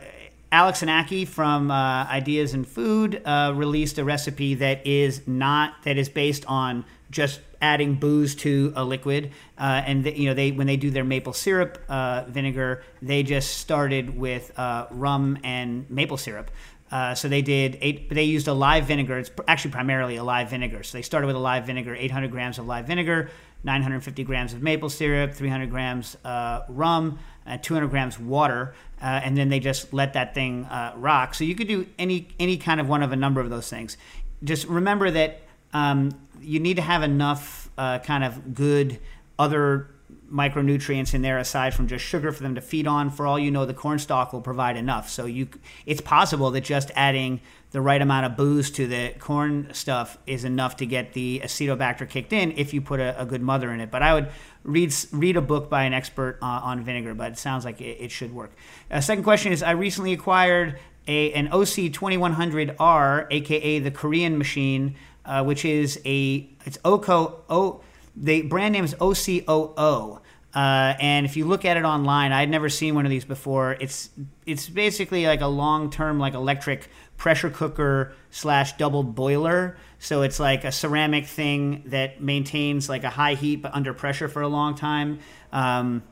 Alex 0.53 0.83
and 0.83 0.91
Aki 0.91 1.24
from 1.24 1.70
uh, 1.70 2.05
Ideas 2.05 2.53
in 2.53 2.65
Food 2.65 3.23
uh, 3.24 3.55
released 3.57 3.97
a 3.97 4.05
recipe 4.05 4.55
that 4.57 4.87
is 4.87 5.27
not 5.27 5.83
that 5.85 5.97
is 5.97 6.11
based 6.11 6.45
on 6.45 6.85
just 7.11 7.41
adding 7.62 7.95
booze 7.95 8.35
to 8.35 8.70
a 8.77 8.85
liquid, 8.85 9.31
uh, 9.57 9.83
and 9.87 10.05
th- 10.05 10.15
you 10.15 10.27
know 10.27 10.35
they 10.35 10.51
when 10.53 10.66
they 10.66 10.77
do 10.77 10.91
their 10.91 11.05
maple 11.05 11.33
syrup 11.33 11.79
uh, 11.89 12.24
vinegar, 12.29 12.83
they 13.01 13.23
just 13.23 13.57
started 13.57 14.15
with 14.19 14.53
uh, 14.59 14.87
rum 14.91 15.39
and 15.43 15.89
maple 15.89 16.19
syrup. 16.19 16.51
Uh, 16.91 17.15
so 17.15 17.29
they 17.29 17.41
did 17.41 17.79
eight. 17.81 18.11
They 18.11 18.24
used 18.24 18.47
a 18.47 18.53
live 18.53 18.85
vinegar. 18.85 19.19
It's 19.19 19.31
actually 19.49 19.70
primarily 19.70 20.16
a 20.16 20.24
live 20.24 20.51
vinegar. 20.51 20.83
So 20.83 20.99
they 20.99 21.03
started 21.03 21.29
with 21.29 21.37
a 21.37 21.39
live 21.39 21.65
vinegar, 21.65 21.95
800 21.95 22.31
grams 22.31 22.59
of 22.59 22.66
live 22.66 22.87
vinegar, 22.87 23.31
950 23.65 24.23
grams 24.24 24.53
of 24.53 24.62
maple 24.62 24.91
syrup, 24.91 25.33
300 25.33 25.70
grams 25.70 26.15
rum, 26.69 27.19
and 27.47 27.62
200 27.62 27.89
grams 27.89 28.19
water, 28.19 28.74
uh, 29.01 29.05
and 29.05 29.36
then 29.36 29.48
they 29.48 29.60
just 29.60 29.93
let 29.93 30.12
that 30.12 30.35
thing 30.35 30.64
uh, 30.66 30.93
rock. 30.97 31.35
So 31.35 31.44
you 31.44 31.55
could 31.55 31.69
do 31.69 31.86
any 31.98 32.28
any 32.39 32.56
kind 32.56 32.81
of 32.81 32.89
one 32.89 33.02
of 33.02 33.12
a 33.12 33.16
number 33.16 33.40
of 33.40 33.51
those 33.51 33.69
things. 33.69 33.97
Just 34.44 34.66
remember 34.66 35.10
that 35.10 35.43
um, 35.73 36.10
you 36.40 36.60
need 36.60 36.77
to 36.77 36.82
have 36.82 37.02
enough 37.02 37.70
uh, 37.78 37.98
kind 38.01 38.24
of 38.24 38.55
good 38.55 38.98
other 39.39 39.89
micronutrients 40.32 41.14
in 41.14 41.23
there 41.23 41.39
aside 41.39 41.74
from 41.74 41.86
just 41.86 42.05
sugar 42.05 42.32
for 42.32 42.43
them 42.43 42.55
to 42.55 42.60
feed 42.60 42.86
on. 42.86 43.10
For 43.10 43.27
all 43.27 43.39
you 43.39 43.51
know, 43.51 43.66
the 43.66 43.74
corn 43.74 43.98
stalk 43.98 44.32
will 44.32 44.40
provide 44.40 44.77
enough. 44.77 45.10
So 45.10 45.27
you, 45.27 45.48
it's 45.85 46.01
possible 46.01 46.51
that 46.52 46.62
just 46.62 46.90
adding 46.97 47.40
the 47.73 47.81
right 47.81 48.01
amount 48.01 48.27
of 48.27 48.36
booze 48.36 48.70
to 48.70 48.86
the 48.86 49.15
corn 49.19 49.69
stuff 49.73 50.19
is 50.27 50.44
enough 50.44 50.77
to 50.77 50.86
get 50.86 51.15
the 51.15 51.40
acetobacter 51.43 52.09
kicked 52.09 52.32
in 52.32 52.53
if 52.53 52.73
you 52.74 52.81
put 52.81 53.01
a, 53.01 53.20
a 53.20 53.24
good 53.24 53.43
mother 53.43 53.73
in 53.73 53.81
it. 53.81 53.90
But 53.90 54.03
I 54.03 54.15
would 54.15 54.28
read 54.62 54.94
read 55.11 55.36
a 55.36 55.40
book 55.40 55.70
by 55.70 55.85
an 55.85 55.94
expert 55.94 56.39
uh, 56.43 56.47
on 56.47 56.85
vinegar. 56.85 57.15
But 57.15 57.32
it 57.32 57.39
sounds 57.39 57.65
like 57.65 57.81
it, 57.81 57.99
it 58.01 58.11
should 58.11 58.32
work. 58.32 58.53
Uh, 58.90 59.01
second 59.01 59.24
question 59.24 59.53
is: 59.53 59.62
I 59.62 59.73
recently 59.73 60.12
acquired 60.12 60.78
a 61.09 61.32
an 61.32 61.49
OC 61.49 61.90
2100R, 61.93 63.27
aka 63.31 63.78
the 63.78 63.90
Korean 63.90 64.39
machine, 64.39 64.94
uh, 65.24 65.43
which 65.43 65.65
is 65.65 66.01
a 66.05 66.49
it's 66.65 66.78
OCO 66.85 67.43
O. 67.49 67.81
The 68.15 68.43
brand 68.43 68.74
name 68.74 68.85
is 68.85 68.94
OCOO. 68.94 70.20
Uh, 70.55 70.95
and 71.01 71.24
if 71.24 71.37
you 71.37 71.47
look 71.47 71.65
at 71.65 71.77
it 71.77 71.85
online, 71.85 72.33
I'd 72.33 72.51
never 72.51 72.69
seen 72.69 72.95
one 72.95 73.07
of 73.07 73.11
these 73.11 73.24
before. 73.24 73.77
It's 73.81 74.11
it's 74.45 74.69
basically 74.69 75.27
like 75.27 75.41
a 75.41 75.47
long 75.47 75.91
term 75.91 76.19
like 76.19 76.35
electric 76.35 76.89
pressure 77.16 77.49
cooker 77.49 78.12
slash 78.31 78.77
double 78.77 79.03
boiler. 79.03 79.77
So 79.99 80.23
it's 80.23 80.39
like 80.39 80.65
a 80.65 80.73
ceramic 80.73 81.27
thing 81.27 81.85
that 81.87 82.20
maintains 82.20 82.89
like 82.89 83.05
a 83.05 83.11
high 83.11 83.35
heat 83.35 83.62
but 83.62 83.73
under 83.74 83.95
pressure 83.95 84.29
for 84.29 84.43
a 84.43 84.49
long 84.49 84.74
time. 84.74 85.20
Um, 85.53 86.03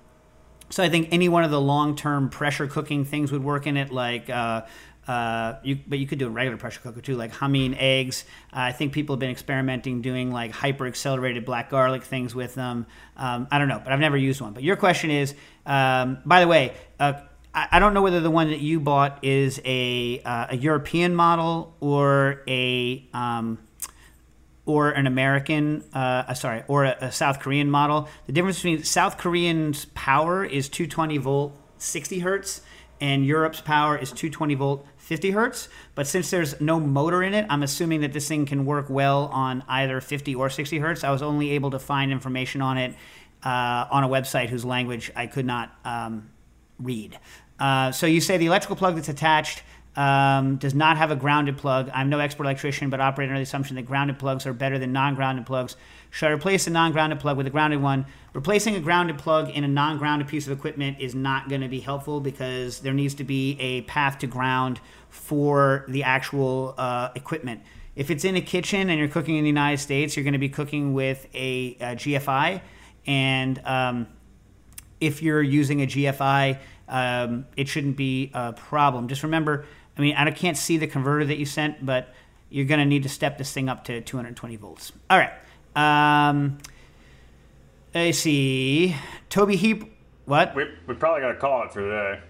so 0.70 0.84
I 0.84 0.88
think 0.88 1.08
any 1.10 1.28
one 1.28 1.42
of 1.42 1.50
the 1.50 1.60
long-term 1.60 2.30
pressure 2.30 2.68
cooking 2.68 3.04
things 3.04 3.32
would 3.32 3.42
work 3.42 3.66
in 3.66 3.76
it, 3.76 3.90
like. 3.90 4.30
Uh, 4.30 4.62
uh, 5.08 5.54
you, 5.62 5.78
but 5.86 5.98
you 5.98 6.06
could 6.06 6.18
do 6.18 6.26
a 6.26 6.30
regular 6.30 6.56
pressure 6.56 6.80
cooker 6.80 7.00
too, 7.00 7.16
like 7.16 7.32
hamine 7.32 7.74
eggs. 7.78 8.24
Uh, 8.52 8.60
I 8.60 8.72
think 8.72 8.92
people 8.92 9.14
have 9.14 9.20
been 9.20 9.30
experimenting 9.30 10.02
doing 10.02 10.30
like 10.30 10.52
hyper 10.52 10.86
accelerated 10.86 11.44
black 11.44 11.70
garlic 11.70 12.04
things 12.04 12.34
with 12.34 12.54
them. 12.54 12.86
Um, 13.16 13.48
I 13.50 13.58
don't 13.58 13.68
know, 13.68 13.80
but 13.82 13.92
I've 13.92 14.00
never 14.00 14.16
used 14.16 14.40
one. 14.40 14.52
But 14.52 14.62
your 14.62 14.76
question 14.76 15.10
is, 15.10 15.34
um, 15.66 16.18
by 16.24 16.40
the 16.40 16.48
way, 16.48 16.74
uh, 16.98 17.14
I, 17.54 17.68
I 17.72 17.78
don't 17.78 17.94
know 17.94 18.02
whether 18.02 18.20
the 18.20 18.30
one 18.30 18.50
that 18.50 18.60
you 18.60 18.80
bought 18.80 19.24
is 19.24 19.60
a 19.64 20.20
uh, 20.24 20.46
a 20.50 20.56
European 20.56 21.14
model 21.14 21.74
or 21.80 22.42
a 22.46 23.04
um, 23.12 23.58
or 24.66 24.90
an 24.90 25.06
American, 25.06 25.82
uh, 25.92 26.32
sorry, 26.34 26.62
or 26.68 26.84
a, 26.84 26.96
a 27.00 27.12
South 27.12 27.40
Korean 27.40 27.70
model. 27.70 28.08
The 28.26 28.32
difference 28.32 28.58
between 28.58 28.84
South 28.84 29.18
Korean's 29.18 29.86
power 29.86 30.44
is 30.44 30.68
220 30.68 31.18
volt, 31.18 31.56
60 31.78 32.20
hertz, 32.20 32.60
and 33.00 33.24
Europe's 33.24 33.60
power 33.60 33.96
is 33.96 34.10
220 34.10 34.54
volt, 34.54 34.86
50 35.10 35.32
hertz. 35.32 35.68
But 35.96 36.06
since 36.06 36.30
there's 36.30 36.60
no 36.60 36.78
motor 36.78 37.20
in 37.20 37.34
it, 37.34 37.44
I'm 37.50 37.64
assuming 37.64 38.02
that 38.02 38.12
this 38.12 38.28
thing 38.28 38.46
can 38.46 38.64
work 38.64 38.88
well 38.88 39.24
on 39.32 39.64
either 39.66 40.00
50 40.00 40.36
or 40.36 40.48
60 40.48 40.78
hertz. 40.78 41.02
I 41.02 41.10
was 41.10 41.20
only 41.20 41.50
able 41.50 41.72
to 41.72 41.80
find 41.80 42.12
information 42.12 42.62
on 42.62 42.78
it 42.78 42.94
uh, 43.42 43.88
on 43.90 44.04
a 44.04 44.08
website 44.08 44.50
whose 44.50 44.64
language 44.64 45.10
I 45.16 45.26
could 45.26 45.46
not 45.46 45.74
um, 45.84 46.30
read. 46.78 47.18
Uh, 47.58 47.90
so 47.90 48.06
you 48.06 48.20
say 48.20 48.36
the 48.36 48.46
electrical 48.46 48.76
plug 48.76 48.94
that's 48.94 49.08
attached 49.08 49.64
um, 49.96 50.56
does 50.56 50.74
not 50.74 50.96
have 50.96 51.10
a 51.10 51.16
grounded 51.16 51.58
plug. 51.58 51.90
I'm 51.92 52.08
no 52.08 52.20
expert 52.20 52.44
electrician, 52.44 52.90
but 52.90 53.00
operate 53.00 53.28
under 53.28 53.38
the 53.38 53.42
assumption 53.42 53.76
that 53.76 53.82
grounded 53.82 54.18
plugs 54.18 54.46
are 54.46 54.52
better 54.52 54.78
than 54.78 54.92
non-grounded 54.92 55.46
plugs. 55.46 55.76
Should 56.10 56.28
I 56.28 56.32
replace 56.32 56.66
a 56.66 56.70
non-grounded 56.70 57.18
plug 57.20 57.36
with 57.36 57.46
a 57.46 57.50
grounded 57.50 57.82
one? 57.82 58.06
Replacing 58.32 58.76
a 58.76 58.80
grounded 58.80 59.18
plug 59.18 59.50
in 59.50 59.64
a 59.64 59.68
non-grounded 59.68 60.28
piece 60.28 60.46
of 60.46 60.56
equipment 60.56 60.98
is 61.00 61.14
not 61.14 61.48
going 61.48 61.60
to 61.60 61.68
be 61.68 61.80
helpful 61.80 62.20
because 62.20 62.80
there 62.80 62.94
needs 62.94 63.14
to 63.14 63.24
be 63.24 63.56
a 63.60 63.82
path 63.82 64.18
to 64.20 64.26
ground 64.26 64.80
for 65.10 65.84
the 65.88 66.04
actual 66.04 66.74
uh, 66.78 67.10
equipment. 67.14 67.62
If 67.96 68.10
it's 68.10 68.24
in 68.24 68.36
a 68.36 68.40
kitchen 68.40 68.88
and 68.88 68.98
you're 68.98 69.08
cooking 69.08 69.36
in 69.36 69.44
the 69.44 69.50
United 69.50 69.78
States, 69.78 70.16
you're 70.16 70.24
going 70.24 70.32
to 70.32 70.38
be 70.38 70.48
cooking 70.48 70.94
with 70.94 71.26
a, 71.34 71.76
a 71.80 71.96
GFI, 71.96 72.62
and 73.06 73.60
um, 73.64 74.06
if 75.00 75.22
you're 75.22 75.42
using 75.42 75.82
a 75.82 75.86
GFI, 75.86 76.58
um, 76.88 77.46
it 77.56 77.68
shouldn't 77.68 77.96
be 77.96 78.30
a 78.34 78.52
problem. 78.52 79.08
Just 79.08 79.22
remember, 79.22 79.66
I 79.96 80.00
mean, 80.00 80.14
I 80.16 80.30
can't 80.30 80.56
see 80.56 80.76
the 80.76 80.86
converter 80.86 81.24
that 81.24 81.38
you 81.38 81.46
sent, 81.46 81.84
but 81.84 82.14
you're 82.50 82.66
going 82.66 82.80
to 82.80 82.86
need 82.86 83.04
to 83.04 83.08
step 83.08 83.38
this 83.38 83.52
thing 83.52 83.68
up 83.68 83.84
to 83.84 84.00
220 84.00 84.56
volts. 84.56 84.92
All 85.08 85.18
right. 85.18 85.32
Um, 85.76 86.58
I 87.94 88.10
see. 88.10 88.96
Toby 89.28 89.56
Heap. 89.56 89.96
What? 90.26 90.54
We, 90.54 90.64
we 90.86 90.94
probably 90.94 91.22
got 91.22 91.32
to 91.32 91.38
call 91.38 91.64
it 91.64 91.72
for 91.72 91.80
today. 91.80 92.20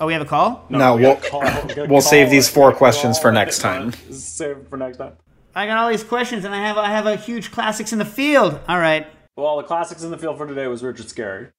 Oh, 0.00 0.06
we 0.06 0.14
have 0.14 0.22
a 0.22 0.26
call? 0.26 0.64
No, 0.70 0.96
we 0.96 1.02
we'll, 1.02 1.16
call- 1.16 1.40
we 1.42 1.74
gotta 1.74 1.86
we'll 1.86 2.00
save 2.00 2.30
these 2.30 2.48
four 2.48 2.72
questions 2.72 3.18
call 3.18 3.22
for 3.22 3.32
next 3.32 3.58
time. 3.58 3.92
Save 4.10 4.66
for 4.68 4.78
next 4.78 4.96
time. 4.96 5.12
I 5.54 5.66
got 5.66 5.76
all 5.76 5.90
these 5.90 6.04
questions, 6.04 6.46
and 6.46 6.54
I 6.54 6.66
have 6.66 6.78
I 6.78 6.88
have 6.88 7.06
a 7.06 7.16
huge 7.16 7.50
classics 7.50 7.92
in 7.92 7.98
the 7.98 8.04
field. 8.06 8.58
All 8.66 8.78
right. 8.78 9.06
Well, 9.36 9.58
the 9.58 9.62
classics 9.64 10.02
in 10.02 10.10
the 10.10 10.16
field 10.18 10.38
for 10.38 10.46
today 10.46 10.66
was 10.68 10.82
Richard 10.82 11.06
Scarry. 11.06 11.50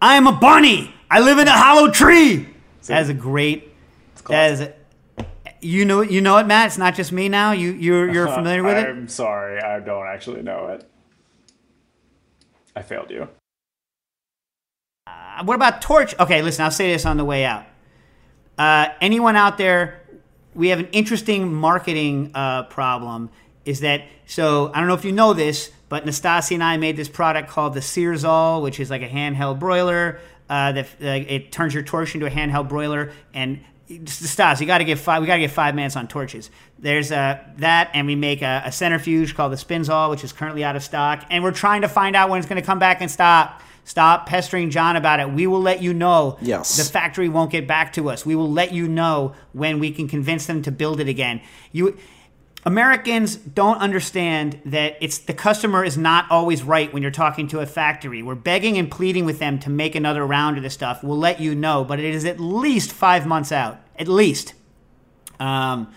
I 0.00 0.16
am 0.16 0.26
a 0.26 0.32
bunny. 0.32 0.94
I 1.10 1.20
live 1.20 1.38
in 1.38 1.46
a 1.48 1.52
hollow 1.52 1.90
tree. 1.90 2.48
That 2.86 3.02
is 3.02 3.08
a 3.10 3.14
great. 3.14 3.70
That 4.28 4.52
is. 4.52 4.60
A, 4.62 4.74
you 5.60 5.84
know, 5.84 6.00
you 6.00 6.20
know 6.20 6.38
it, 6.38 6.46
Matt. 6.46 6.68
It's 6.68 6.78
not 6.78 6.94
just 6.94 7.12
me 7.12 7.28
now. 7.28 7.52
You 7.52 7.72
you're 7.72 8.10
you're 8.10 8.28
familiar 8.34 8.62
with 8.62 8.78
it. 8.78 8.86
I'm 8.86 9.08
sorry, 9.08 9.60
I 9.60 9.80
don't 9.80 10.06
actually 10.06 10.42
know 10.42 10.68
it. 10.68 10.88
I 12.74 12.82
failed 12.82 13.10
you. 13.10 13.28
Uh, 15.38 15.44
what 15.44 15.54
about 15.54 15.82
torch? 15.82 16.14
Okay, 16.18 16.42
listen. 16.42 16.64
I'll 16.64 16.70
say 16.70 16.92
this 16.92 17.06
on 17.06 17.16
the 17.16 17.24
way 17.24 17.44
out. 17.44 17.64
Uh, 18.56 18.88
anyone 19.00 19.36
out 19.36 19.58
there? 19.58 20.02
We 20.54 20.68
have 20.68 20.80
an 20.80 20.88
interesting 20.92 21.52
marketing 21.52 22.32
uh, 22.34 22.64
problem. 22.64 23.30
Is 23.64 23.80
that 23.80 24.02
so? 24.26 24.70
I 24.74 24.80
don't 24.80 24.88
know 24.88 24.94
if 24.94 25.04
you 25.04 25.12
know 25.12 25.32
this, 25.34 25.70
but 25.88 26.04
Nastasi 26.04 26.54
and 26.54 26.64
I 26.64 26.76
made 26.76 26.96
this 26.96 27.08
product 27.08 27.48
called 27.48 27.74
the 27.74 27.80
Searzall, 27.80 28.62
which 28.62 28.80
is 28.80 28.90
like 28.90 29.02
a 29.02 29.08
handheld 29.08 29.58
broiler. 29.58 30.20
Uh, 30.50 30.72
that 30.72 30.86
uh, 31.02 31.06
it 31.06 31.52
turns 31.52 31.74
your 31.74 31.82
torch 31.82 32.14
into 32.14 32.26
a 32.26 32.30
handheld 32.30 32.70
broiler 32.70 33.12
and 33.34 33.60
Stas, 34.04 34.60
you 34.60 34.66
got 34.66 34.78
to 34.78 34.84
give 34.84 35.00
five. 35.00 35.22
We 35.22 35.26
got 35.26 35.36
to 35.36 35.40
get 35.40 35.50
five 35.50 35.74
minutes 35.74 35.96
on 35.96 36.08
torches. 36.08 36.50
There's 36.78 37.10
uh, 37.10 37.42
that, 37.56 37.90
and 37.94 38.06
we 38.06 38.16
make 38.16 38.42
a, 38.42 38.62
a 38.66 38.72
centrifuge 38.72 39.34
called 39.34 39.52
the 39.52 39.56
Spinzall, 39.56 40.10
which 40.10 40.24
is 40.24 40.32
currently 40.32 40.62
out 40.62 40.76
of 40.76 40.82
stock, 40.82 41.24
and 41.30 41.42
we're 41.42 41.52
trying 41.52 41.82
to 41.82 41.88
find 41.88 42.14
out 42.14 42.28
when 42.28 42.38
it's 42.38 42.48
going 42.48 42.60
to 42.60 42.66
come 42.66 42.78
back 42.78 43.00
and 43.00 43.10
stop. 43.10 43.62
Stop 43.88 44.26
pestering 44.26 44.68
John 44.68 44.96
about 44.96 45.18
it. 45.18 45.30
We 45.30 45.46
will 45.46 45.62
let 45.62 45.80
you 45.80 45.94
know. 45.94 46.36
Yes. 46.42 46.76
The 46.76 46.84
factory 46.84 47.30
won't 47.30 47.50
get 47.50 47.66
back 47.66 47.94
to 47.94 48.10
us. 48.10 48.26
We 48.26 48.36
will 48.36 48.52
let 48.52 48.70
you 48.70 48.86
know 48.86 49.34
when 49.54 49.78
we 49.78 49.92
can 49.92 50.08
convince 50.08 50.44
them 50.44 50.60
to 50.64 50.70
build 50.70 51.00
it 51.00 51.08
again. 51.08 51.40
You 51.72 51.96
Americans 52.66 53.36
don't 53.36 53.78
understand 53.78 54.60
that 54.66 54.98
it's 55.00 55.16
the 55.16 55.32
customer 55.32 55.84
is 55.84 55.96
not 55.96 56.30
always 56.30 56.62
right 56.62 56.92
when 56.92 57.00
you're 57.00 57.10
talking 57.10 57.48
to 57.48 57.60
a 57.60 57.66
factory. 57.66 58.22
We're 58.22 58.34
begging 58.34 58.76
and 58.76 58.90
pleading 58.90 59.24
with 59.24 59.38
them 59.38 59.58
to 59.60 59.70
make 59.70 59.94
another 59.94 60.26
round 60.26 60.58
of 60.58 60.62
this 60.62 60.74
stuff. 60.74 61.02
We'll 61.02 61.16
let 61.16 61.40
you 61.40 61.54
know, 61.54 61.82
but 61.82 61.98
it 61.98 62.14
is 62.14 62.26
at 62.26 62.38
least 62.38 62.92
five 62.92 63.26
months 63.26 63.52
out. 63.52 63.80
At 63.98 64.06
least. 64.06 64.52
Um, 65.40 65.90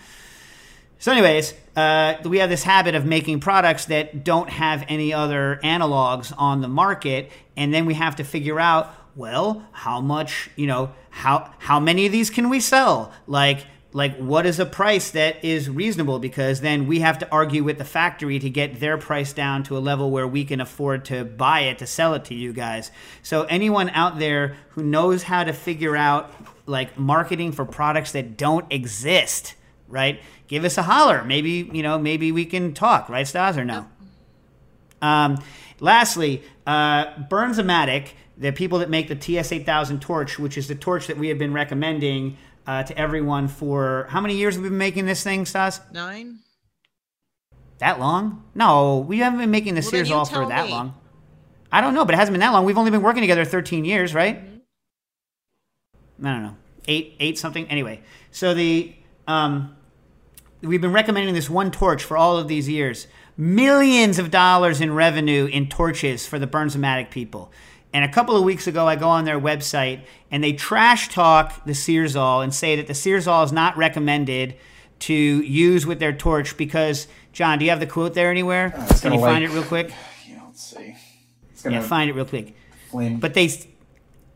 so, 0.98 1.12
anyways, 1.12 1.52
uh, 1.76 2.16
we 2.24 2.38
have 2.38 2.50
this 2.50 2.62
habit 2.62 2.94
of 2.94 3.06
making 3.06 3.40
products 3.40 3.86
that 3.86 4.24
don't 4.24 4.50
have 4.50 4.84
any 4.88 5.12
other 5.12 5.58
analogs 5.64 6.32
on 6.36 6.60
the 6.60 6.68
market, 6.68 7.30
and 7.56 7.72
then 7.72 7.86
we 7.86 7.94
have 7.94 8.16
to 8.16 8.24
figure 8.24 8.60
out, 8.60 8.94
well, 9.16 9.66
how 9.72 10.00
much, 10.00 10.50
you 10.56 10.66
know, 10.66 10.92
how 11.10 11.50
how 11.58 11.80
many 11.80 12.06
of 12.06 12.12
these 12.12 12.30
can 12.30 12.50
we 12.50 12.60
sell? 12.60 13.12
Like, 13.26 13.66
like 13.92 14.16
what 14.16 14.46
is 14.46 14.58
a 14.58 14.66
price 14.66 15.10
that 15.10 15.44
is 15.44 15.68
reasonable? 15.68 16.18
Because 16.18 16.60
then 16.60 16.86
we 16.86 17.00
have 17.00 17.18
to 17.18 17.30
argue 17.30 17.62
with 17.62 17.78
the 17.78 17.84
factory 17.84 18.38
to 18.38 18.50
get 18.50 18.80
their 18.80 18.98
price 18.98 19.32
down 19.32 19.62
to 19.64 19.76
a 19.76 19.80
level 19.80 20.10
where 20.10 20.26
we 20.26 20.44
can 20.44 20.60
afford 20.60 21.04
to 21.06 21.24
buy 21.24 21.60
it 21.60 21.78
to 21.78 21.86
sell 21.86 22.14
it 22.14 22.24
to 22.26 22.34
you 22.34 22.52
guys. 22.52 22.90
So, 23.22 23.44
anyone 23.44 23.90
out 23.90 24.18
there 24.18 24.56
who 24.70 24.82
knows 24.82 25.22
how 25.22 25.44
to 25.44 25.52
figure 25.52 25.96
out 25.96 26.32
like 26.66 26.98
marketing 26.98 27.52
for 27.52 27.64
products 27.64 28.12
that 28.12 28.36
don't 28.36 28.70
exist, 28.70 29.54
right? 29.88 30.20
Give 30.52 30.66
us 30.66 30.76
a 30.76 30.82
holler. 30.82 31.24
Maybe, 31.24 31.66
you 31.72 31.82
know, 31.82 31.98
maybe 31.98 32.30
we 32.30 32.44
can 32.44 32.74
talk, 32.74 33.08
right, 33.08 33.26
Stas, 33.26 33.56
or 33.56 33.64
no? 33.64 33.86
Um, 35.00 35.42
lastly, 35.80 36.42
uh, 36.66 37.06
Bernzomatic, 37.30 38.08
the 38.36 38.52
people 38.52 38.80
that 38.80 38.90
make 38.90 39.08
the 39.08 39.16
TS8000 39.16 40.02
torch, 40.02 40.38
which 40.38 40.58
is 40.58 40.68
the 40.68 40.74
torch 40.74 41.06
that 41.06 41.16
we 41.16 41.28
have 41.28 41.38
been 41.38 41.54
recommending 41.54 42.36
uh, 42.66 42.82
to 42.82 42.98
everyone 42.98 43.48
for 43.48 44.06
how 44.10 44.20
many 44.20 44.36
years 44.36 44.56
have 44.56 44.62
we 44.62 44.68
been 44.68 44.76
making 44.76 45.06
this 45.06 45.24
thing, 45.24 45.46
Stas? 45.46 45.80
Nine. 45.90 46.40
That 47.78 47.98
long? 47.98 48.44
No, 48.54 48.98
we 48.98 49.20
haven't 49.20 49.38
been 49.38 49.50
making 49.50 49.74
the 49.74 49.88
Well, 49.90 50.04
you 50.04 50.14
all 50.14 50.26
for 50.26 50.46
that 50.48 50.66
me. 50.66 50.72
long. 50.72 50.94
I 51.72 51.80
don't 51.80 51.94
know, 51.94 52.04
but 52.04 52.14
it 52.14 52.18
hasn't 52.18 52.34
been 52.34 52.40
that 52.40 52.52
long. 52.52 52.66
We've 52.66 52.76
only 52.76 52.90
been 52.90 53.00
working 53.00 53.22
together 53.22 53.46
13 53.46 53.86
years, 53.86 54.14
right? 54.14 54.36
I 56.22 56.30
don't 56.30 56.42
know, 56.42 56.56
eight, 56.88 57.16
eight 57.20 57.38
something. 57.38 57.66
Anyway, 57.68 58.02
so 58.30 58.52
the 58.52 58.94
um, 59.26 59.76
we've 60.62 60.80
been 60.80 60.92
recommending 60.92 61.34
this 61.34 61.50
one 61.50 61.70
torch 61.70 62.02
for 62.04 62.16
all 62.16 62.36
of 62.38 62.48
these 62.48 62.68
years. 62.68 63.06
Millions 63.36 64.18
of 64.18 64.30
dollars 64.30 64.80
in 64.80 64.94
revenue 64.94 65.46
in 65.46 65.68
torches 65.68 66.26
for 66.26 66.38
the 66.38 66.46
Bernzomatic 66.46 67.10
people. 67.10 67.50
And 67.94 68.04
a 68.04 68.08
couple 68.12 68.36
of 68.36 68.44
weeks 68.44 68.66
ago, 68.66 68.86
I 68.86 68.96
go 68.96 69.08
on 69.08 69.24
their 69.24 69.38
website 69.40 70.02
and 70.30 70.42
they 70.42 70.52
trash 70.52 71.08
talk 71.08 71.64
the 71.64 71.72
Searzall 71.72 72.42
and 72.42 72.54
say 72.54 72.76
that 72.76 72.86
the 72.86 72.92
Searzall 72.94 73.44
is 73.44 73.52
not 73.52 73.76
recommended 73.76 74.54
to 75.00 75.12
use 75.14 75.84
with 75.84 75.98
their 75.98 76.12
torch 76.12 76.56
because, 76.56 77.06
John, 77.32 77.58
do 77.58 77.64
you 77.64 77.70
have 77.70 77.80
the 77.80 77.86
quote 77.86 78.14
there 78.14 78.30
anywhere? 78.30 78.70
Can 78.70 78.80
Uh, 78.80 78.98
gonna 79.02 79.14
you 79.16 79.20
find 79.20 79.44
it 79.44 79.50
real 79.50 79.64
quick? 79.64 79.92
Yeah, 80.28 80.38
let's 80.46 80.62
see. 80.64 80.94
It's 81.52 81.64
Yeah, 81.64 81.80
find 81.82 82.08
it 82.08 82.14
real 82.14 82.24
quick. 82.24 82.54
flame. 82.90 83.18
But 83.18 83.34
they 83.34 83.50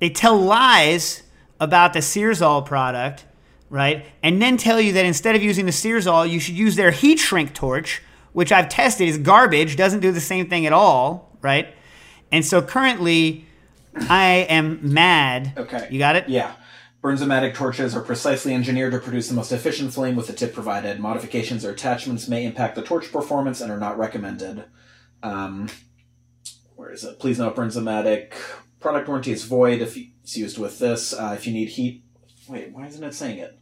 they 0.01 0.11
tell 0.11 0.37
lies 0.39 1.23
about 1.61 1.93
the 1.95 2.01
Searzall 2.01 2.67
product, 2.67 3.25
right? 3.71 4.07
And 4.23 4.41
then 4.41 4.57
tell 4.57 4.81
you 4.81 4.93
that 4.93 5.05
instead 5.05 5.37
of 5.37 5.43
using 5.43 5.67
the 5.67 5.73
Searzall, 5.73 6.29
you 6.29 6.41
should 6.41 6.57
use 6.57 6.77
their 6.77 6.91
heat 6.91 7.19
shrink 7.19 7.55
torch, 7.55 8.03
which 8.33 8.53
I've 8.53 8.69
tested 8.69 9.09
is 9.09 9.19
garbage, 9.19 9.77
doesn't 9.77 10.01
do 10.01 10.13
the 10.13 10.21
same 10.21 10.49
thing 10.49 10.67
at 10.67 10.73
all, 10.73 11.37
right? 11.43 11.69
And 12.31 12.45
so 12.45 12.63
currently, 12.63 13.47
I 14.09 14.47
am 14.49 14.93
mad. 14.93 15.53
Okay. 15.57 15.89
You 15.91 15.99
got 15.99 16.17
it? 16.17 16.29
Yeah. 16.29 16.55
Bernzomatic 17.03 17.55
torches 17.55 17.95
are 17.95 18.01
precisely 18.01 18.53
engineered 18.53 18.93
to 18.93 18.99
produce 18.99 19.29
the 19.29 19.35
most 19.35 19.53
efficient 19.53 19.93
flame 19.93 20.17
with 20.17 20.27
the 20.27 20.33
tip 20.33 20.53
provided. 20.53 20.99
Modifications 20.99 21.65
or 21.65 21.71
attachments 21.71 22.27
may 22.27 22.45
impact 22.45 22.75
the 22.75 22.83
torch 22.83 23.13
performance 23.13 23.61
and 23.61 23.71
are 23.71 23.79
not 23.79 23.97
recommended. 23.97 24.65
Um, 25.23 25.69
where 26.75 26.91
is 26.91 27.05
it? 27.05 27.19
Please 27.21 27.39
note 27.39 27.55
Bernzomatic 27.55 28.33
product 28.81 29.09
warranty 29.09 29.33
is 29.33 29.45
void 29.45 29.81
if 29.81 29.97
it's 29.97 30.37
used 30.37 30.59
with 30.59 30.79
this. 30.79 31.13
Uh, 31.13 31.35
if 31.37 31.47
you 31.47 31.53
need 31.53 31.69
heat, 31.69 32.05
wait, 32.49 32.73
why 32.73 32.87
isn't 32.87 33.03
it 33.03 33.15
saying 33.15 33.39
it? 33.39 33.59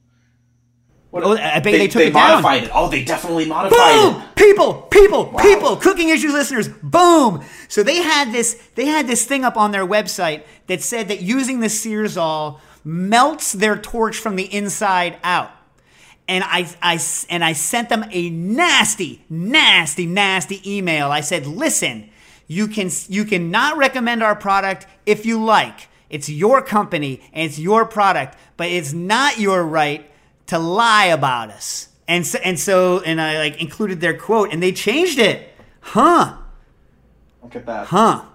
Oh, 1.13 1.37
I 1.37 1.61
bet 1.61 1.65
they, 1.65 1.87
took 1.87 2.01
they 2.01 2.09
it 2.09 2.13
down. 2.13 2.43
modified 2.43 2.65
it. 2.65 2.71
Oh, 2.75 2.89
they 2.89 3.05
definitely 3.05 3.47
modified 3.47 3.79
Boom! 3.79 4.21
it. 4.21 4.35
People, 4.35 4.83
people, 4.91 5.27
people, 5.41 5.77
cooking 5.77 6.09
issue 6.09 6.33
listeners, 6.33 6.69
boom! 6.69 7.45
So 7.69 7.85
they 7.85 8.03
had 8.03 8.33
this 8.33 8.55
they 8.75 8.87
had 8.87 9.07
this 9.07 9.25
thing 9.25 9.45
up 9.45 9.57
on 9.57 9.71
their 9.71 9.87
website 9.87 10.43
that 10.67 10.83
said 10.83 11.09
that 11.09 11.21
using 11.21 11.61
the 11.61 11.69
Searzall 11.69 12.59
melts 12.83 13.53
their 13.53 13.79
torch 13.79 14.17
from 14.17 14.35
the 14.35 14.53
inside 14.53 15.19
out. 15.23 15.51
And 16.27 16.43
I, 16.43 16.69
I, 16.83 16.99
and 17.29 17.45
I 17.45 17.53
sent 17.53 17.91
them 17.91 18.07
a 18.11 18.31
nasty, 18.31 19.25
nasty, 19.29 20.07
nasty 20.07 20.77
email. 20.77 21.11
I 21.11 21.21
said, 21.21 21.47
listen, 21.47 22.09
you 22.47 22.67
can 22.67 22.91
you 23.09 23.25
can 23.25 23.51
not 23.51 23.77
recommend 23.77 24.23
our 24.23 24.35
product 24.35 24.87
if 25.07 25.27
you 25.27 25.45
like. 25.45 25.89
It's 26.15 26.29
your 26.29 26.63
company 26.63 27.21
and 27.33 27.51
it's 27.51 27.59
your 27.59 27.85
product, 27.85 28.39
but 28.57 28.69
it's 28.69 28.93
not 28.93 29.41
your 29.41 29.65
right 29.67 30.09
to 30.47 30.61
lie 30.61 31.07
about 31.07 31.51
us. 31.51 31.89
And 32.07 32.25
so, 32.25 32.39
and 32.45 32.57
so 32.57 33.01
and 33.01 33.21
I 33.21 33.39
like 33.39 33.61
included 33.61 34.01
their 34.01 34.17
quote 34.17 34.53
and 34.53 34.63
they 34.63 34.71
changed 34.71 35.19
it. 35.19 35.53
Huh. 35.81 36.37
Look 37.43 37.57
at 37.57 37.67
that. 37.67 37.89
Huh. 37.89 38.27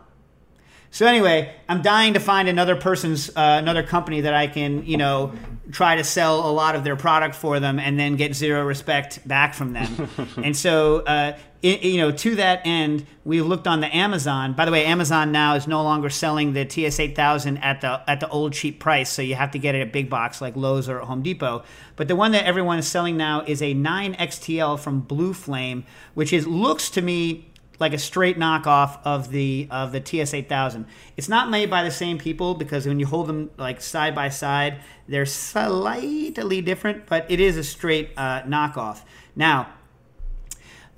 So 0.91 1.05
anyway, 1.05 1.53
I'm 1.67 1.81
dying 1.81 2.15
to 2.15 2.19
find 2.19 2.49
another 2.49 2.75
person's 2.75 3.29
uh, 3.29 3.57
another 3.61 3.83
company 3.83 4.21
that 4.21 4.33
I 4.33 4.47
can, 4.47 4.85
you 4.85 4.97
know, 4.97 5.33
try 5.71 5.95
to 5.95 6.03
sell 6.03 6.49
a 6.49 6.51
lot 6.51 6.75
of 6.75 6.83
their 6.83 6.95
product 6.95 7.35
for 7.35 7.59
them 7.59 7.79
and 7.79 7.99
then 7.99 8.15
get 8.15 8.33
zero 8.33 8.65
respect 8.65 9.27
back 9.27 9.53
from 9.53 9.73
them. 9.73 10.09
and 10.37 10.57
so, 10.57 11.01
uh, 11.01 11.37
i 11.61 11.67
you 11.67 11.97
know, 11.97 12.09
to 12.09 12.35
that 12.35 12.61
end, 12.65 13.05
we 13.23 13.41
looked 13.41 13.67
on 13.67 13.81
the 13.81 13.95
Amazon. 13.95 14.53
By 14.53 14.65
the 14.65 14.71
way, 14.71 14.85
Amazon 14.85 15.31
now 15.31 15.55
is 15.55 15.67
no 15.67 15.83
longer 15.83 16.09
selling 16.09 16.53
the 16.53 16.65
TS8000 16.65 17.63
at 17.63 17.81
the 17.81 18.01
at 18.09 18.19
the 18.19 18.29
old 18.29 18.53
cheap 18.53 18.79
price, 18.79 19.11
so 19.11 19.21
you 19.21 19.35
have 19.35 19.51
to 19.51 19.59
get 19.59 19.75
it 19.75 19.81
at 19.81 19.93
big 19.93 20.09
box 20.09 20.41
like 20.41 20.55
Lowe's 20.55 20.89
or 20.89 20.99
Home 20.99 21.21
Depot. 21.21 21.63
But 21.97 22.07
the 22.07 22.15
one 22.15 22.31
that 22.31 22.45
everyone 22.45 22.79
is 22.79 22.87
selling 22.87 23.17
now 23.17 23.41
is 23.45 23.61
a 23.61 23.75
9XTL 23.75 24.79
from 24.79 25.01
Blue 25.01 25.33
Flame, 25.33 25.83
which 26.13 26.33
is 26.33 26.47
looks 26.47 26.89
to 26.91 27.01
me 27.01 27.48
like 27.79 27.93
a 27.93 27.97
straight 27.97 28.37
knockoff 28.37 28.99
of 29.03 29.31
the 29.31 29.67
of 29.71 29.91
the 29.91 30.01
TS8000. 30.01 30.85
It's 31.17 31.29
not 31.29 31.49
made 31.49 31.69
by 31.69 31.83
the 31.83 31.91
same 31.91 32.17
people 32.17 32.53
because 32.53 32.85
when 32.85 32.99
you 32.99 33.05
hold 33.05 33.27
them 33.27 33.51
like 33.57 33.81
side 33.81 34.13
by 34.13 34.29
side, 34.29 34.81
they're 35.07 35.25
slightly 35.25 36.61
different, 36.61 37.07
but 37.07 37.25
it 37.29 37.39
is 37.39 37.57
a 37.57 37.63
straight 37.63 38.11
uh, 38.17 38.41
knockoff. 38.43 39.01
Now, 39.35 39.69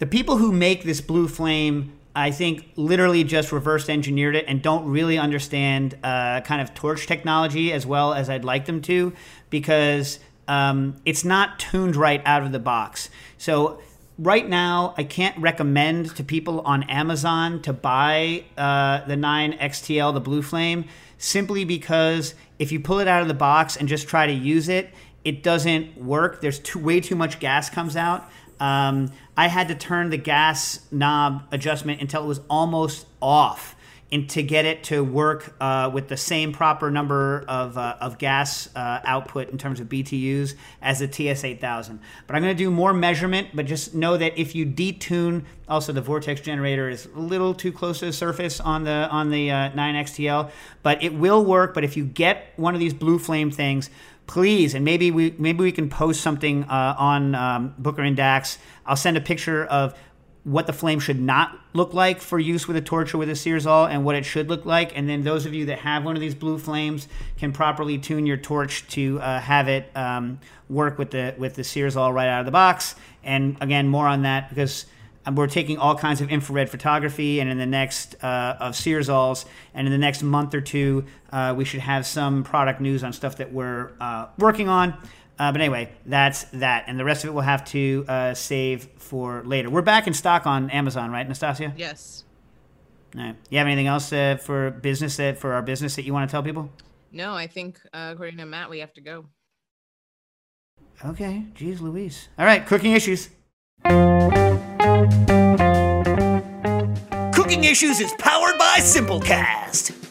the 0.02 0.08
people 0.08 0.38
who 0.38 0.52
make 0.52 0.84
this 0.84 1.00
blue 1.00 1.28
flame 1.28 1.94
i 2.16 2.32
think 2.32 2.72
literally 2.76 3.24
just 3.24 3.52
reverse 3.52 3.88
engineered 3.88 4.36
it 4.36 4.46
and 4.48 4.62
don't 4.62 4.86
really 4.86 5.18
understand 5.18 5.96
uh, 6.04 6.42
kind 6.42 6.60
of 6.60 6.74
torch 6.74 7.06
technology 7.06 7.72
as 7.72 7.86
well 7.86 8.12
as 8.12 8.28
i'd 8.28 8.44
like 8.44 8.66
them 8.66 8.82
to 8.82 9.14
because 9.52 10.20
um, 10.48 10.98
it's 11.06 11.24
not 11.24 11.60
tuned 11.60 11.96
right 11.96 12.22
out 12.26 12.42
of 12.42 12.52
the 12.52 12.60
box 12.60 13.12
so 13.38 13.80
right 14.22 14.48
now 14.48 14.94
i 14.98 15.04
can't 15.04 15.38
recommend 15.38 16.16
to 16.16 16.24
people 16.24 16.62
on 16.62 16.84
amazon 16.84 17.62
to 17.62 17.74
buy 17.74 18.44
uh, 18.58 19.04
the 19.06 19.16
9xtl 19.16 20.14
the 20.14 20.22
blue 20.22 20.42
flame 20.42 20.86
simply 21.18 21.66
because 21.66 22.36
if 22.60 22.72
you 22.72 22.80
pull 22.80 23.00
it 23.00 23.08
out 23.08 23.22
of 23.22 23.28
the 23.28 23.34
box 23.34 23.76
and 23.76 23.90
just 23.90 24.08
try 24.08 24.26
to 24.26 24.34
use 24.34 24.70
it 24.70 24.94
it 25.24 25.44
doesn't 25.44 25.98
work. 25.98 26.42
There's 26.42 26.60
too, 26.60 26.80
way 26.80 27.00
too 27.00 27.16
much 27.16 27.40
gas 27.40 27.70
comes 27.70 27.96
out. 27.96 28.30
Um, 28.60 29.12
I 29.36 29.48
had 29.48 29.68
to 29.70 29.76
turn 29.76 30.10
the 30.10 30.18
gas 30.18 30.80
knob 30.92 31.44
adjustment 31.52 32.02
until 32.02 32.24
it 32.24 32.28
was 32.28 32.42
almost 32.50 33.08
off 33.22 33.76
and 34.12 34.30
to 34.30 34.44
get 34.44 34.66
it 34.66 34.84
to 34.84 35.04
work 35.04 35.56
uh, 35.62 35.90
with 35.94 36.10
the 36.10 36.18
same 36.18 36.52
proper 36.52 36.92
number 36.92 37.46
of, 37.48 37.78
uh, 37.78 37.96
of 38.02 38.18
gas 38.18 38.68
uh, 38.76 39.00
output 39.06 39.50
in 39.50 39.58
terms 39.58 39.80
of 39.80 39.88
BTUs 39.88 40.56
as 40.82 41.00
the 41.00 41.08
TS8000. 41.08 42.00
But 42.28 42.36
I'm 42.36 42.42
going 42.42 42.56
to 42.56 42.64
do 42.64 42.70
more 42.70 42.94
measurement, 42.94 43.50
but 43.54 43.66
just 43.66 43.96
know 43.96 44.18
that 44.18 44.38
if 44.38 44.54
you 44.54 44.66
detune, 44.66 45.46
also 45.70 45.94
the 45.94 46.02
vortex 46.02 46.42
generator 46.42 46.90
is 46.90 47.06
a 47.06 47.20
little 47.20 47.54
too 47.54 47.72
close 47.72 48.00
to 48.00 48.06
the 48.06 48.14
surface 48.14 48.60
on 48.60 48.84
the 48.84 49.08
on 49.10 49.30
the 49.32 49.50
uh, 49.50 49.72
9XTL, 49.72 50.52
but 50.84 51.02
it 51.02 51.14
will 51.14 51.46
work. 51.46 51.74
But 51.74 51.86
if 51.86 51.96
you 51.96 52.04
get 52.04 52.52
one 52.58 52.74
of 52.74 52.82
these 52.82 52.94
blue 52.94 53.18
flame 53.18 53.50
things, 53.50 53.90
please 54.28 54.76
and 54.76 54.86
maybe 54.86 55.12
we 55.12 55.36
maybe 55.38 55.62
we 55.62 55.72
can 55.72 55.90
post 55.90 56.22
something 56.22 56.64
uh, 56.66 56.96
on 56.98 57.36
um, 57.36 57.76
booker 57.78 58.02
and 58.02 58.16
dax 58.16 58.60
i'll 58.86 58.96
send 58.96 59.18
a 59.18 59.22
picture 59.22 59.66
of 59.66 59.94
what 60.44 60.66
the 60.66 60.74
flame 60.74 61.00
should 61.00 61.20
not 61.20 61.60
look 61.74 61.94
like 61.94 62.20
for 62.20 62.40
use 62.40 62.68
with 62.68 62.76
a 62.76 62.82
torch 62.82 63.14
or 63.14 63.20
with 63.20 63.30
a 63.30 63.34
Searzall 63.34 63.88
and 63.90 64.04
what 64.04 64.16
it 64.16 64.26
should 64.26 64.50
look 64.50 64.66
like. 64.66 64.98
And 64.98 65.08
then 65.08 65.24
those 65.24 65.46
of 65.46 65.54
you 65.54 65.66
that 65.68 65.80
have 65.80 66.04
one 66.04 66.16
of 66.16 66.22
these 66.22 66.34
blue 66.34 66.58
flames 66.58 67.08
can 67.38 67.54
properly 67.54 68.00
tune 68.00 68.26
your 68.26 68.38
torch 68.38 68.88
to 68.90 69.20
uh, 69.20 69.40
have 69.40 69.68
it 69.68 69.96
um, 69.96 70.40
work 70.68 70.98
with 70.98 71.12
the 71.12 71.36
with 71.38 71.54
the 71.56 71.62
Searzall 71.62 72.14
right 72.14 72.28
out 72.28 72.40
of 72.40 72.46
the 72.46 72.52
box. 72.52 72.96
And 73.24 73.56
again, 73.62 73.88
more 73.88 74.08
on 74.08 74.24
that 74.24 74.50
because 74.50 74.88
we're 75.32 75.48
taking 75.48 75.78
all 75.78 75.96
kinds 75.96 76.22
of 76.22 76.30
infrared 76.32 76.70
photography, 76.70 77.40
and 77.40 77.50
in 77.50 77.60
the 77.60 77.66
next 77.66 78.16
uh, 78.24 78.58
of 78.60 78.74
Searzalls, 78.74 79.46
and 79.74 79.86
in 79.86 79.92
the 79.92 80.00
next 80.00 80.24
month 80.24 80.56
or 80.56 80.62
two, 80.62 81.06
uh, 81.32 81.54
we 81.56 81.64
should 81.64 81.82
have 81.82 82.08
some 82.08 82.44
product 82.44 82.82
news 82.82 83.04
on 83.04 83.14
stuff 83.14 83.38
that 83.38 83.54
we're 83.54 83.92
uh, 84.00 84.28
working 84.40 84.68
on. 84.68 84.96
Uh, 85.42 85.52
but 85.52 85.60
anyway, 85.60 85.90
that's 86.06 86.44
that, 86.54 86.84
and 86.86 87.00
the 87.00 87.04
rest 87.04 87.24
of 87.24 87.30
it 87.32 87.34
we'll 87.34 87.42
have 87.42 87.66
to 87.66 88.06
uh, 88.08 88.32
save 88.36 88.88
for 88.98 89.42
later. 89.44 89.72
We're 89.72 89.82
back 89.82 90.06
in 90.06 90.14
stock 90.14 90.46
on 90.46 90.70
Amazon, 90.70 91.10
right, 91.10 91.28
Nastassia? 91.28 91.74
Yes. 91.76 92.26
All 93.18 93.24
right. 93.24 93.36
You 93.50 93.58
have 93.58 93.66
anything 93.66 93.88
else 93.88 94.14
uh, 94.14 94.38
for 94.40 94.70
business 94.70 95.18
that 95.18 95.40
for 95.40 95.54
our 95.54 95.64
business 95.64 95.96
that 95.96 96.06
you 96.06 96.14
want 96.14 96.30
to 96.30 96.32
tell 96.32 96.44
people? 96.44 96.70
No, 97.12 97.34
I 97.34 97.48
think 97.48 97.80
uh, 97.92 98.12
according 98.14 98.38
to 98.38 98.46
Matt, 98.46 98.70
we 98.70 98.82
have 98.82 98.94
to 98.94 99.02
go. 99.02 99.26
Okay. 101.04 101.44
Jeez 101.56 101.82
Louise. 101.82 102.30
All 102.38 102.46
right. 102.46 102.64
Cooking 102.64 102.92
issues. 102.92 103.30
Cooking 107.34 107.64
Issues 107.64 108.00
is 108.00 108.14
powered 108.20 108.60
by 108.60 108.78
Simplecast. 108.78 110.11